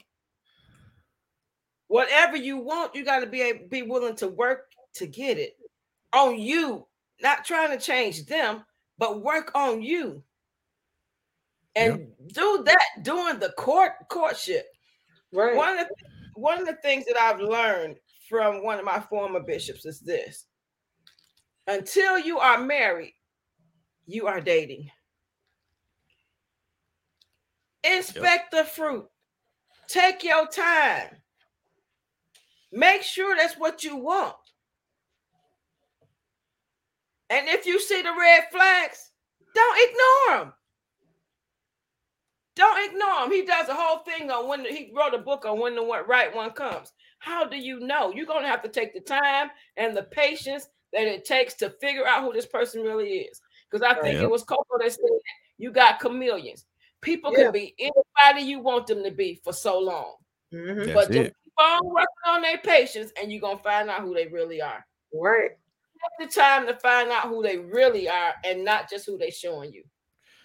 whatever 1.87 2.37
you 2.37 2.57
want, 2.57 2.93
you 2.95 3.03
got 3.03 3.19
to 3.21 3.25
be 3.27 3.41
a- 3.41 3.53
be 3.69 3.81
willing 3.81 4.15
to 4.17 4.27
work 4.27 4.71
to 4.93 5.07
get 5.07 5.37
it 5.37 5.57
on 6.15 6.39
you. 6.39 6.87
Not 7.21 7.45
trying 7.45 7.77
to 7.77 7.83
change 7.83 8.25
them, 8.25 8.63
but 8.97 9.21
work 9.21 9.51
on 9.55 9.81
you. 9.81 10.23
And 11.75 12.07
do 12.33 12.63
that 12.65 13.03
during 13.03 13.39
the 13.39 13.49
court 13.57 13.93
courtship. 14.09 14.65
Right. 15.33 15.55
One 15.55 15.77
of 15.77 15.87
the 15.87 15.95
one 16.35 16.59
of 16.59 16.65
the 16.65 16.77
things 16.81 17.05
that 17.05 17.17
I've 17.19 17.39
learned 17.39 17.97
from 18.29 18.63
one 18.63 18.79
of 18.79 18.85
my 18.85 18.99
former 18.99 19.41
bishops 19.41 19.85
is 19.85 19.99
this: 19.99 20.45
until 21.67 22.17
you 22.17 22.39
are 22.39 22.59
married, 22.59 23.13
you 24.05 24.27
are 24.27 24.39
dating. 24.39 24.89
Inspect 27.83 28.51
the 28.51 28.63
fruit. 28.63 29.07
Take 29.87 30.23
your 30.23 30.47
time. 30.47 31.09
Make 32.71 33.03
sure 33.03 33.35
that's 33.35 33.57
what 33.57 33.83
you 33.83 33.95
want. 33.97 34.35
And 37.29 37.47
if 37.47 37.65
you 37.65 37.79
see 37.79 38.01
the 38.01 38.13
red 38.17 38.43
flags, 38.51 39.11
don't 39.53 39.89
ignore 39.89 40.39
them. 40.39 40.53
Don't 42.55 42.89
ignore 42.89 43.25
him. 43.25 43.31
He 43.31 43.43
does 43.43 43.67
a 43.67 43.73
whole 43.73 43.99
thing 43.99 44.31
on 44.31 44.47
when 44.47 44.63
he 44.63 44.91
wrote 44.95 45.13
a 45.13 45.17
book 45.17 45.45
on 45.45 45.59
when 45.59 45.75
the 45.75 45.83
one, 45.83 46.07
right 46.07 46.33
one 46.33 46.51
comes. 46.51 46.93
How 47.19 47.45
do 47.45 47.57
you 47.57 47.79
know? 47.79 48.13
You're 48.13 48.25
gonna 48.25 48.47
have 48.47 48.61
to 48.63 48.69
take 48.69 48.93
the 48.93 49.01
time 49.01 49.49
and 49.75 49.95
the 49.95 50.03
patience 50.03 50.67
that 50.93 51.07
it 51.07 51.25
takes 51.25 51.53
to 51.55 51.71
figure 51.81 52.07
out 52.07 52.23
who 52.23 52.31
this 52.31 52.45
person 52.45 52.81
really 52.81 53.09
is. 53.19 53.41
Because 53.69 53.81
I 53.85 53.99
think 54.01 54.15
Yep. 54.15 54.23
it 54.23 54.29
was 54.29 54.43
Coco 54.43 54.77
that 54.79 54.91
said 54.91 55.01
you 55.57 55.71
got 55.71 55.99
chameleons. 55.99 56.65
People 57.01 57.33
Yeah. 57.33 57.45
can 57.45 57.51
be 57.51 57.75
anybody 57.77 58.47
you 58.47 58.59
want 58.59 58.87
them 58.87 59.03
to 59.03 59.11
be 59.11 59.41
for 59.43 59.51
so 59.51 59.77
long, 59.79 60.15
hmm 60.51 60.93
but 60.93 61.11
just 61.11 61.29
it. 61.29 61.35
keep 61.43 61.53
on 61.57 61.85
working 61.85 62.07
on 62.27 62.41
their 62.41 62.57
patience, 62.59 63.11
and 63.21 63.31
you're 63.31 63.41
gonna 63.41 63.57
find 63.59 63.89
out 63.89 64.01
who 64.01 64.13
they 64.13 64.27
really 64.27 64.61
are. 64.61 64.85
Right. 65.13 65.51
The 66.19 66.27
time 66.27 66.67
to 66.67 66.75
find 66.75 67.09
out 67.11 67.29
who 67.29 67.41
they 67.43 67.57
really 67.57 68.09
are, 68.09 68.33
and 68.43 68.63
not 68.65 68.89
just 68.89 69.05
who 69.05 69.17
they 69.17 69.31
showing 69.31 69.73
you. 69.73 69.83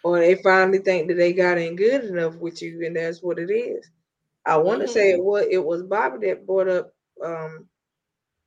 Or 0.02 0.18
they 0.18 0.36
finally 0.42 0.78
think 0.78 1.08
that 1.08 1.14
they 1.14 1.32
got 1.32 1.58
in 1.58 1.76
good 1.76 2.04
enough 2.04 2.36
with 2.36 2.62
you, 2.62 2.84
and 2.86 2.96
that's 2.96 3.22
what 3.22 3.38
it 3.38 3.50
is. 3.50 3.90
I 4.46 4.58
want 4.58 4.82
to 4.82 4.88
Mhm. 4.88 4.88
say 4.88 5.10
it 5.12 5.22
was 5.22 5.46
it 5.50 5.64
was 5.64 5.82
Bobby 5.84 6.28
that 6.28 6.46
brought 6.46 6.68
up 6.68 6.94
um 7.24 7.68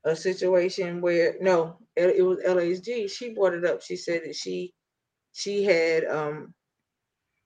a 0.05 0.15
situation 0.15 1.01
where 1.01 1.37
no, 1.41 1.79
it, 1.95 2.17
it 2.17 2.23
was 2.23 2.39
LHG. 2.45 3.07
She 3.07 3.33
brought 3.33 3.53
it 3.55 3.65
up. 3.65 3.81
She 3.83 3.97
said 3.97 4.23
that 4.25 4.35
she 4.35 4.73
she 5.33 5.63
had 5.63 6.05
um 6.05 6.53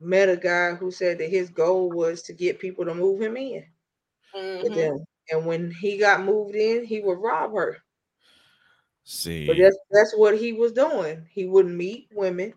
met 0.01 0.29
a 0.29 0.37
guy 0.37 0.75
who 0.75 0.91
said 0.91 1.19
that 1.19 1.29
his 1.31 1.49
goal 1.51 1.91
was 1.91 2.23
to 2.23 2.33
get 2.33 2.59
people 2.59 2.85
to 2.85 2.95
move 2.95 3.21
him 3.21 3.37
in. 3.37 3.65
Mhm. 4.33 4.71
then, 4.73 5.05
and 5.31 5.45
when 5.47 5.71
he 5.71 5.97
got 5.97 6.21
moved 6.23 6.55
in, 6.55 6.85
he 6.85 6.99
would 7.01 7.19
rob 7.19 7.53
her. 7.53 7.77
See, 9.07 9.47
But 9.47 9.57
that's 9.57 9.77
that's 9.91 10.13
what 10.15 10.37
he 10.37 10.53
was 10.53 10.73
doing. 10.73 11.25
He 11.31 11.45
wouldn't 11.45 11.75
meet 11.75 12.09
women, 12.13 12.53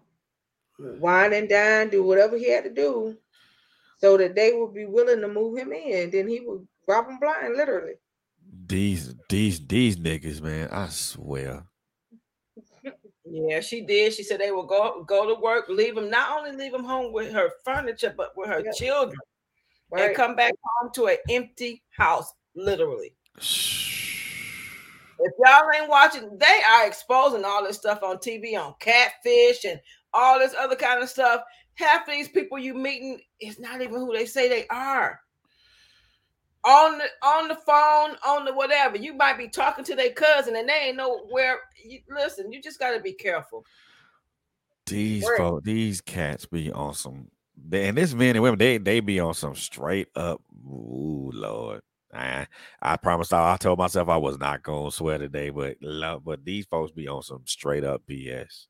wine 0.78 1.32
and 1.32 1.48
dine, 1.48 1.90
do 1.90 2.02
whatever 2.04 2.36
he 2.38 2.50
had 2.50 2.64
to 2.64 2.70
do, 2.70 3.18
so 3.98 4.16
that 4.18 4.34
they 4.34 4.52
would 4.52 4.74
be 4.74 4.86
willing 4.86 5.20
to 5.22 5.28
move 5.28 5.58
him 5.58 5.72
in. 5.72 6.10
Then 6.10 6.28
he 6.28 6.40
would 6.40 6.68
rob 6.88 7.06
them 7.08 7.18
blind, 7.20 7.56
literally. 7.56 7.94
these 8.66 9.14
these 9.28 9.66
these 9.66 9.96
niggas, 9.96 10.40
man. 10.40 10.68
I 10.70 10.88
swear. 10.88 11.66
Yeah, 13.24 13.60
she 13.60 13.82
did. 13.82 14.12
She 14.14 14.22
said 14.22 14.40
they 14.40 14.50
will 14.50 14.66
go 14.66 15.02
go 15.04 15.26
to 15.34 15.40
work, 15.40 15.68
leave 15.68 15.94
them 15.94 16.10
not 16.10 16.36
only 16.38 16.52
leave 16.52 16.72
them 16.72 16.84
home 16.84 17.12
with 17.12 17.32
her 17.32 17.50
furniture, 17.64 18.12
but 18.16 18.36
with 18.36 18.48
her 18.48 18.62
Yeah. 18.62 18.72
children, 18.72 19.20
and 19.96 20.14
come 20.16 20.36
back 20.36 20.54
home 20.64 20.92
to 20.94 21.06
an 21.08 21.18
empty 21.28 21.82
house, 21.90 22.32
literally. 22.54 23.16
If 25.22 25.32
y'all 25.38 25.68
ain't 25.76 25.90
watching, 25.90 26.38
they 26.38 26.60
are 26.70 26.86
exposing 26.86 27.44
all 27.44 27.64
this 27.64 27.76
stuff 27.76 28.02
on 28.02 28.16
TV 28.16 28.58
on 28.58 28.74
catfish 28.80 29.64
and 29.64 29.80
all 30.14 30.38
this 30.38 30.54
other 30.58 30.76
kind 30.76 31.02
of 31.02 31.08
stuff. 31.08 31.42
Half 31.74 32.06
these 32.06 32.28
people 32.28 32.58
you 32.58 32.74
meeting 32.74 33.20
is 33.40 33.58
not 33.58 33.82
even 33.82 33.96
who 33.96 34.12
they 34.12 34.26
say 34.26 34.48
they 34.48 34.66
are. 34.68 35.20
On 36.64 36.98
the 36.98 37.04
on 37.22 37.48
the 37.48 37.54
phone, 37.54 38.16
on 38.26 38.44
the 38.44 38.52
whatever, 38.52 38.98
you 38.98 39.14
might 39.14 39.38
be 39.38 39.48
talking 39.48 39.84
to 39.84 39.96
their 39.96 40.12
cousin 40.12 40.56
and 40.56 40.68
they 40.68 40.88
ain't 40.88 40.96
know 40.96 41.26
where. 41.30 41.58
You, 41.82 42.00
listen, 42.10 42.52
you 42.52 42.60
just 42.60 42.78
got 42.78 42.92
to 42.92 43.00
be 43.00 43.14
careful. 43.14 43.64
These 44.86 45.26
folk, 45.36 45.64
these 45.64 46.00
cats 46.00 46.46
be 46.46 46.70
on 46.70 46.94
some. 46.94 47.28
And 47.72 47.96
this 47.96 48.12
men 48.12 48.36
and 48.36 48.42
women, 48.42 48.58
they 48.58 48.76
they 48.76 49.00
be 49.00 49.20
on 49.20 49.32
some 49.34 49.54
straight 49.54 50.08
up. 50.14 50.42
Ooh, 50.66 51.30
Lord. 51.32 51.80
I, 52.12 52.46
I 52.82 52.96
promised 52.96 53.32
I, 53.32 53.52
I 53.52 53.56
told 53.56 53.78
myself 53.78 54.08
I 54.08 54.16
was 54.16 54.38
not 54.38 54.62
gonna 54.62 54.90
swear 54.90 55.18
today, 55.18 55.50
but 55.50 55.76
love, 55.80 56.24
but 56.24 56.44
these 56.44 56.66
folks 56.66 56.92
be 56.92 57.06
on 57.08 57.22
some 57.22 57.42
straight 57.46 57.84
up 57.84 58.02
BS. 58.08 58.66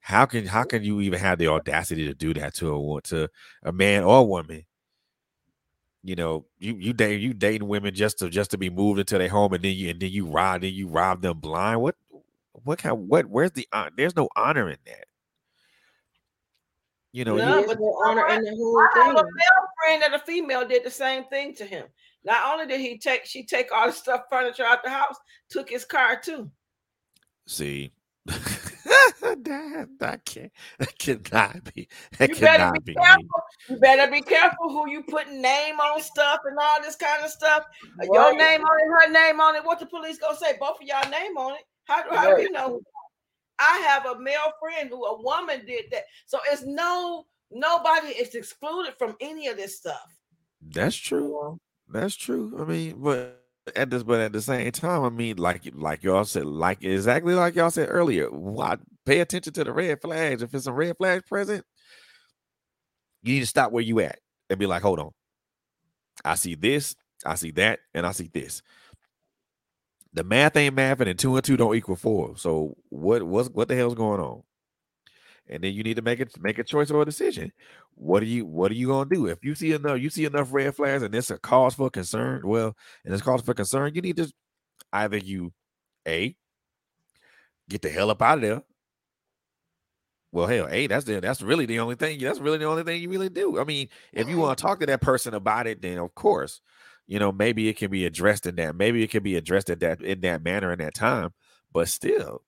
How 0.00 0.26
can 0.26 0.46
how 0.46 0.64
can 0.64 0.82
you 0.84 1.00
even 1.00 1.18
have 1.18 1.38
the 1.38 1.48
audacity 1.48 2.06
to 2.06 2.14
do 2.14 2.32
that 2.34 2.54
to 2.56 2.70
a 2.70 2.78
wo- 2.80 3.00
to 3.00 3.28
a 3.62 3.72
man 3.72 4.04
or 4.04 4.18
a 4.18 4.22
woman? 4.24 4.64
You 6.04 6.14
know, 6.14 6.46
you 6.58 6.76
you 6.76 6.92
date 6.92 7.20
you 7.20 7.34
dating 7.34 7.66
women 7.68 7.94
just 7.94 8.18
to 8.20 8.30
just 8.30 8.50
to 8.52 8.58
be 8.58 8.70
moved 8.70 9.00
into 9.00 9.18
their 9.18 9.28
home 9.28 9.52
and 9.54 9.62
then 9.64 9.74
you 9.74 9.90
and 9.90 10.00
then 10.00 10.10
you 10.10 10.26
rob 10.26 10.60
then 10.62 10.72
you 10.74 10.88
rob 10.88 11.22
them 11.22 11.38
blind. 11.40 11.80
What 11.80 11.96
what 12.52 12.78
kind 12.78 13.08
what 13.08 13.26
where's 13.26 13.52
the 13.52 13.66
hon- 13.72 13.92
there's 13.96 14.14
no 14.16 14.28
honor 14.36 14.68
in 14.70 14.78
that. 14.86 15.04
You 17.12 17.24
know, 17.24 17.36
you- 17.36 17.42
No, 17.42 17.54
There's 17.56 17.66
but 17.68 17.80
no 17.80 17.98
honor 18.06 18.28
in 18.28 18.42
the 18.44 18.50
whole 18.50 18.78
I 18.80 18.88
have 19.06 19.14
a 19.16 19.18
thing. 19.22 19.24
male 19.24 19.68
friend 19.82 20.02
that 20.02 20.14
a 20.14 20.18
female 20.24 20.66
did 20.68 20.84
the 20.84 20.90
same 20.90 21.24
thing 21.24 21.54
to 21.56 21.64
him. 21.64 21.86
Not 22.28 22.52
only 22.52 22.66
did 22.66 22.80
he 22.80 22.98
take 22.98 23.24
she 23.24 23.42
take 23.42 23.72
all 23.72 23.86
the 23.86 23.92
stuff 23.92 24.24
furniture 24.30 24.64
out 24.64 24.84
the 24.84 24.90
house, 24.90 25.16
took 25.48 25.70
his 25.70 25.86
car 25.86 26.20
too. 26.20 26.50
see. 27.46 27.92
that, 28.26 29.88
that 29.98 30.24
can't 30.26 30.52
that 30.78 30.98
cannot 30.98 31.64
be 31.72 31.88
that 32.18 32.28
You 32.28 32.34
better 32.36 32.58
cannot 32.58 32.72
be 32.74 32.92
be 32.92 32.94
me. 32.94 33.02
careful. 33.02 33.42
You 33.70 33.76
better 33.78 34.12
be 34.12 34.20
careful 34.20 34.68
who 34.68 34.90
you 34.90 35.02
put 35.04 35.30
name 35.32 35.80
on 35.80 36.02
stuff 36.02 36.40
and 36.44 36.58
all 36.60 36.82
this 36.82 36.96
kind 36.96 37.24
of 37.24 37.30
stuff. 37.30 37.64
Uh, 38.02 38.04
Your 38.12 38.36
name 38.36 38.60
on 38.60 38.80
it, 38.80 39.06
her 39.06 39.10
name 39.10 39.40
on 39.40 39.56
it. 39.56 39.64
What 39.64 39.78
the 39.80 39.86
police 39.86 40.18
gonna 40.18 40.36
say? 40.36 40.58
Both 40.60 40.82
of 40.82 40.86
y'all 40.86 41.10
name 41.10 41.38
on 41.38 41.54
it. 41.54 41.62
How 41.84 42.02
do 42.02 42.14
how 42.14 42.36
do 42.36 42.42
you 42.42 42.52
know? 42.52 42.82
I 43.58 43.78
have 43.88 44.04
a 44.04 44.20
male 44.20 44.52
friend 44.60 44.90
who 44.90 45.02
a 45.06 45.22
woman 45.22 45.64
did 45.64 45.86
that. 45.92 46.04
So 46.26 46.38
it's 46.52 46.64
no 46.66 47.24
nobody 47.50 48.08
is 48.08 48.34
excluded 48.34 48.92
from 48.98 49.16
any 49.22 49.48
of 49.48 49.56
this 49.56 49.78
stuff. 49.78 50.14
That's 50.60 50.96
true. 50.96 51.58
That's 51.90 52.16
true. 52.16 52.56
I 52.60 52.64
mean, 52.64 52.96
but 52.98 53.42
at 53.76 53.90
this, 53.90 54.02
but 54.02 54.20
at 54.20 54.32
the 54.32 54.42
same 54.42 54.70
time, 54.72 55.04
I 55.04 55.08
mean, 55.10 55.36
like 55.36 55.62
like 55.74 56.02
y'all 56.02 56.24
said, 56.24 56.46
like 56.46 56.82
exactly 56.84 57.34
like 57.34 57.54
y'all 57.54 57.70
said 57.70 57.88
earlier. 57.90 58.30
Why 58.30 58.76
pay 59.06 59.20
attention 59.20 59.52
to 59.54 59.64
the 59.64 59.72
red 59.72 60.00
flags? 60.00 60.42
If 60.42 60.54
it's 60.54 60.66
a 60.66 60.72
red 60.72 60.96
flag 60.96 61.26
present, 61.26 61.64
you 63.22 63.34
need 63.34 63.40
to 63.40 63.46
stop 63.46 63.72
where 63.72 63.82
you 63.82 64.00
at 64.00 64.18
and 64.50 64.58
be 64.58 64.66
like, 64.66 64.82
hold 64.82 64.98
on. 65.00 65.10
I 66.24 66.34
see 66.34 66.54
this, 66.54 66.94
I 67.24 67.36
see 67.36 67.52
that, 67.52 67.80
and 67.94 68.06
I 68.06 68.12
see 68.12 68.30
this. 68.32 68.62
The 70.12 70.24
math 70.24 70.56
ain't 70.56 70.76
mathing, 70.76 71.08
and 71.08 71.18
two 71.18 71.36
and 71.36 71.44
two 71.44 71.56
don't 71.56 71.76
equal 71.76 71.96
four. 71.96 72.36
So 72.36 72.76
what 72.88 73.22
what's 73.22 73.48
what 73.50 73.68
the 73.68 73.76
hell's 73.76 73.94
going 73.94 74.20
on? 74.20 74.42
And 75.50 75.62
then 75.62 75.72
you 75.72 75.82
need 75.82 75.96
to 75.96 76.02
make 76.02 76.20
it 76.20 76.32
make 76.40 76.58
a 76.58 76.64
choice 76.64 76.90
or 76.90 77.02
a 77.02 77.04
decision. 77.04 77.52
What 77.94 78.22
are 78.22 78.26
you 78.26 78.44
what 78.46 78.70
are 78.70 78.74
you 78.74 78.88
gonna 78.88 79.10
do? 79.10 79.26
If 79.26 79.44
you 79.44 79.54
see 79.54 79.72
enough, 79.72 79.98
you 79.98 80.10
see 80.10 80.24
enough 80.24 80.52
red 80.52 80.74
flags 80.74 81.02
and 81.02 81.14
it's 81.14 81.30
a 81.30 81.38
cause 81.38 81.74
for 81.74 81.90
concern. 81.90 82.42
Well, 82.44 82.76
and 83.04 83.14
it's 83.14 83.22
cause 83.22 83.42
for 83.42 83.54
concern, 83.54 83.94
you 83.94 84.02
need 84.02 84.16
to 84.16 84.32
either 84.92 85.16
you 85.16 85.52
a 86.06 86.36
get 87.68 87.82
the 87.82 87.88
hell 87.88 88.10
up 88.10 88.22
out 88.22 88.38
of 88.38 88.42
there. 88.42 88.62
Well, 90.30 90.46
hell, 90.46 90.66
hey, 90.66 90.86
that's 90.86 91.06
the 91.06 91.20
that's 91.20 91.40
really 91.40 91.64
the 91.64 91.80
only 91.80 91.94
thing. 91.94 92.20
That's 92.20 92.38
really 92.38 92.58
the 92.58 92.66
only 92.66 92.82
thing 92.82 93.00
you 93.00 93.08
really 93.08 93.30
do. 93.30 93.58
I 93.58 93.64
mean, 93.64 93.88
if 94.12 94.28
you 94.28 94.36
want 94.36 94.58
to 94.58 94.62
talk 94.62 94.80
to 94.80 94.86
that 94.86 95.00
person 95.00 95.32
about 95.32 95.66
it, 95.66 95.80
then 95.80 95.98
of 95.98 96.14
course, 96.14 96.60
you 97.06 97.18
know, 97.18 97.32
maybe 97.32 97.68
it 97.68 97.78
can 97.78 97.90
be 97.90 98.04
addressed 98.04 98.46
in 98.46 98.56
that. 98.56 98.76
Maybe 98.76 99.02
it 99.02 99.10
can 99.10 99.22
be 99.22 99.36
addressed 99.36 99.70
at 99.70 99.80
that 99.80 100.02
in 100.02 100.20
that 100.20 100.44
manner 100.44 100.70
in 100.72 100.80
that 100.80 100.94
time. 100.94 101.32
But 101.72 101.88
still, 101.88 102.42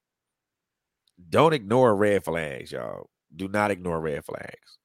don't 1.28 1.52
ignore 1.52 1.94
red 1.94 2.24
flags, 2.24 2.72
y'all. 2.72 3.10
Do 3.34 3.48
not 3.48 3.70
ignore 3.70 4.00
red 4.00 4.24
flags. 4.24 4.78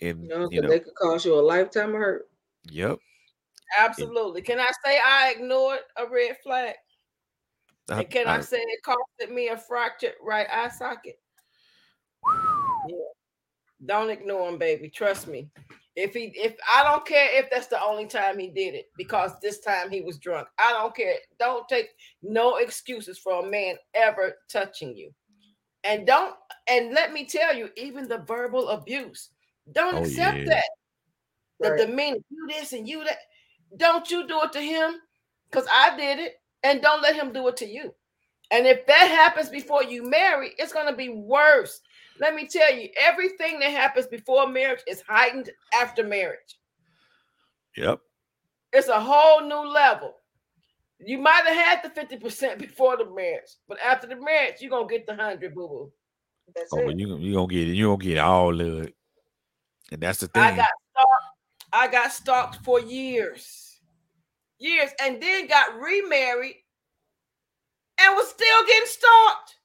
And 0.00 0.22
You 0.24 0.28
know, 0.28 0.48
know, 0.48 0.68
they 0.68 0.80
could 0.80 0.94
cause 0.94 1.24
you 1.24 1.34
a 1.34 1.40
lifetime 1.40 1.90
of 1.90 1.96
hurt. 2.00 2.28
yep. 2.70 2.98
Absolutely. 3.78 4.42
Can 4.42 4.60
I 4.60 4.70
say 4.84 5.00
I 5.04 5.34
ignored 5.36 5.80
a 5.96 6.06
red 6.06 6.36
flag? 6.42 6.74
I- 7.90 8.00
And 8.00 8.10
can 8.10 8.26
I, 8.28 8.36
I- 8.36 8.40
say 8.40 8.58
it 8.58 8.80
costed 8.84 9.32
me 9.34 9.48
a 9.48 9.56
fractured 9.56 10.14
right 10.22 10.46
eye 10.50 10.68
socket? 10.68 11.18
Yeah. 12.88 12.96
Don't 13.84 14.10
ignore 14.10 14.48
him, 14.48 14.58
baby. 14.58 14.88
Trust 14.88 15.26
me. 15.28 15.50
If 15.96 16.12
he 16.14 16.24
if 16.36 16.54
I 16.70 16.82
don't 16.82 17.06
care 17.06 17.28
if 17.42 17.48
that's 17.50 17.68
the 17.68 17.82
only 17.82 18.06
time 18.06 18.38
he 18.38 18.48
did 18.48 18.74
it 18.74 18.86
because 18.98 19.32
this 19.40 19.60
time 19.60 19.90
he 19.90 20.02
was 20.02 20.18
drunk. 20.18 20.46
I 20.58 20.72
don't 20.72 20.94
care. 20.94 21.14
Don't 21.38 21.66
take 21.68 21.88
no 22.22 22.56
excuses 22.56 23.18
for 23.18 23.44
a 23.44 23.50
man 23.50 23.76
ever 23.94 24.34
touching 24.50 24.94
you. 24.94 25.10
And 25.86 26.06
don't 26.06 26.34
and 26.68 26.92
let 26.92 27.12
me 27.12 27.24
tell 27.24 27.54
you, 27.54 27.70
even 27.76 28.08
the 28.08 28.18
verbal 28.18 28.70
abuse, 28.70 29.30
don't 29.72 29.94
Oh, 29.96 30.04
accept 30.04 30.38
yeah. 30.38 30.44
that. 30.46 30.70
The 31.60 31.70
Right. 31.70 31.86
demeanor, 31.86 32.18
you 32.28 32.46
this 32.48 32.72
and 32.72 32.88
you 32.88 33.04
that. 33.04 33.18
Don't 33.76 34.10
you 34.10 34.26
do 34.26 34.42
it 34.42 34.52
to 34.52 34.60
him 34.60 35.00
because 35.50 35.66
I 35.72 35.96
did 35.96 36.18
it, 36.18 36.40
and 36.64 36.82
don't 36.82 37.02
let 37.02 37.14
him 37.14 37.32
do 37.32 37.46
it 37.48 37.56
to 37.58 37.66
you. 37.66 37.94
And 38.50 38.66
if 38.66 38.86
that 38.86 39.08
happens 39.08 39.48
before 39.48 39.82
you 39.82 40.02
marry, 40.02 40.52
it's 40.58 40.72
going 40.72 40.86
to 40.86 40.96
be 40.96 41.08
worse. 41.08 41.80
Let 42.20 42.34
me 42.34 42.46
tell 42.46 42.72
you, 42.72 42.88
everything 42.98 43.58
that 43.60 43.70
happens 43.70 44.06
before 44.06 44.48
marriage 44.48 44.82
is 44.86 45.02
heightened 45.02 45.50
after 45.74 46.04
marriage. 46.04 46.58
Yep. 47.76 48.00
It's 48.72 48.88
a 48.88 49.00
whole 49.00 49.42
new 49.42 49.68
level. 49.68 50.14
You 50.98 51.18
might 51.18 51.44
have 51.46 51.82
had 51.82 51.82
the 51.82 52.16
50% 52.16 52.58
before 52.58 52.96
the 52.96 53.04
marriage, 53.04 53.50
but 53.68 53.78
after 53.80 54.06
the 54.06 54.16
marriage, 54.16 54.56
you're 54.60 54.70
going 54.70 54.88
to 54.88 54.94
get 54.94 55.06
the 55.06 55.12
100, 55.12 55.54
boo 55.54 55.68
boo. 55.68 55.92
That's 56.54 56.72
Oh, 56.72 56.78
it. 56.78 56.86
but 56.86 56.98
you 56.98 57.16
you 57.18 57.34
gonna 57.34 57.46
get 57.48 57.68
it. 57.68 57.72
You 57.72 57.86
gonna 57.86 58.04
get 58.04 58.18
all 58.18 58.60
of 58.60 58.84
it. 58.84 58.94
And 59.92 60.00
that's 60.00 60.20
the 60.20 60.28
thing. 60.28 60.42
I 60.42 60.56
got 60.56 60.68
stalked. 60.90 61.24
I 61.72 61.88
got 61.88 62.12
stalked 62.12 62.64
for 62.64 62.80
years, 62.80 63.80
years, 64.58 64.90
and 65.02 65.20
then 65.20 65.48
got 65.48 65.74
remarried 65.78 66.56
and 67.98 68.14
was 68.14 68.28
still 68.28 68.66
getting 68.66 68.86
stalked. 68.86 69.56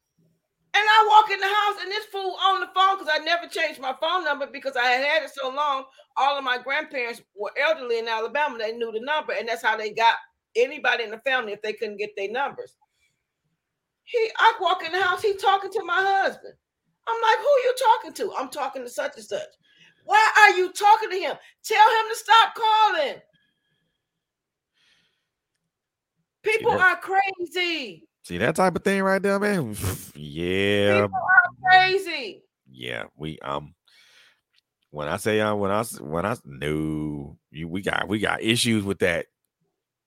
And 0.73 0.83
I 0.87 1.07
walk 1.09 1.31
in 1.31 1.39
the 1.39 1.45
house 1.45 1.81
and 1.81 1.91
this 1.91 2.05
fool 2.05 2.35
on 2.41 2.61
the 2.61 2.69
phone 2.73 2.97
because 2.97 3.13
I 3.13 3.23
never 3.23 3.47
changed 3.47 3.79
my 3.79 3.93
phone 4.01 4.23
number 4.23 4.47
because 4.47 4.75
I 4.75 4.85
had 4.85 5.05
had 5.05 5.23
it 5.23 5.31
so 5.31 5.49
long. 5.49 5.83
All 6.17 6.37
of 6.37 6.43
my 6.43 6.57
grandparents 6.57 7.21
were 7.35 7.51
elderly 7.61 7.99
in 7.99 8.07
Alabama. 8.07 8.57
They 8.57 8.71
knew 8.71 8.91
the 8.91 9.01
number, 9.01 9.33
and 9.33 9.47
that's 9.47 9.61
how 9.61 9.77
they 9.77 9.91
got 9.91 10.15
anybody 10.55 11.03
in 11.03 11.11
the 11.11 11.19
family 11.19 11.53
if 11.53 11.61
they 11.61 11.73
couldn't 11.73 11.97
get 11.97 12.11
their 12.15 12.31
numbers. 12.31 12.75
He, 14.03 14.29
I 14.37 14.53
walk 14.59 14.83
in 14.85 14.91
the 14.91 15.01
house. 15.01 15.21
He 15.21 15.35
talking 15.35 15.71
to 15.71 15.83
my 15.83 15.95
husband. 16.01 16.53
I'm 17.07 17.21
like, 17.21 17.39
who 17.39 17.45
you 17.45 17.75
talking 17.79 18.13
to? 18.13 18.33
I'm 18.37 18.49
talking 18.49 18.83
to 18.83 18.89
such 18.89 19.15
and 19.15 19.25
such. 19.25 19.49
Why 20.05 20.31
are 20.37 20.57
you 20.57 20.71
talking 20.71 21.09
to 21.11 21.15
him? 21.15 21.35
Tell 21.63 21.89
him 21.89 22.05
to 22.09 22.15
stop 22.15 22.55
calling. 22.55 23.15
People 26.43 26.71
are 26.71 26.97
crazy. 26.97 28.07
See 28.23 28.37
that 28.37 28.55
type 28.55 28.75
of 28.75 28.83
thing 28.83 29.01
right 29.03 29.21
there, 29.21 29.39
man. 29.39 29.75
yeah, 30.15 31.03
People 31.03 31.21
are 31.21 31.69
crazy. 31.71 32.43
yeah. 32.69 33.03
We 33.15 33.39
um, 33.39 33.73
when 34.89 35.07
I 35.07 35.17
say 35.17 35.39
uh, 35.39 35.55
when 35.55 35.71
I 35.71 35.83
when 35.99 36.25
I 36.25 36.35
no, 36.45 37.37
you 37.51 37.67
we 37.67 37.81
got 37.81 38.07
we 38.07 38.19
got 38.19 38.41
issues 38.41 38.83
with 38.83 38.99
that. 38.99 39.27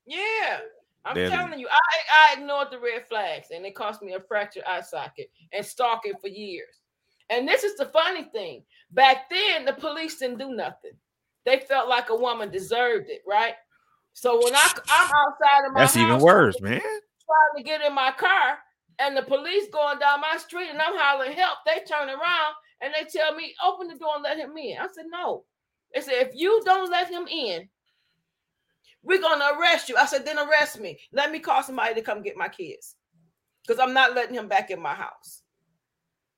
Yeah. 0.05 0.59
I'm 1.05 1.15
telling 1.15 1.59
you, 1.59 1.67
I, 1.67 2.33
I 2.33 2.39
ignored 2.39 2.69
the 2.71 2.79
red 2.79 3.07
flags 3.07 3.49
and 3.53 3.63
it 3.65 3.75
cost 3.75 4.01
me 4.01 4.13
a 4.13 4.19
fractured 4.19 4.63
eye 4.67 4.81
socket 4.81 5.29
and 5.53 5.63
stalking 5.63 6.13
for 6.19 6.27
years. 6.27 6.81
And 7.29 7.47
this 7.47 7.63
is 7.63 7.77
the 7.77 7.85
funny 7.85 8.23
thing. 8.23 8.63
Back 8.91 9.29
then, 9.29 9.65
the 9.65 9.73
police 9.73 10.17
didn't 10.17 10.39
do 10.39 10.55
nothing. 10.55 10.91
They 11.45 11.59
felt 11.59 11.89
like 11.89 12.09
a 12.09 12.15
woman 12.15 12.49
deserved 12.49 13.09
it, 13.09 13.21
right? 13.27 13.53
So 14.13 14.43
when 14.43 14.55
I, 14.55 14.67
I'm 14.89 15.11
outside 15.11 15.67
of 15.67 15.73
my 15.73 15.81
That's 15.81 15.97
even 15.97 16.19
worse, 16.19 16.59
man. 16.59 16.79
trying 16.79 17.57
to 17.57 17.63
get 17.63 17.81
in 17.81 17.93
my 17.93 18.11
car 18.11 18.57
and 18.99 19.15
the 19.15 19.21
police 19.21 19.65
going 19.71 19.99
down 19.99 20.21
my 20.21 20.37
street 20.37 20.69
and 20.69 20.81
I'm 20.81 20.95
hollering 20.95 21.33
help, 21.33 21.59
they 21.65 21.83
turn 21.87 22.09
around 22.09 22.55
and 22.81 22.93
they 22.93 23.05
tell 23.05 23.35
me, 23.35 23.53
open 23.63 23.87
the 23.87 23.95
door 23.95 24.15
and 24.15 24.23
let 24.23 24.37
him 24.37 24.57
in. 24.57 24.77
I 24.79 24.87
said, 24.93 25.05
no. 25.09 25.43
They 25.93 26.01
said, 26.01 26.27
if 26.27 26.29
you 26.33 26.61
don't 26.65 26.89
let 26.89 27.09
him 27.09 27.27
in, 27.27 27.69
we're 29.05 29.21
gonna 29.21 29.45
arrest 29.57 29.87
you. 29.87 29.95
I 29.95 30.05
said, 30.05 30.25
then 30.25 30.39
arrest 30.39 30.79
me. 30.79 30.99
Let 31.13 31.31
me 31.31 31.39
call 31.39 31.63
somebody 31.63 31.93
to 31.93 32.01
come 32.01 32.23
get 32.23 32.35
my 32.35 32.49
kids. 32.49 32.95
Because 33.65 33.79
I'm 33.79 33.93
not 33.93 34.15
letting 34.15 34.35
him 34.35 34.47
back 34.47 34.71
in 34.71 34.81
my 34.81 34.93
house. 34.93 35.43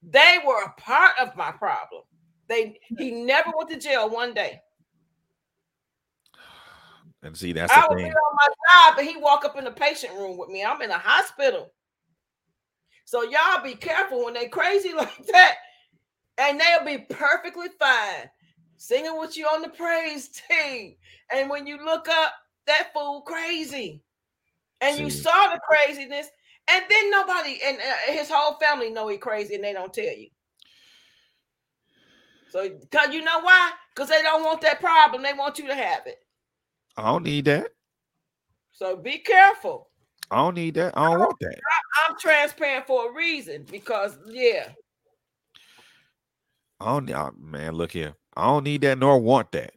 They 0.03 0.38
were 0.45 0.64
a 0.64 0.80
part 0.80 1.14
of 1.19 1.35
my 1.35 1.52
problem. 1.52 2.03
They 2.48 2.80
he 2.98 3.11
never 3.11 3.52
went 3.57 3.69
to 3.72 3.80
jail 3.80 4.10
one 4.10 4.34
day. 4.34 4.61
And 7.23 7.35
see 7.35 7.52
that's 7.52 7.73
I 7.73 7.85
would 7.89 7.98
be 7.98 8.03
on 8.03 8.11
my 8.11 8.48
job 8.48 8.99
and 8.99 9.07
he 9.07 9.18
walk 9.18 9.44
up 9.44 9.57
in 9.57 9.64
the 9.64 9.72
patient 9.72 10.14
room 10.14 10.38
with 10.38 10.49
me. 10.49 10.64
I'm 10.64 10.81
in 10.81 10.91
a 10.91 10.98
hospital. 10.98 11.73
So 13.06 13.23
y'all 13.23 13.64
be 13.64 13.73
careful 13.73 14.26
when 14.26 14.34
they 14.34 14.48
crazy 14.48 14.94
like 14.98 15.26
that. 15.27 15.56
And 16.38 16.60
they'll 16.60 16.85
be 16.85 17.03
perfectly 17.10 17.68
fine 17.80 18.30
singing 18.77 19.18
with 19.18 19.35
you 19.35 19.45
on 19.48 19.61
the 19.61 19.69
praise 19.69 20.30
team. 20.49 20.95
And 21.34 21.49
when 21.49 21.65
you 21.65 21.84
look 21.84 22.07
up, 22.07 22.34
that 22.68 22.94
fool 22.94 23.22
crazy. 23.22 24.02
And 24.81 24.98
you 24.98 25.10
saw 25.10 25.53
the 25.53 25.60
craziness. 25.68 26.27
And 26.69 26.84
then 26.89 27.10
nobody 27.11 27.60
and 27.65 27.77
uh, 27.77 28.11
his 28.11 28.30
whole 28.30 28.57
family 28.60 28.89
know 28.89 29.07
he 29.07 29.18
crazy 29.18 29.56
and 29.56 29.64
they 29.64 29.73
don't 29.73 29.94
tell 29.94 30.03
you. 30.03 30.27
So, 32.49 32.69
cause 32.91 33.14
you 33.14 33.23
know 33.23 33.39
why? 33.41 33.72
Because 33.94 34.10
they 34.10 34.22
don't 34.22 34.44
want 34.44 34.61
that 34.61 34.80
problem. 34.80 35.23
They 35.23 35.34
want 35.34 35.60
you 35.60 35.68
to 35.68 35.76
have 35.76 36.06
it. 36.06 36.19
I 36.98 37.11
don't 37.11 37.23
need 37.23 37.45
that. 37.45 37.69
So 38.72 38.95
be 38.95 39.19
careful. 39.19 39.89
I 40.30 40.38
don't 40.38 40.56
need 40.56 40.76
that. 40.76 40.98
I 40.98 41.06
don't 41.06 41.19
want 41.19 41.39
that. 41.39 41.60
I'm 42.07 42.15
transparent 42.19 42.85
for 42.85 43.10
a 43.10 43.14
reason 43.14 43.65
because 43.72 44.18
yeah, 44.27 44.69
I 46.80 46.85
don't, 46.85 47.10
uh, 47.10 47.31
man. 47.39 47.73
Look 47.73 47.91
here, 47.91 48.14
I 48.35 48.45
don't 48.45 48.64
need 48.64 48.81
that 48.81 48.98
nor 48.98 49.19
want 49.19 49.52
that. 49.53 49.72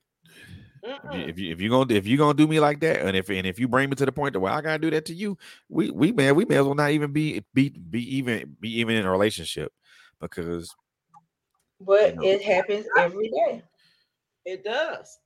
If 0.82 1.38
you 1.38 1.52
if 1.52 1.60
you 1.60 1.68
gonna 1.70 1.92
if 1.94 2.06
you 2.06 2.16
gonna 2.16 2.34
do 2.34 2.46
me 2.46 2.60
like 2.60 2.80
that, 2.80 3.00
and 3.00 3.16
if 3.16 3.28
and 3.28 3.46
if 3.46 3.58
you 3.58 3.68
bring 3.68 3.90
me 3.90 3.96
to 3.96 4.06
the 4.06 4.12
point 4.12 4.32
that 4.32 4.40
where 4.40 4.52
I 4.52 4.60
gotta 4.60 4.78
do 4.78 4.90
that 4.90 5.04
to 5.06 5.14
you, 5.14 5.36
we 5.68 5.90
we 5.90 6.12
man 6.12 6.34
we 6.34 6.44
may 6.44 6.56
as 6.56 6.64
well 6.64 6.74
not 6.74 6.90
even 6.90 7.12
be 7.12 7.44
be 7.52 7.68
be 7.68 8.16
even 8.16 8.56
be 8.60 8.78
even 8.80 8.96
in 8.96 9.06
a 9.06 9.10
relationship 9.10 9.72
because. 10.20 10.74
But 11.80 12.10
you 12.10 12.16
know, 12.16 12.22
it 12.24 12.42
happens 12.42 12.86
every 12.98 13.30
day. 13.30 13.62
It 14.44 14.64
does, 14.64 15.18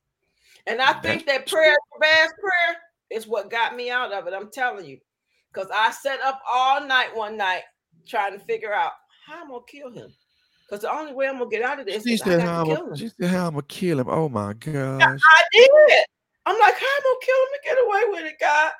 and 0.67 0.81
I 0.81 0.93
think 0.93 1.25
that 1.25 1.47
prayer, 1.47 1.75
Jabez 1.93 2.33
prayer, 2.39 2.77
is 3.11 3.27
what 3.27 3.51
got 3.51 3.75
me 3.75 3.91
out 3.91 4.13
of 4.13 4.27
it. 4.27 4.33
I'm 4.33 4.49
telling 4.51 4.85
you, 4.85 4.99
because 5.53 5.69
I 5.73 5.91
sat 5.91 6.21
up 6.21 6.41
all 6.49 6.85
night 6.85 7.15
one 7.15 7.37
night 7.37 7.63
trying 8.07 8.33
to 8.33 8.39
figure 8.39 8.73
out 8.73 8.91
how 9.25 9.41
I'm 9.41 9.49
gonna 9.49 9.61
kill 9.67 9.91
him. 9.91 10.13
Because 10.67 10.81
the 10.81 10.93
only 10.93 11.13
way 11.13 11.27
I'm 11.27 11.37
gonna 11.37 11.49
get 11.49 11.61
out 11.61 11.79
of 11.79 11.85
this 11.85 12.03
she 12.03 12.13
is 12.13 12.21
said, 12.21 12.39
I 12.39 12.45
how 12.45 12.63
to 12.63 12.69
kill 12.69 12.87
him. 12.87 12.95
She 12.97 13.09
said, 13.09 13.29
"How 13.29 13.47
I'm 13.47 13.53
gonna 13.53 13.63
kill 13.67 13.99
him?" 13.99 14.09
Oh 14.09 14.29
my 14.29 14.53
gosh! 14.53 15.21
I 15.21 15.43
did. 15.51 16.05
I'm 16.47 16.59
like, 16.59 16.73
how 16.73 16.79
am 16.79 16.83
I 16.83 17.01
gonna 17.03 17.25
kill 17.25 17.35
him 17.35 17.49
and 17.53 17.63
get 17.63 17.85
away 17.85 18.01
with 18.11 18.31
it, 18.33 18.39
God? 18.39 18.71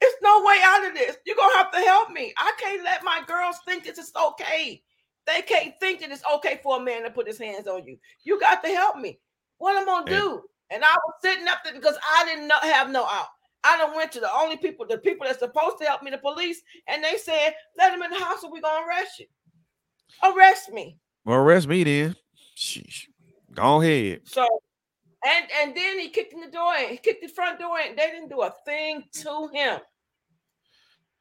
There's 0.00 0.14
no 0.22 0.42
way 0.44 0.58
out 0.62 0.86
of 0.86 0.94
this. 0.94 1.16
You're 1.26 1.36
gonna 1.36 1.56
have 1.56 1.70
to 1.72 1.80
help 1.80 2.10
me. 2.10 2.32
I 2.36 2.52
can't 2.58 2.84
let 2.84 3.04
my 3.04 3.22
girls 3.26 3.56
think 3.66 3.84
this 3.84 3.98
is 3.98 4.12
okay. 4.30 4.82
They 5.26 5.42
can't 5.42 5.74
think 5.80 6.00
that 6.00 6.10
it's 6.10 6.22
okay 6.34 6.60
for 6.62 6.78
a 6.78 6.84
man 6.84 7.02
to 7.04 7.10
put 7.10 7.26
his 7.26 7.38
hands 7.38 7.66
on 7.66 7.86
you. 7.86 7.98
You 8.24 8.38
got 8.38 8.62
to 8.64 8.68
help 8.68 8.98
me. 8.98 9.18
What 9.58 9.76
I'm 9.76 9.86
gonna 9.86 10.06
do? 10.06 10.42
And 10.70 10.84
I 10.84 10.92
was 10.92 11.14
sitting 11.22 11.48
up 11.48 11.58
there 11.64 11.74
because 11.74 11.96
I 12.16 12.24
didn't 12.24 12.48
know, 12.48 12.58
have 12.62 12.90
no 12.90 13.04
out. 13.04 13.28
I 13.62 13.78
don't 13.78 13.96
went 13.96 14.12
to 14.12 14.20
the 14.20 14.30
only 14.34 14.58
people, 14.58 14.86
the 14.86 14.98
people 14.98 15.26
that's 15.26 15.38
supposed 15.38 15.78
to 15.78 15.84
help 15.84 16.02
me, 16.02 16.10
the 16.10 16.18
police, 16.18 16.60
and 16.86 17.02
they 17.02 17.16
said, 17.16 17.54
"Let 17.78 17.94
him 17.94 18.02
in 18.02 18.10
the 18.10 18.18
house, 18.18 18.44
or 18.44 18.50
we're 18.50 18.60
gonna 18.60 18.86
arrest 18.86 19.20
you." 19.20 19.26
Arrest 20.22 20.70
me. 20.70 20.98
Well, 21.24 21.38
arrest 21.38 21.68
me 21.68 21.84
then. 21.84 22.16
Sheesh. 22.56 23.06
Go 23.54 23.80
ahead. 23.80 24.22
So, 24.24 24.46
and 25.24 25.46
and 25.62 25.76
then 25.76 25.98
he 25.98 26.08
kicked 26.08 26.32
in 26.32 26.40
the 26.40 26.50
door 26.50 26.74
and 26.76 26.90
he 26.90 26.96
kicked 26.96 27.22
the 27.22 27.28
front 27.28 27.58
door 27.58 27.78
and 27.78 27.96
they 27.96 28.06
didn't 28.10 28.28
do 28.28 28.42
a 28.42 28.52
thing 28.64 29.04
to 29.12 29.48
him. 29.52 29.80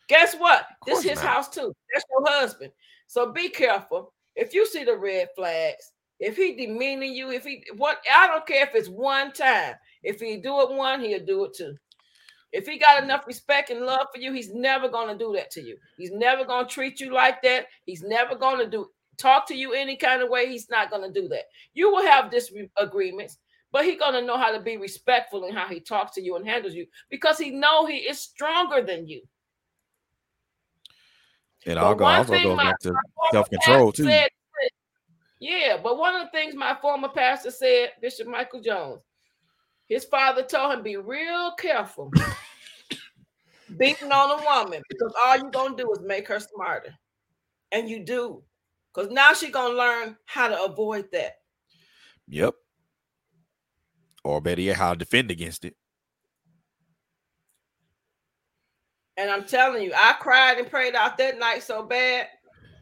Guess 0.10 0.36
what? 0.36 0.66
This 0.86 1.00
is 1.00 1.12
his 1.12 1.24
not. 1.24 1.28
house 1.28 1.50
too. 1.50 1.74
That's 1.94 2.06
your 2.10 2.28
husband. 2.28 2.72
So 3.08 3.32
be 3.32 3.50
careful. 3.50 4.14
If 4.36 4.54
you 4.54 4.66
see 4.66 4.84
the 4.84 4.98
red 4.98 5.30
flags, 5.36 5.92
if 6.20 6.36
he 6.36 6.56
demeaning 6.56 7.14
you, 7.14 7.32
if 7.32 7.44
he 7.44 7.64
what 7.78 8.00
I 8.14 8.28
don't 8.28 8.46
care 8.46 8.64
if 8.64 8.76
it's 8.76 8.90
one 8.90 9.32
time. 9.32 9.76
If 10.04 10.20
he 10.20 10.38
do 10.38 10.60
it 10.62 10.72
one, 10.72 11.02
he'll 11.02 11.26
do 11.26 11.46
it 11.46 11.54
two. 11.56 11.76
If 12.52 12.68
he 12.68 12.78
got 12.78 13.04
enough 13.04 13.26
respect 13.26 13.72
and 13.72 13.86
love 13.86 14.08
for 14.14 14.22
you, 14.22 14.34
he's 14.34 14.54
never 14.54 14.90
gonna 14.90 15.18
do 15.18 15.34
that 15.36 15.50
to 15.52 15.62
you. 15.62 15.78
He's 15.98 16.12
never 16.12 16.46
gonna 16.46 16.68
treat 16.68 17.00
you 17.00 17.12
like 17.12 17.42
that. 17.44 17.68
He's 17.86 18.04
never 18.04 18.36
gonna 18.36 18.70
do 18.70 18.90
talk 19.18 19.48
to 19.48 19.56
you 19.56 19.74
any 19.74 19.96
kind 19.96 20.22
of 20.22 20.30
way, 20.30 20.50
he's 20.50 20.70
not 20.70 20.90
going 20.90 21.02
to 21.12 21.22
do 21.22 21.28
that. 21.30 21.46
You 21.74 21.92
will 21.92 22.04
have 22.04 22.32
disagreements, 22.32 23.38
but 23.72 23.86
he's 23.86 24.00
going 24.00 24.14
to 24.14 24.22
know 24.22 24.38
how 24.38 24.52
to 24.52 24.60
be 24.60 24.78
respectful 24.78 25.46
in 25.46 25.56
how 25.56 25.68
he 25.68 25.80
talks 25.80 26.14
to 26.16 26.22
you 26.22 26.36
and 26.36 26.48
handles 26.48 26.74
you 26.76 26.86
because 27.10 27.38
he 27.38 27.52
know 27.52 27.86
he 27.86 27.98
is 27.98 28.20
stronger 28.20 28.82
than 28.82 29.08
you. 29.08 29.22
And 31.66 31.80
all 31.80 31.96
go, 31.96 32.06
also 32.06 32.34
goes 32.34 32.58
back 32.58 32.80
to 32.80 32.94
self 33.32 33.50
control 33.50 33.92
too. 33.92 34.04
Said, 34.04 34.30
yeah, 35.40 35.78
but 35.82 35.98
one 35.98 36.16
of 36.16 36.22
the 36.22 36.32
things 36.32 36.56
my 36.56 36.78
former 36.82 37.10
pastor 37.10 37.52
said, 37.52 37.92
Bishop 38.02 38.28
Michael 38.28 38.62
Jones, 38.62 39.02
his 39.88 40.06
father 40.06 40.44
told 40.44 40.74
him 40.74 40.84
be 40.84 40.98
real 40.98 41.54
careful 41.58 42.12
beating 43.78 44.12
on 44.12 44.40
a 44.40 44.44
woman 44.44 44.82
because 44.90 45.14
all 45.26 45.38
you're 45.38 45.52
gonna 45.52 45.76
do 45.76 45.92
is 45.92 46.00
make 46.02 46.28
her 46.28 46.40
smarter, 46.40 46.94
and 47.72 47.90
you 47.90 48.04
do. 48.04 48.44
Because 48.94 49.12
now 49.12 49.34
she's 49.34 49.52
gonna 49.52 49.76
learn 49.76 50.18
how 50.26 50.48
to 50.48 50.64
avoid 50.64 51.12
that. 51.12 51.38
Yep. 52.28 52.56
Or 54.24 54.42
better 54.42 54.62
yet, 54.62 54.78
how 54.78 54.94
to 54.94 55.00
defend 55.00 55.32
against 55.32 55.66
it. 55.66 55.76
And 59.18 59.30
I'm 59.30 59.46
telling 59.46 59.84
you, 59.84 59.94
I 59.96 60.14
cried 60.20 60.58
and 60.58 60.70
prayed 60.70 60.96
out 60.96 61.18
that 61.18 61.38
night 61.38 61.64
so 61.64 61.84
bad. 61.84 62.28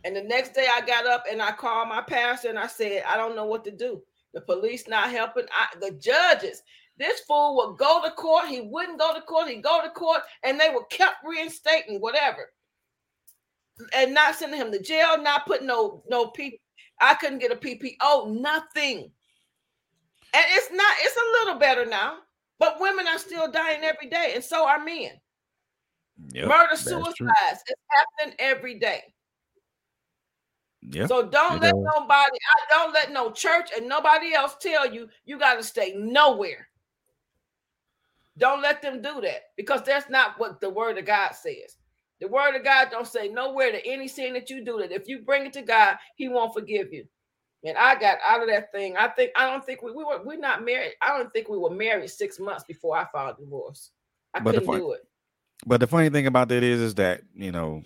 And 0.04 0.16
the 0.16 0.24
next 0.24 0.54
day 0.54 0.68
I 0.74 0.82
got 0.82 1.06
up 1.06 1.26
and 1.30 1.42
I 1.42 1.52
called 1.52 1.90
my 1.90 2.02
pastor 2.02 2.50
and 2.50 2.60
I 2.60 2.68
said, 2.68 3.04
I 3.08 3.18
don't 3.18 3.36
know 3.36 3.46
what 3.46 3.64
to 3.66 3.72
do. 3.72 4.02
The 4.34 4.42
police 4.42 4.88
not 4.88 5.12
helping. 5.12 5.46
I, 5.52 5.78
the 5.80 5.92
judges, 5.92 6.64
this 6.98 7.20
fool 7.22 7.58
would 7.58 7.78
go 7.78 8.02
to 8.04 8.12
court. 8.12 8.48
He 8.48 8.62
wouldn't 8.62 9.00
go 9.00 9.14
to 9.14 9.22
court. 9.22 9.50
He'd 9.50 9.64
go 9.64 9.82
to 9.84 9.90
court 9.90 10.22
and 10.44 10.60
they 10.60 10.70
were 10.70 10.86
kept 10.86 11.18
reinstating 11.26 12.00
whatever 12.00 12.50
and 13.96 14.14
not 14.14 14.36
sending 14.36 14.60
him 14.60 14.72
to 14.72 14.82
jail, 14.82 15.22
not 15.22 15.46
putting 15.46 15.68
no 15.68 16.04
no 16.10 16.28
P. 16.28 16.60
I 17.00 17.16
couldn't 17.16 17.40
get 17.40 17.52
a 17.52 17.56
PPO, 17.56 18.40
nothing. 18.40 19.12
And 20.34 20.46
it's 20.50 20.72
not, 20.72 20.96
it's 21.02 21.18
a 21.18 21.46
little 21.46 21.60
better 21.60 21.86
now, 21.86 22.20
but 22.60 22.80
women 22.80 23.08
are 23.08 23.18
still 23.18 23.52
dying 23.52 23.84
every 23.84 24.08
day, 24.08 24.32
and 24.36 24.44
so 24.44 24.68
are 24.68 24.84
men. 24.84 25.12
Yep, 26.34 26.48
Murder, 26.48 26.76
suicides, 26.76 27.64
it's 27.66 27.82
happening 27.90 28.36
every 28.40 28.78
day. 28.78 29.02
Yeah. 30.82 31.08
So 31.08 31.24
don't 31.28 31.62
let 31.62 31.76
nobody, 31.76 32.38
I 32.38 32.70
don't 32.70 32.94
let 32.94 33.12
no 33.12 33.32
church 33.32 33.70
and 33.76 33.88
nobody 33.88 34.34
else 34.34 34.56
tell 34.60 34.92
you 34.92 35.10
you 35.26 35.38
got 35.38 35.56
to 35.56 35.64
stay 35.64 35.94
nowhere. 35.96 36.68
Don't 38.38 38.62
let 38.62 38.82
them 38.82 39.02
do 39.02 39.22
that 39.22 39.42
because 39.58 39.84
that's 39.84 40.10
not 40.10 40.40
what 40.40 40.62
the 40.62 40.70
word 40.70 40.98
of 40.98 41.06
God 41.06 41.32
says. 41.34 41.78
The 42.22 42.28
word 42.28 42.56
of 42.56 42.64
God 42.64 42.90
don't 42.92 43.08
say 43.08 43.28
nowhere 43.28 43.72
to 43.72 43.86
any 43.86 44.08
sin 44.08 44.34
that 44.34 44.50
you 44.50 44.64
do 44.64 44.78
that 44.78 44.92
if 44.92 45.08
you 45.08 45.22
bring 45.24 45.48
it 45.48 45.54
to 45.54 45.64
God, 45.64 45.98
He 46.16 46.30
won't 46.30 46.54
forgive 46.54 46.94
you. 46.94 47.06
And 47.66 47.78
I 47.78 47.96
got 47.96 48.20
out 48.26 48.42
of 48.42 48.48
that 48.48 48.72
thing. 48.72 48.96
I 48.96 49.08
think 49.08 49.32
I 49.36 49.50
don't 49.50 49.66
think 49.66 49.82
we, 49.82 49.92
we 49.92 50.04
were 50.04 50.22
we're 50.24 50.38
not 50.38 50.64
married. 50.64 50.94
I 51.02 51.18
don't 51.18 51.34
think 51.34 51.50
we 51.50 51.58
were 51.58 51.72
married 51.72 52.10
six 52.10 52.40
months 52.40 52.64
before 52.64 52.96
I 52.96 53.06
filed 53.12 53.38
divorce. 53.40 53.92
I 54.34 54.40
but 54.40 54.54
couldn't 54.54 54.72
do 54.72 54.92
it. 54.94 55.02
But 55.66 55.80
the 55.80 55.88
funny 55.88 56.10
thing 56.10 56.28
about 56.28 56.48
that 56.50 56.64
is, 56.64 56.80
is 56.80 56.96
that 56.96 57.22
you 57.34 57.52
know, 57.52 57.82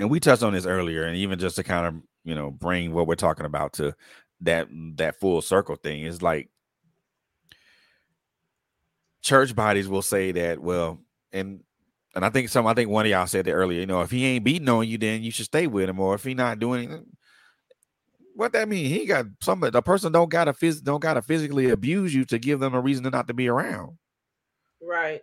and 0.00 0.10
we 0.10 0.18
touched 0.18 0.42
on 0.42 0.54
this 0.54 0.66
earlier, 0.66 1.04
and 1.04 1.16
even 1.16 1.38
just 1.38 1.56
to 1.56 1.62
kind 1.62 1.86
of 1.86 1.94
you 2.24 2.34
know 2.34 2.50
bring 2.50 2.92
what 2.92 3.06
we're 3.06 3.16
talking 3.16 3.46
about 3.46 3.74
to 3.74 3.94
that 4.40 4.68
that 4.96 5.20
full 5.20 5.42
circle 5.42 5.76
thing 5.76 6.02
is 6.02 6.22
like 6.22 6.50
church 9.22 9.54
bodies 9.54 9.88
will 9.88 10.02
say 10.02 10.32
that 10.32 10.58
well 10.58 11.00
and 11.32 11.60
and 12.16 12.24
I 12.24 12.30
think 12.30 12.48
some, 12.48 12.66
I 12.66 12.72
think 12.72 12.88
one 12.88 13.04
of 13.04 13.10
y'all 13.10 13.26
said 13.26 13.46
it 13.46 13.52
earlier. 13.52 13.78
You 13.78 13.86
know, 13.86 14.00
if 14.00 14.10
he 14.10 14.24
ain't 14.24 14.42
beating 14.42 14.70
on 14.70 14.88
you, 14.88 14.96
then 14.96 15.22
you 15.22 15.30
should 15.30 15.44
stay 15.44 15.66
with 15.66 15.86
him. 15.86 16.00
Or 16.00 16.14
if 16.14 16.24
he 16.24 16.32
not 16.32 16.58
doing 16.58 17.04
what 18.34 18.52
that 18.52 18.70
mean? 18.70 18.86
He 18.86 19.04
got 19.04 19.26
somebody. 19.42 19.70
The 19.70 19.82
person 19.82 20.12
don't 20.12 20.30
gotta 20.30 20.54
phys, 20.54 20.82
don't 20.82 21.00
gotta 21.00 21.20
physically 21.20 21.68
abuse 21.68 22.14
you 22.14 22.24
to 22.26 22.38
give 22.38 22.58
them 22.58 22.74
a 22.74 22.80
reason 22.80 23.04
to 23.04 23.10
not 23.10 23.28
to 23.28 23.34
be 23.34 23.48
around. 23.48 23.98
Right. 24.80 25.20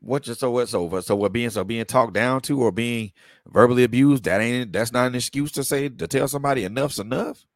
What 0.00 0.22
just 0.22 0.40
so 0.40 0.50
what's 0.50 0.74
over? 0.74 1.00
So 1.00 1.16
what 1.16 1.32
being 1.32 1.48
so 1.48 1.64
being 1.64 1.86
talked 1.86 2.12
down 2.12 2.42
to 2.42 2.60
or 2.60 2.70
being 2.70 3.12
verbally 3.46 3.84
abused? 3.84 4.24
That 4.24 4.42
ain't 4.42 4.70
that's 4.70 4.92
not 4.92 5.06
an 5.06 5.14
excuse 5.14 5.50
to 5.52 5.64
say 5.64 5.88
to 5.88 6.06
tell 6.06 6.28
somebody 6.28 6.64
enough's 6.64 6.98
enough. 6.98 7.46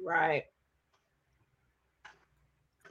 Right. 0.00 0.44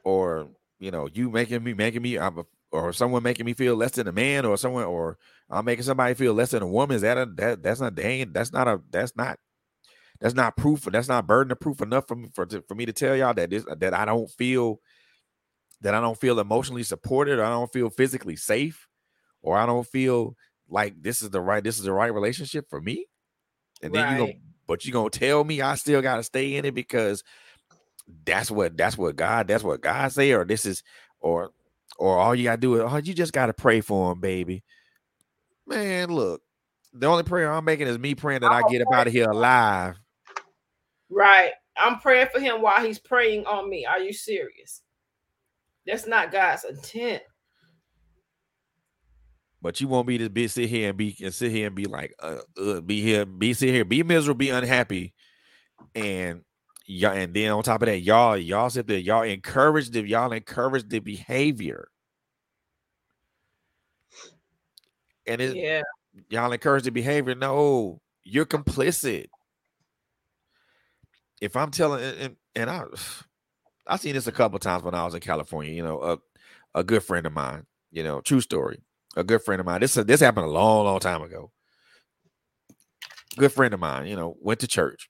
Or 0.03 0.49
you 0.77 0.91
know, 0.91 1.07
you 1.11 1.29
making 1.29 1.63
me 1.63 1.73
making 1.73 2.01
me 2.01 2.19
I'm 2.19 2.37
a 2.39 2.45
or 2.71 2.91
someone 2.93 3.23
making 3.23 3.45
me 3.45 3.53
feel 3.53 3.75
less 3.75 3.91
than 3.91 4.07
a 4.07 4.11
man 4.11 4.45
or 4.45 4.57
someone 4.57 4.83
or 4.83 5.17
I'm 5.49 5.65
making 5.65 5.83
somebody 5.83 6.13
feel 6.13 6.33
less 6.33 6.51
than 6.51 6.63
a 6.63 6.67
woman 6.67 6.95
is 6.95 7.01
that 7.01 7.17
a, 7.17 7.25
that 7.35 7.63
that's 7.63 7.79
not 7.79 7.95
dang 7.95 8.33
that's 8.33 8.51
not 8.51 8.67
a 8.67 8.81
that's 8.89 9.15
not 9.15 9.39
that's 10.19 10.33
not 10.35 10.57
proof 10.57 10.83
that's 10.83 11.07
not 11.07 11.27
burden 11.27 11.51
of 11.51 11.59
proof 11.59 11.81
enough 11.81 12.07
for 12.07 12.15
me 12.15 12.29
for, 12.33 12.47
for 12.67 12.75
me 12.75 12.85
to 12.85 12.93
tell 12.93 13.15
y'all 13.15 13.33
that 13.33 13.49
this 13.49 13.65
that 13.77 13.93
I 13.93 14.05
don't 14.05 14.29
feel 14.29 14.79
that 15.81 15.93
I 15.93 16.01
don't 16.01 16.19
feel 16.19 16.39
emotionally 16.39 16.83
supported 16.83 17.39
or 17.39 17.45
I 17.45 17.49
don't 17.49 17.71
feel 17.71 17.89
physically 17.89 18.35
safe 18.35 18.87
or 19.41 19.57
I 19.57 19.65
don't 19.65 19.87
feel 19.87 20.35
like 20.69 21.01
this 21.01 21.21
is 21.21 21.29
the 21.29 21.41
right 21.41 21.63
this 21.63 21.77
is 21.77 21.83
the 21.83 21.93
right 21.93 22.13
relationship 22.13 22.69
for 22.69 22.81
me 22.81 23.05
and 23.81 23.93
then 23.93 24.03
right. 24.03 24.19
you 24.19 24.25
go 24.25 24.33
but 24.67 24.85
you 24.85 24.91
gonna 24.91 25.09
tell 25.09 25.43
me 25.43 25.61
I 25.61 25.75
still 25.75 26.01
gotta 26.01 26.23
stay 26.23 26.55
in 26.55 26.65
it 26.65 26.73
because 26.73 27.23
that's 28.25 28.51
what 28.51 28.75
that's 28.75 28.97
what 28.97 29.15
God 29.15 29.47
that's 29.47 29.63
what 29.63 29.81
God 29.81 30.11
say 30.11 30.33
or 30.33 30.43
this 30.43 30.65
is 30.65 30.83
or 31.19 31.51
or 31.97 32.17
all 32.17 32.35
you 32.35 32.43
gotta 32.43 32.61
do 32.61 32.75
is 32.75 32.81
oh, 32.81 32.97
you 32.97 33.13
just 33.13 33.33
gotta 33.33 33.53
pray 33.53 33.81
for 33.81 34.11
him, 34.11 34.19
baby. 34.19 34.63
Man, 35.65 36.09
look, 36.09 36.41
the 36.93 37.07
only 37.07 37.23
prayer 37.23 37.51
I'm 37.51 37.65
making 37.65 37.87
is 37.87 37.99
me 37.99 38.15
praying 38.15 38.41
that 38.41 38.51
I 38.51 38.61
get 38.69 38.81
up 38.81 38.93
out 38.93 39.07
of 39.07 39.13
here 39.13 39.29
alive. 39.29 39.95
Right. 41.09 41.51
I'm 41.77 41.99
praying 41.99 42.27
for 42.33 42.39
him 42.39 42.61
while 42.61 42.83
he's 42.83 42.99
preying 42.99 43.45
on 43.45 43.69
me. 43.69 43.85
Are 43.85 43.99
you 43.99 44.13
serious? 44.13 44.81
That's 45.85 46.07
not 46.07 46.31
God's 46.31 46.63
intent. 46.63 47.23
But 49.61 49.79
you 49.81 49.87
want 49.87 50.07
me 50.07 50.17
to 50.19 50.29
be 50.29 50.47
sit 50.47 50.69
here 50.69 50.89
and 50.89 50.97
be 50.97 51.15
and 51.23 51.33
sit 51.33 51.51
here 51.51 51.67
and 51.67 51.75
be 51.75 51.85
like, 51.85 52.13
uh, 52.21 52.37
uh 52.59 52.81
be 52.81 53.01
here, 53.01 53.25
be 53.25 53.53
sit 53.53 53.69
here, 53.69 53.85
be 53.85 54.03
miserable, 54.03 54.37
be 54.37 54.49
unhappy, 54.49 55.13
and 55.95 56.41
y'all, 56.87 57.13
and 57.13 57.33
then 57.33 57.51
on 57.51 57.63
top 57.63 57.83
of 57.83 57.87
that, 57.87 57.99
y'all, 57.99 58.37
y'all 58.37 58.69
sit 58.71 58.87
there, 58.87 58.97
y'all 58.97 59.23
encourage 59.23 59.91
the 59.91 60.07
y'all 60.07 60.31
encourage 60.31 60.89
the 60.89 60.99
behavior. 60.99 61.89
And 65.27 65.41
it, 65.41 65.55
yeah, 65.55 65.81
y'all 66.29 66.51
encourage 66.51 66.85
the 66.85 66.91
behavior. 66.91 67.35
No, 67.35 68.01
you're 68.23 68.45
complicit. 68.45 69.27
if 71.41 71.55
I'm 71.55 71.71
telling 71.71 72.03
and, 72.03 72.35
and 72.55 72.69
I 72.69 72.83
I 73.87 73.97
seen 73.97 74.13
this 74.13 74.27
a 74.27 74.31
couple 74.33 74.59
times 74.59 74.83
when 74.83 74.95
I 74.95 75.05
was 75.05 75.15
in 75.15 75.21
California, 75.21 75.73
you 75.73 75.83
know, 75.83 76.01
a 76.01 76.17
a 76.79 76.83
good 76.83 77.03
friend 77.03 77.25
of 77.25 77.33
mine, 77.33 77.65
you 77.91 78.03
know, 78.03 78.21
true 78.21 78.41
story. 78.41 78.81
A 79.15 79.23
good 79.23 79.41
friend 79.41 79.59
of 79.59 79.65
mine. 79.65 79.81
This 79.81 79.95
this 79.95 80.19
happened 80.21 80.45
a 80.45 80.49
long, 80.49 80.85
long 80.85 80.99
time 80.99 81.21
ago. 81.23 81.51
Good 83.37 83.51
friend 83.51 83.73
of 83.73 83.79
mine, 83.79 84.07
you 84.07 84.15
know, 84.15 84.35
went 84.41 84.59
to 84.61 84.67
church, 84.67 85.09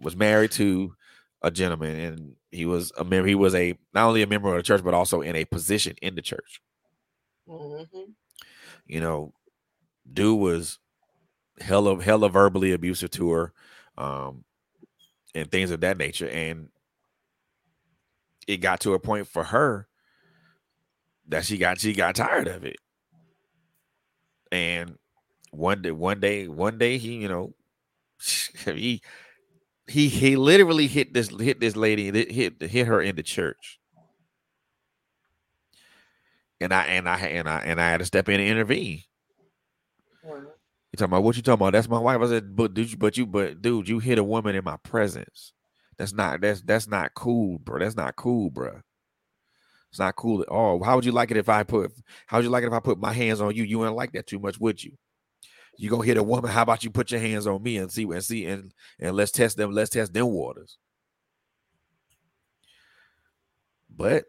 was 0.00 0.16
married 0.16 0.52
to 0.52 0.94
a 1.42 1.50
gentleman, 1.50 1.98
and 1.98 2.32
he 2.50 2.66
was 2.66 2.92
a 2.98 3.04
member. 3.04 3.28
He 3.28 3.34
was 3.34 3.54
a 3.54 3.78
not 3.94 4.06
only 4.08 4.22
a 4.22 4.26
member 4.26 4.48
of 4.48 4.56
the 4.56 4.62
church, 4.62 4.82
but 4.82 4.94
also 4.94 5.20
in 5.20 5.36
a 5.36 5.44
position 5.44 5.96
in 6.02 6.14
the 6.14 6.22
church. 6.22 6.60
Mm-hmm. 7.48 8.10
You 8.86 9.00
know, 9.00 9.32
dude 10.10 10.38
was 10.38 10.78
hella 11.60 12.02
hella 12.02 12.28
verbally 12.28 12.72
abusive 12.72 13.10
to 13.12 13.30
her, 13.30 13.52
um, 13.96 14.44
and 15.34 15.50
things 15.50 15.70
of 15.70 15.80
that 15.80 15.98
nature. 15.98 16.28
And 16.28 16.68
it 18.46 18.58
got 18.58 18.80
to 18.80 18.94
a 18.94 18.98
point 18.98 19.28
for 19.28 19.44
her 19.44 19.86
that 21.28 21.44
she 21.44 21.58
got 21.58 21.78
she 21.78 21.94
got 21.94 22.16
tired 22.16 22.48
of 22.48 22.64
it. 22.64 22.76
And 24.52 24.98
one 25.52 25.82
day, 25.82 25.90
one 25.90 26.20
day, 26.20 26.48
one 26.48 26.78
day, 26.78 26.98
he, 26.98 27.14
you 27.14 27.28
know, 27.28 27.54
he 28.64 29.00
he 29.90 30.08
he 30.08 30.36
literally 30.36 30.86
hit 30.86 31.12
this 31.14 31.28
hit 31.28 31.60
this 31.60 31.76
lady 31.76 32.06
hit 32.32 32.62
hit 32.62 32.86
her 32.86 33.00
in 33.02 33.16
the 33.16 33.22
church. 33.22 33.78
And 36.60 36.72
I 36.72 36.84
and 36.84 37.08
I 37.08 37.18
and 37.18 37.48
I 37.48 37.58
and 37.60 37.80
I 37.80 37.90
had 37.90 37.98
to 37.98 38.04
step 38.04 38.28
in 38.28 38.40
and 38.40 38.48
intervene. 38.48 39.02
You 40.92 40.96
talking 40.96 41.12
about 41.12 41.22
what 41.22 41.36
you 41.36 41.42
talking 41.42 41.60
about? 41.62 41.72
That's 41.72 41.88
my 41.88 41.98
wife. 41.98 42.20
I 42.20 42.26
said, 42.28 42.56
but 42.56 42.74
dude, 42.74 42.98
but 42.98 43.16
you, 43.16 43.26
but 43.26 43.62
dude, 43.62 43.88
you 43.88 43.98
hit 44.00 44.18
a 44.18 44.24
woman 44.24 44.56
in 44.56 44.64
my 44.64 44.76
presence. 44.78 45.52
That's 45.98 46.12
not 46.12 46.40
that's 46.40 46.62
that's 46.62 46.88
not 46.88 47.14
cool, 47.14 47.58
bro. 47.58 47.78
That's 47.78 47.96
not 47.96 48.16
cool, 48.16 48.50
bro. 48.50 48.80
It's 49.90 49.98
not 49.98 50.16
cool 50.16 50.42
at 50.42 50.48
all. 50.48 50.82
How 50.82 50.96
would 50.96 51.04
you 51.04 51.12
like 51.12 51.30
it 51.30 51.36
if 51.36 51.48
I 51.48 51.62
put 51.64 51.92
how 52.26 52.38
would 52.38 52.44
you 52.44 52.50
like 52.50 52.64
it 52.64 52.68
if 52.68 52.72
I 52.72 52.80
put 52.80 52.98
my 52.98 53.12
hands 53.12 53.40
on 53.40 53.54
you? 53.54 53.64
You 53.64 53.78
wouldn't 53.78 53.96
like 53.96 54.12
that 54.12 54.26
too 54.26 54.38
much, 54.38 54.58
would 54.60 54.82
you? 54.82 54.92
You 55.76 55.88
gonna 55.90 56.04
hit 56.04 56.16
a 56.16 56.22
woman? 56.22 56.50
How 56.50 56.62
about 56.62 56.84
you 56.84 56.90
put 56.90 57.10
your 57.10 57.20
hands 57.20 57.46
on 57.46 57.62
me 57.62 57.78
and 57.78 57.90
see 57.90 58.04
and 58.04 58.24
see 58.24 58.46
and 58.46 58.72
and 58.98 59.16
let's 59.16 59.32
test 59.32 59.56
them, 59.56 59.72
let's 59.72 59.90
test 59.90 60.12
them 60.12 60.26
waters. 60.28 60.78
But 63.88 64.24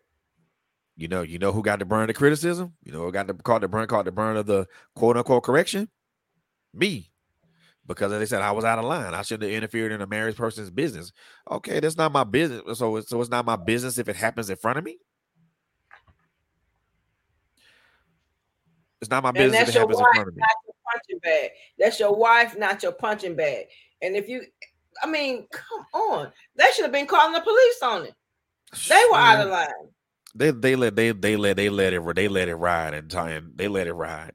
you 0.95 1.07
know, 1.07 1.22
you 1.22 1.39
know 1.39 1.51
who 1.51 1.61
got 1.61 1.80
the 1.80 1.85
burn 1.85 2.09
of 2.09 2.15
criticism? 2.15 2.73
You 2.84 2.91
know 2.91 3.03
who 3.03 3.11
got 3.11 3.27
the 3.27 3.34
caught 3.34 3.61
the 3.61 3.68
burn 3.68 3.88
caught 3.88 4.05
the 4.05 4.11
burn 4.11 4.38
of 4.38 4.45
the 4.45 4.68
quote 4.95 5.18
unquote 5.18 5.43
correction? 5.43 5.89
Me. 6.73 7.11
Because 7.88 8.11
as 8.13 8.19
they 8.19 8.26
said, 8.26 8.41
I 8.41 8.51
was 8.51 8.63
out 8.63 8.80
of 8.80 8.85
line. 8.85 9.13
I 9.13 9.22
shouldn't 9.22 9.49
have 9.49 9.57
interfered 9.57 9.91
in 9.91 10.01
a 10.01 10.07
married 10.07 10.35
person's 10.35 10.69
business. 10.69 11.11
Okay, 11.49 11.80
that's 11.80 11.97
not 11.97 12.11
my 12.11 12.23
business. 12.23 12.77
So, 12.77 13.01
so 13.01 13.19
it's 13.19 13.30
not 13.30 13.45
my 13.45 13.55
business 13.55 13.97
if 13.97 14.07
it 14.07 14.15
happens 14.15 14.49
in 14.49 14.55
front 14.55 14.77
of 14.77 14.84
me. 14.85 14.97
It's 19.01 19.09
not 19.09 19.23
my 19.23 19.31
business 19.31 19.69
if 19.69 19.76
it 19.76 19.80
happens 19.80 19.99
in 19.99 20.05
front 20.13 20.30
of 20.30 20.35
me. 20.35 20.41
Punching 20.91 21.19
bag. 21.23 21.49
That's 21.77 21.99
your 21.99 22.15
wife, 22.15 22.57
not 22.57 22.84
your 22.84 22.91
punching 22.91 23.35
bag. 23.35 23.65
And 24.01 24.15
if 24.15 24.27
you, 24.27 24.43
I 25.01 25.07
mean, 25.07 25.47
come 25.51 25.85
on, 25.93 26.31
they 26.55 26.65
should 26.73 26.84
have 26.84 26.91
been 26.91 27.07
calling 27.07 27.34
the 27.34 27.41
police 27.41 27.81
on 27.84 28.05
it. 28.05 28.15
They 28.89 29.01
were 29.11 29.18
out 29.18 29.41
of 29.41 29.49
line. 29.49 29.68
They 30.34 30.51
they 30.51 30.76
let 30.76 30.95
they 30.95 31.11
they 31.11 31.35
let 31.35 31.57
they 31.57 31.69
let 31.69 31.93
it 31.93 32.15
they 32.15 32.27
let 32.27 32.47
it 32.47 32.55
ride 32.55 32.93
and 32.93 33.09
time 33.09 33.51
they 33.55 33.68
let 33.68 33.88
it 33.88 33.93
ride. 33.93 34.31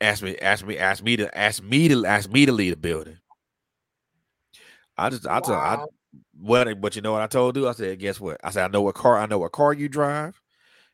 Ask 0.00 0.22
me, 0.22 0.36
ask 0.38 0.66
me, 0.66 0.78
ask 0.78 1.04
me 1.04 1.16
to 1.16 1.38
ask 1.38 1.62
me 1.62 1.88
to 1.88 2.04
ask 2.04 2.30
me 2.30 2.46
to 2.46 2.52
lead 2.52 2.72
the 2.72 2.76
building. 2.76 3.18
I 4.96 5.10
just 5.10 5.26
I 5.26 5.34
wow. 5.34 5.40
told 5.40 5.58
I 5.58 5.84
what 6.40 6.80
but 6.80 6.96
you 6.96 7.02
know 7.02 7.12
what 7.12 7.22
I 7.22 7.26
told 7.26 7.56
you? 7.56 7.68
I 7.68 7.72
said, 7.72 7.98
guess 7.98 8.18
what? 8.18 8.38
I 8.42 8.50
said, 8.50 8.64
I 8.64 8.68
know 8.68 8.82
what 8.82 8.94
car 8.94 9.18
I 9.18 9.26
know 9.26 9.38
what 9.38 9.52
car 9.52 9.72
you 9.72 9.88
drive, 9.88 10.40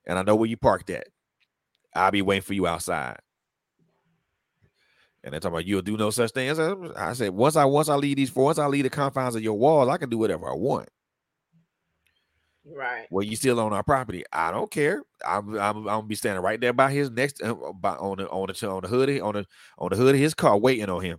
and 0.06 0.18
I 0.18 0.22
know 0.22 0.36
where 0.36 0.48
you 0.48 0.56
parked 0.56 0.90
at. 0.90 1.06
I'll 1.94 2.10
be 2.10 2.22
waiting 2.22 2.42
for 2.42 2.52
you 2.52 2.66
outside. 2.66 3.18
And 5.26 5.32
they're 5.32 5.40
talking 5.40 5.56
about 5.56 5.66
you'll 5.66 5.82
do 5.82 5.96
no 5.96 6.10
such 6.10 6.30
thing. 6.30 6.48
I 6.48 6.54
said, 6.54 6.76
I 6.96 7.12
said, 7.12 7.30
once 7.30 7.56
I 7.56 7.64
once 7.64 7.88
I 7.88 7.96
leave 7.96 8.16
these 8.16 8.32
once 8.32 8.58
I 8.58 8.66
leave 8.68 8.84
the 8.84 8.90
confines 8.90 9.34
of 9.34 9.42
your 9.42 9.58
walls, 9.58 9.88
I 9.88 9.96
can 9.96 10.08
do 10.08 10.18
whatever 10.18 10.48
I 10.48 10.54
want. 10.54 10.88
Right. 12.64 13.08
Well, 13.10 13.24
you 13.24 13.34
still 13.34 13.58
on 13.58 13.72
our 13.72 13.82
property. 13.82 14.22
I 14.32 14.52
don't 14.52 14.70
care. 14.70 15.02
I'm, 15.26 15.58
I'm, 15.58 15.78
I'm 15.78 15.84
gonna 15.84 16.02
be 16.04 16.14
standing 16.14 16.44
right 16.44 16.60
there 16.60 16.72
by 16.72 16.92
his 16.92 17.10
next 17.10 17.42
uh, 17.42 17.54
by, 17.54 17.96
on 17.96 18.18
the 18.18 18.28
on 18.28 18.46
the 18.46 18.68
on 18.68 18.82
the 18.82 18.88
hood 18.88 19.20
on 19.20 19.34
the 19.34 19.46
on 19.78 19.88
the 19.90 19.96
hood 19.96 20.14
of 20.14 20.20
his 20.20 20.32
car 20.32 20.56
waiting 20.56 20.88
on 20.88 21.02
him. 21.02 21.18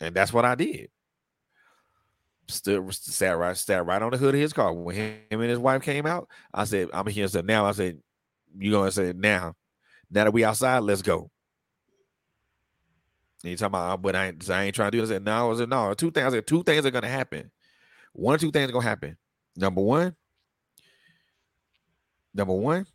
And 0.00 0.14
that's 0.14 0.32
what 0.32 0.46
I 0.46 0.54
did. 0.54 0.88
Stood 2.48 2.94
sat 2.94 3.36
right 3.36 3.54
sat 3.58 3.84
right 3.84 4.00
on 4.00 4.12
the 4.12 4.16
hood 4.16 4.34
of 4.34 4.40
his 4.40 4.54
car. 4.54 4.72
When 4.72 4.96
him 4.96 5.18
and 5.30 5.50
his 5.50 5.58
wife 5.58 5.82
came 5.82 6.06
out, 6.06 6.28
I 6.54 6.64
said, 6.64 6.88
I'm 6.94 7.06
here. 7.08 7.28
So 7.28 7.42
now 7.42 7.66
I 7.66 7.72
said, 7.72 7.98
you 8.56 8.70
gonna 8.70 8.90
say 8.90 9.12
now, 9.14 9.52
now 10.10 10.24
that 10.24 10.32
we 10.32 10.44
outside, 10.44 10.78
let's 10.78 11.02
go. 11.02 11.30
You 13.50 13.56
talking 13.56 13.66
about, 13.66 13.92
oh, 13.92 13.96
but 13.96 14.16
I 14.16 14.28
ain't, 14.28 14.50
I 14.50 14.64
ain't 14.64 14.74
trying 14.74 14.90
to 14.90 14.96
do 14.96 15.00
this. 15.00 15.10
I 15.10 15.14
said, 15.14 15.24
no, 15.24 15.52
I 15.52 15.56
said, 15.56 15.68
no, 15.68 15.94
two 15.94 16.10
things. 16.10 16.32
Said, 16.32 16.46
two 16.46 16.62
things 16.62 16.84
are 16.86 16.90
gonna 16.90 17.08
happen. 17.08 17.50
One 18.12 18.34
or 18.34 18.38
two 18.38 18.50
things 18.50 18.68
are 18.68 18.72
gonna 18.72 18.84
happen. 18.84 19.16
Number 19.56 19.80
one, 19.80 20.14
number 22.34 22.52
one, 22.52 22.86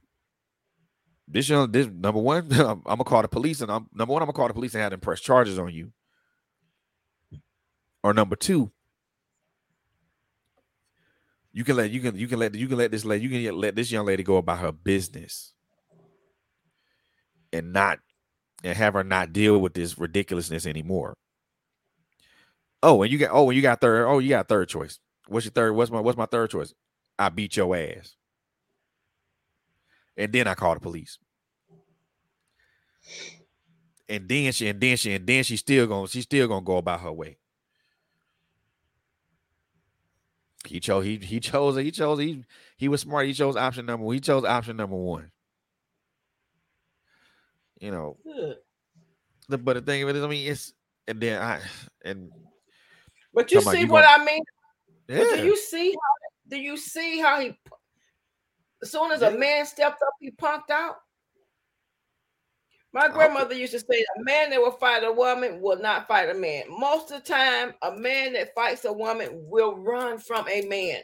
this 1.28 1.48
young, 1.49 1.72
this 1.72 1.88
number 1.88 2.19
one, 2.19 2.48
I'm, 2.52 2.82
gonna 2.84 3.03
call 3.03 3.22
the 3.22 3.28
police, 3.28 3.61
and 3.61 3.72
I'm 3.72 3.88
number 3.94 4.14
one, 4.14 4.22
I'm 4.22 4.28
gonna 4.28 4.34
call 4.34 4.48
the 4.48 4.53
police 4.53 4.73
and 4.73 4.82
have 4.82 4.91
them 4.91 4.99
press 4.99 5.22
charges 5.22 5.57
on 5.57 5.73
you. 5.73 5.91
Or 8.03 8.14
number 8.14 8.36
two, 8.36 8.72
you 11.53 11.64
can 11.64 11.76
let 11.76 11.91
you 11.91 11.99
can 11.99 12.18
you 12.18 12.28
can 12.28 12.40
let 12.40 12.56
you 12.56 12.68
can 12.68 12.78
let 12.78 12.91
this 12.91 13.06
lady 13.06 13.26
you 13.26 13.30
can 13.30 13.60
let 13.60 13.76
this 13.76 13.91
young 13.91 14.06
lady 14.06 14.23
go 14.23 14.38
about 14.38 14.60
her 14.60 14.72
business 14.72 15.53
and 17.52 17.73
not 17.73 17.99
and 18.64 18.78
have 18.78 18.94
her 18.94 19.04
not 19.04 19.34
deal 19.34 19.58
with 19.60 19.74
this 19.74 19.98
ridiculousness 19.98 20.66
anymore. 20.66 21.16
Oh, 22.84 23.04
and 23.04 23.12
you 23.12 23.18
got 23.18 23.32
oh, 23.32 23.50
and 23.50 23.56
you 23.56 23.62
got 23.62 23.82
third. 23.82 24.08
Oh, 24.08 24.20
you 24.20 24.30
got 24.30 24.48
third 24.48 24.70
choice. 24.70 25.00
What's 25.28 25.46
your 25.46 25.52
third? 25.52 25.74
What's 25.74 25.92
my 25.92 26.00
what's 26.00 26.18
my 26.18 26.26
third 26.26 26.50
choice? 26.50 26.74
I 27.18 27.30
beat 27.30 27.56
your 27.56 27.76
ass. 27.76 28.16
And 30.18 30.32
then 30.32 30.48
I 30.48 30.56
call 30.56 30.74
the 30.74 30.80
police. 30.80 31.18
And 34.10 34.28
then 34.28 34.52
she 34.52 34.68
and 34.68 34.80
then 34.82 34.98
she 34.98 35.14
and 35.14 35.26
then 35.26 35.44
she's 35.44 35.60
still 35.62 35.88
gonna 35.88 36.08
she's 36.08 36.24
still 36.24 36.48
gonna 36.48 36.66
go 36.66 36.78
about 36.78 37.02
her 37.02 37.12
way. 37.12 37.38
He 40.66 40.80
chose 40.80 41.06
he 41.06 41.18
he 41.18 41.40
chose 41.40 41.78
he 41.78 41.92
chose 41.92 42.20
he 42.20 42.44
he 42.78 42.88
was 42.88 43.02
smart. 43.02 43.28
He 43.28 43.34
chose 43.34 43.56
option 43.56 43.86
number 43.86 44.06
one. 44.06 44.16
He 44.16 44.20
chose 44.20 44.44
option 44.44 44.78
number 44.78 44.96
one. 44.96 45.32
You 47.82 47.90
know, 47.90 48.18
the 49.49 49.58
but 49.58 49.74
the 49.74 49.82
thing 49.82 50.03
of 50.03 50.10
it 50.10 50.16
is, 50.16 50.24
I 50.24 50.28
mean, 50.28 50.52
it's 50.52 50.74
and 51.08 51.20
then 51.20 51.41
I 51.41 51.60
and 52.06 52.32
but 53.34 53.52
you 53.52 53.60
see 53.60 53.86
what 53.86 54.03
gonna, 54.03 54.22
I 54.22 54.26
mean? 54.26 54.44
Yeah. 55.10 55.36
Do 55.36 55.45
you 55.45 55.58
see 55.58 55.91
how 55.91 56.49
do 56.49 56.58
you 56.58 56.78
see 56.78 57.20
how 57.20 57.40
he 57.41 57.58
as 58.84 58.91
soon 58.91 59.12
as 59.12 59.24
a 59.24 59.32
man 59.32 59.66
stepped 59.66 60.02
up, 60.02 60.14
he 60.20 60.32
punked 60.32 60.70
out? 60.70 60.98
My 62.94 63.08
grandmother 63.08 63.56
used 63.56 63.72
to 63.72 63.80
say 63.80 64.06
a 64.20 64.24
man 64.24 64.49
that 64.49 64.60
will 64.60 64.72
fight 64.72 65.03
a 65.03 65.12
woman 65.12 65.62
will 65.62 65.80
not 65.80 66.08
fight 66.08 66.30
a 66.30 66.34
man. 66.34 66.64
Most 66.70 67.10
of 67.12 67.24
the 67.24 67.30
time, 67.34 67.74
a 67.82 67.95
man 67.95 68.34
that 68.34 68.53
fights 68.53 68.84
a 68.86 68.91
woman 68.91 69.30
will 69.49 69.78
run 69.78 70.20
from 70.20 70.48
a 70.49 70.62
man. 70.66 70.99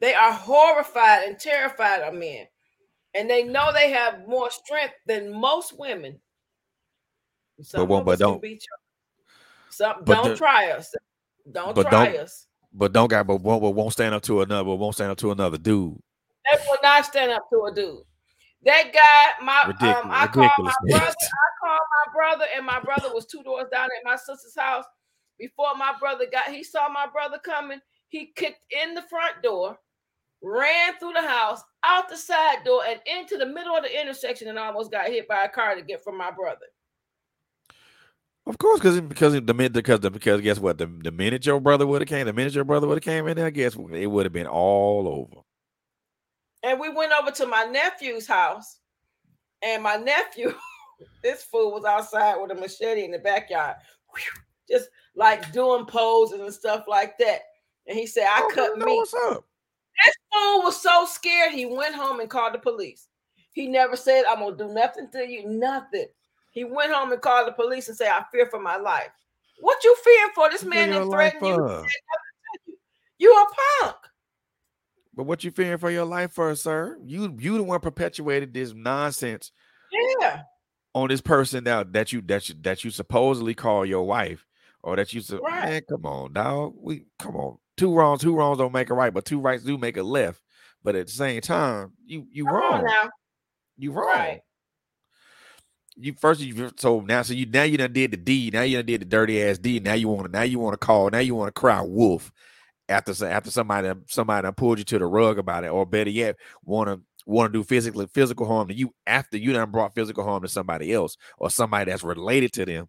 They 0.00 0.14
are 0.14 0.32
horrified 0.32 1.28
and 1.28 1.38
terrified 1.38 2.00
of 2.00 2.14
men. 2.14 2.46
And 3.14 3.28
they 3.28 3.44
know 3.44 3.72
they 3.72 3.90
have 3.90 4.26
more 4.26 4.50
strength 4.50 4.94
than 5.06 5.32
most 5.32 5.78
women. 5.78 6.18
Some 7.60 7.88
but, 7.88 8.04
but 8.04 8.18
don't 8.18 8.40
beat. 8.40 8.64
Some, 9.68 10.04
don't 10.04 10.30
the, 10.30 10.36
try 10.36 10.70
us. 10.70 10.94
Don't 11.50 11.74
but 11.74 11.88
try 11.88 12.12
don't, 12.12 12.20
us. 12.20 12.46
But 12.72 12.92
don't 12.92 13.08
got 13.08 13.26
but 13.26 13.36
won't, 13.36 13.62
but 13.62 13.70
won't 13.70 13.92
stand 13.92 14.14
up 14.14 14.22
to 14.22 14.40
another, 14.42 14.64
but 14.64 14.76
won't 14.76 14.94
stand 14.94 15.10
up 15.10 15.18
to 15.18 15.30
another 15.30 15.58
dude. 15.58 15.98
They 16.50 16.58
will 16.66 16.78
not 16.82 17.04
stand 17.04 17.32
up 17.32 17.48
to 17.50 17.64
a 17.64 17.74
dude. 17.74 18.00
That 18.64 18.92
guy, 18.92 19.44
my 19.44 19.62
um, 19.62 20.08
I 20.10 20.26
called 20.28 20.50
my 20.58 20.74
brother. 20.88 21.04
I 21.20 21.66
called 21.66 21.80
my 21.90 22.12
brother, 22.14 22.44
and 22.56 22.64
my 22.64 22.80
brother 22.80 23.12
was 23.12 23.26
two 23.26 23.42
doors 23.42 23.66
down 23.72 23.84
at 23.84 24.04
my 24.04 24.16
sister's 24.16 24.56
house. 24.56 24.84
Before 25.38 25.74
my 25.76 25.94
brother 25.98 26.26
got, 26.30 26.48
he 26.48 26.62
saw 26.62 26.88
my 26.88 27.06
brother 27.12 27.38
coming. 27.44 27.80
He 28.08 28.32
kicked 28.36 28.64
in 28.70 28.94
the 28.94 29.02
front 29.02 29.42
door, 29.42 29.78
ran 30.42 30.98
through 30.98 31.12
the 31.12 31.22
house, 31.22 31.62
out 31.84 32.08
the 32.08 32.16
side 32.16 32.64
door, 32.64 32.82
and 32.86 33.00
into 33.06 33.36
the 33.38 33.46
middle 33.46 33.76
of 33.76 33.84
the 33.84 34.00
intersection, 34.00 34.48
and 34.48 34.58
almost 34.58 34.90
got 34.90 35.06
hit 35.06 35.28
by 35.28 35.44
a 35.44 35.48
car 35.48 35.74
to 35.74 35.82
get 35.82 36.02
from 36.02 36.18
my 36.18 36.30
brother. 36.30 36.66
Of 38.46 38.58
course, 38.58 38.80
because 38.80 39.00
because 39.00 39.34
the 39.34 39.54
minute 39.54 39.72
because 39.72 40.00
the 40.00 40.10
because 40.10 40.40
guess 40.40 40.58
what 40.58 40.76
the, 40.76 40.86
the 40.86 41.12
minute 41.12 41.46
your 41.46 41.60
brother 41.60 41.86
would 41.86 42.02
have 42.02 42.08
came, 42.08 42.26
the 42.26 42.32
minute 42.32 42.54
your 42.54 42.64
brother 42.64 42.88
would 42.88 42.96
have 42.96 43.04
came 43.04 43.28
in 43.28 43.36
there, 43.36 43.46
I 43.46 43.50
guess 43.50 43.76
what? 43.76 43.94
It 43.94 44.06
would 44.08 44.26
have 44.26 44.32
been 44.32 44.48
all 44.48 45.06
over. 45.06 45.42
And 46.64 46.80
we 46.80 46.88
went 46.88 47.12
over 47.12 47.30
to 47.30 47.46
my 47.46 47.64
nephew's 47.64 48.26
house, 48.26 48.78
and 49.62 49.82
my 49.82 49.94
nephew, 49.94 50.54
this 51.22 51.44
fool 51.44 51.72
was 51.72 51.84
outside 51.84 52.36
with 52.40 52.50
a 52.50 52.54
machete 52.54 53.04
in 53.04 53.12
the 53.12 53.18
backyard, 53.20 53.76
just 54.68 54.88
like 55.14 55.52
doing 55.52 55.86
poses 55.86 56.40
and 56.40 56.52
stuff 56.52 56.84
like 56.88 57.16
that. 57.18 57.42
And 57.86 57.96
he 57.96 58.06
said, 58.06 58.26
I 58.28 58.40
Oh, 58.42 58.50
cut 58.52 58.76
meat. 58.78 58.86
What's 58.86 59.14
up? 59.14 59.44
Fool 60.32 60.62
was 60.62 60.80
so 60.80 61.06
scared 61.06 61.52
he 61.52 61.66
went 61.66 61.94
home 61.94 62.20
and 62.20 62.30
called 62.30 62.54
the 62.54 62.58
police. 62.58 63.08
He 63.52 63.68
never 63.68 63.96
said, 63.96 64.24
I'm 64.28 64.40
gonna 64.40 64.56
do 64.56 64.68
nothing 64.68 65.08
to 65.12 65.26
you, 65.26 65.46
nothing. 65.48 66.06
He 66.52 66.64
went 66.64 66.92
home 66.92 67.12
and 67.12 67.20
called 67.20 67.48
the 67.48 67.52
police 67.52 67.88
and 67.88 67.96
said, 67.96 68.08
I 68.10 68.24
fear 68.30 68.46
for 68.46 68.60
my 68.60 68.76
life. 68.76 69.10
What 69.60 69.82
you 69.84 69.94
fearing 70.02 70.32
for? 70.34 70.50
This 70.50 70.64
man 70.64 70.88
your 70.88 71.00
didn't 71.00 71.10
life 71.10 71.32
threaten 71.32 71.48
you. 71.48 71.54
for? 71.56 71.68
He 71.68 71.88
said 71.88 72.00
nothing 72.12 72.64
to 72.66 72.70
you. 72.72 72.76
You 73.18 73.32
a 73.32 73.46
punk. 73.84 73.96
But 75.14 75.24
what 75.24 75.44
you 75.44 75.50
fearing 75.50 75.78
for 75.78 75.90
your 75.90 76.06
life 76.06 76.32
for, 76.32 76.54
sir? 76.56 76.98
You 77.04 77.36
you 77.38 77.58
the 77.58 77.62
one 77.62 77.80
perpetuated 77.80 78.54
this 78.54 78.72
nonsense 78.74 79.52
Yeah, 80.20 80.42
on 80.94 81.08
this 81.08 81.20
person 81.20 81.64
that 81.64 81.92
that 81.92 82.12
you 82.12 82.22
that 82.22 82.48
you 82.48 82.54
that 82.62 82.82
you 82.84 82.90
supposedly 82.90 83.54
call 83.54 83.84
your 83.84 84.06
wife, 84.06 84.46
or 84.82 84.96
that 84.96 85.12
you 85.12 85.20
said, 85.20 85.40
Right. 85.42 85.64
man, 85.64 85.82
come 85.88 86.06
on, 86.06 86.32
dog. 86.32 86.74
We 86.78 87.04
come 87.18 87.36
on. 87.36 87.58
Two 87.82 87.92
wrongs, 87.92 88.20
two 88.20 88.36
wrongs 88.36 88.58
don't 88.58 88.72
make 88.72 88.90
a 88.90 88.94
right, 88.94 89.12
but 89.12 89.24
two 89.24 89.40
rights 89.40 89.64
do 89.64 89.76
make 89.76 89.96
a 89.96 90.04
left. 90.04 90.40
But 90.84 90.94
at 90.94 91.08
the 91.08 91.12
same 91.12 91.40
time, 91.40 91.90
you 92.06 92.28
you 92.30 92.44
come 92.44 92.54
wrong. 92.54 93.10
You 93.76 93.90
wrong. 93.90 94.06
Right. 94.06 94.40
You 95.96 96.12
first 96.12 96.40
you 96.40 96.70
so 96.76 97.00
now 97.00 97.22
so 97.22 97.34
you 97.34 97.44
now 97.44 97.64
you 97.64 97.76
done 97.76 97.92
did 97.92 98.12
the 98.12 98.18
deed. 98.18 98.52
Now 98.52 98.62
you 98.62 98.76
done 98.76 98.86
did 98.86 99.00
the 99.00 99.06
dirty 99.06 99.42
ass 99.42 99.58
deed. 99.58 99.82
Now 99.82 99.94
you 99.94 100.06
want 100.06 100.26
to 100.26 100.30
now 100.30 100.42
you 100.42 100.60
want 100.60 100.74
to 100.74 100.86
call. 100.86 101.10
Now 101.10 101.18
you 101.18 101.34
want 101.34 101.52
to 101.52 101.60
cry 101.60 101.80
wolf 101.80 102.30
after 102.88 103.26
after 103.26 103.50
somebody 103.50 103.92
somebody 104.06 104.44
done 104.44 104.54
pulled 104.54 104.78
you 104.78 104.84
to 104.84 105.00
the 105.00 105.06
rug 105.06 105.38
about 105.38 105.64
it, 105.64 105.72
or 105.72 105.84
better 105.84 106.10
yet, 106.10 106.36
want 106.62 106.86
to 106.86 107.00
want 107.26 107.52
to 107.52 107.58
do 107.58 107.64
physical 107.64 108.06
physical 108.14 108.46
harm 108.46 108.68
to 108.68 108.74
you 108.74 108.94
after 109.08 109.36
you 109.36 109.52
done 109.52 109.72
brought 109.72 109.92
physical 109.92 110.22
harm 110.22 110.42
to 110.42 110.48
somebody 110.48 110.92
else 110.92 111.16
or 111.36 111.50
somebody 111.50 111.90
that's 111.90 112.04
related 112.04 112.52
to 112.52 112.64
them 112.64 112.88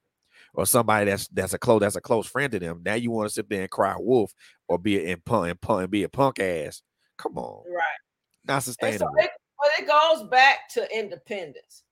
or 0.53 0.65
somebody 0.65 1.05
that's 1.09 1.27
that's 1.29 1.53
a 1.53 1.57
close 1.57 1.81
that's 1.81 1.95
a 1.95 2.01
close 2.01 2.27
friend 2.27 2.51
to 2.51 2.59
them. 2.59 2.81
Now 2.85 2.93
you 2.93 3.11
want 3.11 3.27
to 3.27 3.33
sit 3.33 3.49
there 3.49 3.61
and 3.61 3.69
cry 3.69 3.95
wolf 3.97 4.31
or 4.67 4.77
be 4.77 5.11
a 5.11 5.15
punk 5.17 5.49
and 5.49 5.61
punk 5.61 5.81
and 5.83 5.91
be 5.91 6.03
a 6.03 6.09
punk 6.09 6.39
ass. 6.39 6.81
Come 7.17 7.37
on, 7.37 7.63
Right. 7.71 7.83
not 8.45 8.55
And 8.55 8.63
so 8.63 8.69
sustainable. 8.71 9.15
it, 9.17 9.31
but 9.59 9.71
it 9.79 9.87
goes 9.87 10.27
back 10.29 10.69
to 10.69 10.87
independence. 10.97 11.83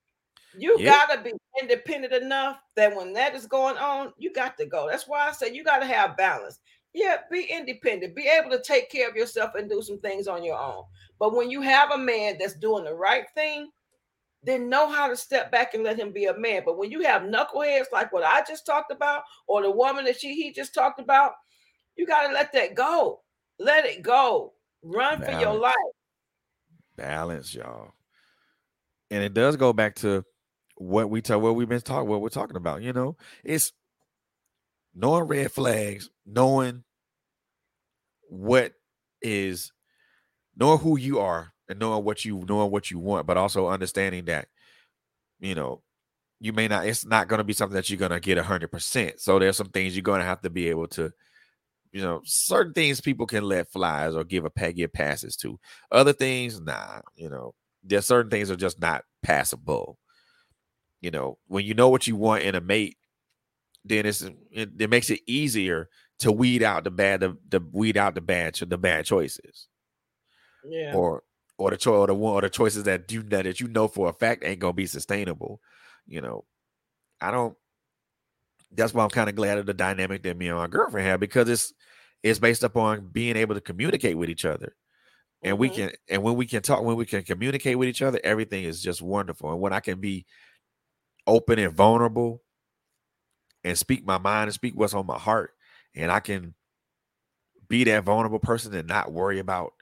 You 0.58 0.78
Yeah. 0.80 1.06
gotta 1.08 1.22
be 1.22 1.34
independent 1.62 2.14
enough 2.14 2.60
that 2.76 2.96
when 2.96 3.14
that 3.14 3.36
is 3.36 3.46
going 3.46 3.78
on, 3.78 4.14
you 4.18 4.34
got 4.34 4.58
to 4.58 4.66
go. 4.66 4.88
That's 4.90 5.08
why 5.08 5.28
I 5.28 5.32
say 5.32 5.54
you 5.54 5.64
gotta 5.64 5.86
have 5.86 6.18
balance. 6.18 6.60
Yeah, 6.94 7.18
be 7.32 7.44
independent, 7.44 8.16
be 8.16 8.28
able 8.28 8.50
to 8.52 8.62
take 8.62 8.90
care 8.92 9.08
of 9.10 9.16
yourself 9.16 9.56
and 9.56 9.70
do 9.70 9.82
some 9.82 10.00
things 10.00 10.28
on 10.28 10.44
your 10.44 10.60
own. 10.60 10.84
But 11.20 11.34
when 11.34 11.50
you 11.50 11.62
have 11.62 11.92
a 11.92 11.98
man 11.98 12.38
that's 12.38 12.56
doing 12.56 12.84
the 12.84 12.94
right 12.94 13.26
thing, 13.34 13.72
then 14.44 14.70
know 14.70 14.90
how 14.90 15.08
to 15.08 15.16
step 15.16 15.52
back 15.52 15.74
and 15.74 15.84
let 15.84 15.98
him 16.00 16.12
be 16.12 16.26
a 16.26 16.38
man. 16.38 16.64
But 16.66 16.78
when 16.78 16.92
you 16.92 17.02
have 17.02 17.22
knuckleheads 17.22 17.92
like 17.94 18.12
what 18.12 18.24
I 18.24 18.44
just 18.46 18.66
talked 18.66 18.92
about, 18.92 19.24
or 19.48 19.62
the 19.62 19.72
woman 19.72 20.04
that 20.06 20.20
she 20.20 20.34
he 20.34 20.52
just 20.52 20.74
talked 20.74 21.00
about, 21.00 21.34
you 21.96 22.06
gotta 22.08 22.34
let 22.34 22.54
that 22.54 22.76
go. 22.76 23.22
Let 23.60 23.86
it 23.86 24.02
go. 24.02 24.54
Run 24.84 25.22
for 25.22 25.32
your 25.32 25.54
life. 25.54 25.76
balance, 26.98 27.54
y'all. 27.54 27.94
And 29.10 29.24
it 29.24 29.34
does 29.34 29.56
go 29.56 29.74
back 29.74 29.96
to 29.98 30.24
what 30.78 31.10
we 31.10 31.22
tell 31.22 31.40
what 31.40 31.56
we've 31.56 31.70
been 31.70 31.82
talking 31.82 32.10
what 32.10 32.22
we're 32.22 32.30
talking 32.30 32.58
about. 32.58 32.82
You 32.82 32.94
know, 32.94 33.18
it's 33.44 33.72
knowing 34.96 35.26
red 35.26 35.52
flags, 35.52 36.10
knowing 36.26 36.84
what 38.30 38.74
is 39.22 39.72
knowing 40.56 40.80
who 40.80 40.98
you 40.98 41.20
are 41.20 41.54
and 41.70 41.80
knowing 41.80 42.04
what 42.04 42.26
you 42.26 42.44
knowing 42.48 42.72
what 42.72 42.90
you 42.90 43.00
want, 43.00 43.28
but 43.28 43.38
also 43.38 43.68
understanding 43.68 44.26
that, 44.26 44.48
you 45.40 45.54
know, 45.54 45.82
you 46.40 46.54
may 46.54 46.68
not 46.68 46.88
it's 46.88 47.06
not 47.06 47.28
going 47.28 47.38
to 47.38 47.44
be 47.44 47.54
something 47.54 47.76
that 47.76 47.90
you're 47.90 48.00
going 48.00 48.12
to 48.12 48.20
get 48.20 48.38
a 48.38 48.44
hundred 48.44 48.72
percent. 48.72 49.20
So 49.20 49.38
there's 49.38 49.58
some 49.58 49.70
things 49.70 49.96
you're 49.96 50.04
going 50.04 50.22
to 50.22 50.26
have 50.26 50.42
to 50.42 50.50
be 50.50 50.70
able 50.70 50.88
to 50.90 51.12
you 51.92 52.02
know, 52.02 52.22
certain 52.26 52.74
things 52.74 53.02
people 53.02 53.26
can 53.28 53.44
let 53.44 53.72
flies 53.72 54.16
or 54.16 54.24
give 54.24 54.46
a 54.46 54.50
pay 54.50 54.74
give 54.74 54.94
passes 54.94 55.36
to. 55.38 55.60
Other 55.92 56.14
things, 56.14 56.60
nah, 56.62 57.02
you 57.16 57.30
know, 57.30 57.54
there's 57.84 58.06
certain 58.06 58.32
things 58.32 58.50
are 58.52 58.56
just 58.56 58.80
not 58.80 59.04
passable. 59.24 59.98
You 61.02 61.12
know, 61.12 61.38
when 61.48 61.66
you 61.66 61.74
know 61.74 61.90
what 61.90 62.08
you 62.08 62.16
want 62.16 62.44
in 62.44 62.56
a 62.56 62.62
mate, 62.62 62.98
then 63.86 64.06
it's 64.06 64.22
it, 64.52 64.72
it 64.80 64.90
makes 64.90 65.10
it 65.10 65.22
easier 65.28 65.90
to 66.20 66.32
weed 66.32 66.64
out 66.64 66.84
the 66.86 66.92
bad, 66.92 67.22
the, 67.22 67.38
the 67.50 67.62
weed 67.72 67.98
out 67.98 68.16
the 68.16 68.22
bad, 68.22 68.56
the 68.56 68.78
bad 68.78 69.06
choices, 69.06 69.68
Yeah. 70.64 70.94
or 70.96 71.24
or 71.58 71.72
the 71.72 71.78
choice 71.78 71.94
or 71.94 72.08
the 72.08 72.16
one 72.16 72.34
or 72.34 72.42
the 72.42 72.50
choices 72.50 72.84
that 72.84 73.12
you 73.12 73.24
that 73.24 73.60
you 73.60 73.68
know 73.68 73.88
for 73.88 74.10
a 74.10 74.14
fact 74.14 74.44
ain't 74.44 74.60
gonna 74.60 74.74
be 74.74 74.86
sustainable. 74.88 75.60
You 76.08 76.22
know, 76.22 76.46
I 77.22 77.32
don't. 77.32 77.56
That's 78.74 78.94
why 78.94 79.04
I'm 79.04 79.10
kind 79.10 79.30
of 79.30 79.36
glad 79.36 79.58
of 79.58 79.66
the 79.66 79.74
dynamic 79.74 80.24
that 80.24 80.38
me 80.38 80.48
and 80.48 80.58
my 80.58 80.68
girlfriend 80.68 81.08
have 81.08 81.20
because 81.20 81.50
it's 81.50 81.74
it's 82.24 82.40
based 82.40 82.64
upon 82.64 83.08
being 83.12 83.36
able 83.36 83.56
to 83.56 83.62
communicate 83.62 84.18
with 84.18 84.30
each 84.30 84.46
other. 84.46 84.76
And 85.44 85.58
we 85.58 85.70
Mhm. 85.70 85.76
can 85.76 85.92
and 86.10 86.24
when 86.24 86.36
we 86.36 86.46
can 86.46 86.62
talk 86.62 86.84
when 86.84 86.96
we 86.98 87.06
can 87.06 87.24
communicate 87.24 87.78
with 87.78 87.90
each 87.90 88.02
other 88.02 88.20
everything 88.24 88.64
is 88.64 88.82
just 88.82 89.02
wonderful. 89.02 89.52
And 89.52 89.60
when 89.60 89.74
i 89.74 89.80
can 89.80 90.00
be 90.00 90.26
open 91.28 91.60
and 91.60 91.74
vulnerable 91.74 92.42
and 93.64 93.78
speak 93.78 94.06
my 94.06 94.18
mind 94.18 94.46
and 94.48 94.54
speak 94.54 94.74
what's 94.76 94.94
on 94.94 95.06
my 95.06 95.20
heart 95.20 95.54
and 95.96 96.12
i 96.12 96.20
can 96.20 96.54
be 97.68 97.84
that 97.86 98.04
vulnerable 98.04 98.40
person 98.40 98.74
and 98.74 98.88
not 98.88 99.12
worry 99.12 99.40
about 99.40 99.74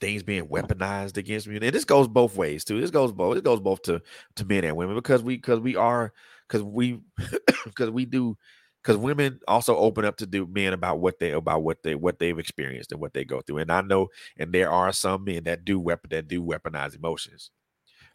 things 0.00 0.22
being 0.22 0.46
weaponized 0.46 1.16
against 1.16 1.46
me 1.48 1.56
and 1.56 1.74
this 1.74 1.84
goes 1.84 2.06
both 2.06 2.36
ways 2.36 2.64
too. 2.64 2.80
This 2.80 2.90
goes 2.90 3.10
both 3.12 3.36
it 3.36 3.44
goes 3.44 3.60
both 3.60 3.82
to 3.82 4.00
to 4.36 4.44
men 4.44 4.64
and 4.64 4.76
women 4.76 4.94
because 4.94 5.22
we 5.22 5.36
because 5.36 5.60
we 5.60 5.74
are 5.76 6.12
because 6.48 6.62
we 6.62 7.00
because 7.64 7.90
we 7.90 8.04
do 8.04 8.36
because 8.82 8.96
women 8.96 9.40
also 9.48 9.76
open 9.76 10.04
up 10.04 10.16
to 10.18 10.26
do 10.26 10.46
men 10.46 10.72
about 10.72 11.00
what 11.00 11.18
they 11.20 11.32
about 11.32 11.62
what 11.62 11.82
they 11.82 11.94
what 11.94 12.18
they've 12.18 12.38
experienced 12.38 12.92
and 12.92 13.00
what 13.00 13.14
they 13.14 13.24
go 13.24 13.40
through. 13.42 13.58
And 13.58 13.72
i 13.72 13.80
know 13.82 14.08
and 14.38 14.52
there 14.52 14.70
are 14.70 14.92
some 14.92 15.24
men 15.24 15.44
that 15.44 15.64
do 15.64 15.80
weapon 15.80 16.10
that 16.10 16.28
do 16.28 16.42
weaponize 16.42 16.96
emotions 16.96 17.50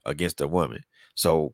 against 0.06 0.42
a 0.42 0.48
woman. 0.48 0.82
So 1.16 1.54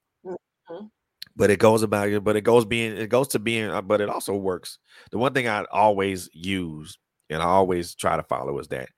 Mhm. 0.70 0.92
but 1.36 1.50
it 1.50 1.60
goes 1.60 1.84
about 1.84 2.10
it 2.10 2.24
but 2.24 2.36
it 2.36 2.42
goes 2.42 2.66
being 2.66 2.98
it 2.98 3.10
goes 3.10 3.28
to 3.30 3.40
being 3.40 3.70
uh, 3.70 3.82
but 3.82 4.02
it 4.02 4.10
also 4.10 4.36
works. 4.36 4.80
The 5.12 5.18
one 5.18 5.34
thing 5.34 5.48
i 5.48 5.66
always 5.72 6.30
use 6.34 6.98
and 7.30 7.42
i 7.42 7.46
always 7.46 7.96
try 7.96 8.18
to 8.18 8.24
follow 8.24 8.60
is 8.60 8.68
that 8.70 8.90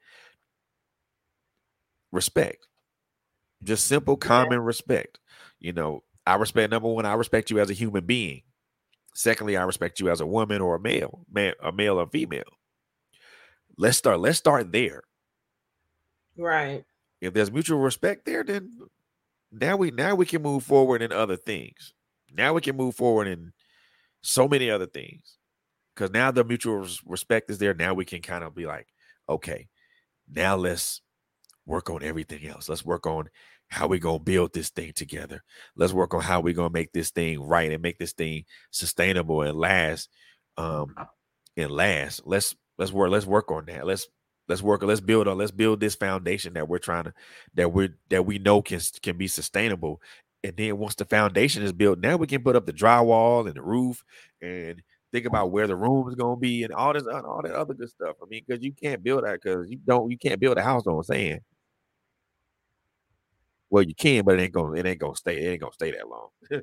respect. 2.11 2.67
Just 3.63 3.85
simple 3.87 4.17
common 4.17 4.59
respect 4.59 5.19
you 5.59 5.73
know 5.73 6.03
i 6.31 6.35
respect 6.35 6.71
number 6.71 6.89
one 6.89 7.05
i 7.05 7.13
respect 7.13 7.49
you 7.49 7.59
as 7.59 7.69
a 7.69 7.73
human 7.73 8.05
being. 8.05 8.41
Secondly 9.13 9.57
i 9.57 9.63
respect 9.63 9.99
you 9.99 10.09
as 10.09 10.21
a 10.21 10.25
woman 10.25 10.61
or 10.61 10.75
a 10.75 10.79
male 10.79 11.25
man 11.31 11.53
a 11.61 11.71
male 11.71 11.99
or 11.99 12.07
female. 12.07 12.43
Let's 13.77 13.97
start 13.97 14.19
let's 14.19 14.37
start 14.37 14.71
there. 14.71 15.03
Right. 16.37 16.85
if 17.19 17.33
there's 17.33 17.51
mutual 17.51 17.79
respect 17.79 18.25
there 18.25 18.43
then 18.43 18.71
now 19.51 19.75
we 19.75 19.91
now 19.91 20.15
we 20.15 20.25
can 20.25 20.41
move 20.41 20.63
forward 20.63 21.01
in 21.01 21.11
other 21.11 21.35
things. 21.35 21.93
Now 22.33 22.53
we 22.53 22.61
can 22.61 22.77
move 22.77 22.95
forward 22.95 23.27
in 23.27 23.51
so 24.21 24.47
many 24.47 24.69
other 24.69 24.85
things. 24.85 25.37
Because 25.93 26.11
now 26.11 26.31
the 26.31 26.45
mutual 26.45 26.87
respect 27.05 27.51
is 27.51 27.57
there 27.57 27.73
now 27.73 27.93
we 27.93 28.05
can 28.05 28.21
kind 28.21 28.43
of 28.43 28.55
be 28.55 28.65
like 28.65 28.87
okay 29.27 29.67
now 30.33 30.55
let's 30.55 31.01
work 31.65 31.89
on 31.89 32.03
everything 32.03 32.45
else. 32.47 32.69
Let's 32.69 32.85
work 32.85 33.05
on 33.05 33.29
how 33.71 33.87
we 33.87 33.99
gonna 33.99 34.19
build 34.19 34.53
this 34.53 34.69
thing 34.69 34.91
together. 34.93 35.41
Let's 35.77 35.93
work 35.93 36.13
on 36.13 36.21
how 36.21 36.41
we 36.41 36.53
gonna 36.53 36.69
make 36.69 36.91
this 36.91 37.09
thing 37.09 37.41
right 37.41 37.71
and 37.71 37.81
make 37.81 37.97
this 37.97 38.11
thing 38.11 38.43
sustainable 38.69 39.41
and 39.43 39.57
last 39.57 40.09
um 40.57 40.93
and 41.55 41.71
last. 41.71 42.21
Let's 42.25 42.53
let's 42.77 42.91
work 42.91 43.11
let's 43.11 43.25
work 43.25 43.49
on 43.49 43.65
that. 43.67 43.87
Let's 43.87 44.07
let's 44.49 44.61
work 44.61 44.83
let's 44.83 44.99
build 44.99 45.29
on 45.29 45.37
let's 45.37 45.51
build 45.51 45.79
this 45.79 45.95
foundation 45.95 46.53
that 46.53 46.67
we're 46.67 46.79
trying 46.79 47.05
to 47.05 47.13
that 47.55 47.71
we're 47.71 47.95
that 48.09 48.25
we 48.25 48.39
know 48.39 48.61
can 48.61 48.81
can 49.01 49.17
be 49.17 49.27
sustainable. 49.27 50.01
And 50.43 50.57
then 50.57 50.77
once 50.77 50.95
the 50.95 51.05
foundation 51.05 51.63
is 51.63 51.71
built 51.71 51.99
now 51.99 52.17
we 52.17 52.27
can 52.27 52.43
put 52.43 52.57
up 52.57 52.65
the 52.65 52.73
drywall 52.73 53.47
and 53.47 53.55
the 53.55 53.61
roof 53.61 54.03
and 54.41 54.81
think 55.13 55.25
about 55.25 55.51
where 55.51 55.67
the 55.67 55.75
room 55.77 56.09
is 56.09 56.15
going 56.15 56.37
to 56.37 56.41
be 56.41 56.63
and 56.63 56.73
all 56.73 56.91
this 56.91 57.07
all 57.07 57.41
that 57.43 57.53
other 57.53 57.73
good 57.73 57.89
stuff. 57.89 58.17
I 58.21 58.25
mean 58.27 58.43
because 58.45 58.61
you 58.61 58.73
can't 58.73 59.01
build 59.01 59.23
that 59.23 59.39
because 59.41 59.69
you 59.69 59.79
don't 59.85 60.11
you 60.11 60.17
can't 60.17 60.41
build 60.41 60.57
a 60.57 60.61
house 60.61 60.85
on 60.87 61.01
sand 61.03 61.39
well 63.71 63.81
you 63.81 63.95
can 63.95 64.23
but 64.23 64.39
it 64.39 64.43
ain't 64.43 64.53
gonna 64.53 64.73
it 64.73 64.85
ain't 64.85 64.99
gonna 64.99 65.15
stay 65.15 65.41
it 65.41 65.49
ain't 65.49 65.61
gonna 65.61 65.73
stay 65.73 65.89
that 65.89 66.07
long 66.07 66.29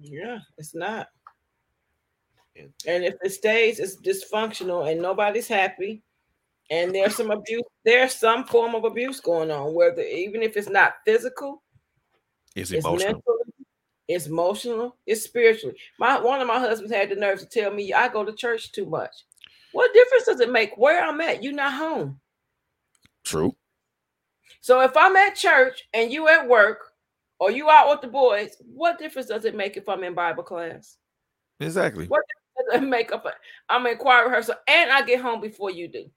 Yeah, 0.00 0.38
it's 0.58 0.74
not. 0.74 1.08
And 2.56 3.04
if 3.04 3.14
it 3.22 3.32
stays, 3.32 3.78
it's 3.80 3.96
dysfunctional 3.96 4.90
and 4.90 5.00
nobody's 5.00 5.48
happy. 5.48 6.02
And 6.70 6.94
there's 6.94 7.16
some 7.16 7.30
abuse, 7.30 7.62
there's 7.84 8.14
some 8.14 8.44
form 8.44 8.74
of 8.74 8.84
abuse 8.84 9.20
going 9.20 9.50
on, 9.50 9.74
whether 9.74 10.02
even 10.02 10.42
if 10.42 10.56
it's 10.56 10.68
not 10.68 10.94
physical, 11.04 11.62
it's 12.54 12.70
it's 12.70 12.84
emotional 12.84 13.14
mental, 13.14 13.36
it's 14.08 14.26
emotional, 14.26 14.96
it's 15.06 15.22
spiritually. 15.22 15.76
My 15.98 16.20
one 16.20 16.40
of 16.40 16.46
my 16.46 16.58
husbands 16.58 16.92
had 16.92 17.10
the 17.10 17.16
nerve 17.16 17.40
to 17.40 17.46
tell 17.46 17.72
me 17.72 17.92
I 17.92 18.08
go 18.08 18.24
to 18.24 18.32
church 18.32 18.72
too 18.72 18.86
much. 18.86 19.12
What 19.72 19.92
difference 19.92 20.24
does 20.24 20.40
it 20.40 20.52
make 20.52 20.76
where 20.76 21.02
I'm 21.04 21.20
at? 21.20 21.42
You're 21.42 21.52
not 21.52 21.72
home. 21.72 22.20
true 23.24 23.56
So 24.62 24.80
if 24.80 24.96
I'm 24.96 25.14
at 25.16 25.34
church 25.34 25.82
and 25.92 26.10
you 26.10 26.28
at 26.28 26.48
work 26.48 26.78
or 27.38 27.50
you 27.50 27.68
out 27.68 27.90
with 27.90 28.00
the 28.00 28.06
boys, 28.06 28.56
what 28.64 28.98
difference 28.98 29.28
does 29.28 29.44
it 29.44 29.56
make 29.56 29.76
if 29.76 29.88
I'm 29.88 30.04
in 30.04 30.14
Bible 30.14 30.44
class? 30.44 30.96
exactly 31.60 32.06
What 32.06 32.22
and 32.72 32.88
makeup. 32.88 33.26
I'm 33.68 33.86
in 33.86 33.96
choir 33.96 34.24
rehearsal, 34.24 34.54
and 34.68 34.90
I 34.90 35.02
get 35.02 35.20
home 35.20 35.40
before 35.40 35.70
you 35.70 35.88
do. 35.88 36.10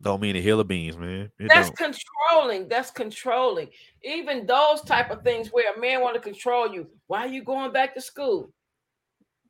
Don't 0.00 0.20
mean 0.20 0.34
a 0.34 0.40
hill 0.40 0.60
of 0.60 0.66
beans, 0.66 0.96
man. 0.96 1.30
It 1.38 1.48
That's 1.48 1.70
don't. 1.70 1.76
controlling. 1.76 2.68
That's 2.68 2.90
controlling. 2.90 3.68
Even 4.02 4.46
those 4.46 4.80
type 4.80 5.10
of 5.10 5.22
things 5.22 5.48
where 5.48 5.74
a 5.74 5.78
man 5.80 6.00
want 6.00 6.14
to 6.14 6.20
control 6.20 6.72
you. 6.72 6.88
Why 7.06 7.26
are 7.26 7.28
you 7.28 7.44
going 7.44 7.72
back 7.72 7.94
to 7.94 8.00
school? 8.00 8.50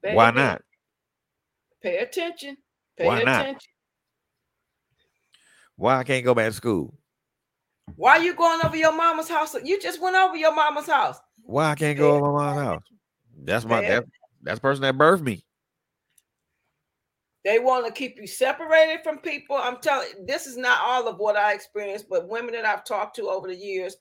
Why 0.02 0.30
not? 0.32 0.62
Pay 1.82 1.98
attention. 1.98 2.56
Pay 2.98 3.06
Why 3.06 3.22
not? 3.22 3.40
attention. 3.40 3.70
Why 5.76 5.98
I 5.98 6.04
can't 6.04 6.24
go 6.24 6.34
back 6.34 6.48
to 6.48 6.52
school? 6.52 6.99
Why 7.96 8.18
are 8.18 8.22
you 8.22 8.34
going 8.34 8.60
over 8.64 8.76
your 8.76 8.94
mama's 8.94 9.28
house? 9.28 9.54
You 9.62 9.80
just 9.80 10.00
went 10.00 10.16
over 10.16 10.36
your 10.36 10.54
mama's 10.54 10.86
house. 10.86 11.18
Why 11.42 11.70
I 11.70 11.74
can't 11.74 11.98
go 11.98 12.16
over 12.16 12.32
my 12.32 12.44
mama's 12.44 12.62
house? 12.62 12.82
That's 13.42 13.64
my 13.64 13.80
that, 13.82 14.04
that's 14.42 14.58
the 14.58 14.62
person 14.62 14.82
that 14.82 14.96
birthed 14.96 15.22
me. 15.22 15.44
They 17.44 17.58
want 17.58 17.86
to 17.86 17.92
keep 17.92 18.18
you 18.20 18.26
separated 18.26 19.02
from 19.02 19.18
people. 19.18 19.56
I'm 19.56 19.78
telling 19.78 20.08
this 20.26 20.46
is 20.46 20.56
not 20.56 20.80
all 20.84 21.08
of 21.08 21.18
what 21.18 21.36
I 21.36 21.54
experienced, 21.54 22.08
but 22.08 22.28
women 22.28 22.52
that 22.52 22.66
I've 22.66 22.84
talked 22.84 23.16
to 23.16 23.30
over 23.30 23.48
the 23.48 23.56
years, 23.56 23.96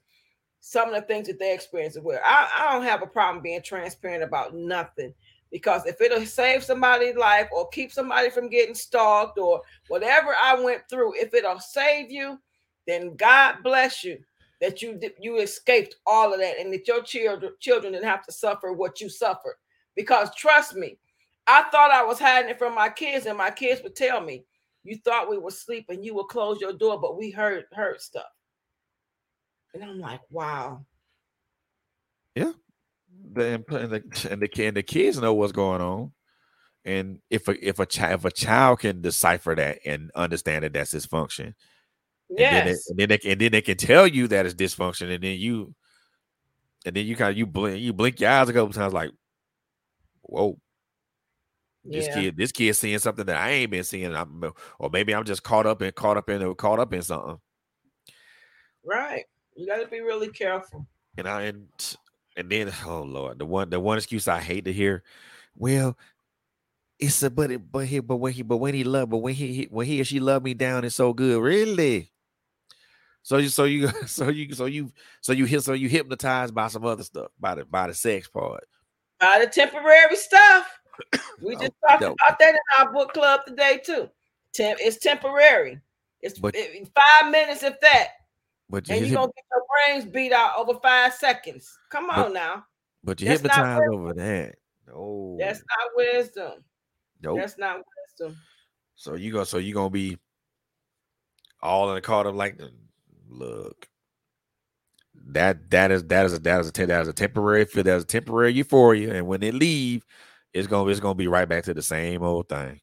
some 0.60 0.90
of 0.90 0.96
the 0.96 1.08
things 1.08 1.28
that 1.28 1.40
they 1.40 1.54
experience 1.54 1.96
as 1.96 2.04
well. 2.04 2.20
I, 2.24 2.50
I 2.58 2.74
don't 2.74 2.84
have 2.84 3.02
a 3.02 3.08
problem 3.08 3.42
being 3.42 3.62
transparent 3.62 4.24
about 4.24 4.54
nothing 4.54 5.14
because 5.52 5.86
if 5.86 6.02
it'll 6.02 6.26
save 6.26 6.64
somebody's 6.64 7.16
life 7.16 7.48
or 7.52 7.70
keep 7.70 7.92
somebody 7.92 8.30
from 8.30 8.50
getting 8.50 8.76
stalked 8.76 9.38
or 9.40 9.62
whatever 9.88 10.36
I 10.40 10.62
went 10.62 10.84
through, 10.90 11.14
if 11.16 11.34
it'll 11.34 11.60
save 11.60 12.12
you, 12.12 12.40
then 12.90 13.16
God 13.16 13.58
bless 13.64 14.04
you 14.04 14.20
that 14.62 14.82
you 14.82 15.00
you 15.20 15.38
escaped 15.38 15.96
all 16.06 16.34
of 16.34 16.40
that 16.40 16.60
and 16.60 16.74
that 16.74 16.88
your 16.88 17.04
children 17.04 17.54
children 17.60 17.94
didn't 17.94 18.08
have 18.08 18.26
to 18.26 18.32
suffer 18.32 18.74
what 18.74 19.00
you 19.00 19.10
suffered. 19.10 19.56
Because 19.96 20.34
trust 20.36 20.76
me, 20.76 20.98
I 21.48 21.64
thought 21.72 21.92
I 21.92 22.04
was 22.04 22.20
hiding 22.20 22.50
it 22.52 22.60
from 22.60 22.76
my 22.76 22.90
kids, 22.90 23.26
and 23.26 23.38
my 23.38 23.52
kids 23.52 23.82
would 23.84 23.96
tell 23.96 24.22
me, 24.22 24.46
"You 24.84 24.98
thought 24.98 25.30
we 25.30 25.38
were 25.38 25.52
sleeping, 25.52 26.04
you 26.04 26.14
would 26.16 26.28
close 26.28 26.60
your 26.62 26.74
door, 26.74 27.00
but 27.00 27.18
we 27.18 27.32
heard 27.32 27.66
heard 27.74 28.02
stuff." 28.02 28.26
And 29.74 29.84
I'm 29.84 30.00
like, 30.00 30.22
"Wow, 30.32 30.86
The, 33.32 33.46
and, 33.46 33.66
the 33.66 34.30
and 34.32 34.42
the 34.42 34.66
and 34.66 34.76
the 34.76 34.84
kids 34.84 35.20
know 35.20 35.34
what's 35.34 35.52
going 35.52 35.82
on. 35.82 36.12
And 36.86 37.20
if 37.30 37.48
a 37.48 37.68
if 37.68 37.80
a 37.80 37.86
child 37.86 38.20
if 38.20 38.26
a 38.26 38.32
child 38.32 38.80
can 38.80 39.02
decipher 39.02 39.56
that 39.56 39.80
and 39.86 40.12
understand 40.16 40.64
that 40.64 40.74
that's 40.74 40.92
dysfunction, 42.32 42.58
and 42.58 42.68
then, 42.68 42.78
yes, 42.78 42.90
and 42.90 42.98
then 43.00 43.10
they 43.10 43.18
can, 43.18 43.32
and 43.32 43.42
then 43.42 43.52
they 43.52 43.62
can 43.62 43.78
tell 43.78 44.08
you 44.08 44.28
that 44.28 44.46
it's 44.46 44.56
dysfunction, 44.56 45.14
and 45.14 45.24
then 45.24 45.40
you 45.40 45.74
and 46.86 46.96
then 46.96 47.06
you 47.06 47.16
kind 47.16 47.32
of 47.32 47.38
you 47.38 47.46
blink 47.46 47.80
you 47.82 47.94
blink 47.94 48.20
your 48.20 48.30
eyes 48.30 48.50
a 48.50 48.54
couple 48.54 48.74
times 48.74 48.94
like, 48.94 49.12
whoa, 50.22 50.60
this 51.92 52.08
yeah, 52.08 52.14
kid 52.14 52.38
this 52.38 52.52
kid 52.52 52.74
seeing 52.76 53.00
something 53.00 53.26
that 53.26 53.38
I 53.38 53.50
ain't 53.52 53.72
been 53.72 53.84
seeing, 53.84 54.16
I'm, 54.16 54.44
or 54.80 54.90
maybe 54.92 55.14
I'm 55.16 55.26
just 55.26 55.44
caught 55.44 55.66
up 55.66 55.82
and 55.82 55.94
caught 55.96 56.18
up 56.18 56.30
in 56.30 56.42
or 56.44 56.56
caught 56.56 56.80
up 56.80 56.94
in 56.94 57.02
something. 57.02 57.40
right." 58.84 59.24
You 59.56 59.66
got 59.68 59.78
to 59.82 59.88
be 59.88 60.00
really 60.00 60.30
careful. 60.30 60.88
And 61.18 61.28
I 61.28 61.44
and 61.44 61.68
and 62.38 62.50
then 62.50 62.72
oh 62.86 63.04
lord, 63.04 63.40
the 63.40 63.46
one 63.46 63.70
the 63.70 63.80
one 63.80 63.98
excuse 63.98 64.28
I 64.28 64.40
hate 64.40 64.66
to 64.66 64.74
hear. 64.74 65.04
Well, 65.56 65.98
it's 67.00 67.24
a 67.24 67.30
but 67.30 67.52
it 67.52 67.72
but 67.72 67.86
he 67.88 68.00
but 68.00 68.18
when 68.18 68.34
he 68.34 68.42
but 68.44 68.58
when 68.58 68.74
he 68.74 68.84
love 68.84 69.10
but 69.10 69.20
when 69.20 69.34
he, 69.34 69.54
he 69.54 69.64
when 69.72 69.88
he 69.88 70.02
or 70.02 70.06
she 70.06 70.20
love 70.20 70.44
me 70.44 70.54
down 70.54 70.84
it's 70.86 70.96
so 70.96 71.14
good 71.14 71.42
really. 71.42 72.12
So 73.24 73.38
you 73.38 73.50
so 73.50 73.66
you 73.66 73.88
so 74.08 74.30
you 74.30 74.54
so 74.54 74.66
you 74.66 74.92
so 75.22 75.32
you 75.34 75.46
hit 75.46 75.62
so 75.64 75.74
you 75.74 75.90
hypnotized 75.90 76.54
by 76.54 76.68
some 76.68 76.86
other 76.86 77.04
stuff 77.04 77.32
by 77.40 77.56
the 77.56 77.66
by 77.66 77.88
the 77.88 77.94
sex 77.94 78.28
part. 78.28 78.64
By 79.20 79.40
the 79.40 79.48
temporary 79.48 80.16
stuff, 80.16 80.80
we 81.44 81.56
oh, 81.56 81.60
just 81.60 81.74
Oh, 81.84 81.88
talked 81.90 82.02
no. 82.02 82.16
about 82.28 82.40
that 82.40 82.54
in 82.54 82.60
our 82.80 82.92
book 82.94 83.14
club 83.14 83.42
today 83.46 83.82
too. 83.84 84.10
Tem- 84.54 84.78
it's 84.80 84.98
temporary. 84.98 85.80
It's 86.22 86.40
But- 86.40 86.56
it- 86.56 86.88
five 86.96 87.32
minutes 87.32 87.64
if 87.64 87.80
that, 87.82 88.08
But 88.70 88.88
you 88.88 88.96
and 88.96 89.06
you're 89.08 89.16
gonna 89.16 89.32
get 89.36 89.46
your 89.52 89.64
brains 90.02 90.12
beat 90.12 90.32
out 90.32 90.58
over 90.58 90.80
five 90.82 91.14
seconds. 91.14 91.70
Come 91.92 92.08
But- 92.08 92.28
on 92.28 92.34
now, 92.34 92.66
but 93.04 93.20
you 93.22 93.28
that's 93.28 93.42
hypnotized 93.42 93.84
over 93.94 94.14
that. 94.14 94.56
No, 94.88 95.36
that's 95.40 95.60
not 95.60 95.90
wisdom. 95.96 96.64
nope. 97.22 97.38
That's 97.40 97.58
not 97.58 97.78
wisdom. 98.18 98.38
So 98.96 99.16
you 99.16 99.32
go 99.32 99.44
so 99.44 99.58
you 99.60 99.74
gonna 99.74 99.90
be 99.90 100.18
all 101.62 101.90
in 101.90 101.96
the 101.96 102.02
caught 102.02 102.26
up 102.26 102.36
like 102.36 102.60
look. 103.30 103.88
That 105.32 105.70
that 105.72 105.92
is 105.92 106.04
that 106.06 106.26
is 106.26 106.34
a 106.34 106.40
that 106.40 106.62
is 106.62 106.70
a 106.70 106.86
that 106.86 107.02
is 107.02 107.08
a 107.08 107.14
temporary 107.14 107.66
feel 107.66 107.84
that 107.84 107.96
is 107.98 108.04
a 108.04 108.08
temporary 108.08 108.54
euphoria, 108.54 109.16
and 109.16 109.28
when 109.28 109.40
they 109.40 109.52
leave, 109.52 110.06
it's 110.54 110.68
gonna 110.68 110.90
it's 110.90 111.00
gonna 111.00 111.16
be 111.16 111.28
right 111.28 111.48
back 111.48 111.64
to 111.66 111.74
the 111.74 111.82
same 111.82 112.24
old 112.24 112.48
thing. 112.50 112.80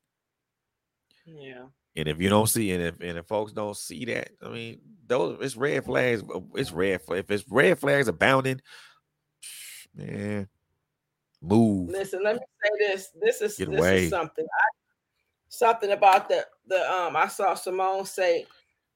Yeah. 1.25 1.65
And 1.97 2.09
if 2.09 2.21
you 2.21 2.29
don't 2.29 2.47
see 2.49 2.73
and 2.73 2.83
if 2.83 3.01
and 3.01 3.19
if 3.19 3.27
folks 3.27 3.53
don't 3.53 3.77
see 3.77 4.05
that, 4.07 4.31
I 4.43 4.49
mean, 4.49 4.81
those 5.07 5.39
it's 5.41 5.57
red 5.57 5.85
flags. 5.85 6.23
uh, 6.23 6.41
It's 6.55 6.73
red. 6.73 7.01
If 7.09 7.31
it's 7.31 7.45
red 7.49 7.79
flags 7.79 8.09
abounding, 8.09 8.61
man, 9.95 10.49
move. 11.41 11.89
Listen, 11.89 12.23
let 12.23 12.37
me 12.37 12.43
say 12.63 12.71
this. 12.93 13.09
This 13.21 13.41
is 13.41 13.57
Get 13.57 13.71
this 13.71 13.79
away. 13.79 14.05
is 14.05 14.11
something. 14.11 14.45
I, 14.45 14.69
something 15.49 15.91
about 15.91 16.29
the 16.29 16.47
the 16.67 16.91
um. 16.91 17.17
I 17.17 17.29
saw 17.29 17.55
Simone 17.55 18.05
say 18.05 18.47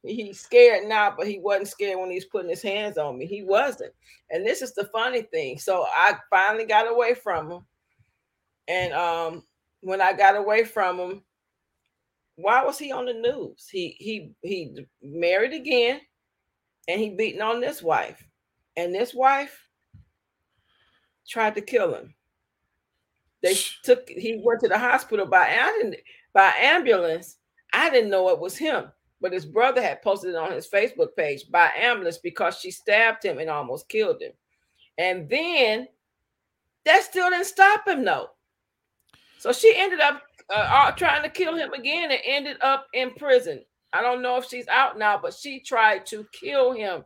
he's 0.02 0.40
scared 0.40 0.88
now, 0.88 1.14
but 1.16 1.26
he 1.26 1.38
wasn't 1.38 1.68
scared 1.68 1.98
when 1.98 2.10
he 2.10 2.16
was 2.16 2.24
putting 2.24 2.50
his 2.50 2.62
hands 2.62 2.98
on 2.98 3.18
me. 3.18 3.26
He 3.26 3.42
wasn't. 3.42 3.92
And 4.30 4.46
this 4.46 4.62
is 4.62 4.74
the 4.74 4.84
funny 4.86 5.22
thing. 5.22 5.58
So 5.58 5.86
I 5.94 6.16
finally 6.30 6.64
got 6.64 6.90
away 6.90 7.14
from 7.14 7.50
him. 7.50 7.60
And 8.68 8.92
um, 8.92 9.42
when 9.80 10.00
I 10.00 10.12
got 10.12 10.36
away 10.36 10.64
from 10.64 10.98
him, 10.98 11.22
why 12.36 12.64
was 12.64 12.78
he 12.78 12.92
on 12.92 13.04
the 13.04 13.12
news? 13.12 13.68
He 13.70 13.96
he 13.98 14.32
he 14.42 14.86
married 15.02 15.52
again, 15.52 16.00
and 16.88 17.00
he 17.00 17.10
beating 17.10 17.42
on 17.42 17.60
this 17.60 17.82
wife, 17.82 18.26
and 18.76 18.94
this 18.94 19.12
wife 19.12 19.68
tried 21.28 21.54
to 21.56 21.60
kill 21.60 21.94
him. 21.94 22.14
They 23.42 23.54
took 23.82 24.08
he 24.08 24.40
went 24.42 24.60
to 24.60 24.68
the 24.68 24.78
hospital 24.78 25.26
by 25.26 25.54
by 26.32 26.52
ambulance. 26.58 27.36
I 27.72 27.90
didn't 27.90 28.10
know 28.10 28.30
it 28.30 28.40
was 28.40 28.56
him, 28.56 28.90
but 29.20 29.32
his 29.32 29.44
brother 29.44 29.82
had 29.82 30.02
posted 30.02 30.30
it 30.30 30.36
on 30.36 30.52
his 30.52 30.68
Facebook 30.68 31.14
page 31.16 31.50
by 31.50 31.70
ambulance 31.76 32.18
because 32.18 32.58
she 32.58 32.70
stabbed 32.70 33.24
him 33.24 33.38
and 33.38 33.50
almost 33.50 33.88
killed 33.88 34.22
him. 34.22 34.32
And 34.98 35.28
then 35.28 35.88
that 36.84 37.02
still 37.02 37.30
didn't 37.30 37.46
stop 37.46 37.86
him 37.86 38.04
though. 38.04 38.30
So 39.38 39.52
she 39.52 39.72
ended 39.76 40.00
up 40.00 40.22
uh, 40.50 40.58
uh, 40.58 40.90
trying 40.92 41.22
to 41.22 41.28
kill 41.28 41.54
him 41.54 41.72
again 41.72 42.10
and 42.10 42.20
ended 42.24 42.56
up 42.60 42.86
in 42.92 43.12
prison. 43.12 43.62
I 43.92 44.02
don't 44.02 44.22
know 44.22 44.36
if 44.36 44.46
she's 44.46 44.68
out 44.68 44.98
now, 44.98 45.18
but 45.20 45.34
she 45.34 45.60
tried 45.60 46.06
to 46.06 46.26
kill 46.32 46.72
him. 46.72 47.04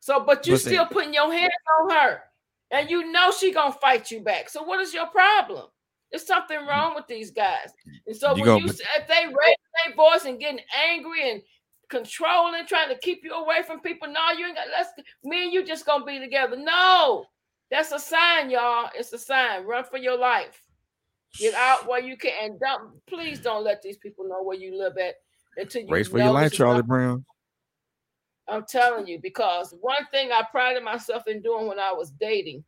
So, 0.00 0.20
but 0.24 0.46
you 0.46 0.54
Listen. 0.54 0.72
still 0.72 0.86
putting 0.86 1.12
your 1.12 1.32
hands 1.32 1.52
on 1.80 1.90
her, 1.90 2.22
and 2.70 2.88
you 2.88 3.12
know 3.12 3.30
she 3.32 3.52
gonna 3.52 3.72
fight 3.72 4.10
you 4.10 4.20
back. 4.20 4.48
So, 4.48 4.62
what 4.62 4.80
is 4.80 4.94
your 4.94 5.06
problem? 5.08 5.66
There's 6.10 6.26
something 6.26 6.58
wrong 6.66 6.94
with 6.94 7.06
these 7.06 7.30
guys. 7.30 7.72
And 8.06 8.16
so, 8.16 8.34
You 8.34 8.42
when 8.42 8.58
you 8.58 8.66
if 8.68 9.08
they 9.08 9.26
raise 9.26 9.56
their 9.84 9.94
voice 9.94 10.24
and 10.24 10.40
getting 10.40 10.60
angry 10.90 11.30
and 11.30 11.42
controlling, 11.88 12.66
trying 12.66 12.88
to 12.88 12.98
keep 12.98 13.20
you 13.22 13.32
away 13.32 13.62
from 13.62 13.80
people, 13.80 14.08
no, 14.08 14.30
you 14.36 14.46
ain't 14.46 14.56
got. 14.56 14.66
Let's 14.76 14.90
me 15.22 15.44
and 15.44 15.52
you 15.52 15.64
just 15.64 15.86
gonna 15.86 16.04
be 16.04 16.18
together. 16.18 16.56
No, 16.56 17.26
that's 17.70 17.92
a 17.92 17.98
sign, 17.98 18.50
y'all. 18.50 18.90
It's 18.94 19.12
a 19.12 19.18
sign. 19.18 19.64
Run 19.64 19.84
for 19.84 19.98
your 19.98 20.18
life. 20.18 20.60
Get 21.38 21.54
out 21.54 21.86
while 21.86 22.02
you 22.02 22.16
can, 22.16 22.32
and 22.42 22.60
don't 22.60 23.06
please 23.06 23.38
don't 23.38 23.62
let 23.62 23.82
these 23.82 23.96
people 23.96 24.26
know 24.26 24.42
where 24.42 24.56
you 24.56 24.76
live 24.76 24.98
at 24.98 25.14
until 25.56 25.82
you 25.82 25.88
Race 25.88 26.08
for 26.08 26.18
your 26.18 26.32
life, 26.32 26.52
Charlie 26.52 26.82
Brown. 26.82 27.24
I'm 28.48 28.64
telling 28.68 29.06
you, 29.06 29.20
because 29.20 29.72
one 29.80 30.06
thing 30.10 30.32
I 30.32 30.42
prided 30.50 30.82
myself 30.82 31.28
in 31.28 31.40
doing 31.40 31.68
when 31.68 31.78
I 31.78 31.92
was 31.92 32.10
dating 32.10 32.64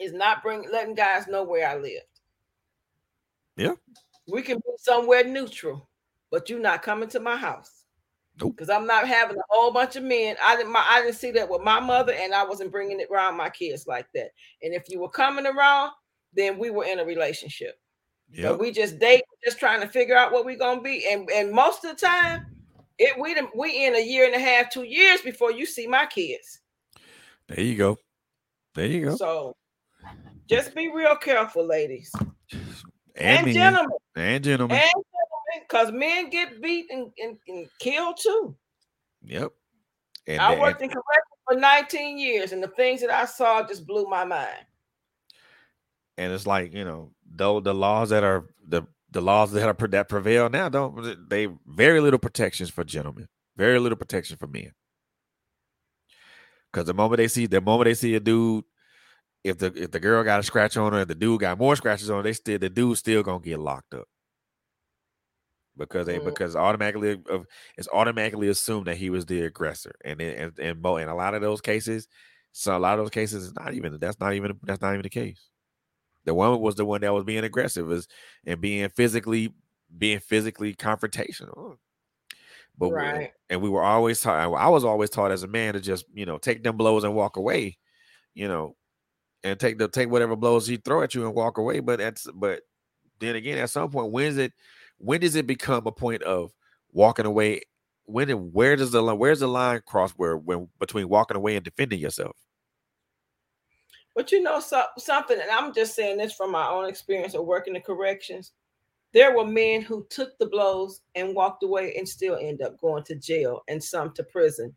is 0.00 0.12
not 0.12 0.42
bring 0.42 0.66
letting 0.72 0.94
guys 0.94 1.28
know 1.28 1.44
where 1.44 1.68
I 1.68 1.76
lived. 1.76 2.17
Yeah. 3.58 3.74
We 4.28 4.42
can 4.42 4.58
be 4.58 4.72
somewhere 4.78 5.24
neutral, 5.24 5.90
but 6.30 6.48
you're 6.48 6.60
not 6.60 6.82
coming 6.82 7.08
to 7.10 7.20
my 7.20 7.36
house. 7.36 7.84
Nope. 8.40 8.54
Because 8.56 8.70
I'm 8.70 8.86
not 8.86 9.08
having 9.08 9.36
a 9.36 9.42
whole 9.48 9.72
bunch 9.72 9.96
of 9.96 10.04
men. 10.04 10.36
I 10.42 10.56
didn't. 10.56 10.70
My, 10.70 10.86
I 10.88 11.02
didn't 11.02 11.16
see 11.16 11.32
that 11.32 11.50
with 11.50 11.62
my 11.62 11.80
mother, 11.80 12.12
and 12.12 12.32
I 12.32 12.44
wasn't 12.44 12.70
bringing 12.70 13.00
it 13.00 13.08
around 13.10 13.36
my 13.36 13.50
kids 13.50 13.88
like 13.88 14.06
that. 14.14 14.30
And 14.62 14.72
if 14.72 14.84
you 14.88 15.00
were 15.00 15.08
coming 15.08 15.44
around, 15.44 15.90
then 16.32 16.56
we 16.56 16.70
were 16.70 16.84
in 16.84 17.00
a 17.00 17.04
relationship. 17.04 17.80
Yeah. 18.30 18.52
We 18.52 18.70
just 18.70 19.00
date, 19.00 19.24
just 19.44 19.58
trying 19.58 19.80
to 19.80 19.88
figure 19.88 20.16
out 20.16 20.30
what 20.30 20.44
we're 20.44 20.56
gonna 20.56 20.80
be. 20.80 21.04
And 21.10 21.28
and 21.30 21.50
most 21.50 21.84
of 21.84 21.96
the 21.96 22.06
time, 22.06 22.46
it 22.98 23.18
we 23.18 23.34
we 23.56 23.86
in 23.86 23.96
a 23.96 24.06
year 24.06 24.24
and 24.24 24.36
a 24.36 24.38
half, 24.38 24.70
two 24.70 24.84
years 24.84 25.20
before 25.20 25.50
you 25.50 25.66
see 25.66 25.88
my 25.88 26.06
kids. 26.06 26.60
There 27.48 27.60
you 27.60 27.76
go. 27.76 27.96
There 28.76 28.86
you 28.86 29.06
go. 29.06 29.16
So 29.16 29.56
just 30.46 30.76
be 30.76 30.92
real 30.92 31.16
careful, 31.16 31.66
ladies 31.66 32.12
And, 33.18 33.38
and, 33.38 33.46
men, 33.46 33.54
gentlemen, 33.54 33.98
and 34.16 34.44
gentlemen. 34.44 34.76
and 34.78 34.90
gentlemen, 34.90 35.68
because 35.68 35.92
men 35.92 36.30
get 36.30 36.62
beat 36.62 36.86
and, 36.90 37.10
and, 37.18 37.38
and 37.48 37.68
killed 37.80 38.18
too. 38.22 38.56
yep. 39.24 39.52
And, 40.26 40.40
I 40.40 40.58
worked 40.58 40.82
in 40.82 40.88
corrections 40.90 41.38
for 41.48 41.56
19 41.58 42.18
years, 42.18 42.52
and 42.52 42.62
the 42.62 42.68
things 42.68 43.00
that 43.00 43.10
I 43.10 43.24
saw 43.26 43.66
just 43.66 43.86
blew 43.86 44.06
my 44.06 44.24
mind. 44.24 44.66
and 46.18 46.32
it's 46.32 46.46
like 46.46 46.74
you 46.74 46.84
know 46.84 47.12
though 47.34 47.60
the 47.60 47.74
laws 47.74 48.10
that 48.10 48.24
are 48.24 48.46
the 48.66 48.82
the 49.10 49.20
laws 49.22 49.52
that 49.52 49.66
are 49.66 49.88
that 49.88 50.08
prevail 50.08 50.50
now 50.50 50.68
don't 50.68 51.28
they 51.30 51.48
very 51.66 52.00
little 52.00 52.18
protections 52.18 52.70
for 52.70 52.84
gentlemen, 52.84 53.26
very 53.56 53.78
little 53.78 53.96
protection 53.96 54.36
for 54.36 54.46
men. 54.46 54.72
Because 56.72 56.86
the 56.86 56.94
moment 56.94 57.18
they 57.18 57.28
see 57.28 57.46
the 57.46 57.60
moment 57.60 57.86
they 57.86 57.94
see 57.94 58.14
a 58.14 58.20
dude, 58.20 58.64
if 59.44 59.58
the 59.58 59.72
if 59.74 59.90
the 59.90 60.00
girl 60.00 60.22
got 60.24 60.40
a 60.40 60.42
scratch 60.42 60.76
on 60.76 60.92
her, 60.92 61.04
the 61.04 61.14
dude 61.14 61.40
got 61.40 61.58
more 61.58 61.76
scratches 61.76 62.10
on, 62.10 62.18
her, 62.18 62.22
they 62.22 62.32
still 62.32 62.58
the 62.58 62.68
dude 62.68 62.98
still 62.98 63.22
gonna 63.22 63.40
get 63.40 63.58
locked 63.58 63.94
up 63.94 64.08
because 65.78 66.06
they 66.06 66.18
mm. 66.18 66.24
because 66.24 66.56
automatically 66.56 67.20
of 67.30 67.46
it's 67.76 67.88
automatically 67.92 68.48
assumed 68.48 68.86
that 68.86 68.96
he 68.96 69.10
was 69.10 69.24
the 69.26 69.42
aggressor, 69.42 69.94
and 70.04 70.20
and 70.20 70.58
and, 70.58 70.84
in 70.84 71.08
a 71.08 71.14
lot 71.14 71.34
of 71.34 71.40
those 71.40 71.60
cases, 71.60 72.08
so 72.52 72.76
a 72.76 72.78
lot 72.78 72.98
of 72.98 73.04
those 73.04 73.10
cases 73.10 73.44
is 73.44 73.54
not 73.54 73.74
even 73.74 73.96
that's 73.98 74.20
not 74.20 74.34
even 74.34 74.58
that's 74.64 74.82
not 74.82 74.92
even 74.92 75.02
the 75.02 75.08
case. 75.08 75.48
The 76.24 76.34
woman 76.34 76.60
was 76.60 76.74
the 76.74 76.84
one 76.84 77.00
that 77.00 77.14
was 77.14 77.24
being 77.24 77.44
aggressive 77.44 77.90
is 77.90 78.08
and 78.44 78.60
being 78.60 78.88
physically 78.90 79.54
being 79.96 80.18
physically 80.18 80.74
confrontational. 80.74 81.76
But 82.76 82.92
right. 82.92 83.18
we, 83.18 83.28
and 83.50 83.62
we 83.62 83.70
were 83.70 83.82
always 83.82 84.20
taught. 84.20 84.36
I 84.36 84.68
was 84.68 84.84
always 84.84 85.10
taught 85.10 85.32
as 85.32 85.42
a 85.42 85.48
man 85.48 85.74
to 85.74 85.80
just 85.80 86.04
you 86.12 86.26
know 86.26 86.38
take 86.38 86.62
them 86.62 86.76
blows 86.76 87.04
and 87.04 87.14
walk 87.14 87.36
away, 87.36 87.78
you 88.34 88.46
know, 88.46 88.76
and 89.44 89.58
take 89.58 89.78
the 89.78 89.88
take 89.88 90.10
whatever 90.10 90.36
blows 90.36 90.66
he 90.66 90.76
throw 90.76 91.02
at 91.02 91.14
you 91.14 91.24
and 91.24 91.34
walk 91.34 91.58
away. 91.58 91.80
But 91.80 91.98
that's 91.98 92.26
but 92.34 92.62
then 93.20 93.36
again, 93.36 93.58
at 93.58 93.70
some 93.70 93.90
point, 93.90 94.12
when's 94.12 94.38
it? 94.38 94.52
When 94.98 95.20
does 95.20 95.36
it 95.36 95.46
become 95.46 95.86
a 95.86 95.92
point 95.92 96.22
of 96.22 96.52
walking 96.92 97.26
away? 97.26 97.62
When 98.04 98.30
and 98.30 98.52
where 98.52 98.76
does 98.76 98.92
the 98.92 99.14
where's 99.14 99.40
the 99.40 99.48
line 99.48 99.82
cross 99.86 100.12
where 100.12 100.36
when 100.36 100.68
between 100.78 101.08
walking 101.08 101.36
away 101.36 101.56
and 101.56 101.64
defending 101.64 102.00
yourself? 102.00 102.36
But 104.14 104.32
you 104.32 104.42
know 104.42 104.58
so, 104.58 104.82
something, 104.98 105.38
and 105.40 105.50
I'm 105.50 105.72
just 105.72 105.94
saying 105.94 106.18
this 106.18 106.32
from 106.32 106.50
my 106.50 106.66
own 106.66 106.88
experience 106.88 107.34
of 107.34 107.44
working 107.44 107.74
the 107.74 107.80
corrections. 107.80 108.52
There 109.14 109.36
were 109.36 109.46
men 109.46 109.80
who 109.80 110.06
took 110.10 110.36
the 110.38 110.46
blows 110.46 111.02
and 111.14 111.36
walked 111.36 111.62
away 111.62 111.94
and 111.96 112.08
still 112.08 112.36
end 112.36 112.60
up 112.60 112.80
going 112.80 113.04
to 113.04 113.14
jail 113.14 113.62
and 113.68 113.82
some 113.82 114.12
to 114.14 114.24
prison 114.24 114.74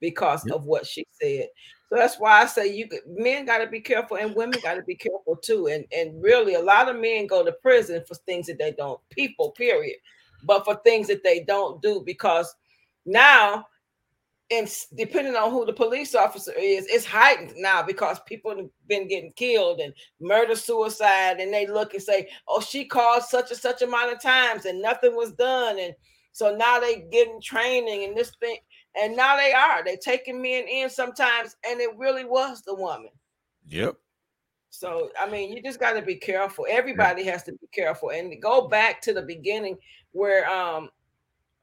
because 0.00 0.44
yep. 0.46 0.54
of 0.54 0.66
what 0.66 0.86
she 0.86 1.04
said. 1.10 1.48
So 1.88 1.96
that's 1.96 2.16
why 2.18 2.42
I 2.42 2.46
say 2.46 2.74
you 2.74 2.88
men 3.06 3.46
got 3.46 3.58
to 3.58 3.66
be 3.68 3.80
careful 3.80 4.16
and 4.16 4.34
women 4.34 4.58
got 4.62 4.74
to 4.74 4.82
be 4.82 4.96
careful 4.96 5.36
too. 5.36 5.68
And 5.68 5.84
and 5.92 6.20
really, 6.22 6.54
a 6.54 6.60
lot 6.60 6.88
of 6.88 6.96
men 6.96 7.26
go 7.26 7.44
to 7.44 7.52
prison 7.52 8.02
for 8.06 8.14
things 8.14 8.46
that 8.48 8.58
they 8.58 8.72
don't 8.72 9.00
people 9.10 9.52
period, 9.52 9.96
but 10.44 10.64
for 10.64 10.76
things 10.84 11.06
that 11.08 11.22
they 11.22 11.40
don't 11.40 11.80
do 11.82 12.02
because 12.04 12.54
now 13.04 13.66
and 14.50 14.72
depending 14.96 15.34
on 15.34 15.50
who 15.50 15.66
the 15.66 15.72
police 15.72 16.14
officer 16.14 16.52
is, 16.52 16.86
it's 16.86 17.04
heightened 17.04 17.52
now 17.56 17.82
because 17.82 18.20
people 18.26 18.56
have 18.56 18.68
been 18.86 19.08
getting 19.08 19.32
killed 19.32 19.80
and 19.80 19.92
murder, 20.20 20.54
suicide, 20.54 21.40
and 21.40 21.52
they 21.52 21.66
look 21.66 21.94
and 21.94 22.02
say, 22.02 22.28
"Oh, 22.46 22.60
she 22.60 22.84
called 22.84 23.24
such 23.24 23.50
and 23.50 23.58
such 23.58 23.82
amount 23.82 24.12
of 24.12 24.22
times 24.22 24.64
and 24.64 24.80
nothing 24.80 25.16
was 25.16 25.32
done," 25.32 25.78
and 25.80 25.94
so 26.32 26.54
now 26.54 26.78
they 26.78 27.00
getting 27.10 27.40
training 27.40 28.04
and 28.04 28.16
this 28.16 28.32
thing, 28.38 28.58
and 28.98 29.16
now 29.16 29.36
they 29.36 29.52
are 29.52 29.84
they 29.84 29.96
taking 29.96 30.40
men 30.42 30.66
in 30.68 30.90
sometimes, 30.90 31.56
and 31.68 31.80
it 31.80 31.96
really 31.96 32.24
was 32.24 32.62
the 32.62 32.74
woman. 32.74 33.10
Yep. 33.68 33.96
So 34.70 35.10
I 35.18 35.28
mean, 35.28 35.52
you 35.52 35.62
just 35.62 35.80
got 35.80 35.94
to 35.94 36.02
be 36.02 36.16
careful. 36.16 36.66
Everybody 36.68 37.24
has 37.24 37.42
to 37.44 37.52
be 37.52 37.66
careful, 37.72 38.10
and 38.10 38.40
go 38.40 38.68
back 38.68 39.00
to 39.02 39.12
the 39.12 39.22
beginning 39.22 39.78
where 40.12 40.48
um 40.50 40.90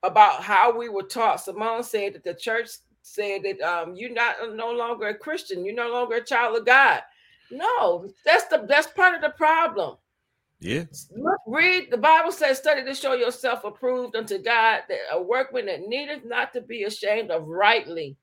about 0.03 0.43
how 0.43 0.77
we 0.77 0.89
were 0.89 1.03
taught. 1.03 1.41
Simone 1.41 1.83
said 1.83 2.13
that 2.13 2.23
the 2.23 2.33
church 2.33 2.69
said 3.01 3.43
that 3.43 3.61
um, 3.61 3.95
you're 3.95 4.13
not 4.13 4.35
no 4.53 4.71
longer 4.71 5.07
a 5.07 5.17
Christian, 5.17 5.65
you're 5.65 5.75
no 5.75 5.91
longer 5.91 6.15
a 6.15 6.25
child 6.25 6.57
of 6.57 6.65
God. 6.65 7.01
No, 7.51 8.09
that's 8.25 8.45
the 8.45 8.65
that's 8.67 8.87
part 8.87 9.15
of 9.15 9.21
the 9.21 9.29
problem. 9.29 9.97
Yeah. 10.63 10.85
Look, 11.15 11.39
read 11.45 11.91
the 11.91 11.97
Bible 11.97 12.31
says, 12.31 12.57
study 12.57 12.85
to 12.85 12.95
show 12.95 13.13
yourself 13.13 13.65
approved 13.65 14.15
unto 14.15 14.37
God, 14.37 14.83
that 14.87 14.97
a 15.11 15.21
workman 15.21 15.65
that 15.65 15.81
needeth 15.81 16.23
not 16.25 16.53
to 16.53 16.61
be 16.61 16.83
ashamed 16.83 17.31
of 17.31 17.47
rightly 17.47 18.15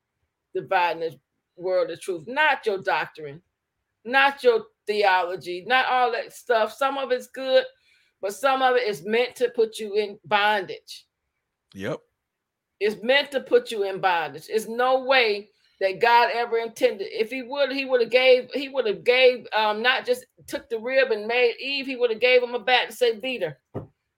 dividing 0.54 1.00
the 1.00 1.18
word 1.56 1.90
of 1.90 2.00
truth, 2.00 2.24
not 2.26 2.64
your 2.64 2.78
doctrine, 2.78 3.42
not 4.04 4.42
your 4.42 4.64
theology, 4.86 5.64
not 5.66 5.86
all 5.86 6.10
that 6.12 6.32
stuff. 6.32 6.72
Some 6.72 6.96
of 6.96 7.12
it's 7.12 7.26
good, 7.26 7.64
but 8.22 8.32
some 8.32 8.62
of 8.62 8.76
it 8.76 8.88
is 8.88 9.04
meant 9.04 9.36
to 9.36 9.50
put 9.50 9.78
you 9.78 9.96
in 9.96 10.18
bondage. 10.24 11.06
Yep. 11.74 12.00
It's 12.80 13.02
meant 13.02 13.30
to 13.32 13.40
put 13.40 13.70
you 13.70 13.82
in 13.82 14.00
bondage. 14.00 14.46
It's 14.48 14.66
no 14.66 15.04
way 15.04 15.50
that 15.80 16.00
God 16.00 16.30
ever 16.34 16.58
intended. 16.58 17.08
If 17.10 17.30
he 17.30 17.42
would, 17.42 17.72
he 17.72 17.84
would 17.84 18.02
have 18.02 18.10
gave, 18.10 18.50
he 18.52 18.68
would 18.68 18.86
have 18.86 19.02
gave, 19.02 19.46
um, 19.56 19.82
not 19.82 20.04
just 20.04 20.26
took 20.46 20.68
the 20.68 20.78
rib 20.78 21.10
and 21.10 21.26
made 21.26 21.54
Eve, 21.58 21.86
he 21.86 21.96
would 21.96 22.10
have 22.10 22.20
gave 22.20 22.42
him 22.42 22.54
a 22.54 22.58
bat 22.58 22.86
and 22.86 22.94
said, 22.94 23.22
beat 23.22 23.42
her. 23.42 23.58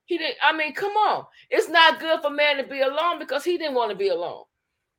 He 0.06 0.18
didn't, 0.18 0.36
I 0.42 0.56
mean, 0.56 0.74
come 0.74 0.92
on. 0.92 1.24
It's 1.50 1.68
not 1.68 2.00
good 2.00 2.20
for 2.20 2.30
man 2.30 2.56
to 2.56 2.64
be 2.64 2.80
alone 2.80 3.18
because 3.18 3.44
he 3.44 3.56
didn't 3.56 3.76
want 3.76 3.90
to 3.90 3.96
be 3.96 4.08
alone. 4.08 4.42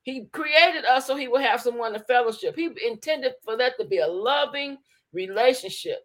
He 0.02 0.26
created 0.32 0.84
us 0.84 1.06
so 1.06 1.16
he 1.16 1.28
would 1.28 1.42
have 1.42 1.60
someone 1.60 1.92
to 1.92 2.00
fellowship. 2.00 2.56
He 2.56 2.70
intended 2.86 3.34
for 3.44 3.56
that 3.56 3.74
to 3.78 3.86
be 3.86 3.98
a 3.98 4.06
loving 4.06 4.78
relationship, 5.12 5.98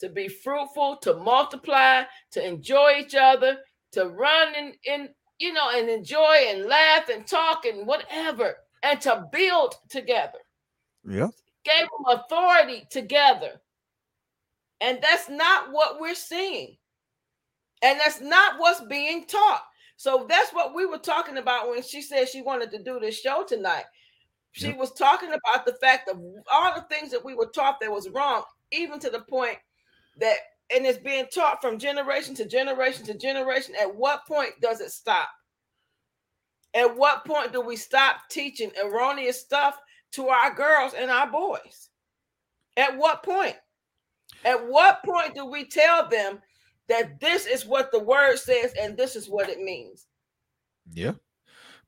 to 0.00 0.08
be 0.08 0.28
fruitful, 0.28 0.98
to 1.02 1.14
multiply, 1.14 2.02
to 2.32 2.46
enjoy 2.46 2.96
each 2.98 3.14
other, 3.14 3.58
to 3.92 4.08
run 4.08 4.54
in 4.84 5.08
you 5.38 5.52
know, 5.52 5.70
and 5.74 5.88
enjoy 5.88 6.46
and 6.48 6.66
laugh 6.66 7.08
and 7.08 7.26
talk 7.26 7.64
and 7.64 7.86
whatever, 7.86 8.56
and 8.84 9.00
to 9.00 9.26
build 9.32 9.74
together. 9.88 10.38
Yeah. 11.08 11.28
Gave 11.64 11.88
them 11.88 12.20
authority 12.20 12.86
together. 12.90 13.60
And 14.80 14.98
that's 15.02 15.28
not 15.28 15.72
what 15.72 15.98
we're 15.98 16.14
seeing. 16.14 16.76
And 17.82 17.98
that's 17.98 18.20
not 18.20 18.58
what's 18.58 18.82
being 18.82 19.26
taught. 19.26 19.62
So 19.96 20.26
that's 20.28 20.52
what 20.52 20.74
we 20.74 20.86
were 20.86 20.98
talking 20.98 21.38
about 21.38 21.68
when 21.68 21.82
she 21.82 22.02
said 22.02 22.28
she 22.28 22.42
wanted 22.42 22.70
to 22.72 22.82
do 22.82 23.00
this 23.00 23.18
show 23.18 23.44
tonight. 23.44 23.84
She 24.52 24.66
yep. 24.66 24.78
was 24.78 24.92
talking 24.92 25.30
about 25.30 25.64
the 25.64 25.76
fact 25.80 26.08
of 26.08 26.20
all 26.52 26.74
the 26.74 26.86
things 26.88 27.10
that 27.10 27.24
we 27.24 27.34
were 27.34 27.50
taught 27.54 27.80
that 27.80 27.90
was 27.90 28.08
wrong, 28.10 28.42
even 28.70 29.00
to 29.00 29.10
the 29.10 29.20
point 29.20 29.58
that 30.18 30.36
and 30.74 30.86
it's 30.86 30.98
being 30.98 31.26
taught 31.32 31.60
from 31.60 31.78
generation 31.78 32.34
to 32.36 32.46
generation 32.46 33.04
to 33.06 33.14
generation. 33.14 33.74
At 33.80 33.94
what 33.94 34.26
point 34.26 34.52
does 34.60 34.80
it 34.80 34.90
stop? 34.90 35.28
At 36.74 36.96
what 36.96 37.24
point 37.24 37.52
do 37.52 37.60
we 37.60 37.76
stop 37.76 38.16
teaching 38.28 38.70
erroneous 38.82 39.40
stuff 39.40 39.78
to 40.12 40.28
our 40.28 40.52
girls 40.52 40.94
and 40.94 41.10
our 41.10 41.30
boys? 41.30 41.90
At 42.76 42.96
what 42.96 43.22
point? 43.22 43.56
At 44.44 44.66
what 44.68 45.02
point 45.04 45.34
do 45.34 45.46
we 45.46 45.64
tell 45.64 46.08
them 46.08 46.40
that 46.88 47.20
this 47.20 47.46
is 47.46 47.64
what 47.64 47.92
the 47.92 48.00
word 48.00 48.38
says 48.38 48.74
and 48.78 48.96
this 48.96 49.16
is 49.16 49.28
what 49.28 49.48
it 49.48 49.60
means? 49.60 50.06
Yeah. 50.92 51.12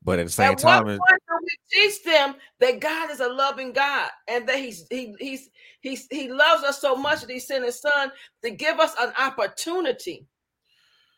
But 0.03 0.21
at 0.21 0.27
the 0.27 0.33
same 0.33 0.53
at 0.53 0.59
time, 0.59 0.85
what 0.85 0.99
point 0.99 1.23
do 1.29 1.35
we 1.43 1.81
teach 1.81 2.05
them 2.05 2.37
that 2.61 2.79
God 2.81 3.11
is 3.11 3.19
a 3.19 3.29
loving 3.29 3.73
God 3.73 4.09
and 4.29 4.49
that 4.49 4.59
He's 4.59 4.87
He 4.89 5.17
He's 5.19 5.51
He's 5.81 6.07
He 6.11 6.29
loves 6.29 6.63
us 6.63 6.81
so 6.81 6.95
much 6.95 7.23
that 7.23 7.31
He 7.31 7.41
sent 7.41 7.65
His 7.65 7.81
Son 7.81 8.13
to 8.43 8.51
give 8.51 8.79
us 8.79 8.95
an 9.01 9.13
opportunity 9.19 10.27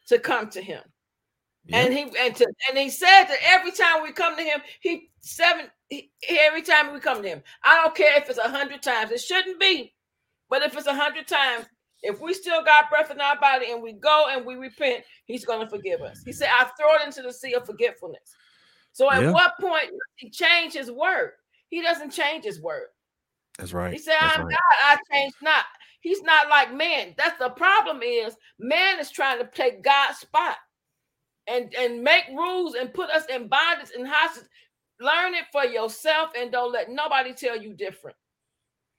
to 0.07 0.19
come 0.19 0.49
to 0.51 0.62
Him. 0.62 0.81
And 1.73 1.93
he 1.93 2.03
and 2.19 2.35
to, 2.36 2.47
and 2.69 2.78
he 2.78 2.89
said 2.89 3.24
that 3.24 3.39
every 3.45 3.73
time 3.73 4.03
we 4.03 4.12
come 4.12 4.36
to 4.36 4.43
him, 4.43 4.61
he 4.81 5.11
seven 5.20 5.66
he, 5.89 6.11
every 6.28 6.62
time 6.62 6.93
we 6.93 7.01
come 7.01 7.23
to 7.23 7.28
him. 7.28 7.43
I 7.62 7.77
don't 7.77 7.95
care 7.95 8.16
if 8.16 8.28
it's 8.28 8.39
a 8.39 8.49
hundred 8.49 8.82
times. 8.82 9.11
It 9.11 9.20
shouldn't 9.20 9.61
be, 9.61 9.95
but 10.49 10.62
if 10.62 10.77
it's 10.77 10.86
a 10.86 10.95
hundred 10.95 11.28
times, 11.28 11.66
if 12.03 12.20
we 12.20 12.32
still 12.32 12.65
got 12.65 12.89
breath 12.89 13.11
in 13.11 13.20
our 13.20 13.39
body 13.39 13.70
and 13.70 13.82
we 13.82 13.93
go 13.93 14.27
and 14.31 14.47
we 14.47 14.55
repent, 14.55 15.05
he's 15.27 15.45
going 15.45 15.61
to 15.61 15.69
forgive 15.69 16.01
us. 16.01 16.23
He 16.24 16.32
said, 16.32 16.49
"I 16.51 16.65
throw 16.78 16.95
it 16.95 17.07
into 17.07 17.23
the 17.23 17.32
sea 17.32 17.55
of 17.55 17.66
forgetfulness." 17.66 18.35
So 18.93 19.11
at 19.12 19.32
what 19.32 19.53
point 19.61 19.90
does 19.90 19.99
he 20.16 20.31
change 20.31 20.73
his 20.73 20.90
word? 20.90 21.32
He 21.69 21.82
doesn't 21.82 22.11
change 22.11 22.45
his 22.45 22.61
word. 22.61 22.86
That's 23.59 23.73
right. 23.73 23.93
He 23.93 23.99
said, 23.99 24.16
I'm 24.20 24.47
right. 24.47 24.51
God, 24.51 24.77
I 24.82 24.97
change 25.12 25.35
not. 25.43 25.65
He's 26.01 26.23
not 26.23 26.49
like 26.49 26.73
man. 26.73 27.15
That's 27.19 27.39
the 27.39 27.51
problem 27.51 28.03
is 28.03 28.36
man 28.59 28.99
is 28.99 29.11
trying 29.11 29.39
to 29.39 29.51
take 29.53 29.82
God's 29.82 30.19
spot 30.19 30.57
and, 31.49 31.75
and 31.75 32.03
make 32.03 32.25
rules 32.31 32.75
and 32.75 32.93
put 32.93 33.11
us 33.11 33.25
in 33.27 33.49
bondage 33.49 33.91
and 33.97 34.07
hostage. 34.07 34.49
Learn 35.01 35.35
it 35.35 35.45
for 35.53 35.65
yourself 35.65 36.31
and 36.39 36.51
don't 36.51 36.73
let 36.73 36.91
nobody 36.91 37.33
tell 37.33 37.57
you 37.57 37.73
different. 37.73 38.16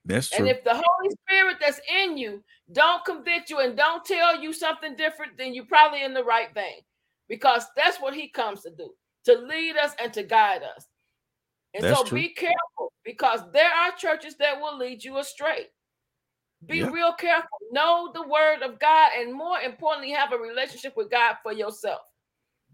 That's 0.05 0.29
true. 0.29 0.39
And 0.39 0.47
if 0.47 0.63
the 0.63 0.73
Holy 0.73 1.09
Spirit 1.27 1.57
that's 1.59 1.81
in 2.03 2.17
you 2.17 2.43
don't 2.71 3.03
convict 3.05 3.49
you 3.49 3.59
and 3.59 3.75
don't 3.75 4.05
tell 4.05 4.41
you 4.41 4.53
something 4.53 4.95
different, 4.95 5.37
then 5.37 5.53
you're 5.53 5.65
probably 5.65 6.03
in 6.03 6.13
the 6.13 6.23
right 6.23 6.53
vein 6.53 6.81
because 7.27 7.65
that's 7.75 7.97
what 7.97 8.13
he 8.13 8.29
comes 8.29 8.61
to 8.61 8.71
do 8.71 8.91
to 9.25 9.33
lead 9.35 9.77
us 9.77 9.93
and 10.01 10.13
to 10.13 10.23
guide 10.23 10.63
us. 10.63 10.85
And 11.73 11.83
That's 11.83 11.99
so 11.99 12.05
true. 12.05 12.17
be 12.19 12.29
careful 12.29 12.91
because 13.05 13.41
there 13.53 13.69
are 13.69 13.91
churches 13.91 14.35
that 14.39 14.59
will 14.59 14.77
lead 14.77 15.03
you 15.03 15.17
astray. 15.19 15.67
Be 16.65 16.83
real 16.83 17.13
careful. 17.13 17.57
Know 17.71 18.11
the 18.13 18.27
word 18.27 18.63
of 18.63 18.79
God, 18.79 19.11
and 19.17 19.33
more 19.33 19.59
importantly, 19.59 20.11
have 20.11 20.33
a 20.33 20.37
relationship 20.37 20.93
with 20.97 21.09
God 21.09 21.37
for 21.41 21.53
yourself. 21.53 22.01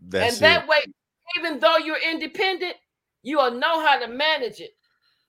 That's 0.08 0.36
and 0.36 0.46
that 0.46 0.64
it. 0.64 0.70
way, 0.70 0.80
even 1.38 1.60
though 1.60 1.78
you're 1.78 1.98
independent, 1.98 2.76
you 3.24 3.38
will 3.38 3.52
know 3.52 3.86
how 3.86 4.00
to 4.00 4.08
manage 4.08 4.60
it 4.60 4.72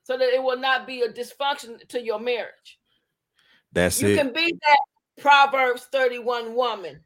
so 0.04 0.16
that 0.16 0.28
it 0.28 0.42
will 0.42 0.58
not 0.58 0.86
be 0.86 1.02
a 1.02 1.08
dysfunction 1.08 1.86
to 1.88 2.00
your 2.00 2.20
marriage. 2.20 2.78
That's 3.72 4.00
you 4.00 4.08
it. 4.08 4.10
You 4.12 4.18
can 4.18 4.32
be 4.32 4.52
that 4.68 5.22
Proverbs 5.22 5.88
31 5.90 6.54
woman. 6.54 7.00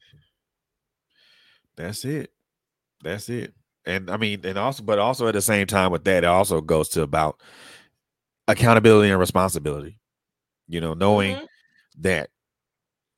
That's 1.76 2.04
it. 2.04 2.32
That's 3.02 3.28
it. 3.28 3.54
And 3.86 4.10
I 4.10 4.16
mean, 4.18 4.40
and 4.44 4.58
also, 4.58 4.82
but 4.82 4.98
also 4.98 5.26
at 5.26 5.34
the 5.34 5.40
same 5.40 5.66
time 5.66 5.90
with 5.90 6.04
that, 6.04 6.24
it 6.24 6.26
also 6.26 6.60
goes 6.60 6.88
to 6.90 7.02
about 7.02 7.40
accountability 8.46 9.10
and 9.10 9.18
responsibility. 9.18 9.98
You 10.68 10.80
know, 10.80 10.94
knowing 10.94 11.36
Mhm. 11.36 11.46
that 11.98 12.30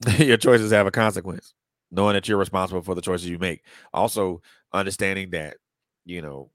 your 0.19 0.37
choices 0.37 0.71
have 0.73 0.87
a 0.87 0.91
consequence, 0.93 1.55
knowing 1.93 2.15
that 2.15 2.27
you're 2.27 2.39
responsible 2.39 2.83
for 2.83 2.95
the 2.97 3.03
choices 3.03 3.29
you 3.29 3.39
make. 3.39 3.63
Also, 3.93 4.43
understanding 4.73 5.31
that, 5.31 5.59
you 6.05 6.23
know, 6.23 6.51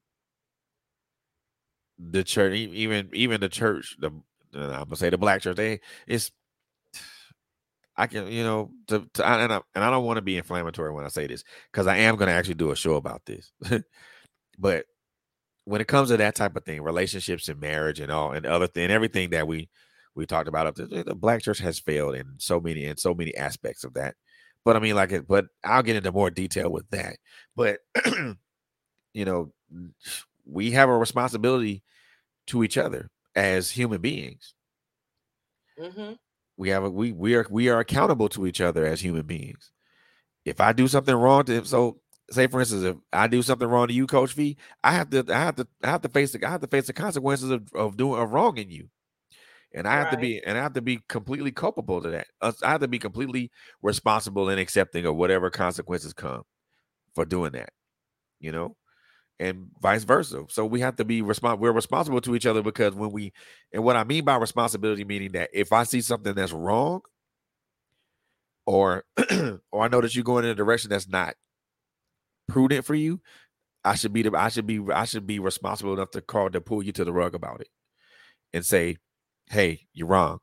the 1.98 2.24
church, 2.24 2.54
even 2.56 3.10
even 3.14 3.40
the 3.40 3.50
church, 3.50 3.96
the 4.00 4.12
I'm 4.54 4.70
gonna 4.70 4.96
say 4.96 5.10
the 5.10 5.18
black 5.18 5.42
church, 5.42 5.56
they 5.56 5.80
it's 6.08 6.32
I 7.96 8.06
can, 8.08 8.28
you 8.28 8.44
know, 8.44 8.72
to, 8.88 9.08
to 9.14 9.28
and 9.28 9.54
I, 9.54 9.62
and 9.74 9.84
I 9.84 9.90
don't 9.90 10.06
want 10.06 10.18
to 10.18 10.22
be 10.22 10.38
inflammatory 10.38 10.92
when 10.94 11.06
I 11.06 11.10
say 11.10 11.26
this 11.26 11.44
because 11.72 11.88
I 11.88 11.98
am 11.98 12.18
to 12.18 12.28
actually 12.30 12.54
do 12.54 12.72
a 12.72 12.76
show 12.76 12.96
about 12.96 13.26
this. 13.26 13.52
but 14.60 14.86
when 15.66 15.82
it 15.82 15.88
comes 15.88 16.10
to 16.10 16.18
that 16.18 16.36
type 16.36 16.56
of 16.56 16.64
thing, 16.64 16.82
relationships 16.82 17.50
and 17.50 17.60
marriage 17.60 18.00
and 18.00 18.12
all 18.12 18.32
and 18.34 18.46
other 18.46 18.68
thing, 18.68 18.92
everything 18.92 19.32
that 19.32 19.48
we 19.48 19.70
we 20.14 20.26
talked 20.26 20.48
about 20.48 20.68
up 20.68 20.76
there, 20.76 21.04
the 21.04 21.16
black 21.16 21.42
church 21.42 21.60
has 21.60 21.80
failed 21.80 22.16
in 22.16 22.36
so 22.38 22.60
many 22.60 22.86
in 22.86 22.98
so 22.98 23.16
many 23.16 23.36
aspects 23.36 23.84
of 23.84 23.96
that. 23.96 24.16
But 24.68 24.78
I 24.78 24.82
mean, 24.82 24.96
like 24.98 25.14
it, 25.14 25.28
but 25.30 25.48
I'll 25.66 25.84
get 25.84 25.98
into 25.98 26.14
more 26.14 26.32
detail 26.32 26.72
with 26.72 26.90
that. 26.92 27.18
But 27.56 27.80
you 29.14 29.26
know, 29.26 29.54
we 30.46 30.72
have 30.72 30.90
a 30.90 30.98
responsibility 30.98 31.84
to 32.48 32.64
each 32.64 32.78
other 32.78 33.10
as 33.36 33.72
human 33.72 34.02
beings 34.02 34.56
hmm 35.80 36.14
we 36.58 36.70
have 36.70 36.84
a 36.86 36.90
we 36.90 37.12
we 37.12 37.36
are 37.36 37.46
we 37.52 37.70
are 37.70 37.80
accountable 37.80 38.30
to 38.30 38.48
each 38.48 38.62
other 38.62 38.86
as 38.86 39.02
human 39.02 39.24
beings. 39.24 39.72
If 40.46 40.62
I 40.62 40.74
do 40.74 40.88
something 40.88 41.16
wrong 41.16 41.46
to 41.46 41.54
him, 41.54 41.66
so 41.66 42.00
say 42.32 42.48
for 42.48 42.62
instance, 42.62 42.84
if 42.84 42.98
I 43.14 43.28
do 43.28 43.44
something 43.44 43.68
wrong 43.68 43.88
to 43.90 43.94
you, 43.94 44.08
Coach 44.08 44.34
V, 44.34 44.58
I 44.84 44.94
have 44.94 45.10
to 45.12 45.26
I 45.30 45.40
have 45.40 45.56
to 45.58 45.68
I 45.84 45.90
have 45.90 46.02
to 46.04 46.10
face 46.10 46.34
the 46.34 46.46
I 46.48 46.52
have 46.52 46.62
to 46.62 46.68
face 46.68 46.88
the 46.88 46.94
consequences 46.94 47.52
of, 47.52 47.70
of 47.76 47.98
doing 47.98 48.22
of 48.22 48.34
wronging 48.34 48.72
you. 48.72 48.90
And 49.74 49.88
I 49.88 49.96
have 49.96 50.12
to 50.12 50.18
be 50.18 50.42
and 50.44 50.58
I 50.58 50.62
have 50.62 50.74
to 50.74 50.82
be 50.82 51.02
completely 51.10 51.52
culpable 51.52 52.02
to 52.02 52.10
that. 52.10 52.28
Uh, 52.42 52.54
I 52.64 52.72
have 52.72 52.82
to 52.82 52.88
be 52.88 53.00
completely 53.00 53.52
responsible 53.82 54.50
and 54.50 54.60
accepting 54.60 55.06
of 55.06 55.16
whatever 55.16 55.50
consequences 55.50 56.14
come 56.14 56.44
for 57.14 57.26
doing 57.26 57.52
that. 57.52 57.70
You 58.40 58.52
know? 58.52 58.76
and 59.40 59.68
vice 59.82 60.04
versa. 60.04 60.46
So 60.50 60.66
we 60.66 60.80
have 60.80 60.96
to 60.98 61.06
be 61.06 61.22
respons- 61.22 61.60
we're 61.60 61.72
responsible 61.72 62.22
to 62.22 62.36
each 62.36 62.46
other 62.46 62.64
because 62.64 62.94
when 62.94 63.12
we 63.12 63.34
and 63.72 63.84
what 63.84 63.96
I 63.96 64.04
mean 64.04 64.26
by 64.26 64.36
responsibility 64.38 65.04
meaning 65.04 65.34
that 65.34 65.50
if 65.54 65.72
I 65.72 65.84
see 65.84 66.02
something 66.02 66.34
that's 66.34 66.52
wrong 66.52 67.02
or 68.66 69.04
or 69.72 69.84
I 69.84 69.88
know 69.88 70.02
that 70.02 70.16
you're 70.16 70.24
going 70.24 70.46
in 70.46 70.52
a 70.52 70.56
direction 70.56 70.90
that's 70.90 71.08
not 71.08 71.36
prudent 72.48 72.86
for 72.86 72.96
you, 72.96 73.22
I 73.84 73.96
should 73.96 74.14
be 74.14 74.24
the 74.24 74.38
I 74.38 74.50
should 74.50 74.68
be 74.68 74.82
I 74.94 75.06
should 75.06 75.28
be 75.28 75.40
responsible 75.40 75.94
enough 75.94 76.12
to 76.12 76.22
call 76.22 76.50
to 76.50 76.62
pull 76.62 76.82
you 76.82 76.92
to 76.94 77.06
the 77.06 77.14
rug 77.14 77.36
about 77.36 77.62
it 77.62 77.70
and 78.54 78.66
say, 78.66 78.98
"Hey, 79.50 79.88
you're 79.94 80.08
wrong." 80.08 80.40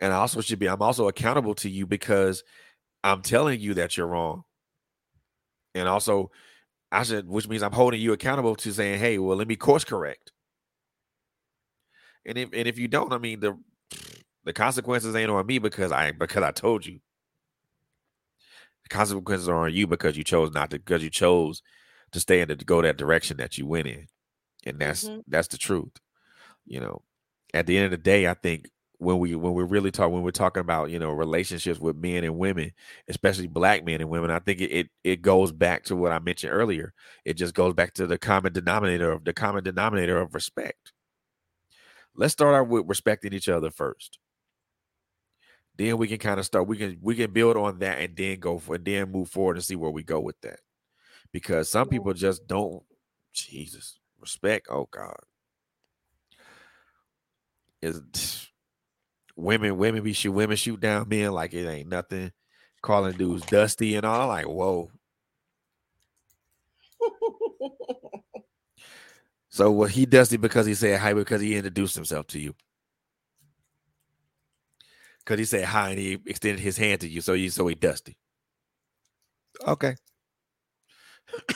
And 0.00 0.12
I 0.12 0.16
also 0.16 0.40
should 0.40 0.58
be 0.58 0.68
I'm 0.68 0.82
also 0.82 1.08
accountable 1.08 1.54
to 1.56 1.68
you 1.68 1.86
because 1.86 2.42
I'm 3.04 3.22
telling 3.22 3.60
you 3.60 3.74
that 3.74 3.96
you're 3.96 4.06
wrong. 4.06 4.44
And 5.74 5.88
also 5.88 6.30
I 6.92 7.02
should, 7.04 7.28
which 7.28 7.48
means 7.48 7.62
I'm 7.62 7.72
holding 7.72 8.00
you 8.00 8.12
accountable 8.12 8.56
to 8.56 8.72
saying, 8.72 8.98
"Hey, 8.98 9.18
well, 9.18 9.36
let 9.36 9.48
me 9.48 9.56
course 9.56 9.84
correct." 9.84 10.32
And 12.24 12.36
if 12.38 12.50
and 12.52 12.68
if 12.68 12.78
you 12.78 12.88
don't, 12.88 13.12
I 13.12 13.18
mean 13.18 13.40
the 13.40 13.58
the 14.44 14.52
consequences 14.52 15.14
ain't 15.14 15.30
on 15.30 15.46
me 15.46 15.58
because 15.58 15.92
I 15.92 16.12
because 16.12 16.42
I 16.42 16.50
told 16.52 16.86
you. 16.86 17.00
The 18.84 18.88
consequences 18.88 19.48
are 19.48 19.66
on 19.66 19.72
you 19.74 19.86
because 19.86 20.16
you 20.16 20.24
chose 20.24 20.52
not 20.52 20.70
to 20.70 20.78
because 20.78 21.02
you 21.02 21.10
chose 21.10 21.62
to 22.12 22.20
stay 22.20 22.40
in 22.40 22.48
the, 22.48 22.56
to 22.56 22.64
go 22.64 22.82
that 22.82 22.96
direction 22.96 23.36
that 23.36 23.56
you 23.58 23.66
went 23.66 23.86
in, 23.86 24.08
and 24.64 24.78
that's 24.78 25.04
Mhm. 25.08 25.24
that's 25.28 25.48
the 25.48 25.58
truth. 25.58 25.92
You 26.70 26.78
know, 26.80 27.02
at 27.52 27.66
the 27.66 27.76
end 27.76 27.86
of 27.86 27.90
the 27.90 27.98
day, 27.98 28.28
I 28.28 28.34
think 28.34 28.70
when 28.98 29.18
we 29.18 29.34
when 29.34 29.54
we 29.54 29.64
really 29.64 29.90
talk 29.90 30.12
when 30.12 30.22
we're 30.22 30.30
talking 30.30 30.60
about 30.60 30.90
you 30.90 31.00
know 31.00 31.10
relationships 31.10 31.80
with 31.80 31.96
men 31.96 32.22
and 32.22 32.38
women, 32.38 32.70
especially 33.08 33.48
black 33.48 33.84
men 33.84 34.00
and 34.00 34.08
women, 34.08 34.30
I 34.30 34.38
think 34.38 34.60
it 34.60 34.70
it, 34.70 34.88
it 35.02 35.22
goes 35.22 35.50
back 35.50 35.84
to 35.86 35.96
what 35.96 36.12
I 36.12 36.20
mentioned 36.20 36.52
earlier. 36.52 36.94
It 37.24 37.34
just 37.34 37.54
goes 37.54 37.74
back 37.74 37.94
to 37.94 38.06
the 38.06 38.18
common 38.18 38.52
denominator 38.52 39.10
of 39.10 39.24
the 39.24 39.32
common 39.32 39.64
denominator 39.64 40.20
of 40.20 40.32
respect. 40.32 40.92
Let's 42.14 42.34
start 42.34 42.54
out 42.54 42.68
with 42.68 42.84
respecting 42.86 43.32
each 43.32 43.48
other 43.48 43.70
first. 43.70 44.18
Then 45.76 45.96
we 45.96 46.06
can 46.06 46.18
kind 46.18 46.38
of 46.38 46.46
start. 46.46 46.68
We 46.68 46.76
can 46.76 46.98
we 47.00 47.16
can 47.16 47.32
build 47.32 47.56
on 47.56 47.80
that 47.80 47.98
and 47.98 48.14
then 48.14 48.38
go 48.38 48.58
for 48.58 48.76
and 48.76 48.84
then 48.84 49.10
move 49.10 49.28
forward 49.28 49.56
and 49.56 49.64
see 49.64 49.76
where 49.76 49.90
we 49.90 50.04
go 50.04 50.20
with 50.20 50.40
that. 50.42 50.60
Because 51.32 51.68
some 51.68 51.88
people 51.88 52.12
just 52.14 52.46
don't. 52.46 52.82
Jesus, 53.32 53.98
respect. 54.20 54.66
Oh 54.70 54.88
God, 54.90 55.16
is 57.82 58.00
women 59.36 59.76
women 59.78 60.02
be 60.02 60.12
shoot 60.12 60.32
women 60.32 60.56
shoot 60.56 60.80
down 60.80 61.08
men 61.08 61.32
like 61.32 61.54
it 61.54 61.68
ain't 61.68 61.88
nothing. 61.88 62.32
Calling 62.82 63.16
dudes 63.16 63.44
dusty 63.46 63.96
and 63.96 64.06
all. 64.06 64.28
Like 64.28 64.46
whoa. 64.46 64.90
So 69.50 69.70
what 69.72 69.90
he 69.90 70.06
dusty 70.06 70.36
because 70.36 70.64
he 70.64 70.74
said 70.74 71.00
hi 71.00 71.12
because 71.12 71.40
he 71.40 71.56
introduced 71.56 71.96
himself 71.96 72.26
to 72.28 72.38
you. 72.38 72.54
Because 75.18 75.38
he 75.40 75.44
said 75.44 75.64
hi 75.64 75.90
and 75.90 75.98
he 75.98 76.18
extended 76.26 76.60
his 76.60 76.76
hand 76.78 77.00
to 77.02 77.08
you, 77.08 77.20
so 77.20 77.32
you 77.32 77.50
so 77.50 77.66
he 77.66 77.74
dusty. 77.74 78.16
Okay. 79.66 79.96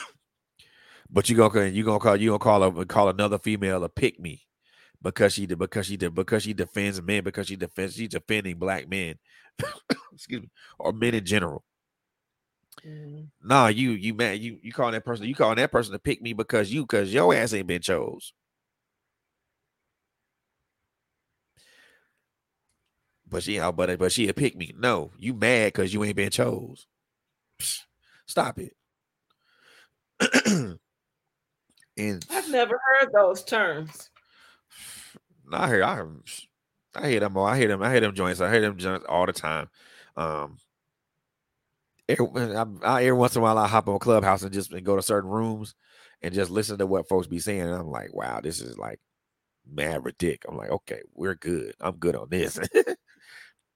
but 1.09 1.29
you 1.29 1.37
gonna 1.37 1.67
you 1.67 1.83
gonna 1.85 1.99
call 1.99 2.17
you 2.17 2.29
gonna 2.31 2.39
call 2.39 2.63
a, 2.63 2.85
call 2.85 3.09
another 3.09 3.39
female 3.39 3.83
a 3.83 3.89
pick 3.89 4.19
me 4.19 4.41
because 5.05 5.33
she 5.33 5.45
did 5.45 5.59
because 5.59 5.85
she 5.85 5.97
did 5.97 6.15
because 6.15 6.43
she 6.43 6.53
defends 6.53 7.01
men 7.01 7.23
because 7.23 7.47
she 7.47 7.55
defends 7.55 7.95
she's 7.95 8.09
defending 8.09 8.57
black 8.57 8.89
men, 8.89 9.15
excuse 10.13 10.41
me, 10.41 10.49
or 10.79 10.93
men 10.93 11.13
in 11.13 11.23
general. 11.25 11.63
Mhm. 12.85 13.29
Nah, 13.43 13.67
you 13.67 13.91
you 13.91 14.15
man, 14.15 14.41
you 14.41 14.59
you 14.63 14.73
calling 14.73 14.93
that 14.93 15.05
person 15.05 15.27
you 15.27 15.35
calling 15.35 15.57
that 15.57 15.71
person 15.71 15.93
to 15.93 15.99
pick 15.99 16.21
me 16.21 16.33
because 16.33 16.73
you 16.73 16.81
because 16.83 17.13
your 17.13 17.33
ass 17.35 17.53
ain't 17.53 17.67
been 17.67 17.81
chose. 17.83 18.33
But 23.27 23.43
she 23.43 23.59
out, 23.59 23.75
but 23.75 23.99
but 23.99 24.11
she 24.11 24.27
a 24.27 24.33
pick 24.33 24.55
me. 24.55 24.73
No, 24.77 25.11
you 25.19 25.33
mad 25.35 25.73
because 25.73 25.93
you 25.93 26.03
ain't 26.03 26.15
been 26.15 26.31
chose. 26.31 26.87
Psh, 27.61 27.79
Stop 28.27 28.59
it. 28.59 28.73
and 31.97 32.25
I've 32.29 32.49
never 32.49 32.79
heard 32.99 33.11
those 33.13 33.43
terms. 33.43 34.09
I 35.53 35.67
hear 35.67 35.83
I 35.83 36.03
I 36.95 37.09
hear 37.09 37.21
them 37.21 37.37
all. 37.37 37.45
I 37.45 37.57
hear 37.57 37.67
them. 37.69 37.83
I 37.83 37.91
hear 37.91 38.01
them 38.01 38.15
joints. 38.15 38.41
I 38.41 38.51
hear 38.51 38.61
them 38.61 38.77
joints 38.77 39.05
all 39.09 39.25
the 39.25 39.33
time. 39.33 39.69
Um, 40.17 40.57
every, 42.09 42.27
I, 42.55 42.65
I, 42.83 43.01
every 43.03 43.13
once 43.17 43.35
in 43.35 43.41
a 43.41 43.43
while 43.43 43.57
I 43.57 43.67
hop 43.67 43.87
on 43.89 43.95
a 43.95 43.99
Clubhouse 43.99 44.43
and 44.43 44.53
just 44.53 44.73
and 44.73 44.85
go 44.85 44.95
to 44.95 45.01
certain 45.01 45.29
rooms 45.29 45.75
and 46.21 46.33
just 46.33 46.51
listen 46.51 46.77
to 46.79 46.87
what 46.87 47.09
folks 47.09 47.27
be 47.27 47.39
saying. 47.39 47.61
And 47.61 47.73
I'm 47.75 47.91
like, 47.91 48.13
wow, 48.13 48.41
this 48.41 48.61
is 48.61 48.77
like 48.77 48.99
mad 49.71 50.03
ridic. 50.03 50.39
I'm 50.47 50.57
like, 50.57 50.71
okay, 50.71 51.01
we're 51.15 51.35
good. 51.35 51.75
I'm 51.81 51.97
good 51.97 52.15
on 52.15 52.29
this. 52.29 52.59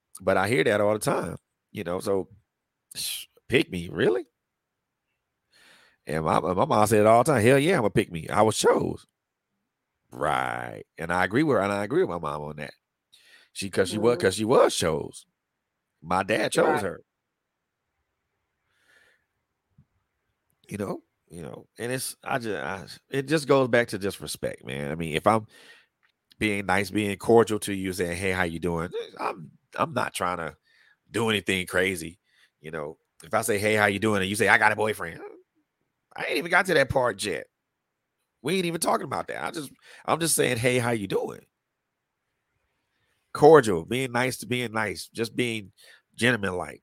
but 0.22 0.38
I 0.38 0.48
hear 0.50 0.64
that 0.66 0.82
all 0.82 0.94
the 0.94 1.00
time, 1.00 1.38
you 1.72 1.84
know. 1.86 2.00
So 2.00 2.30
pick 3.50 3.72
me, 3.72 3.90
really? 3.92 4.26
And 6.08 6.26
my, 6.26 6.40
my 6.40 6.66
mom 6.66 6.88
said 6.88 7.06
all 7.06 7.24
the 7.24 7.34
time. 7.34 7.44
Hell 7.44 7.60
yeah, 7.60 7.76
I'm 7.76 7.80
gonna 7.82 7.92
pick 7.92 8.12
me. 8.12 8.30
I 8.30 8.42
was 8.44 8.58
chose. 8.58 9.06
Right. 10.12 10.84
And 10.98 11.12
I 11.12 11.24
agree 11.24 11.44
with 11.44 11.58
her, 11.58 11.62
and 11.64 11.72
I 11.72 11.84
agree 11.84 12.02
with 12.04 12.10
my 12.10 12.18
mom 12.20 12.42
on 12.42 12.56
that. 12.58 12.74
She 13.54 13.70
cause 13.70 13.90
she 13.90 13.98
was 13.98 14.16
Mhm. 14.16 14.20
because 14.20 14.36
she 14.36 14.46
was 14.46 14.76
chose. 14.76 15.26
My 16.02 16.24
dad 16.24 16.52
chose 16.54 16.66
Right. 16.68 16.84
her. 16.84 17.04
You 20.68 20.78
know, 20.78 21.02
you 21.30 21.42
know, 21.42 21.68
and 21.80 21.92
it's 21.92 22.16
I 22.24 22.38
just 22.38 22.56
I, 22.64 22.86
it 23.10 23.28
just 23.28 23.48
goes 23.48 23.68
back 23.70 23.88
to 23.90 23.98
just 24.00 24.22
respect, 24.22 24.66
man. 24.66 24.92
I 24.92 24.96
mean, 24.96 25.16
if 25.16 25.26
I'm 25.26 25.48
being 26.40 26.66
nice, 26.68 26.92
being 26.92 27.18
cordial 27.18 27.60
to 27.62 27.74
you, 27.74 27.94
saying, 27.94 28.18
"Hey, 28.18 28.32
how 28.32 28.44
you 28.44 28.60
doing?" 28.60 28.90
I'm 29.20 29.52
I'm 29.76 29.94
not 29.94 30.14
trying 30.14 30.38
to 30.38 30.56
do 31.12 31.30
anything 31.30 31.68
crazy. 31.68 32.20
You 32.62 32.72
know, 32.72 32.98
if 33.24 33.34
I 33.34 33.42
say, 33.42 33.60
"Hey, 33.60 33.76
how 33.76 33.88
you 33.88 34.00
doing?" 34.00 34.22
and 34.22 34.30
you 34.30 34.36
say, 34.36 34.48
"I 34.50 34.58
got 34.60 34.72
a 34.74 34.76
boyfriend," 34.78 35.22
I 36.16 36.26
ain't 36.26 36.38
even 36.40 36.52
got 36.52 36.66
to 36.68 36.74
that 36.76 36.90
part 36.90 37.24
yet. 37.24 37.48
We 38.42 38.56
ain't 38.56 38.66
even 38.66 38.82
talking 38.82 39.06
about 39.06 39.28
that. 39.28 39.44
I 39.44 39.52
just 39.52 39.72
I'm 40.06 40.20
just 40.20 40.36
saying, 40.36 40.58
"Hey, 40.58 40.80
how 40.80 40.92
you 40.92 41.08
doing?" 41.08 41.42
Cordial, 43.34 43.86
being 43.86 44.12
nice 44.12 44.38
to 44.38 44.48
being 44.48 44.72
nice, 44.72 45.08
just 45.08 45.36
being 45.36 45.72
gentleman 46.16 46.56
like. 46.56 46.82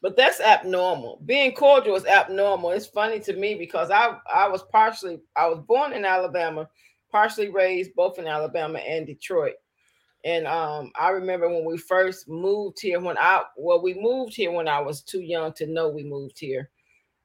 But 0.00 0.16
that's 0.16 0.40
abnormal. 0.40 1.20
Being 1.24 1.54
cordial 1.54 1.96
is 1.96 2.06
abnormal. 2.06 2.70
It's 2.70 2.86
funny 2.86 3.18
to 3.20 3.32
me 3.34 3.54
because 3.54 3.90
I 3.90 4.18
I 4.32 4.48
was 4.48 4.62
partially 4.70 5.20
I 5.36 5.48
was 5.48 5.58
born 5.66 5.92
in 5.92 6.04
Alabama, 6.04 6.68
partially 7.10 7.48
raised 7.48 7.94
both 7.94 8.18
in 8.18 8.26
Alabama 8.26 8.78
and 8.78 9.06
Detroit. 9.06 9.54
And 10.24 10.46
um, 10.46 10.90
I 10.98 11.10
remember 11.10 11.48
when 11.48 11.64
we 11.64 11.78
first 11.78 12.28
moved 12.28 12.78
here, 12.80 13.00
when 13.00 13.18
I 13.18 13.42
well, 13.56 13.82
we 13.82 13.94
moved 13.94 14.34
here 14.34 14.52
when 14.52 14.68
I 14.68 14.80
was 14.80 15.02
too 15.02 15.20
young 15.20 15.52
to 15.54 15.66
know 15.66 15.88
we 15.88 16.04
moved 16.04 16.38
here. 16.38 16.70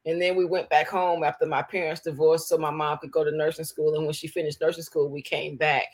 And 0.05 0.21
then 0.21 0.35
we 0.35 0.45
went 0.45 0.69
back 0.69 0.89
home 0.89 1.23
after 1.23 1.45
my 1.45 1.61
parents 1.61 2.01
divorced, 2.01 2.49
so 2.49 2.57
my 2.57 2.71
mom 2.71 2.97
could 2.97 3.11
go 3.11 3.23
to 3.23 3.31
nursing 3.31 3.65
school. 3.65 3.95
And 3.95 4.05
when 4.05 4.13
she 4.13 4.27
finished 4.27 4.59
nursing 4.59 4.83
school, 4.83 5.09
we 5.09 5.21
came 5.21 5.55
back. 5.55 5.85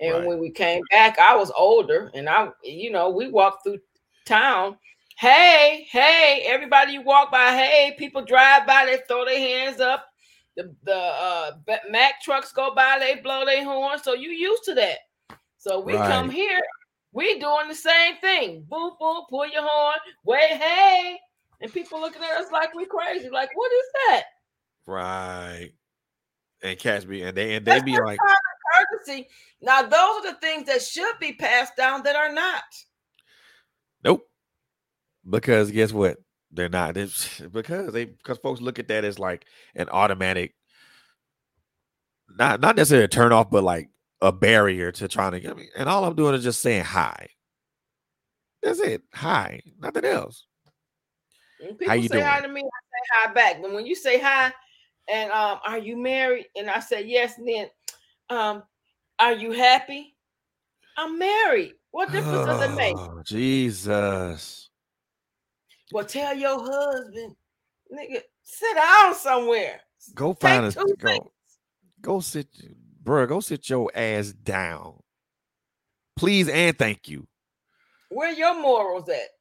And 0.00 0.14
Right. 0.14 0.26
when 0.26 0.38
we 0.38 0.50
came 0.50 0.82
back, 0.90 1.18
I 1.18 1.36
was 1.36 1.50
older, 1.56 2.10
and 2.14 2.28
I, 2.28 2.48
you 2.62 2.90
know, 2.90 3.10
we 3.10 3.28
walked 3.28 3.64
through 3.64 3.78
town. 4.24 4.76
Hey, 5.16 5.86
hey, 5.90 6.42
everybody 6.46 6.92
you 6.92 7.02
walk 7.02 7.30
by, 7.30 7.52
hey, 7.52 7.94
people 7.96 8.24
drive 8.24 8.66
by, 8.66 8.84
they 8.86 8.98
throw 9.06 9.24
their 9.24 9.38
hands 9.38 9.80
up. 9.80 10.06
The 10.56 10.74
the 10.84 10.96
uh 10.96 11.52
Mack 11.90 12.20
trucks 12.22 12.52
go 12.52 12.74
by, 12.74 12.98
they 12.98 13.20
blow 13.20 13.44
their 13.44 13.64
horn. 13.64 13.98
So 14.02 14.14
you 14.14 14.30
used 14.30 14.64
to 14.64 14.74
that. 14.74 14.98
So 15.58 15.80
we 15.80 15.96
come 15.98 16.30
here, 16.30 16.60
we 17.12 17.38
doing 17.38 17.68
the 17.68 17.74
same 17.74 18.16
thing. 18.16 18.64
Boom, 18.68 18.92
boom, 18.98 19.22
pull 19.30 19.46
your 19.48 19.62
horn, 19.62 19.98
wait, 20.24 20.50
hey. 20.50 21.18
And 21.60 21.72
people 21.72 22.00
looking 22.00 22.22
at 22.22 22.40
us 22.40 22.50
like 22.52 22.74
we 22.74 22.86
crazy. 22.86 23.30
Like, 23.30 23.50
what 23.54 23.72
is 23.72 23.84
that? 23.94 24.22
Right. 24.86 25.70
And 26.62 26.78
catch 26.78 27.06
me, 27.06 27.22
and 27.22 27.36
they 27.36 27.54
and 27.56 27.66
they 27.66 27.80
be 27.80 27.98
like, 27.98 28.18
Courtesy. 28.74 29.28
Now, 29.60 29.82
those 29.82 29.92
are 29.92 30.32
the 30.32 30.38
things 30.40 30.66
that 30.66 30.82
should 30.82 31.18
be 31.20 31.32
passed 31.34 31.76
down 31.76 32.02
that 32.04 32.16
are 32.16 32.32
not. 32.32 32.62
nope. 34.02 34.26
Because 35.28 35.70
guess 35.70 35.92
what? 35.92 36.18
They're 36.50 36.68
not. 36.68 36.96
It's 36.96 37.40
because 37.52 37.92
they 37.92 38.06
because 38.06 38.38
folks 38.38 38.60
look 38.60 38.78
at 38.78 38.88
that 38.88 39.04
as 39.04 39.18
like 39.18 39.46
an 39.74 39.88
automatic, 39.90 40.54
not 42.28 42.60
not 42.60 42.76
necessarily 42.76 43.04
a 43.04 43.08
turn 43.08 43.32
off, 43.32 43.50
but 43.50 43.64
like 43.64 43.90
a 44.20 44.32
barrier 44.32 44.90
to 44.92 45.08
trying 45.08 45.32
to 45.32 45.40
get 45.40 45.56
me. 45.56 45.68
And 45.76 45.88
all 45.88 46.04
I'm 46.04 46.14
doing 46.16 46.34
is 46.34 46.44
just 46.44 46.62
saying 46.62 46.84
hi. 46.84 47.28
That's 48.62 48.80
it. 48.80 49.02
Hi. 49.12 49.60
Nothing 49.78 50.06
else. 50.06 50.46
People 51.78 51.96
you 51.96 52.08
say 52.08 52.20
hi 52.20 52.40
doing? 52.40 52.50
to 52.50 52.54
me, 52.54 52.60
I 52.60 52.64
say 52.64 53.28
hi 53.28 53.32
back. 53.32 53.62
But 53.62 53.72
when 53.72 53.86
you 53.86 53.94
say 53.94 54.20
hi, 54.20 54.52
and 55.08 55.30
um, 55.30 55.58
are 55.66 55.78
you 55.78 55.96
married? 55.96 56.46
And 56.56 56.70
I 56.70 56.80
say 56.80 57.04
yes, 57.04 57.38
and 57.38 57.48
then 57.48 57.68
um, 58.30 58.62
are 59.18 59.32
you 59.32 59.52
happy? 59.52 60.16
I'm 60.96 61.18
married. 61.18 61.74
What 61.90 62.12
difference 62.12 62.46
does 62.46 62.70
it 62.70 62.74
make? 62.76 62.96
Oh, 62.96 63.22
Jesus. 63.24 64.70
Well, 65.92 66.04
tell 66.04 66.36
your 66.36 66.58
husband, 66.58 67.36
nigga, 67.92 68.20
sit 68.42 68.74
down 68.74 69.14
somewhere. 69.14 69.80
Go 70.14 70.34
find 70.34 70.66
a 70.66 70.72
Take 70.72 70.86
two 70.86 70.94
go. 70.98 71.32
Go 72.00 72.20
sit, 72.20 72.48
bro. 73.02 73.26
Go 73.26 73.40
sit 73.40 73.68
your 73.70 73.90
ass 73.94 74.32
down, 74.32 75.00
please 76.16 76.48
and 76.48 76.76
thank 76.76 77.08
you. 77.08 77.26
Where 78.10 78.32
your 78.32 78.60
morals 78.60 79.08
at? 79.08 79.33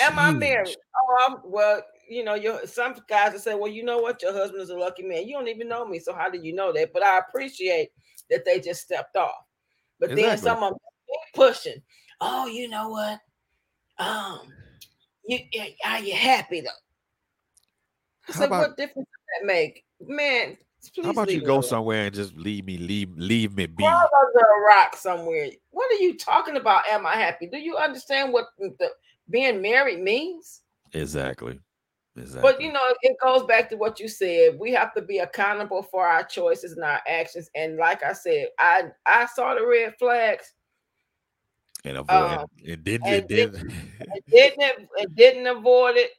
Am 0.00 0.18
I 0.18 0.32
married? 0.32 0.76
Oh, 0.96 1.26
I'm, 1.26 1.36
well, 1.44 1.82
you 2.08 2.24
know, 2.24 2.34
your 2.34 2.66
some 2.66 2.94
guys 3.08 3.32
will 3.32 3.38
say, 3.40 3.54
well, 3.54 3.70
you 3.70 3.84
know 3.84 3.98
what, 3.98 4.20
your 4.22 4.32
husband 4.32 4.62
is 4.62 4.70
a 4.70 4.76
lucky 4.76 5.02
man. 5.02 5.26
You 5.26 5.34
don't 5.34 5.48
even 5.48 5.68
know 5.68 5.86
me, 5.86 5.98
so 5.98 6.12
how 6.12 6.28
do 6.28 6.38
you 6.38 6.54
know 6.54 6.72
that? 6.72 6.92
But 6.92 7.04
I 7.04 7.18
appreciate 7.18 7.90
that 8.30 8.44
they 8.44 8.60
just 8.60 8.82
stepped 8.82 9.16
off. 9.16 9.44
But 9.98 10.16
then 10.16 10.38
some 10.38 10.62
of 10.62 10.70
them 10.70 10.78
pushing. 11.34 11.82
Oh, 12.20 12.46
you 12.46 12.68
know 12.68 12.88
what? 12.88 13.20
Um, 13.98 14.40
you 15.26 15.38
are 15.84 16.00
you 16.00 16.14
happy 16.14 16.62
though? 16.62 16.68
I 18.28 18.32
said, 18.32 18.46
about- 18.46 18.60
what 18.60 18.76
difference 18.76 19.08
does 19.08 19.40
that 19.40 19.46
make, 19.46 19.84
man? 20.00 20.56
Please 20.94 21.04
How 21.04 21.10
about 21.12 21.30
you 21.30 21.42
go 21.42 21.52
alone. 21.52 21.62
somewhere 21.62 22.06
and 22.06 22.14
just 22.14 22.34
leave 22.36 22.64
me, 22.64 22.78
leave, 22.78 23.10
leave 23.14 23.54
me 23.54 23.66
be? 23.66 23.84
Under 23.84 24.00
a 24.00 24.60
rock 24.66 24.96
somewhere. 24.96 25.50
What 25.70 25.92
are 25.92 25.96
you 26.02 26.16
talking 26.16 26.56
about? 26.56 26.88
Am 26.90 27.04
I 27.04 27.16
happy? 27.16 27.46
Do 27.46 27.58
you 27.58 27.76
understand 27.76 28.32
what 28.32 28.46
the 28.58 28.88
being 29.30 29.62
married 29.62 30.00
means? 30.00 30.62
Exactly. 30.92 31.58
Exactly. 32.16 32.42
But 32.42 32.60
you 32.60 32.72
know, 32.72 32.94
it 33.02 33.16
goes 33.22 33.44
back 33.44 33.70
to 33.70 33.76
what 33.76 34.00
you 34.00 34.08
said. 34.08 34.58
We 34.58 34.72
have 34.72 34.92
to 34.94 35.02
be 35.02 35.18
accountable 35.18 35.82
for 35.82 36.06
our 36.06 36.24
choices 36.24 36.72
and 36.72 36.84
our 36.84 37.00
actions. 37.06 37.48
And 37.54 37.76
like 37.76 38.02
I 38.02 38.12
said, 38.12 38.48
I 38.58 38.90
I 39.06 39.26
saw 39.26 39.54
the 39.54 39.66
red 39.66 39.94
flags. 39.98 40.52
and 41.84 41.98
avoid 41.98 42.38
um, 42.38 42.46
it 42.58 42.84
didn't 42.84 43.06
it 43.06 43.28
didn't 43.28 43.72
It 44.00 44.24
didn't 44.28 44.88
it 44.96 45.14
didn't 45.14 45.46
avoid 45.46 45.96
it. 45.96 46.10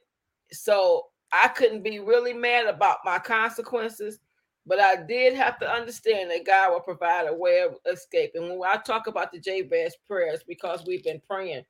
So 0.50 1.06
I 1.32 1.48
couldn't 1.48 1.82
be 1.82 1.98
really 1.98 2.32
mad 2.32 2.66
about 2.66 2.98
my 3.04 3.18
consequences. 3.18 4.18
But 4.64 4.78
I 4.78 4.96
did 4.96 5.34
have 5.34 5.58
to 5.58 5.70
understand 5.70 6.30
that 6.30 6.46
God 6.46 6.70
will 6.70 6.80
provide 6.80 7.26
a 7.26 7.34
way 7.34 7.62
of 7.62 7.76
escape. 7.92 8.32
And 8.34 8.58
when 8.58 8.70
I 8.70 8.76
talk 8.76 9.08
about 9.08 9.32
the 9.32 9.40
Jabez 9.40 9.96
prayers, 10.06 10.44
because 10.46 10.84
we've 10.86 11.02
been 11.02 11.20
praying, 11.28 11.64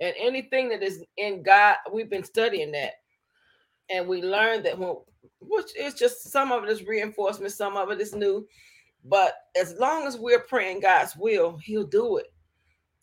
and 0.00 0.14
anything 0.18 0.68
that 0.70 0.82
is 0.82 1.04
in 1.16 1.42
God, 1.42 1.76
we've 1.92 2.10
been 2.10 2.24
studying 2.24 2.72
that, 2.72 2.94
and 3.90 4.08
we 4.08 4.22
learned 4.22 4.64
that 4.66 4.78
when, 4.78 4.96
which 5.40 5.76
is 5.76 5.94
just 5.94 6.30
some 6.30 6.52
of 6.52 6.64
it 6.64 6.70
is 6.70 6.84
reinforcement, 6.84 7.52
some 7.52 7.76
of 7.76 7.90
it 7.90 8.00
is 8.00 8.14
new. 8.14 8.46
But 9.04 9.34
as 9.60 9.74
long 9.78 10.06
as 10.06 10.16
we're 10.18 10.40
praying 10.40 10.80
God's 10.80 11.16
will, 11.16 11.58
He'll 11.58 11.86
do 11.86 12.18
it. 12.18 12.26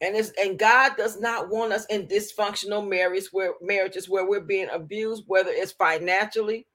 And 0.01 0.15
it's 0.15 0.31
and 0.41 0.57
God 0.57 0.93
does 0.97 1.19
not 1.19 1.49
want 1.49 1.73
us 1.73 1.85
in 1.87 2.07
dysfunctional 2.07 2.87
marriages 2.87 3.29
where 3.33 3.53
marriages 3.61 4.07
where 4.07 4.25
we're 4.27 4.39
being 4.39 4.69
abused, 4.71 5.23
whether 5.27 5.51
it's 5.51 5.73
financially, 5.73 6.65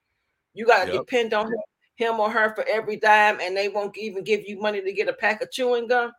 you 0.52 0.66
got 0.66 0.84
to 0.84 0.90
Yep. 0.90 0.92
depend 0.92 1.32
on 1.32 1.46
him, 1.46 1.58
him 1.96 2.20
or 2.20 2.30
her 2.30 2.54
for 2.54 2.64
every 2.68 2.96
dime, 2.96 3.38
and 3.40 3.56
they 3.56 3.68
won't 3.68 3.96
even 3.96 4.24
give 4.24 4.42
you 4.46 4.60
money 4.60 4.82
to 4.82 4.92
get 4.92 5.08
a 5.08 5.12
pack 5.14 5.40
of 5.42 5.50
chewing 5.50 5.88
gum. 5.88 6.12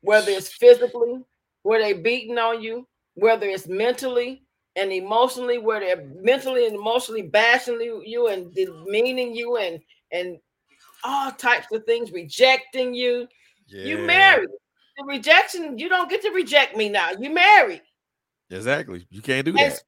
Whether 0.00 0.32
it's 0.32 0.48
physically, 0.48 1.22
where 1.66 1.80
they 1.82 1.94
beating 1.94 2.38
on 2.38 2.62
you, 2.62 2.86
whether 3.14 3.44
it's 3.48 3.66
mentally 3.66 4.44
and 4.76 4.92
emotionally, 4.92 5.58
where 5.58 5.80
they're 5.80 6.06
mentally 6.22 6.66
and 6.66 6.76
emotionally 6.76 7.22
bashing 7.22 7.80
you, 7.80 8.02
you 8.06 8.28
and 8.28 8.54
demeaning 8.54 9.34
you 9.34 9.56
and 9.56 9.80
and 10.12 10.38
all 11.02 11.32
types 11.32 11.66
of 11.72 11.84
things, 11.84 12.12
rejecting 12.12 12.94
you. 12.94 13.26
You 13.68 13.98
Yeah, 13.98 14.06
married. 14.06 14.48
The 14.96 15.04
rejection, 15.06 15.76
you 15.76 15.88
don't 15.88 16.08
get 16.08 16.22
to 16.22 16.30
reject 16.30 16.76
me 16.76 16.88
now. 16.88 17.10
You 17.18 17.30
married. 17.30 17.82
Exactly. 18.48 19.04
You 19.10 19.20
can't 19.20 19.44
do 19.44 19.50
And 19.50 19.72
that. 19.72 19.80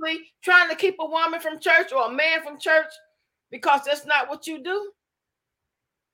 spiritually 0.00 0.32
trying 0.42 0.70
to 0.70 0.76
keep 0.76 0.96
a 0.98 1.04
woman 1.06 1.40
from 1.40 1.60
church 1.60 1.92
or 1.92 2.06
a 2.06 2.10
man 2.10 2.42
from 2.42 2.58
church 2.58 2.90
because 3.50 3.82
that's 3.84 4.06
not 4.06 4.30
what 4.30 4.46
you 4.46 4.64
do. 4.64 4.92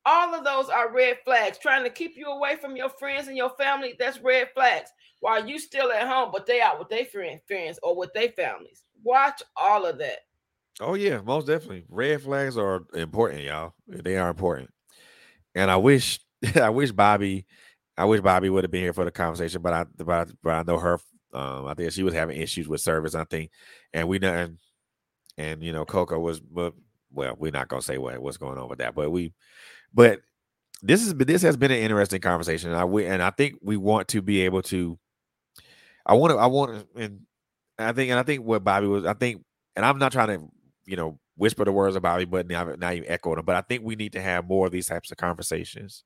All 0.06 0.34
of 0.34 0.44
those 0.44 0.68
are 0.68 0.92
red 0.92 1.18
flags. 1.24 1.58
Trying 1.58 1.84
to 1.84 1.90
keep 1.90 2.16
you 2.16 2.26
away 2.26 2.56
from 2.56 2.76
your 2.76 2.90
friends 2.90 3.28
and 3.28 3.36
your 3.36 3.50
family, 3.50 3.94
that's 3.98 4.20
red 4.20 4.48
flags. 4.54 4.90
While 5.20 5.48
you 5.48 5.58
still 5.58 5.90
at 5.90 6.06
home, 6.06 6.30
but 6.32 6.46
they 6.46 6.60
out 6.60 6.78
with 6.78 6.90
their 6.90 7.06
friend, 7.06 7.40
friends 7.46 7.78
or 7.82 7.96
with 7.96 8.12
their 8.12 8.28
families. 8.30 8.82
Watch 9.02 9.42
all 9.56 9.86
of 9.86 9.98
that. 9.98 10.18
Oh 10.80 10.94
yeah, 10.94 11.20
most 11.20 11.46
definitely. 11.46 11.84
Red 11.88 12.22
flags 12.22 12.58
are 12.58 12.82
important, 12.94 13.42
y'all. 13.42 13.74
They 13.86 14.16
are 14.16 14.28
important. 14.28 14.70
And 15.54 15.70
I 15.70 15.76
wish 15.76 16.20
I 16.56 16.70
wish 16.70 16.92
Bobby 16.92 17.46
I 17.96 18.04
wish 18.06 18.20
Bobby 18.20 18.50
would 18.50 18.64
have 18.64 18.70
been 18.70 18.82
here 18.82 18.92
for 18.92 19.04
the 19.04 19.10
conversation, 19.10 19.62
but 19.62 19.72
I 19.72 19.84
but 19.96 20.28
I, 20.28 20.32
but 20.42 20.50
I 20.50 20.62
know 20.62 20.78
her 20.78 20.98
um 21.32 21.66
I 21.66 21.74
think 21.74 21.92
she 21.92 22.02
was 22.02 22.14
having 22.14 22.40
issues 22.40 22.68
with 22.68 22.80
service, 22.80 23.14
I 23.14 23.24
think. 23.24 23.50
And 23.92 24.08
we 24.08 24.18
done 24.18 24.58
and 25.38 25.62
you 25.62 25.72
know 25.72 25.84
Coco 25.84 26.18
was 26.18 26.40
but 26.40 26.74
well, 27.14 27.36
we're 27.38 27.52
not 27.52 27.68
gonna 27.68 27.82
say 27.82 27.98
what 27.98 28.18
what's 28.20 28.36
going 28.38 28.58
on 28.58 28.68
with 28.68 28.78
that, 28.80 28.94
but 28.94 29.10
we 29.10 29.32
but 29.94 30.20
this 30.82 31.02
is 31.06 31.14
this 31.14 31.42
has 31.42 31.56
been 31.56 31.72
an 31.72 31.78
interesting 31.78 32.20
conversation. 32.20 32.70
And 32.70 32.78
I 32.80 32.84
we 32.84 33.06
and 33.06 33.22
I 33.22 33.30
think 33.30 33.56
we 33.62 33.76
want 33.78 34.08
to 34.08 34.22
be 34.22 34.42
able 34.42 34.62
to 34.64 34.98
I 36.06 36.14
want 36.14 36.32
to 36.32 36.36
I 36.38 36.46
want 36.46 36.72
to 36.94 37.00
and 37.02 37.20
I 37.78 37.92
think 37.92 38.10
and 38.10 38.18
I 38.18 38.22
think 38.22 38.44
what 38.44 38.64
Bobby 38.64 38.86
was 38.86 39.04
I 39.06 39.14
think 39.14 39.42
and 39.76 39.84
I'm 39.84 39.98
not 39.98 40.12
trying 40.12 40.28
to 40.38 40.46
you 40.86 40.96
know 40.96 41.18
whisper 41.36 41.64
the 41.64 41.72
words 41.72 41.96
of 41.96 42.02
Bobby, 42.02 42.24
but 42.26 42.46
now 42.46 42.64
not 42.78 42.94
even 42.94 43.08
echo 43.10 43.34
them. 43.34 43.44
But 43.44 43.56
I 43.56 43.62
think 43.62 43.82
we 43.84 43.96
need 43.96 44.12
to 44.12 44.22
have 44.22 44.46
more 44.46 44.66
of 44.66 44.72
these 44.72 44.86
types 44.86 45.10
of 45.10 45.16
conversations, 45.16 46.04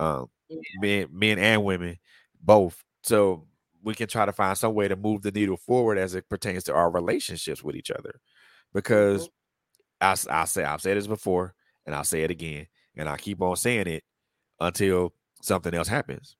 um, 0.00 0.28
Yeah. 0.48 0.60
men, 0.80 1.08
men 1.12 1.38
and 1.40 1.64
women, 1.64 1.98
both, 2.42 2.82
so 3.04 3.46
we 3.82 3.94
can 3.94 4.08
try 4.08 4.26
to 4.26 4.32
find 4.32 4.58
some 4.58 4.74
way 4.74 4.88
to 4.88 4.96
move 4.96 5.22
the 5.22 5.32
needle 5.32 5.56
forward 5.58 5.98
as 5.98 6.14
it 6.14 6.28
pertains 6.28 6.64
to 6.64 6.74
our 6.74 6.90
relationships 6.90 7.62
with 7.64 7.76
each 7.76 7.90
other. 7.90 8.20
Because 8.74 9.28
I, 10.00 10.16
I 10.30 10.44
say 10.44 10.64
I've 10.64 10.80
said 10.80 10.96
this 10.96 11.06
before, 11.06 11.54
and 11.86 11.94
I'll 11.94 12.04
say 12.04 12.22
it 12.22 12.30
again, 12.30 12.66
and 12.96 13.08
I 13.08 13.16
keep 13.16 13.40
on 13.40 13.56
saying 13.56 13.86
it 13.86 14.04
until 14.60 15.12
something 15.42 15.74
else 15.74 15.88
happens. 15.88 16.36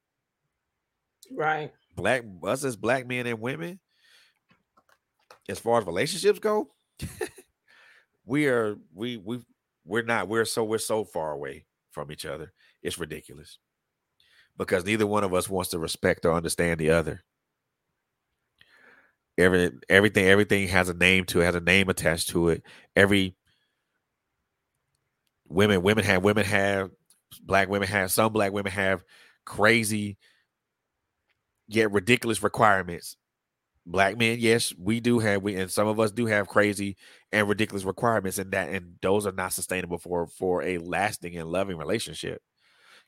Right. 1.30 1.72
Black 1.94 2.24
us 2.44 2.64
as 2.64 2.76
black 2.76 3.06
men 3.06 3.26
and 3.26 3.40
women, 3.40 3.80
as 5.48 5.58
far 5.58 5.80
as 5.80 5.86
relationships 5.86 6.38
go, 6.38 6.70
we 8.24 8.46
are 8.46 8.76
we 8.94 9.16
we 9.16 9.40
we're 9.84 10.02
not 10.02 10.28
we're 10.28 10.44
so 10.44 10.64
we're 10.64 10.78
so 10.78 11.04
far 11.04 11.32
away 11.32 11.64
from 11.90 12.12
each 12.12 12.26
other. 12.26 12.52
It's 12.82 12.98
ridiculous. 12.98 13.58
Because 14.56 14.84
neither 14.84 15.06
one 15.06 15.24
of 15.24 15.32
us 15.34 15.48
wants 15.48 15.70
to 15.70 15.78
respect 15.78 16.24
or 16.24 16.34
understand 16.34 16.78
the 16.80 16.90
other. 16.90 17.22
Every 19.36 19.70
everything 19.88 20.26
everything 20.26 20.68
has 20.68 20.88
a 20.88 20.94
name 20.94 21.24
to 21.26 21.40
it, 21.40 21.44
has 21.44 21.54
a 21.54 21.60
name 21.60 21.88
attached 21.88 22.30
to 22.30 22.50
it. 22.50 22.62
Every 22.94 23.36
women 25.48 25.82
women 25.82 26.04
have 26.04 26.22
women 26.22 26.44
have 26.44 26.90
black 27.42 27.68
women 27.68 27.88
have 27.88 28.10
some 28.10 28.32
black 28.32 28.52
women 28.52 28.72
have 28.72 29.02
crazy 29.44 30.16
yet 31.68 31.92
ridiculous 31.92 32.42
requirements. 32.42 33.16
Black 33.86 34.18
men, 34.18 34.38
yes, 34.38 34.74
we 34.78 35.00
do 35.00 35.18
have 35.18 35.42
we 35.42 35.56
and 35.56 35.70
some 35.70 35.88
of 35.88 35.98
us 35.98 36.10
do 36.10 36.26
have 36.26 36.48
crazy 36.48 36.96
and 37.32 37.48
ridiculous 37.48 37.84
requirements, 37.84 38.38
and 38.38 38.50
that 38.52 38.68
and 38.68 38.96
those 39.00 39.26
are 39.26 39.32
not 39.32 39.52
sustainable 39.52 39.98
for 39.98 40.26
for 40.26 40.62
a 40.62 40.78
lasting 40.78 41.36
and 41.36 41.48
loving 41.48 41.78
relationship. 41.78 42.42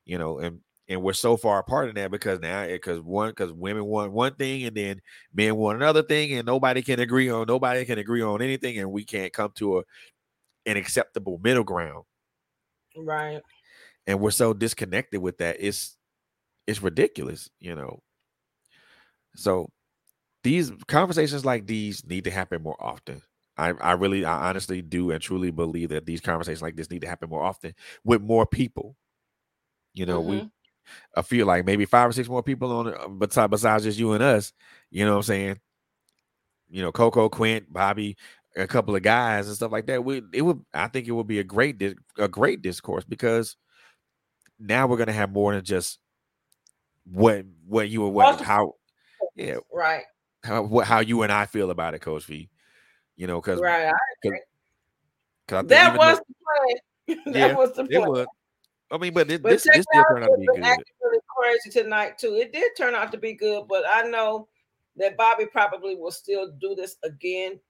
You 0.07 0.17
know, 0.17 0.39
and 0.39 0.61
and 0.89 1.03
we're 1.03 1.13
so 1.13 1.37
far 1.37 1.59
apart 1.59 1.91
in 1.91 1.97
that 1.97 2.11
because 2.11 2.41
now 2.41 2.63
eh, 2.63 2.73
because 2.73 3.01
one 3.01 3.31
because 3.31 3.53
women 3.53 3.85
want 3.85 4.13
one 4.13 4.35
thing 4.35 4.65
and 4.65 4.75
then 4.75 5.01
men 5.35 5.55
want 5.57 5.77
another 5.77 6.03
thing 6.03 6.33
and 6.33 6.47
nobody 6.47 6.81
can 6.81 6.99
agree 6.99 7.29
on 7.29 7.47
nobody 7.47 7.85
can 7.85 7.99
agree 7.99 8.23
on 8.23 8.41
anything 8.43 8.79
and 8.79 8.91
we 8.91 9.05
can't 9.05 9.33
come 9.33 9.53
to 9.55 9.79
a 9.79 9.83
an 10.67 10.77
acceptable 10.77 11.39
middle 11.43 11.65
ground 11.65 12.05
Right. 13.05 13.41
and 14.07 14.21
we're 14.21 14.31
so 14.31 14.53
disconnected 14.53 15.21
with 15.21 15.39
that 15.39 15.57
it's 15.61 15.97
it's 16.67 16.83
ridiculous 16.83 17.51
you 17.61 17.75
know 17.75 18.03
so 19.37 19.69
these 20.45 20.73
conversations 20.89 21.45
like 21.45 21.67
these 21.67 22.07
need 22.07 22.25
to 22.25 22.31
happen 22.31 22.63
more 22.63 22.77
often 22.81 23.23
I, 23.57 23.71
I 23.73 23.93
really 23.93 24.25
i 24.25 24.49
honestly 24.49 24.83
do 24.83 25.11
and 25.11 25.21
truly 25.23 25.51
believe 25.51 25.91
that 25.91 26.07
these 26.07 26.21
conversations 26.21 26.63
like 26.63 26.77
this 26.77 26.91
need 26.91 27.03
to 27.03 27.09
happen 27.09 27.31
more 27.31 27.43
often 27.45 27.75
with 28.05 28.23
more 28.23 28.47
people 28.47 28.97
you 29.95 30.07
know 30.07 30.21
we 30.21 30.43
Mhm. 30.43 30.51
I 31.17 31.23
feel 31.23 31.47
like 31.47 31.65
maybe 31.67 31.87
five 31.87 32.09
or 32.11 32.13
six 32.13 32.29
more 32.29 32.43
people 32.43 32.73
on 32.73 32.89
it, 32.89 32.97
besides 33.19 33.51
besides 33.51 33.85
just 33.85 33.99
you 33.99 34.13
and 34.13 34.23
us. 34.23 34.53
You 34.91 35.05
know 35.05 35.13
what 35.13 35.17
I'm 35.19 35.23
saying? 35.25 35.61
You 36.69 36.83
know, 36.83 36.93
Coco, 36.93 37.29
Quint, 37.29 37.73
Bobby, 37.73 38.17
a 38.57 38.67
couple 38.67 38.97
of 38.97 39.03
guys 39.03 39.47
and 39.47 39.57
stuff 39.57 39.73
like 39.73 39.87
that. 39.87 40.05
We 40.05 40.23
it 40.33 40.43
would 40.43 40.65
I 40.75 40.89
think 40.89 41.07
it 41.07 41.13
would 41.13 41.27
be 41.27 41.39
a 41.39 41.45
great 41.45 41.83
a 42.19 42.29
great 42.29 42.63
discourse 42.63 43.05
because 43.05 43.57
now 44.59 44.87
we're 44.87 44.97
gonna 44.97 45.13
have 45.13 45.33
more 45.33 45.55
than 45.55 45.65
just 45.65 45.99
what 47.05 47.45
what 47.67 47.89
you 47.89 48.05
and 48.07 48.15
what 48.15 48.41
how 48.41 48.75
yeah 49.35 49.57
Right. 49.73 50.03
how 50.45 50.63
what 50.63 50.87
how 50.87 51.01
you 51.01 51.23
and 51.23 51.33
I 51.33 51.47
feel 51.47 51.71
about 51.71 51.95
it, 51.95 52.01
Coach 52.01 52.25
V. 52.27 52.49
You 53.17 53.27
know, 53.27 53.41
because 53.41 53.61
Right. 53.61 53.87
I- 53.89 54.31
that 55.49 55.69
That 55.69 55.99
was 55.99 56.19
the 56.19 56.35
plan. 57.07 57.19
that 57.33 57.49
Yeah, 57.49 57.55
was 57.55 57.73
the 57.75 57.83
it 57.85 57.91
plan. 57.91 58.09
was. 58.09 58.27
I 58.93 58.99
mean, 58.99 59.13
but 59.15 59.31
it, 59.31 59.43
But 59.43 59.51
this 59.51 59.63
this 59.65 59.85
still 59.91 60.05
turned 60.09 60.25
out 60.25 60.31
to 60.31 60.39
be 60.39 60.47
good. 60.47 60.59
really 61.03 61.19
crazy 61.37 61.71
tonight 61.71 62.19
too. 62.19 62.35
It 62.35 62.53
did 62.53 62.73
turn 62.77 62.95
out 62.95 63.13
to 63.13 63.19
be 63.19 63.35
good, 63.35 63.67
but 63.69 63.85
I 63.89 64.03
know 64.03 64.49
that 64.97 65.17
Bobby 65.17 65.47
probably 65.47 65.95
will 65.97 66.11
still 66.11 66.51
do 66.61 66.75
this 66.75 66.97
again 67.05 67.61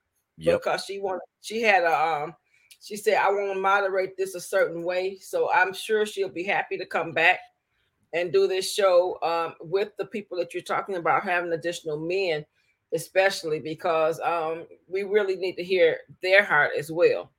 Yep. 0.41 0.61
because 0.61 0.85
she 0.85 0.99
wanted. 0.99 1.21
She 1.41 1.63
had 1.63 1.85
a. 1.85 1.93
Um, 1.93 2.35
she 2.81 2.97
said, 2.97 3.19
"I 3.19 3.31
want 3.31 3.53
to 3.55 3.61
moderate 3.61 4.17
this 4.17 4.35
a 4.35 4.41
certain 4.41 4.83
way," 4.83 5.19
so 5.21 5.51
I'm 5.53 5.73
sure 5.73 6.07
she'll 6.07 6.29
be 6.29 6.45
happy 6.45 6.79
to 6.79 6.87
come 6.87 7.13
back 7.13 7.41
and 8.15 8.33
do 8.33 8.49
this 8.49 8.73
show 8.73 9.19
um, 9.23 9.55
with 9.61 9.91
the 9.99 10.07
people 10.07 10.39
that 10.39 10.55
you're 10.55 10.63
talking 10.63 10.97
about, 10.97 11.23
having 11.23 11.53
additional 11.53 11.99
men, 11.99 12.45
especially 12.95 13.61
because 13.61 14.19
um, 14.21 14.67
we 14.89 15.03
really 15.03 15.37
need 15.37 15.57
to 15.57 15.65
hear 15.65 15.99
their 16.23 16.43
heart 16.43 16.73
as 16.77 16.91
well. 16.91 17.31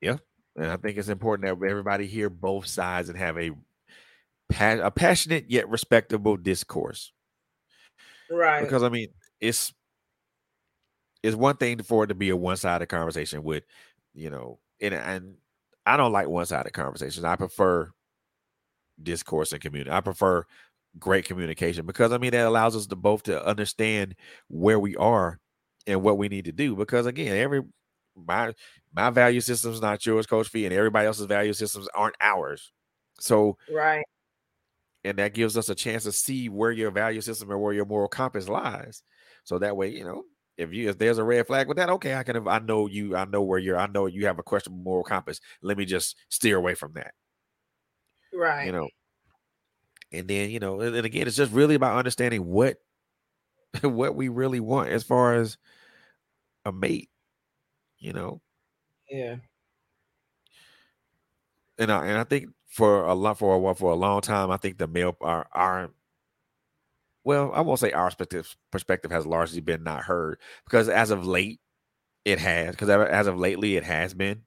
Yeah, 0.00 0.16
and 0.56 0.66
I 0.66 0.76
think 0.76 0.96
it's 0.96 1.08
important 1.08 1.46
that 1.46 1.66
everybody 1.68 2.06
hear 2.06 2.30
both 2.30 2.66
sides 2.66 3.08
and 3.08 3.18
have 3.18 3.36
a 3.36 3.50
a 4.58 4.90
passionate 4.90 5.50
yet 5.50 5.68
respectable 5.68 6.38
discourse. 6.38 7.12
Right. 8.30 8.62
Because 8.62 8.82
I 8.82 8.88
mean, 8.88 9.08
it's 9.40 9.74
it's 11.22 11.36
one 11.36 11.56
thing 11.56 11.82
for 11.82 12.04
it 12.04 12.08
to 12.08 12.14
be 12.14 12.30
a 12.30 12.36
one 12.36 12.56
sided 12.56 12.86
conversation 12.86 13.42
with, 13.42 13.64
you 14.14 14.30
know, 14.30 14.58
and 14.80 14.94
and 14.94 15.34
I 15.86 15.96
don't 15.96 16.12
like 16.12 16.28
one 16.28 16.46
sided 16.46 16.72
conversations. 16.72 17.24
I 17.24 17.36
prefer 17.36 17.90
discourse 19.02 19.52
and 19.52 19.60
community. 19.60 19.90
I 19.90 20.00
prefer 20.00 20.44
great 20.98 21.24
communication 21.24 21.86
because 21.86 22.12
I 22.12 22.18
mean 22.18 22.32
that 22.32 22.46
allows 22.46 22.76
us 22.76 22.86
to 22.88 22.96
both 22.96 23.24
to 23.24 23.44
understand 23.44 24.14
where 24.48 24.78
we 24.78 24.96
are 24.96 25.38
and 25.86 26.02
what 26.02 26.18
we 26.18 26.28
need 26.28 26.44
to 26.46 26.52
do. 26.52 26.76
Because 26.76 27.06
again, 27.06 27.36
every 27.36 27.62
my 28.16 28.52
my 28.94 29.10
value 29.10 29.40
system 29.40 29.72
is 29.72 29.80
not 29.80 30.04
yours, 30.04 30.26
Coach 30.26 30.48
Fee, 30.48 30.64
and 30.64 30.74
everybody 30.74 31.06
else's 31.06 31.26
value 31.26 31.52
systems 31.52 31.88
aren't 31.94 32.16
ours. 32.20 32.72
So 33.20 33.58
right. 33.70 34.04
and 35.04 35.18
that 35.18 35.34
gives 35.34 35.56
us 35.56 35.68
a 35.68 35.74
chance 35.74 36.04
to 36.04 36.12
see 36.12 36.48
where 36.48 36.70
your 36.70 36.90
value 36.90 37.20
system 37.20 37.50
or 37.50 37.58
where 37.58 37.72
your 37.72 37.86
moral 37.86 38.08
compass 38.08 38.48
lies. 38.48 39.02
So 39.44 39.58
that 39.58 39.76
way, 39.76 39.88
you 39.88 40.04
know, 40.04 40.24
if 40.58 40.72
you 40.74 40.90
if 40.90 40.98
there's 40.98 41.18
a 41.18 41.24
red 41.24 41.46
flag 41.46 41.68
with 41.68 41.78
that, 41.78 41.90
okay, 41.90 42.14
I 42.16 42.24
can 42.24 42.48
I 42.48 42.58
know 42.60 42.86
you, 42.88 43.16
I 43.16 43.24
know 43.26 43.42
where 43.42 43.58
you're, 43.60 43.78
I 43.78 43.86
know 43.88 44.06
you 44.06 44.26
have 44.26 44.38
a 44.38 44.44
questionable 44.44 44.82
moral 44.82 45.04
compass. 45.04 45.40
Let 45.62 45.78
me 45.78 45.86
just 45.86 46.16
steer 46.30 46.58
away 46.58 46.74
from 46.74 46.94
that, 46.94 47.14
Right. 48.32 48.64
you 48.64 48.72
know. 48.72 48.88
And 50.10 50.26
then, 50.28 50.50
you 50.50 50.58
know, 50.58 50.80
and, 50.80 50.96
and 50.96 51.04
again, 51.06 51.26
it's 51.26 51.36
just 51.36 51.52
really 51.52 51.74
about 51.74 51.98
understanding 51.98 52.46
what 52.46 52.78
what 53.82 54.14
we 54.16 54.28
really 54.28 54.60
want 54.60 54.90
as 54.90 55.04
far 55.04 55.34
as 55.34 55.58
a 56.64 56.72
mate, 56.72 57.10
you 57.98 58.12
know. 58.12 58.42
Yeah. 59.10 59.36
and 61.78 61.90
I, 61.92 62.06
and 62.06 62.18
I 62.18 62.24
think 62.24 62.48
for 62.68 63.04
a 63.04 63.14
lot 63.14 63.38
for 63.38 63.54
a 63.54 63.58
while 63.58 63.74
for 63.74 63.92
a 63.92 63.96
long 63.96 64.20
time, 64.20 64.50
I 64.50 64.56
think 64.56 64.78
the 64.78 64.88
male 64.88 65.16
our 65.20 65.48
our 65.52 65.90
well, 67.28 67.52
I 67.54 67.60
won't 67.60 67.78
say 67.78 67.92
our 67.92 68.06
perspective 68.06 68.56
perspective 68.72 69.10
has 69.10 69.26
largely 69.26 69.60
been 69.60 69.84
not 69.84 70.04
heard 70.04 70.40
because 70.64 70.88
as 70.88 71.10
of 71.10 71.26
late, 71.26 71.60
it 72.24 72.38
has 72.38 72.70
because 72.70 72.88
as 72.88 73.26
of 73.26 73.38
lately 73.38 73.76
it 73.76 73.84
has 73.84 74.14
been, 74.14 74.44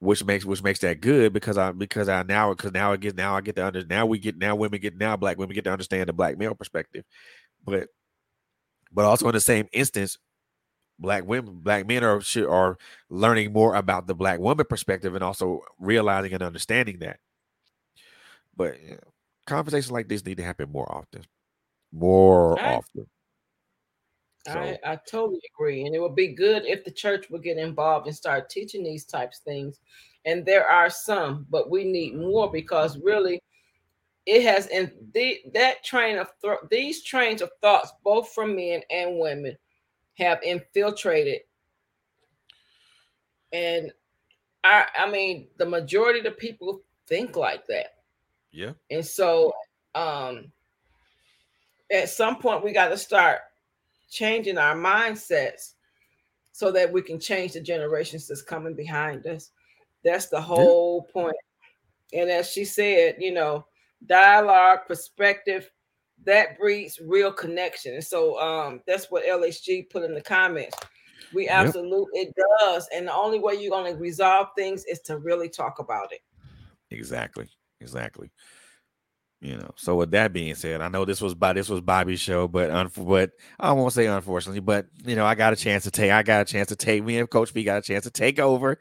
which 0.00 0.22
makes 0.22 0.44
which 0.44 0.62
makes 0.62 0.80
that 0.80 1.00
good 1.00 1.32
because 1.32 1.56
I 1.56 1.72
because 1.72 2.10
I 2.10 2.24
now 2.24 2.52
because 2.52 2.72
now 2.72 2.92
I 2.92 2.98
get 2.98 3.16
now 3.16 3.36
I 3.36 3.40
get 3.40 3.56
to 3.56 3.66
under 3.66 3.86
now 3.86 4.04
we 4.04 4.18
get 4.18 4.36
now 4.36 4.54
women 4.54 4.78
get 4.82 4.98
now 4.98 5.16
black 5.16 5.38
women 5.38 5.54
get 5.54 5.64
to 5.64 5.72
understand 5.72 6.10
the 6.10 6.12
black 6.12 6.36
male 6.36 6.54
perspective, 6.54 7.06
but 7.64 7.88
but 8.92 9.06
also 9.06 9.26
in 9.26 9.32
the 9.32 9.40
same 9.40 9.66
instance, 9.72 10.18
black 10.98 11.24
women 11.26 11.60
black 11.62 11.86
men 11.86 12.04
are 12.04 12.20
are 12.50 12.76
learning 13.08 13.54
more 13.54 13.76
about 13.76 14.06
the 14.06 14.14
black 14.14 14.40
woman 14.40 14.66
perspective 14.68 15.14
and 15.14 15.24
also 15.24 15.62
realizing 15.80 16.34
and 16.34 16.42
understanding 16.42 16.98
that. 16.98 17.18
But 18.54 18.76
conversations 19.46 19.90
like 19.90 20.08
this 20.08 20.26
need 20.26 20.36
to 20.36 20.44
happen 20.44 20.70
more 20.70 20.92
often 20.94 21.22
more 21.96 22.58
I- 22.58 22.76
often 22.76 23.06
so 24.46 24.60
I, 24.60 24.78
I 24.84 24.98
totally 25.10 25.40
agree. 25.54 25.84
And 25.84 25.94
it 25.94 26.00
would 26.00 26.14
be 26.14 26.28
good 26.28 26.64
if 26.66 26.84
the 26.84 26.90
church 26.90 27.28
would 27.30 27.42
get 27.42 27.58
involved 27.58 28.06
and 28.06 28.14
start 28.14 28.48
teaching 28.48 28.84
these 28.84 29.04
types 29.04 29.38
of 29.38 29.44
things. 29.44 29.80
And 30.24 30.46
there 30.46 30.68
are 30.68 30.88
some, 30.88 31.46
but 31.50 31.70
we 31.70 31.84
need 31.84 32.14
more 32.16 32.50
because 32.50 32.98
really 32.98 33.40
it 34.24 34.42
has 34.42 34.66
and 34.68 34.92
the, 35.14 35.40
that 35.54 35.84
train 35.84 36.18
of 36.18 36.28
thought 36.42 36.68
these 36.70 37.02
trains 37.02 37.42
of 37.42 37.50
thoughts, 37.60 37.92
both 38.04 38.32
from 38.32 38.56
men 38.56 38.82
and 38.90 39.18
women, 39.18 39.56
have 40.14 40.42
infiltrated. 40.42 41.42
And 43.52 43.92
I 44.64 44.86
I 44.96 45.10
mean 45.10 45.48
the 45.58 45.66
majority 45.66 46.18
of 46.20 46.24
the 46.24 46.32
people 46.32 46.82
think 47.06 47.36
like 47.36 47.66
that. 47.66 47.94
yeah 48.52 48.72
And 48.90 49.04
so 49.04 49.52
um 49.94 50.52
at 51.90 52.08
some 52.08 52.36
point 52.38 52.64
we 52.64 52.72
got 52.72 52.88
to 52.88 52.98
start 52.98 53.40
changing 54.10 54.58
our 54.58 54.74
mindsets 54.74 55.74
so 56.52 56.72
that 56.72 56.90
we 56.90 57.02
can 57.02 57.20
change 57.20 57.52
the 57.52 57.60
generations 57.60 58.26
that's 58.28 58.42
coming 58.42 58.74
behind 58.74 59.26
us. 59.26 59.50
That's 60.04 60.28
the 60.28 60.40
whole 60.40 61.02
point. 61.02 61.36
And 62.12 62.30
as 62.30 62.50
she 62.50 62.64
said, 62.64 63.16
you 63.18 63.32
know, 63.32 63.66
dialogue, 64.06 64.80
perspective, 64.86 65.70
that 66.24 66.58
breeds 66.58 66.98
real 67.00 67.32
connection. 67.32 67.94
And 67.94 68.04
so 68.04 68.38
um 68.40 68.80
that's 68.86 69.10
what 69.10 69.26
LHG 69.26 69.90
put 69.90 70.04
in 70.04 70.14
the 70.14 70.22
comments. 70.22 70.76
We 71.32 71.46
Yep. 71.46 71.66
absolutely 71.66 72.20
it 72.20 72.34
does. 72.60 72.88
And 72.94 73.08
the 73.08 73.14
only 73.14 73.38
way 73.38 73.54
you're 73.54 73.70
going 73.70 73.92
to 73.92 73.98
resolve 74.00 74.48
things 74.56 74.84
is 74.84 75.00
to 75.00 75.18
really 75.18 75.48
talk 75.48 75.78
about 75.78 76.12
it. 76.12 76.20
exactly 76.90 77.48
exactly 77.80 78.30
you 79.40 79.56
know 79.56 79.70
so 79.76 79.96
with 79.96 80.10
that 80.12 80.32
being 80.32 80.54
said 80.54 80.80
i 80.80 80.88
know 80.88 81.04
this 81.04 81.20
was 81.20 81.34
by 81.34 81.52
this 81.52 81.68
was 81.68 81.80
bobby's 81.80 82.20
show 82.20 82.48
but 82.48 82.70
unf- 82.70 83.06
but 83.06 83.30
i 83.60 83.70
won't 83.72 83.92
say 83.92 84.06
unfortunately 84.06 84.60
but 84.60 84.86
you 85.04 85.14
know 85.14 85.26
i 85.26 85.34
got 85.34 85.52
a 85.52 85.56
chance 85.56 85.84
to 85.84 85.90
take 85.90 86.10
i 86.10 86.22
got 86.22 86.40
a 86.40 86.44
chance 86.44 86.68
to 86.68 86.76
take 86.76 87.04
me 87.04 87.18
and 87.18 87.28
coach 87.28 87.52
b 87.52 87.62
got 87.62 87.78
a 87.78 87.82
chance 87.82 88.04
to 88.04 88.10
take 88.10 88.38
over 88.38 88.78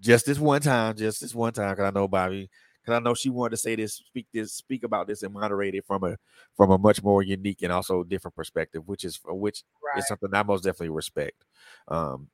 just 0.00 0.26
this 0.26 0.38
one 0.38 0.62
time 0.62 0.96
just 0.96 1.20
this 1.20 1.34
one 1.34 1.52
time 1.52 1.70
because 1.72 1.86
i 1.86 1.90
know 1.90 2.08
bobby 2.08 2.50
because 2.82 2.96
i 2.96 3.00
know 3.00 3.14
she 3.14 3.30
wanted 3.30 3.50
to 3.52 3.56
say 3.58 3.76
this 3.76 3.94
speak 3.96 4.26
this 4.32 4.54
speak 4.54 4.84
about 4.84 5.06
this 5.08 5.22
and 5.22 5.34
moderate 5.34 5.74
it 5.74 5.84
from 5.86 6.04
a 6.04 6.16
from 6.56 6.70
a 6.70 6.78
much 6.78 7.02
more 7.02 7.22
unique 7.22 7.62
and 7.62 7.72
also 7.72 8.04
different 8.04 8.36
perspective 8.36 8.82
which 8.86 9.04
is 9.04 9.20
which 9.26 9.64
Right. 9.84 10.00
is 10.00 10.08
something 10.08 10.30
i 10.34 10.42
most 10.42 10.64
definitely 10.64 10.90
respect 10.90 11.44
um 11.88 12.28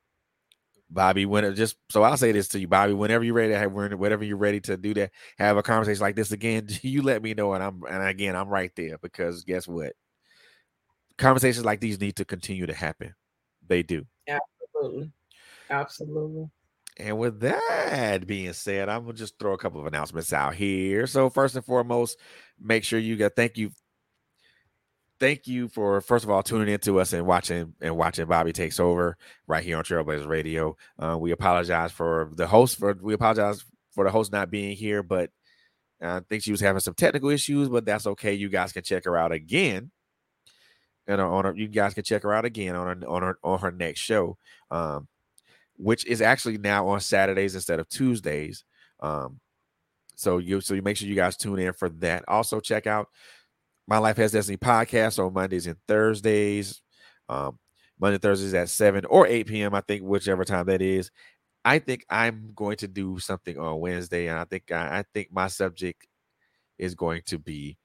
Bobby, 0.89 1.25
when 1.25 1.45
it 1.45 1.53
just 1.53 1.77
so 1.89 2.03
I'll 2.03 2.17
say 2.17 2.31
this 2.31 2.47
to 2.49 2.59
you, 2.59 2.67
Bobby. 2.67 2.93
Whenever 2.93 3.23
you're 3.23 3.35
ready 3.35 3.53
to 3.53 3.59
have, 3.59 3.71
whenever 3.71 4.23
you're 4.23 4.37
ready 4.37 4.59
to 4.61 4.77
do 4.77 4.93
that, 4.95 5.11
have 5.37 5.57
a 5.57 5.63
conversation 5.63 6.01
like 6.01 6.15
this 6.15 6.31
again, 6.31 6.67
you 6.81 7.01
let 7.01 7.21
me 7.21 7.33
know, 7.33 7.53
and 7.53 7.63
I'm 7.63 7.83
and 7.89 8.03
again 8.03 8.35
I'm 8.35 8.49
right 8.49 8.71
there 8.75 8.97
because 8.97 9.43
guess 9.43 9.67
what? 9.67 9.93
Conversations 11.17 11.65
like 11.65 11.79
these 11.79 11.99
need 11.99 12.15
to 12.15 12.25
continue 12.25 12.65
to 12.65 12.73
happen. 12.73 13.13
They 13.67 13.83
do. 13.83 14.05
Absolutely. 14.27 15.11
Absolutely. 15.69 16.49
And 16.97 17.17
with 17.17 17.39
that 17.41 18.27
being 18.27 18.51
said, 18.53 18.89
I'm 18.89 19.03
gonna 19.03 19.13
just 19.13 19.37
throw 19.39 19.53
a 19.53 19.57
couple 19.57 19.79
of 19.79 19.87
announcements 19.87 20.33
out 20.33 20.55
here. 20.55 21.07
So 21.07 21.29
first 21.29 21.55
and 21.55 21.63
foremost, 21.63 22.17
make 22.59 22.83
sure 22.83 22.99
you 22.99 23.15
got 23.15 23.35
thank 23.35 23.57
you. 23.57 23.71
Thank 25.19 25.47
you 25.47 25.67
for 25.67 26.01
first 26.01 26.23
of 26.23 26.29
all 26.29 26.43
tuning 26.43 26.73
in 26.73 26.79
to 26.81 26.99
us 26.99 27.13
and 27.13 27.25
watching 27.25 27.73
and 27.81 27.97
watching 27.97 28.25
Bobby 28.25 28.53
takes 28.53 28.79
over 28.79 29.17
right 29.47 29.63
here 29.63 29.77
on 29.77 29.83
Trailblazers 29.83 30.27
Radio. 30.27 30.77
Uh, 30.97 31.17
we 31.19 31.31
apologize 31.31 31.91
for 31.91 32.31
the 32.35 32.47
host 32.47 32.77
for 32.77 32.97
we 33.01 33.13
apologize 33.13 33.63
for 33.91 34.03
the 34.05 34.11
host 34.11 34.31
not 34.31 34.49
being 34.49 34.75
here, 34.75 35.03
but 35.03 35.31
I 36.01 36.21
think 36.21 36.43
she 36.43 36.51
was 36.51 36.61
having 36.61 36.79
some 36.79 36.93
technical 36.93 37.29
issues, 37.29 37.69
but 37.69 37.85
that's 37.85 38.07
okay. 38.07 38.33
You 38.33 38.49
guys 38.49 38.71
can 38.71 38.83
check 38.83 39.05
her 39.05 39.17
out 39.17 39.31
again. 39.31 39.91
And 41.07 41.19
on 41.19 41.45
her, 41.45 41.55
you 41.55 41.67
guys 41.67 41.93
can 41.93 42.03
check 42.03 42.23
her 42.23 42.33
out 42.33 42.45
again 42.45 42.75
on 42.75 43.01
her 43.01 43.09
on 43.09 43.21
her 43.23 43.39
on 43.43 43.59
her 43.59 43.71
next 43.71 43.99
show, 43.99 44.37
um, 44.69 45.07
which 45.75 46.05
is 46.05 46.21
actually 46.21 46.59
now 46.59 46.87
on 46.87 46.99
Saturdays 46.99 47.55
instead 47.55 47.79
of 47.79 47.89
Tuesdays. 47.89 48.63
Um, 48.99 49.39
so 50.15 50.37
you 50.37 50.61
so 50.61 50.75
you 50.75 50.81
make 50.83 50.97
sure 50.97 51.07
you 51.07 51.15
guys 51.15 51.35
tune 51.35 51.59
in 51.59 51.73
for 51.73 51.89
that. 51.89 52.25
Also 52.27 52.59
check 52.59 52.85
out 52.85 53.09
my 53.89 53.97
Life 53.97 54.17
Has 54.17 54.33
Destiny 54.33 54.57
podcast 54.57 55.23
on 55.23 55.33
Mondays 55.33 55.65
and 55.65 55.75
Thursdays. 55.87 56.79
Um, 57.27 57.57
Monday, 57.99 58.19
Thursdays 58.19 58.53
at 58.53 58.69
7 58.69 59.03
or 59.05 59.25
8 59.25 59.47
p.m. 59.47 59.73
I 59.73 59.81
think 59.81 60.03
whichever 60.03 60.45
time 60.45 60.67
that 60.67 60.81
is. 60.81 61.09
I 61.65 61.79
think 61.79 62.05
I'm 62.09 62.51
going 62.55 62.77
to 62.77 62.87
do 62.87 63.19
something 63.19 63.57
on 63.57 63.79
Wednesday, 63.79 64.27
and 64.27 64.39
I 64.39 64.45
think 64.45 64.71
I, 64.71 64.99
I 64.99 65.03
think 65.13 65.29
my 65.31 65.47
subject 65.47 66.07
is 66.77 66.95
going 66.95 67.23
to 67.25 67.39
be. 67.39 67.77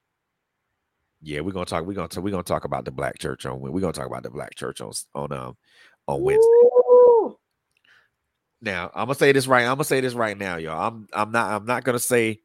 Yeah, 1.21 1.41
we're 1.41 1.51
gonna 1.51 1.65
talk. 1.65 1.85
We're 1.85 1.93
gonna 1.93 2.07
talk, 2.07 2.23
we're 2.23 2.31
gonna 2.31 2.43
talk 2.43 2.65
about 2.65 2.85
the 2.85 2.91
black 2.91 3.17
church 3.17 3.45
on. 3.45 3.59
We're 3.59 3.81
gonna 3.81 3.91
talk 3.91 4.05
about 4.05 4.23
the 4.23 4.29
black 4.29 4.55
church 4.55 4.79
on 4.79 4.91
on 5.13 5.33
um 5.33 5.57
on 6.07 6.21
Wednesday. 6.21 6.47
Ooh. 6.47 7.35
Now 8.61 8.91
I'm 8.93 9.07
gonna 9.07 9.15
say 9.15 9.31
this 9.31 9.47
right. 9.47 9.63
I'm 9.63 9.75
gonna 9.75 9.83
say 9.83 10.01
this 10.01 10.13
right 10.13 10.37
now, 10.37 10.57
y'all. 10.57 10.87
I'm 10.87 11.07
I'm 11.11 11.31
not 11.31 11.51
I'm 11.51 11.65
not 11.65 11.83
gonna 11.83 11.99
say. 11.99 12.41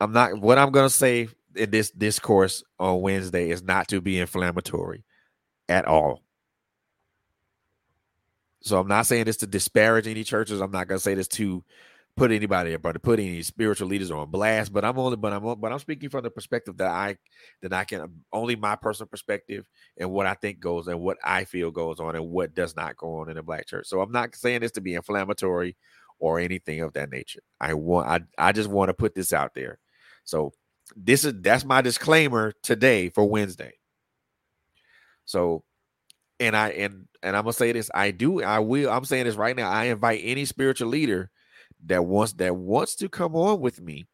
I'm 0.00 0.12
not 0.12 0.40
what 0.40 0.56
I'm 0.58 0.70
gonna 0.70 0.88
say 0.88 1.28
in 1.56 1.70
this 1.70 1.90
discourse 1.90 2.62
on 2.78 3.00
Wednesday 3.00 3.50
is 3.50 3.62
not 3.62 3.88
to 3.88 4.00
be 4.00 4.18
inflammatory 4.18 5.04
at 5.68 5.86
all. 5.86 6.22
So 8.62 8.78
I'm 8.78 8.88
not 8.88 9.06
saying 9.06 9.24
this 9.24 9.38
to 9.38 9.46
disparage 9.46 10.06
any 10.06 10.24
churches. 10.24 10.60
I'm 10.60 10.70
not 10.70 10.88
gonna 10.88 11.00
say 11.00 11.14
this 11.14 11.28
to 11.28 11.64
put 12.16 12.32
anybody 12.32 12.76
but 12.76 12.92
to 12.92 12.98
put 12.98 13.18
any 13.18 13.40
spiritual 13.40 13.88
leaders 13.88 14.10
on 14.10 14.30
blast. 14.30 14.72
But 14.72 14.84
I'm 14.84 14.98
only 14.98 15.16
but 15.16 15.32
I'm 15.32 15.42
but 15.58 15.72
I'm 15.72 15.78
speaking 15.78 16.10
from 16.10 16.22
the 16.24 16.30
perspective 16.30 16.76
that 16.78 16.90
I 16.90 17.16
that 17.62 17.72
I 17.72 17.84
can 17.84 18.22
only 18.32 18.56
my 18.56 18.76
personal 18.76 19.08
perspective 19.08 19.66
and 19.98 20.10
what 20.10 20.26
I 20.26 20.34
think 20.34 20.60
goes 20.60 20.86
and 20.86 21.00
what 21.00 21.16
I 21.24 21.44
feel 21.44 21.70
goes 21.70 22.00
on 22.00 22.16
and 22.16 22.30
what 22.30 22.54
does 22.54 22.76
not 22.76 22.96
go 22.96 23.20
on 23.20 23.30
in 23.30 23.36
the 23.36 23.42
black 23.42 23.66
church. 23.66 23.86
So 23.86 24.00
I'm 24.00 24.12
not 24.12 24.34
saying 24.34 24.60
this 24.60 24.72
to 24.72 24.80
be 24.80 24.94
inflammatory 24.94 25.76
or 26.18 26.38
anything 26.38 26.80
of 26.80 26.92
that 26.92 27.10
nature. 27.10 27.40
I 27.60 27.74
want 27.74 28.08
I 28.08 28.20
I 28.36 28.52
just 28.52 28.68
want 28.68 28.90
to 28.90 28.94
put 28.94 29.14
this 29.14 29.32
out 29.32 29.54
there. 29.54 29.78
So 30.24 30.52
this 30.96 31.24
is 31.24 31.34
that's 31.40 31.64
my 31.64 31.80
disclaimer 31.80 32.52
today 32.62 33.08
for 33.08 33.28
Wednesday. 33.28 33.72
So, 35.24 35.64
and 36.38 36.56
I 36.56 36.70
and 36.70 37.06
and 37.22 37.36
I'm 37.36 37.44
gonna 37.44 37.52
say 37.52 37.72
this. 37.72 37.90
I 37.94 38.10
do. 38.10 38.42
I 38.42 38.58
will. 38.58 38.90
I'm 38.90 39.04
saying 39.04 39.24
this 39.24 39.36
right 39.36 39.56
now. 39.56 39.70
I 39.70 39.84
invite 39.84 40.20
any 40.24 40.44
spiritual 40.44 40.88
leader 40.88 41.30
that 41.86 42.04
wants 42.04 42.32
that 42.34 42.56
wants 42.56 42.96
to 42.96 43.08
come 43.08 43.34
on 43.36 43.60
with 43.60 43.80
me 43.80 44.06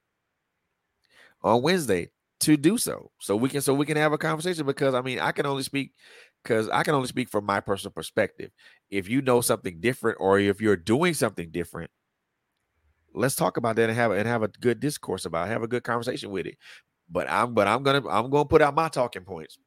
on 1.43 1.63
Wednesday 1.63 2.11
to 2.41 2.57
do 2.57 2.79
so. 2.79 3.11
So 3.21 3.37
we 3.37 3.49
can 3.49 3.61
so 3.61 3.75
we 3.75 3.87
can 3.87 3.97
have 3.97 4.13
a 4.13 4.19
conversation 4.19 4.67
because 4.67 4.95
I 4.95 5.01
mean 5.01 5.19
I 5.19 5.33
can 5.33 5.47
only 5.47 5.63
speak 5.63 5.93
because 6.43 6.69
I 6.69 6.83
can 6.83 6.95
only 6.95 7.09
speak 7.09 7.29
from 7.29 7.45
my 7.45 7.61
personal 7.61 7.93
perspective. 7.93 8.51
If 8.91 9.09
you 9.09 9.23
know 9.23 9.41
something 9.41 9.81
different 9.81 10.19
or 10.21 10.39
if 10.39 10.61
you're 10.61 10.77
doing 10.77 11.15
something 11.15 11.51
different, 11.51 11.91
let's 13.17 13.35
talk 13.35 13.57
about 13.57 13.77
that 13.77 13.89
and 13.89 13.99
have 13.99 14.13
and 14.13 14.29
have 14.29 14.43
a 14.43 14.49
good 14.49 14.79
discourse 14.79 15.25
about 15.25 15.49
it, 15.49 15.53
have 15.53 15.63
a 15.63 15.69
good 15.69 15.83
conversation 15.83 16.31
with 16.31 16.47
it. 16.47 16.57
But 17.11 17.29
I'm 17.31 17.55
but 17.55 17.67
I'm 17.67 17.83
gonna 17.83 18.07
I'm 18.09 18.31
gonna 18.31 18.45
put 18.45 18.63
out 18.63 18.75
my 18.75 18.89
talking 18.89 19.25
points. 19.25 19.59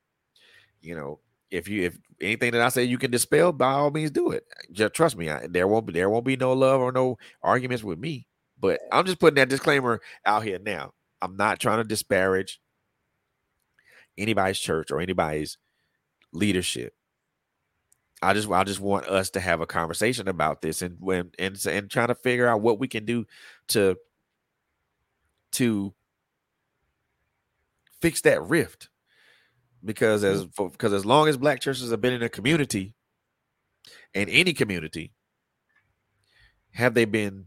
You 0.82 0.96
know, 0.96 1.20
if 1.52 1.68
you 1.68 1.84
if 1.84 1.98
anything 2.22 2.52
that 2.52 2.62
I 2.62 2.70
say 2.70 2.84
you 2.84 2.98
can 2.98 3.12
dispel, 3.12 3.52
by 3.52 3.72
all 3.72 3.92
means 3.92 4.12
do 4.12 4.32
it. 4.32 4.46
Just 4.72 4.94
trust 4.94 5.18
me, 5.18 5.30
I, 5.30 5.48
there 5.48 5.68
won't 5.68 5.86
be 5.86 5.94
there 5.94 6.10
won't 6.10 6.26
be 6.26 6.38
no 6.38 6.54
love 6.54 6.82
or 6.82 6.92
no 6.92 7.18
arguments 7.42 7.84
with 7.84 8.00
me. 8.00 8.28
But 8.60 8.82
I'm 8.92 9.06
just 9.06 9.20
putting 9.20 9.36
that 9.36 9.50
disclaimer 9.50 10.02
out 10.26 10.44
here 10.44 10.60
now. 10.60 10.94
I'm 11.22 11.38
not 11.38 11.60
trying 11.60 11.80
to 11.80 11.84
disparage 11.84 12.60
anybody's 14.18 14.60
church 14.60 14.92
or 14.92 15.00
anybody's 15.02 15.58
leadership. 16.34 16.94
I 18.22 18.34
just 18.34 18.50
I 18.50 18.64
just 18.64 18.80
want 18.82 19.08
us 19.08 19.30
to 19.32 19.40
have 19.40 19.62
a 19.62 19.66
conversation 19.66 20.28
about 20.28 20.62
this 20.62 20.82
and 20.82 20.98
when 21.00 21.32
and 21.40 21.58
and 21.66 21.90
trying 21.90 22.10
to 22.10 22.16
figure 22.16 22.48
out 22.48 22.62
what 22.62 22.80
we 22.80 22.88
can 22.88 23.06
do 23.06 23.26
to 23.70 23.98
to 25.54 25.94
fix 28.02 28.22
that 28.22 28.41
rift 28.44 28.90
because 29.84 30.24
as 30.24 30.46
mm-hmm. 30.46 30.68
because 30.68 30.94
as 30.94 31.06
long 31.06 31.28
as 31.28 31.38
black 31.38 31.62
churches 31.62 31.91
have 31.91 32.02
been 32.02 32.14
in 32.14 32.24
a 32.24 32.30
community 32.30 32.94
in 34.14 34.28
any 34.30 34.54
community 34.54 35.14
have 36.74 36.94
they 36.94 37.06
been 37.06 37.46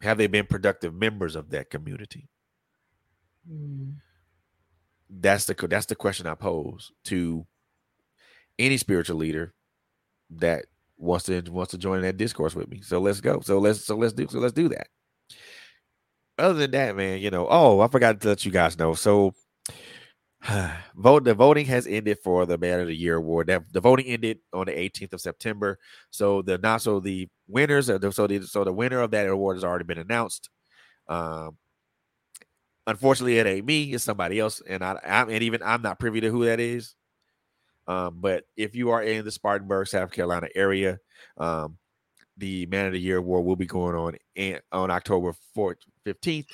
have 0.00 0.18
they 0.18 0.26
been 0.26 0.46
productive 0.46 0.94
members 0.94 1.36
of 1.36 1.50
that 1.50 1.70
community 1.70 2.28
mm. 3.48 3.94
that's 5.08 5.44
the 5.44 5.54
that's 5.68 5.86
the 5.86 5.94
question 5.94 6.26
i 6.26 6.34
pose 6.34 6.92
to 7.04 7.46
any 8.58 8.76
spiritual 8.76 9.16
leader 9.16 9.54
that 10.38 10.66
wants 10.96 11.26
to 11.26 11.40
wants 11.50 11.72
to 11.72 11.78
join 11.78 12.02
that 12.02 12.16
discourse 12.16 12.54
with 12.54 12.68
me. 12.68 12.80
So 12.80 13.00
let's 13.00 13.20
go. 13.20 13.40
So 13.40 13.58
let's 13.58 13.84
so 13.84 13.96
let's 13.96 14.12
do 14.12 14.26
so 14.28 14.38
let's 14.38 14.52
do 14.52 14.68
that. 14.70 14.88
Other 16.38 16.60
than 16.60 16.70
that, 16.72 16.96
man, 16.96 17.20
you 17.20 17.30
know, 17.30 17.46
oh, 17.50 17.80
I 17.80 17.88
forgot 17.88 18.20
to 18.20 18.28
let 18.28 18.44
you 18.44 18.52
guys 18.52 18.78
know. 18.78 18.94
So 18.94 19.34
vote 20.96 21.24
the 21.24 21.34
voting 21.34 21.66
has 21.66 21.86
ended 21.86 22.18
for 22.22 22.46
the 22.46 22.58
Man 22.58 22.80
of 22.80 22.86
the 22.86 22.94
Year 22.94 23.16
award. 23.16 23.48
That 23.48 23.64
the 23.72 23.80
voting 23.80 24.06
ended 24.06 24.38
on 24.52 24.66
the 24.66 24.72
18th 24.72 25.12
of 25.12 25.20
September. 25.20 25.78
So 26.10 26.42
the 26.42 26.58
not 26.58 26.82
so 26.82 27.00
the 27.00 27.28
winners 27.48 27.86
so 27.86 27.98
the 27.98 28.46
so 28.46 28.64
the 28.64 28.72
winner 28.72 29.00
of 29.00 29.10
that 29.10 29.28
award 29.28 29.56
has 29.56 29.64
already 29.64 29.84
been 29.84 29.98
announced. 29.98 30.48
Um 31.08 31.58
unfortunately 32.86 33.38
it 33.38 33.46
ain't 33.46 33.66
me, 33.66 33.92
it's 33.92 34.04
somebody 34.04 34.40
else. 34.40 34.62
And 34.66 34.82
I 34.82 34.98
I'm 35.04 35.28
and 35.28 35.42
even 35.42 35.62
I'm 35.62 35.82
not 35.82 36.00
privy 36.00 36.20
to 36.22 36.30
who 36.30 36.44
that 36.46 36.60
is. 36.60 36.94
Um, 37.86 38.18
but 38.20 38.44
if 38.56 38.74
you 38.74 38.90
are 38.90 39.02
in 39.02 39.24
the 39.24 39.30
Spartanburg, 39.30 39.88
South 39.88 40.12
Carolina 40.12 40.48
area, 40.54 40.98
um, 41.36 41.78
the 42.36 42.66
Man 42.66 42.86
of 42.86 42.92
the 42.92 43.00
Year 43.00 43.18
Award 43.18 43.44
will 43.44 43.56
be 43.56 43.66
going 43.66 43.94
on 43.94 44.16
in, 44.34 44.58
on 44.70 44.90
October 44.90 45.34
4th, 45.56 45.76
15th 46.06 46.46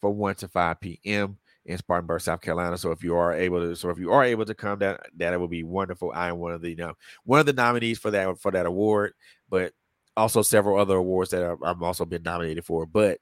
from 0.00 0.16
1 0.16 0.34
to 0.36 0.48
5 0.48 0.80
p.m. 0.80 1.38
in 1.64 1.78
Spartanburg, 1.78 2.20
South 2.20 2.40
Carolina. 2.40 2.76
So 2.78 2.90
if 2.90 3.04
you 3.04 3.14
are 3.16 3.32
able 3.32 3.60
to, 3.60 3.76
so 3.76 3.90
if 3.90 3.98
you 3.98 4.12
are 4.12 4.24
able 4.24 4.44
to 4.46 4.54
come, 4.54 4.78
that 4.80 5.00
that 5.16 5.38
would 5.38 5.50
be 5.50 5.62
wonderful. 5.62 6.12
I 6.14 6.28
am 6.28 6.38
one 6.38 6.52
of 6.52 6.62
the 6.62 6.70
you 6.70 6.76
know, 6.76 6.94
one 7.24 7.40
of 7.40 7.46
the 7.46 7.52
nominees 7.52 7.98
for 7.98 8.10
that 8.10 8.38
for 8.40 8.50
that 8.50 8.66
award, 8.66 9.12
but 9.48 9.72
also 10.16 10.42
several 10.42 10.78
other 10.78 10.96
awards 10.96 11.30
that 11.30 11.56
I've 11.64 11.82
also 11.82 12.04
been 12.04 12.22
nominated 12.22 12.64
for. 12.64 12.86
But 12.86 13.18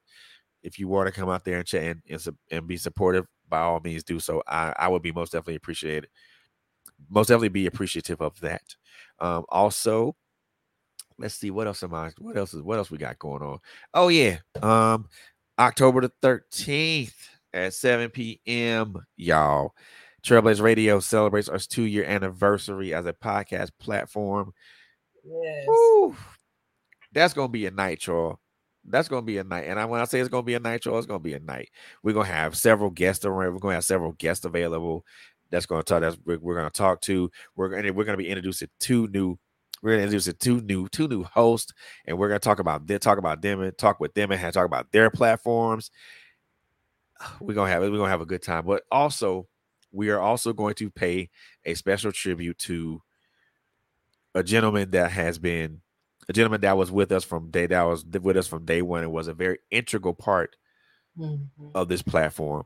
if 0.62 0.78
you 0.78 0.88
want 0.88 1.06
to 1.06 1.12
come 1.12 1.28
out 1.28 1.44
there 1.44 1.58
and 1.58 1.66
chat 1.66 1.82
and, 1.82 2.02
and, 2.08 2.36
and 2.50 2.66
be 2.66 2.76
supportive, 2.76 3.26
by 3.48 3.60
all 3.60 3.80
means 3.80 4.04
do 4.04 4.20
so. 4.20 4.42
I, 4.46 4.74
I 4.76 4.88
would 4.88 5.02
be 5.02 5.12
most 5.12 5.32
definitely 5.32 5.56
appreciated 5.56 6.08
most 7.08 7.28
definitely 7.28 7.48
be 7.48 7.66
appreciative 7.66 8.20
of 8.20 8.38
that. 8.40 8.74
Um, 9.20 9.44
also, 9.48 10.16
let's 11.18 11.34
see 11.34 11.50
what 11.50 11.66
else 11.66 11.82
am 11.82 11.94
I 11.94 12.10
what 12.18 12.36
else 12.36 12.54
is 12.54 12.62
what 12.62 12.78
else 12.78 12.90
we 12.90 12.98
got 12.98 13.18
going 13.18 13.42
on. 13.42 13.58
Oh 13.94 14.08
yeah. 14.08 14.38
Um 14.62 15.08
October 15.58 16.02
the 16.02 16.12
13th 16.22 17.14
at 17.52 17.74
7 17.74 18.10
p.m. 18.10 19.04
Y'all. 19.16 19.74
Trailblaze 20.24 20.60
Radio 20.60 21.00
celebrates 21.00 21.48
our 21.48 21.58
two-year 21.58 22.04
anniversary 22.04 22.92
as 22.92 23.06
a 23.06 23.12
podcast 23.12 23.70
platform. 23.80 24.52
Yes. 25.24 25.64
Woo. 25.66 26.16
That's 27.12 27.34
gonna 27.34 27.48
be 27.48 27.66
a 27.66 27.70
night, 27.70 28.06
y'all. 28.06 28.38
That's 28.84 29.08
gonna 29.08 29.22
be 29.22 29.38
a 29.38 29.44
night. 29.44 29.66
And 29.66 29.78
I, 29.78 29.84
when 29.84 30.00
I 30.00 30.04
say 30.04 30.20
it's 30.20 30.28
gonna 30.28 30.42
be 30.42 30.54
a 30.54 30.60
night, 30.60 30.84
y'all, 30.84 30.98
it's 30.98 31.06
gonna 31.06 31.18
be 31.18 31.34
a 31.34 31.40
night. 31.40 31.70
We're 32.02 32.14
gonna 32.14 32.26
have 32.26 32.56
several 32.56 32.90
guests 32.90 33.24
around. 33.24 33.52
We're 33.54 33.60
gonna 33.60 33.74
have 33.74 33.84
several 33.84 34.12
guests 34.12 34.44
available 34.44 35.04
that's 35.50 35.66
going 35.66 35.82
to 35.82 35.84
talk. 35.84 36.00
That's 36.00 36.16
we're, 36.24 36.38
we're 36.38 36.56
going 36.56 36.70
to 36.70 36.76
talk 36.76 37.00
to. 37.02 37.30
We're 37.56 37.68
going 37.68 37.94
we're 37.94 38.04
going 38.04 38.18
to 38.18 38.22
be 38.22 38.28
introducing 38.28 38.68
two 38.80 39.08
new. 39.08 39.38
We're 39.82 39.90
going 39.90 40.00
to 40.00 40.04
introduce 40.04 40.34
two 40.38 40.60
new 40.60 40.88
two 40.88 41.08
new 41.08 41.24
hosts, 41.24 41.72
and 42.06 42.18
we're 42.18 42.28
going 42.28 42.40
to 42.40 42.44
talk 42.44 42.58
about 42.58 42.86
they 42.86 42.98
talk 42.98 43.18
about 43.18 43.42
them 43.42 43.60
and 43.60 43.76
talk 43.76 44.00
with 44.00 44.14
them 44.14 44.30
and 44.30 44.40
have 44.40 44.54
talk 44.54 44.66
about 44.66 44.92
their 44.92 45.10
platforms. 45.10 45.90
We're 47.40 47.54
gonna 47.54 47.70
have 47.70 47.82
we're 47.82 47.90
gonna 47.90 48.08
have 48.08 48.20
a 48.20 48.26
good 48.26 48.42
time, 48.42 48.64
but 48.64 48.84
also 48.92 49.48
we 49.90 50.10
are 50.10 50.20
also 50.20 50.52
going 50.52 50.74
to 50.74 50.90
pay 50.90 51.30
a 51.64 51.74
special 51.74 52.12
tribute 52.12 52.58
to 52.58 53.02
a 54.34 54.42
gentleman 54.42 54.90
that 54.90 55.10
has 55.10 55.38
been 55.38 55.80
a 56.28 56.32
gentleman 56.32 56.60
that 56.60 56.76
was 56.76 56.90
with 56.90 57.10
us 57.10 57.24
from 57.24 57.50
day 57.50 57.66
that 57.66 57.82
was 57.82 58.04
with 58.04 58.36
us 58.36 58.46
from 58.46 58.64
day 58.64 58.82
one 58.82 59.02
and 59.02 59.12
was 59.12 59.28
a 59.28 59.34
very 59.34 59.58
integral 59.70 60.14
part 60.14 60.56
mm-hmm. 61.18 61.68
of 61.74 61.88
this 61.88 62.02
platform. 62.02 62.64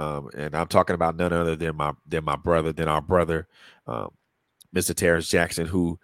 Um, 0.00 0.30
and 0.34 0.54
I'm 0.54 0.66
talking 0.66 0.94
about 0.94 1.16
none 1.16 1.32
other 1.32 1.56
than 1.56 1.76
my 1.76 1.92
than 2.06 2.24
my 2.24 2.36
brother, 2.36 2.72
than 2.72 2.88
our 2.88 3.02
brother, 3.02 3.46
um, 3.86 4.08
Mr. 4.74 4.94
Terrence 4.94 5.28
Jackson, 5.28 5.66
who 5.66 5.98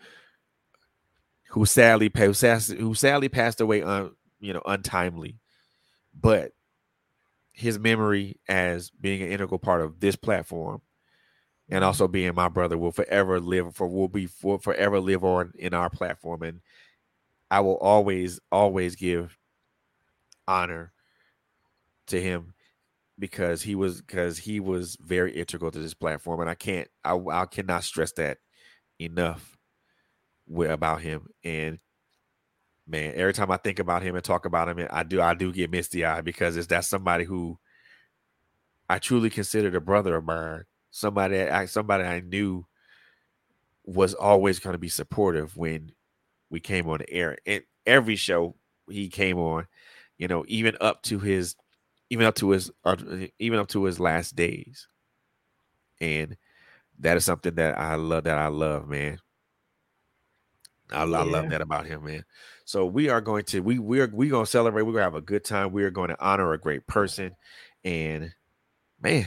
who 1.49 1.65
sadly 1.65 2.13
who 2.15 2.95
sadly 2.95 3.29
passed 3.31 3.63
away 3.63 3.83
un, 3.83 4.11
you 4.39 4.53
know 4.53 4.61
untimely, 4.67 5.39
but 6.15 6.53
his 7.53 7.79
memory 7.79 8.39
as 8.49 8.91
being 8.91 9.23
an 9.23 9.29
integral 9.29 9.59
part 9.59 9.81
of 9.81 9.99
this 9.99 10.15
platform 10.15 10.83
and 11.71 11.83
also 11.83 12.07
being 12.07 12.35
my 12.35 12.49
brother 12.49 12.77
will 12.77 12.93
forever 12.93 13.41
live 13.41 13.75
for 13.75 13.89
will 13.89 14.09
be 14.09 14.27
for 14.27 14.59
forever 14.59 15.01
live 15.01 15.25
on 15.25 15.55
in 15.59 15.73
our 15.73 15.89
platform 15.89 16.43
and 16.43 16.61
I 17.51 17.61
will 17.61 17.79
always 17.79 18.41
always 18.53 18.95
give 18.95 19.39
honor 20.47 20.93
to 22.09 22.21
him 22.21 22.53
because 23.19 23.63
he 23.63 23.75
was 23.75 24.01
because 24.01 24.39
he 24.39 24.61
was 24.61 24.97
very 25.01 25.33
integral 25.33 25.71
to 25.71 25.79
this 25.79 25.95
platform 25.95 26.41
and 26.41 26.51
I 26.51 26.55
can't 26.55 26.89
I, 27.05 27.19
I 27.31 27.47
cannot 27.47 27.85
stress 27.85 28.13
that 28.13 28.39
enough 28.99 29.57
with, 30.47 30.71
about 30.71 31.01
him 31.01 31.29
and 31.43 31.79
man 32.87 33.15
every 33.17 33.33
time 33.33 33.51
I 33.51 33.57
think 33.57 33.79
about 33.79 34.03
him 34.03 34.15
and 34.15 34.25
talk 34.25 34.45
about 34.45 34.69
him 34.69 34.87
I 34.91 35.03
do 35.03 35.21
I 35.21 35.35
do 35.35 35.53
get 35.53 35.71
misty 35.71 36.05
eye 36.05 36.21
because 36.21 36.57
it's 36.57 36.69
that 36.69 36.85
somebody 36.85 37.25
who 37.25 37.59
I 38.89 38.99
truly 38.99 39.31
considered 39.31 39.75
a 39.75 39.81
brother 39.81 40.17
of 40.17 40.25
mine 40.25 40.65
somebody 40.91 41.41
I 41.41 41.67
somebody 41.67 42.05
I 42.05 42.21
knew 42.21 42.67
was 43.87 44.15
always 44.15 44.59
going 44.59 44.75
to 44.75 44.79
be 44.79 44.89
supportive 44.89 45.57
when 45.57 45.93
we 46.51 46.61
came 46.61 46.89
on 46.89 46.99
the 46.99 47.11
air. 47.11 47.39
And 47.47 47.63
every 47.87 48.17
show 48.17 48.57
he 48.91 49.09
came 49.09 49.39
on, 49.39 49.67
you 50.19 50.29
know, 50.29 50.45
even 50.49 50.77
up 50.81 51.03
to 51.05 51.19
his 51.21 51.55
even 52.11 52.27
up 52.27 52.35
to 52.37 52.51
his 52.51 52.71
uh, 52.85 52.97
even 53.39 53.59
up 53.59 53.69
to 53.69 53.85
his 53.85 54.01
last 54.01 54.37
days. 54.37 54.89
And 56.01 56.37
that 56.99 57.17
is 57.17 57.25
something 57.25 57.55
that 57.57 57.79
I 57.79 57.95
love 57.97 58.25
that 58.25 58.39
I 58.39 58.49
love, 58.49 58.89
man. 58.89 59.19
I, 60.93 61.05
yeah. 61.05 61.19
I, 61.19 61.23
love 61.25 61.51
that 61.51 61.61
about 61.61 61.87
him, 61.87 62.05
man. 62.05 62.25
So 62.65 62.87
we 62.87 63.09
are 63.09 63.21
going 63.21 63.45
to 63.47 63.61
we 63.61 63.79
we're 63.79 64.09
we 64.13 64.29
gonna 64.29 64.47
celebrate. 64.47 64.83
We're 64.83 64.93
gonna 64.93 65.05
have 65.05 65.15
a 65.15 65.21
good 65.21 65.45
time. 65.45 65.73
We 65.73 65.85
are 65.85 65.91
going 65.91 66.11
to 66.11 66.25
honor 66.25 66.53
a 66.53 66.59
great 66.59 66.87
person, 66.87 67.35
and 67.85 68.33
man, 69.01 69.27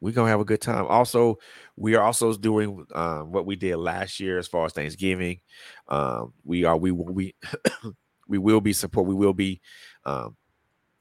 we're 0.00 0.12
gonna 0.12 0.30
have 0.30 0.40
a 0.40 0.44
good 0.44 0.60
time. 0.60 0.86
Also, 0.86 1.38
we 1.76 1.94
are 1.96 2.02
also 2.02 2.34
doing 2.34 2.86
um, 2.94 3.32
what 3.32 3.46
we 3.46 3.56
did 3.56 3.76
last 3.76 4.20
year 4.20 4.38
as 4.38 4.46
far 4.46 4.66
as 4.66 4.72
Thanksgiving. 4.72 5.40
Um, 5.88 6.32
we 6.44 6.64
are 6.64 6.76
we 6.76 6.92
we 6.92 7.34
we 8.28 8.38
will 8.38 8.60
be 8.60 8.72
support. 8.72 9.06
We 9.06 9.14
will 9.14 9.34
be 9.34 9.60
um, 10.04 10.36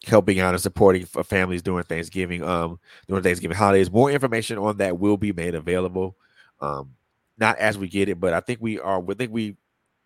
helping 0.03 0.39
out 0.39 0.53
and 0.53 0.61
supporting 0.61 1.05
families 1.05 1.61
during 1.61 1.83
Thanksgiving 1.85 2.43
um 2.43 2.79
during 3.07 3.23
Thanksgiving 3.23 3.57
holidays. 3.57 3.91
More 3.91 4.11
information 4.11 4.57
on 4.57 4.77
that 4.77 4.99
will 4.99 5.17
be 5.17 5.31
made 5.31 5.55
available. 5.55 6.15
Um, 6.59 6.95
not 7.37 7.57
as 7.57 7.77
we 7.77 7.87
get 7.87 8.09
it, 8.09 8.19
but 8.19 8.33
I 8.33 8.39
think 8.39 8.59
we 8.61 8.79
are. 8.79 8.99
We 8.99 9.15
think 9.15 9.31
we 9.31 9.57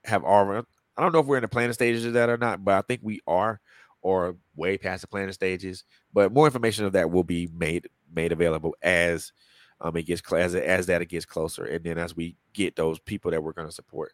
have 0.06 0.24
already. 0.24 0.66
I 0.96 1.02
don't 1.02 1.12
know 1.12 1.20
if 1.20 1.26
we're 1.26 1.38
in 1.38 1.44
the 1.44 1.48
planning 1.48 1.74
stages 1.74 2.06
of 2.06 2.14
that 2.14 2.30
or 2.30 2.38
not, 2.38 2.64
but 2.64 2.76
I 2.76 2.82
think 2.82 3.02
we 3.04 3.22
are, 3.28 3.60
or 4.02 4.36
way 4.56 4.78
past 4.78 5.02
the 5.02 5.08
planning 5.08 5.34
stages. 5.34 5.84
But 6.14 6.32
more 6.32 6.48
information 6.48 6.86
of 6.86 6.94
that 6.94 7.12
will 7.12 7.24
be 7.24 7.50
made 7.54 7.88
made 8.14 8.32
available 8.32 8.76
as 8.82 9.32
um 9.82 9.96
it 9.98 10.04
gets 10.04 10.22
as 10.34 10.56
as 10.56 10.86
that 10.88 11.02
it 11.02 11.10
gets 11.10 11.26
closer, 11.26 11.66
and 11.66 11.84
then 11.84 11.98
as 11.98 12.16
we 12.16 12.36
get 12.54 12.76
those 12.76 13.00
people 13.00 13.32
that 13.32 13.44
we're 13.44 13.54
going 13.54 13.68
to 13.68 13.74
support. 13.74 14.14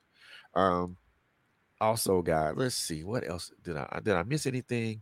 Um, 0.56 0.98
also, 1.80 2.22
guys, 2.22 2.54
let's 2.56 2.76
see 2.76 3.04
what 3.04 3.28
else 3.28 3.52
did 3.62 3.78
I 3.78 4.00
did 4.04 4.16
I 4.16 4.24
miss 4.24 4.46
anything? 4.46 5.02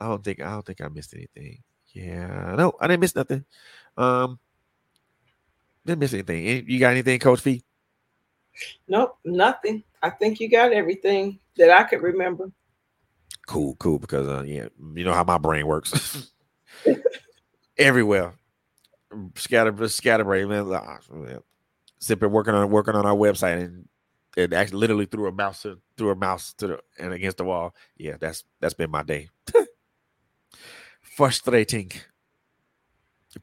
I 0.00 0.06
don't 0.06 0.24
think 0.24 0.40
I 0.40 0.50
don't 0.50 0.64
think 0.64 0.80
I 0.80 0.88
missed 0.88 1.14
anything. 1.14 1.62
Yeah, 1.92 2.54
no, 2.56 2.72
I 2.80 2.86
didn't 2.86 3.00
miss 3.00 3.14
nothing. 3.14 3.44
Um, 3.96 4.38
didn't 5.84 6.00
miss 6.00 6.14
anything. 6.14 6.64
You 6.68 6.78
got 6.78 6.92
anything, 6.92 7.18
Coach 7.18 7.40
Fee? 7.40 7.62
Nope, 8.88 9.18
nothing. 9.24 9.82
I 10.02 10.10
think 10.10 10.40
you 10.40 10.48
got 10.48 10.72
everything 10.72 11.38
that 11.56 11.70
I 11.70 11.84
could 11.84 12.02
remember. 12.02 12.50
Cool, 13.46 13.74
cool. 13.76 13.98
Because 13.98 14.28
uh, 14.28 14.44
yeah, 14.46 14.68
you 14.94 15.04
know 15.04 15.12
how 15.12 15.24
my 15.24 15.38
brain 15.38 15.66
works. 15.66 16.28
Everywhere, 17.78 18.34
scatter, 19.34 19.88
scatterbrain, 19.88 20.48
man. 20.48 20.70
Ah, 20.72 20.98
Zipper 22.02 22.28
working 22.28 22.54
on 22.54 22.70
working 22.70 22.94
on 22.94 23.06
our 23.06 23.16
website 23.16 23.64
and 23.64 23.88
it 24.36 24.52
actually 24.52 24.78
literally 24.78 25.06
threw 25.06 25.26
a 25.26 25.32
mouse 25.32 25.62
to, 25.62 25.78
threw 25.96 26.10
a 26.10 26.14
mouse 26.14 26.52
to 26.54 26.66
the 26.66 26.80
and 26.98 27.12
against 27.12 27.38
the 27.38 27.44
wall. 27.44 27.74
Yeah, 27.96 28.16
that's 28.18 28.44
that's 28.60 28.74
been 28.74 28.90
my 28.90 29.02
day. 29.02 29.28
Frustrating, 31.20 31.92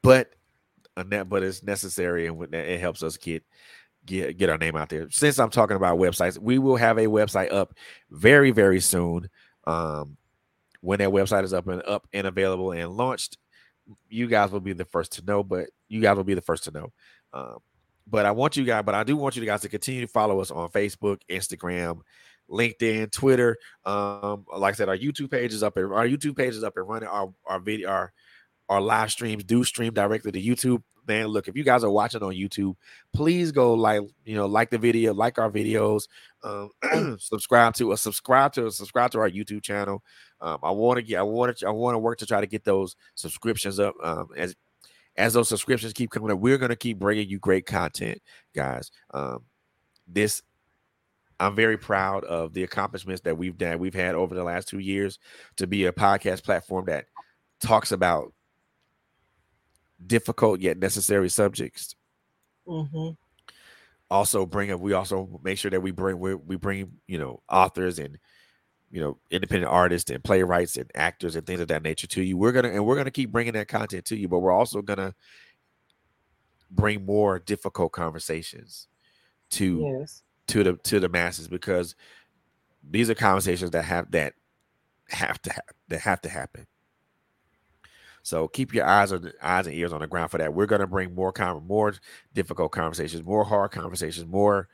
but 0.02 0.34
but 0.96 1.44
it's 1.44 1.62
necessary 1.62 2.26
and 2.26 2.56
it 2.56 2.80
helps 2.80 3.04
us 3.04 3.18
get 3.18 3.44
get 4.04 4.36
get 4.36 4.50
our 4.50 4.58
name 4.58 4.76
out 4.76 4.90
there. 4.90 5.08
Since 5.12 5.38
I'm 5.38 5.52
talking 5.52 5.78
about 5.78 6.00
websites, 6.00 6.40
we 6.40 6.58
will 6.58 6.78
have 6.78 6.98
a 6.98 7.06
website 7.06 7.54
up 7.54 7.76
very 8.10 8.50
very 8.50 8.80
soon. 8.80 9.30
Um, 9.68 10.18
when 10.82 10.98
that 10.98 11.10
website 11.10 11.44
is 11.44 11.54
up 11.54 11.68
and 11.68 11.84
up 11.84 12.08
and 12.14 12.26
available 12.26 12.72
and 12.72 12.98
launched, 12.98 13.38
you 14.10 14.26
guys 14.26 14.50
will 14.50 14.60
be 14.60 14.74
the 14.74 14.86
first 14.86 15.12
to 15.12 15.26
know. 15.26 15.44
But 15.44 15.70
you 15.88 16.02
guys 16.02 16.18
will 16.18 16.24
be 16.24 16.34
the 16.34 16.42
first 16.42 16.64
to 16.64 16.72
know. 16.72 16.92
Um, 17.32 17.60
but 18.08 18.26
I 18.26 18.32
want 18.32 18.58
you 18.58 18.64
guys, 18.64 18.82
but 18.88 18.96
I 18.96 19.04
do 19.04 19.16
want 19.16 19.36
you 19.36 19.46
guys 19.46 19.62
to 19.62 19.70
continue 19.70 20.02
to 20.02 20.08
follow 20.08 20.42
us 20.42 20.50
on 20.50 20.70
Facebook, 20.70 21.20
Instagram, 21.30 22.00
LinkedIn, 22.50 23.12
Twitter. 23.12 23.58
Um, 23.86 24.46
like 24.56 24.76
I 24.76 24.78
said, 24.78 24.90
our 24.90 24.98
YouTube 24.98 25.32
page 25.32 25.54
is 25.54 25.64
up 25.64 25.78
and 25.78 25.92
our 25.92 26.08
YouTube 26.08 26.38
page 26.38 26.56
is 26.56 26.64
up 26.64 26.78
and 26.78 26.88
running. 26.88 27.10
Our 27.10 27.34
our 27.46 27.60
video, 27.60 27.90
our 27.90 28.14
our 28.70 28.82
live 28.82 29.12
streams 29.12 29.44
do 29.44 29.64
stream 29.64 29.94
directly 29.94 30.32
to 30.32 30.42
YouTube. 30.42 30.84
Man, 31.08 31.28
look, 31.28 31.48
if 31.48 31.56
you 31.56 31.64
guys 31.64 31.86
are 31.86 31.90
watching 31.90 32.22
on 32.22 32.34
YouTube, 32.34 32.76
please 33.14 33.54
go 33.54 33.74
like 33.74 34.02
you 34.26 34.36
know 34.36 34.46
like 34.46 34.70
the 34.70 34.78
video, 34.78 35.14
like 35.14 35.40
our 35.40 35.50
videos, 35.50 36.08
um, 36.44 36.70
subscribe 37.20 37.76
to 37.76 37.94
us, 37.94 38.02
subscribe 38.02 38.52
to 38.54 38.70
subscribe 38.72 39.12
to 39.12 39.20
our 39.20 39.30
YouTube 39.30 39.64
channel. 39.64 40.04
Um, 40.42 40.60
I 40.62 40.72
want 40.72 40.98
to 40.98 41.04
get, 41.04 41.20
I 41.20 41.24
want 41.24 41.58
to, 41.58 41.68
I 41.68 41.72
want 41.72 41.96
to 41.96 42.00
work 42.00 42.20
to 42.20 42.26
try 42.26 42.42
to 42.42 42.48
get 42.48 42.66
those 42.66 42.96
subscriptions 43.16 43.80
up 43.80 43.96
um, 44.04 44.28
as 44.36 44.56
as 45.18 45.34
those 45.34 45.50
subscriptions 45.50 45.94
keep 45.94 46.12
coming 46.12 46.32
up, 46.32 46.40
we're 46.40 46.58
to 46.58 46.76
keep 46.76 47.00
bringing 47.00 47.28
you 47.28 47.40
great 47.40 47.66
content, 47.66 48.22
guys. 48.54 48.92
Um, 49.14 49.46
this, 50.08 50.44
I'm 51.40 51.56
very 51.56 51.78
proud 51.78 52.24
of 52.24 52.54
the 52.54 52.64
accomplishments 52.64 53.22
that 53.22 53.38
we've 53.38 53.58
done, 53.58 53.80
we've 53.80 53.94
had 53.94 54.16
over 54.16 54.34
the 54.34 54.44
last 54.44 54.68
two 54.68 54.80
years 54.80 55.20
to 55.58 55.68
be 55.68 55.86
a 55.86 55.92
podcast 55.92 56.44
platform 56.44 56.86
that 56.86 57.06
talks 57.60 57.92
about 57.92 58.34
difficult 60.06 60.60
yet 60.60 60.78
necessary 60.78 61.30
subjects. 61.30 61.96
Mm-hmm. 62.68 63.10
Also, 64.10 64.46
bring 64.46 64.72
up. 64.72 64.80
We 64.80 64.94
also 64.94 65.40
make 65.44 65.58
sure 65.58 65.72
that 65.72 65.82
we 65.82 65.92
bring 65.92 66.20
we, 66.20 66.34
we 66.34 66.56
bring 66.56 66.94
you 67.08 67.18
know 67.20 67.42
authors 67.50 68.00
and 68.00 68.18
you 68.90 69.02
know 69.02 69.18
independent 69.30 69.72
artists 69.72 70.10
and 70.10 70.24
playwrights 70.24 70.78
and 70.78 70.90
actors 70.96 71.36
and 71.36 71.46
things 71.46 71.60
of 71.60 71.68
that 71.68 71.84
nature 71.84 72.08
to 72.08 72.24
you 72.24 72.38
we're 72.38 72.54
gonna 72.54 72.70
and 72.70 72.86
we're 72.86 72.96
gonna 72.96 73.12
keep 73.12 73.34
bringing 73.34 73.52
that 73.52 73.68
content 73.68 74.06
to 74.06 74.16
you 74.16 74.30
but 74.30 74.40
we're 74.40 74.52
also 74.52 74.82
gonna 74.82 75.14
bring 76.72 77.06
more 77.06 77.40
difficult 77.40 77.92
conversations 77.92 78.88
to 79.50 79.98
yes. 80.00 80.24
To 80.48 80.64
the 80.64 80.74
to 80.78 81.00
the 81.00 81.10
masses 81.10 81.48
because 81.48 81.96
these 82.90 83.10
are 83.10 83.16
conversations 83.16 83.72
that 83.72 83.84
have 83.84 84.12
that 84.12 84.34
have 85.10 85.42
to 85.42 85.52
ha- 85.52 85.74
that 85.90 86.02
have 86.02 86.22
to 86.22 86.30
happen 86.30 86.66
so 88.24 88.48
keep 88.48 88.74
your 88.74 88.86
eyes 88.86 89.12
on 89.14 89.32
eyes 89.42 89.68
and 89.68 89.76
ears 89.76 89.94
on 89.94 90.02
the 90.02 90.08
ground 90.08 90.32
for 90.32 90.38
that 90.38 90.54
we're 90.54 90.66
going 90.66 90.82
to 90.82 90.88
bring 90.88 91.14
more 91.16 91.32
con- 91.32 91.66
more 91.68 91.94
difficult 92.34 92.72
conversations 92.72 93.24
more 93.24 93.46
hard 93.46 93.72
conversations 93.72 94.28
more 94.28 94.68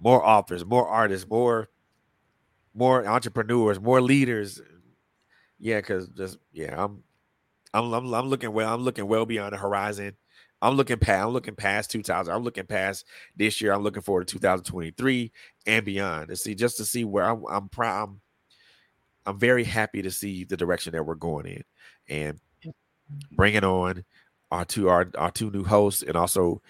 more 0.00 0.24
authors 0.24 0.64
more 0.64 0.86
artists 0.88 1.28
more 1.28 1.68
more 2.74 3.06
entrepreneurs, 3.06 3.80
more 3.80 4.00
leaders. 4.00 4.60
Yeah, 5.58 5.78
because 5.78 6.08
just 6.08 6.38
yeah, 6.52 6.84
I'm, 6.84 7.02
I'm, 7.74 7.92
I'm, 7.92 8.14
I'm 8.14 8.28
looking 8.28 8.52
well. 8.52 8.72
I'm 8.72 8.82
looking 8.82 9.06
well 9.06 9.26
beyond 9.26 9.52
the 9.52 9.58
horizon. 9.58 10.16
I'm 10.62 10.76
looking 10.76 10.98
past. 10.98 11.26
I'm 11.26 11.32
looking 11.32 11.56
past 11.56 11.90
2000. 11.90 12.32
I'm 12.32 12.44
looking 12.44 12.66
past 12.66 13.04
this 13.36 13.60
year. 13.60 13.72
I'm 13.72 13.82
looking 13.82 14.02
forward 14.02 14.28
to 14.28 14.34
2023 14.34 15.32
and 15.66 15.84
beyond 15.84 16.28
to 16.28 16.36
see 16.36 16.54
just 16.54 16.76
to 16.76 16.84
see 16.84 17.04
where 17.04 17.24
I'm. 17.24 17.44
I'm 17.50 17.68
proud. 17.68 18.08
I'm, 18.08 18.20
I'm 19.26 19.38
very 19.38 19.64
happy 19.64 20.02
to 20.02 20.10
see 20.10 20.44
the 20.44 20.56
direction 20.56 20.92
that 20.92 21.04
we're 21.04 21.16
going 21.16 21.46
in, 21.46 21.64
and 22.08 22.40
bringing 23.32 23.64
on 23.64 24.04
our 24.52 24.64
two 24.64 24.88
our, 24.88 25.10
our 25.18 25.32
two 25.32 25.50
new 25.50 25.64
hosts, 25.64 26.04
and 26.04 26.16
also 26.16 26.62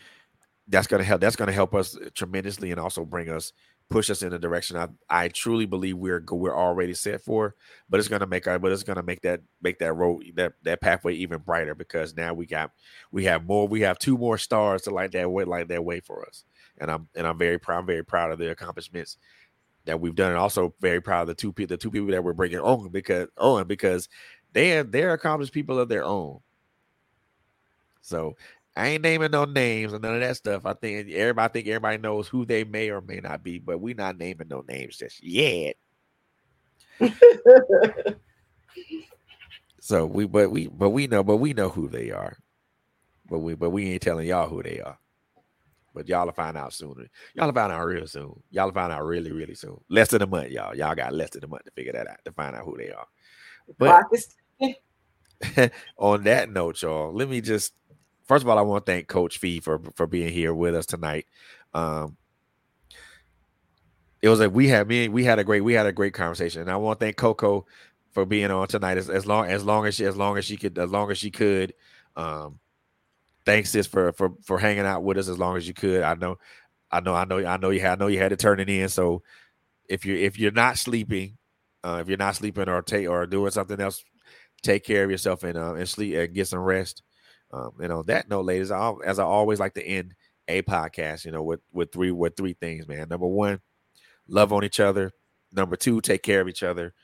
that's 0.68 0.86
going 0.86 1.00
to 1.00 1.06
help. 1.06 1.20
That's 1.20 1.36
going 1.36 1.48
to 1.48 1.52
help 1.52 1.74
us 1.74 1.96
tremendously, 2.14 2.70
and 2.70 2.80
also 2.80 3.04
bring 3.04 3.28
us 3.28 3.52
push 3.92 4.10
us 4.10 4.22
in 4.22 4.32
a 4.32 4.38
direction 4.38 4.76
I, 4.76 4.88
I 5.08 5.28
truly 5.28 5.66
believe 5.66 5.96
we're 5.96 6.24
we're 6.30 6.56
already 6.56 6.94
set 6.94 7.22
for. 7.22 7.54
But 7.88 8.00
it's 8.00 8.08
gonna 8.08 8.26
make 8.26 8.46
our 8.46 8.58
but 8.58 8.72
it's 8.72 8.82
gonna 8.82 9.02
make 9.02 9.20
that 9.22 9.40
make 9.60 9.78
that 9.78 9.92
road 9.92 10.24
that 10.36 10.54
that 10.62 10.80
pathway 10.80 11.14
even 11.14 11.40
brighter 11.40 11.74
because 11.74 12.16
now 12.16 12.34
we 12.34 12.46
got 12.46 12.72
we 13.10 13.24
have 13.24 13.44
more 13.44 13.68
we 13.68 13.82
have 13.82 13.98
two 13.98 14.16
more 14.16 14.38
stars 14.38 14.82
to 14.82 14.90
light 14.90 15.12
that 15.12 15.30
way 15.30 15.44
light 15.44 15.68
that 15.68 15.84
way 15.84 16.00
for 16.00 16.26
us. 16.26 16.44
And 16.78 16.90
I'm 16.90 17.08
and 17.14 17.26
I'm 17.26 17.38
very 17.38 17.58
proud 17.58 17.80
I'm 17.80 17.86
very 17.86 18.04
proud 18.04 18.32
of 18.32 18.38
the 18.38 18.50
accomplishments 18.50 19.18
that 19.84 20.00
we've 20.00 20.14
done, 20.14 20.30
and 20.30 20.38
also 20.38 20.74
very 20.80 21.00
proud 21.00 21.22
of 21.22 21.28
the 21.28 21.34
two 21.34 21.52
people 21.52 21.74
the 21.74 21.80
two 21.80 21.90
people 21.90 22.08
that 22.08 22.24
we're 22.24 22.32
bringing 22.32 22.60
on 22.60 22.88
because 22.88 23.28
on 23.36 23.66
because 23.66 24.08
they 24.52 24.78
are 24.78 24.82
they're 24.84 25.12
accomplished 25.12 25.52
people 25.52 25.78
of 25.78 25.88
their 25.88 26.04
own. 26.04 26.40
So 28.00 28.36
I 28.74 28.88
ain't 28.88 29.02
naming 29.02 29.30
no 29.30 29.44
names 29.44 29.92
and 29.92 30.02
none 30.02 30.14
of 30.14 30.20
that 30.20 30.36
stuff. 30.36 30.64
I 30.64 30.72
think 30.72 31.10
everybody 31.10 31.44
I 31.44 31.48
think 31.48 31.66
everybody 31.68 31.98
knows 31.98 32.26
who 32.26 32.46
they 32.46 32.64
may 32.64 32.90
or 32.90 33.02
may 33.02 33.20
not 33.20 33.42
be, 33.42 33.58
but 33.58 33.80
we're 33.80 33.94
not 33.94 34.16
naming 34.16 34.48
no 34.48 34.64
names 34.66 34.96
just 34.96 35.22
yet. 35.22 35.76
so 39.80 40.06
we 40.06 40.26
but 40.26 40.50
we 40.50 40.68
but 40.68 40.90
we 40.90 41.06
know 41.06 41.22
but 41.22 41.36
we 41.36 41.52
know 41.52 41.68
who 41.68 41.88
they 41.88 42.10
are. 42.10 42.38
But 43.28 43.40
we 43.40 43.54
but 43.54 43.70
we 43.70 43.92
ain't 43.92 44.02
telling 44.02 44.26
y'all 44.26 44.48
who 44.48 44.62
they 44.62 44.80
are. 44.80 44.98
But 45.94 46.08
y'all 46.08 46.24
will 46.24 46.32
find 46.32 46.56
out 46.56 46.72
sooner. 46.72 47.06
Y'all 47.34 47.46
will 47.46 47.52
find 47.54 47.70
out 47.70 47.84
real 47.84 48.06
soon. 48.06 48.42
Y'all 48.50 48.66
will 48.66 48.72
find 48.72 48.90
out 48.92 49.04
really, 49.04 49.32
really 49.32 49.54
soon. 49.54 49.78
Less 49.90 50.08
than 50.08 50.22
a 50.22 50.26
month, 50.26 50.50
y'all. 50.50 50.74
Y'all 50.74 50.94
got 50.94 51.12
less 51.12 51.30
than 51.30 51.44
a 51.44 51.46
month 51.46 51.64
to 51.64 51.70
figure 51.72 51.92
that 51.92 52.08
out 52.08 52.24
to 52.24 52.32
find 52.32 52.56
out 52.56 52.64
who 52.64 52.78
they 52.78 52.90
are. 52.90 53.06
But 53.78 54.02
on 55.98 56.24
that 56.24 56.50
note, 56.50 56.80
y'all, 56.80 57.12
let 57.12 57.28
me 57.28 57.42
just 57.42 57.74
first 58.32 58.44
of 58.44 58.48
all, 58.48 58.58
I 58.58 58.62
want 58.62 58.86
to 58.86 58.92
thank 58.92 59.08
Coach 59.08 59.36
Fee 59.36 59.60
for 59.60 59.78
for 59.94 60.06
being 60.06 60.32
here 60.32 60.54
with 60.54 60.74
us 60.74 60.86
tonight. 60.86 61.26
Um, 61.74 62.16
it 64.22 64.30
was 64.30 64.40
like 64.40 64.54
we 64.54 64.68
had 64.68 64.88
me 64.88 65.08
we 65.08 65.22
had 65.22 65.38
a 65.38 65.44
great 65.44 65.60
we 65.60 65.74
had 65.74 65.84
a 65.84 65.92
great 65.92 66.14
conversation, 66.14 66.62
and 66.62 66.70
I 66.70 66.76
want 66.76 66.98
to 66.98 67.04
thank 67.04 67.16
Coco 67.16 67.66
for 68.12 68.24
being 68.24 68.50
on 68.50 68.68
tonight 68.68 68.96
as, 68.96 69.10
as 69.10 69.26
long 69.26 69.48
as 69.48 69.64
long 69.64 69.84
as 69.84 69.96
she 69.96 70.06
as 70.06 70.16
long 70.16 70.38
as 70.38 70.46
she 70.46 70.56
could 70.56 70.78
as 70.78 70.90
long 70.90 71.10
as 71.10 71.18
she 71.18 71.30
could. 71.30 71.74
Um, 72.16 72.58
thanks 73.44 73.68
sis 73.68 73.86
for 73.86 74.12
for 74.12 74.32
for 74.42 74.58
hanging 74.58 74.86
out 74.86 75.02
with 75.02 75.18
us 75.18 75.28
as 75.28 75.38
long 75.38 75.58
as 75.58 75.68
you 75.68 75.74
could. 75.74 76.02
I 76.02 76.14
know, 76.14 76.38
I 76.90 77.00
know, 77.00 77.14
I 77.14 77.26
know, 77.26 77.44
I 77.44 77.58
know 77.58 77.68
you 77.68 77.80
had 77.80 78.00
I 78.00 78.02
know 78.02 78.06
you 78.06 78.18
had 78.18 78.30
to 78.30 78.36
turn 78.36 78.60
it 78.60 78.70
in. 78.70 78.88
So 78.88 79.22
if 79.90 80.06
you 80.06 80.16
if 80.16 80.38
you're 80.38 80.52
not 80.52 80.78
sleeping, 80.78 81.36
uh, 81.84 81.98
if 82.00 82.08
you're 82.08 82.16
not 82.16 82.36
sleeping 82.36 82.70
or 82.70 82.80
take 82.80 83.10
or 83.10 83.26
doing 83.26 83.50
something 83.50 83.78
else, 83.78 84.02
take 84.62 84.84
care 84.84 85.04
of 85.04 85.10
yourself 85.10 85.44
and 85.44 85.58
uh, 85.58 85.74
and 85.74 85.86
sleep 85.86 86.14
and 86.14 86.32
get 86.32 86.48
some 86.48 86.60
rest. 86.60 87.02
Um, 87.52 87.72
and 87.82 87.92
on 87.92 88.06
that 88.06 88.28
note, 88.28 88.44
ladies, 88.44 88.70
I, 88.70 88.92
as 89.04 89.18
I 89.18 89.24
always 89.24 89.60
like 89.60 89.74
to 89.74 89.86
end 89.86 90.14
a 90.48 90.62
podcast, 90.62 91.24
you 91.24 91.32
know, 91.32 91.42
with 91.42 91.60
with 91.72 91.92
three 91.92 92.10
with 92.10 92.36
three 92.36 92.54
things, 92.54 92.88
man. 92.88 93.08
Number 93.08 93.26
one, 93.26 93.60
love 94.26 94.52
on 94.52 94.64
each 94.64 94.80
other. 94.80 95.10
Number 95.52 95.76
two, 95.76 96.00
take 96.00 96.22
care 96.22 96.40
of 96.40 96.48
each 96.48 96.62
other 96.62 96.94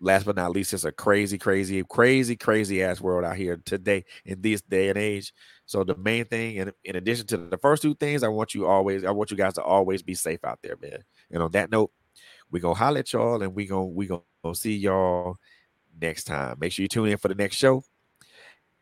last 0.00 0.26
but 0.26 0.36
not 0.36 0.52
least, 0.52 0.72
it's 0.72 0.84
a 0.84 0.92
crazy, 0.92 1.38
crazy, 1.38 1.82
crazy, 1.84 2.36
crazy 2.36 2.82
ass 2.82 3.00
world 3.00 3.24
out 3.24 3.36
here 3.36 3.60
today 3.64 4.04
in 4.24 4.40
this 4.40 4.60
day 4.62 4.88
and 4.88 4.98
age. 4.98 5.32
So 5.66 5.84
the 5.84 5.96
main 5.96 6.24
thing, 6.24 6.58
and 6.58 6.72
in 6.84 6.96
addition 6.96 7.26
to 7.28 7.36
the 7.36 7.58
first 7.58 7.82
two 7.82 7.94
things, 7.94 8.22
I 8.22 8.28
want 8.28 8.54
you 8.54 8.66
always, 8.66 9.04
I 9.04 9.10
want 9.10 9.30
you 9.30 9.36
guys 9.36 9.54
to 9.54 9.62
always 9.62 10.02
be 10.02 10.14
safe 10.14 10.40
out 10.44 10.60
there, 10.62 10.76
man. 10.80 11.04
And 11.30 11.42
on 11.42 11.50
that 11.52 11.70
note, 11.70 11.90
we 12.50 12.60
gonna 12.60 12.74
holler 12.74 13.00
at 13.00 13.12
y'all, 13.12 13.42
and 13.42 13.54
we 13.54 13.66
gonna 13.66 13.84
we 13.84 14.06
gonna 14.06 14.22
see 14.54 14.76
y'all 14.76 15.36
next 16.00 16.24
time. 16.24 16.56
Make 16.58 16.72
sure 16.72 16.82
you 16.82 16.88
tune 16.88 17.08
in 17.08 17.18
for 17.18 17.28
the 17.28 17.34
next 17.34 17.56
show. 17.56 17.82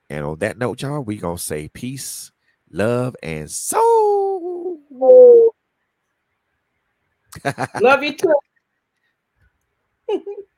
And 0.08 0.24
on 0.24 0.38
that 0.38 0.58
note, 0.58 0.82
y'all, 0.82 1.00
we 1.00 1.16
gonna 1.16 1.38
say 1.38 1.68
peace, 1.68 2.30
love, 2.70 3.16
and 3.22 3.50
soul. 3.50 4.80
Love 7.80 8.02
you 8.02 8.16
too. 8.16 8.34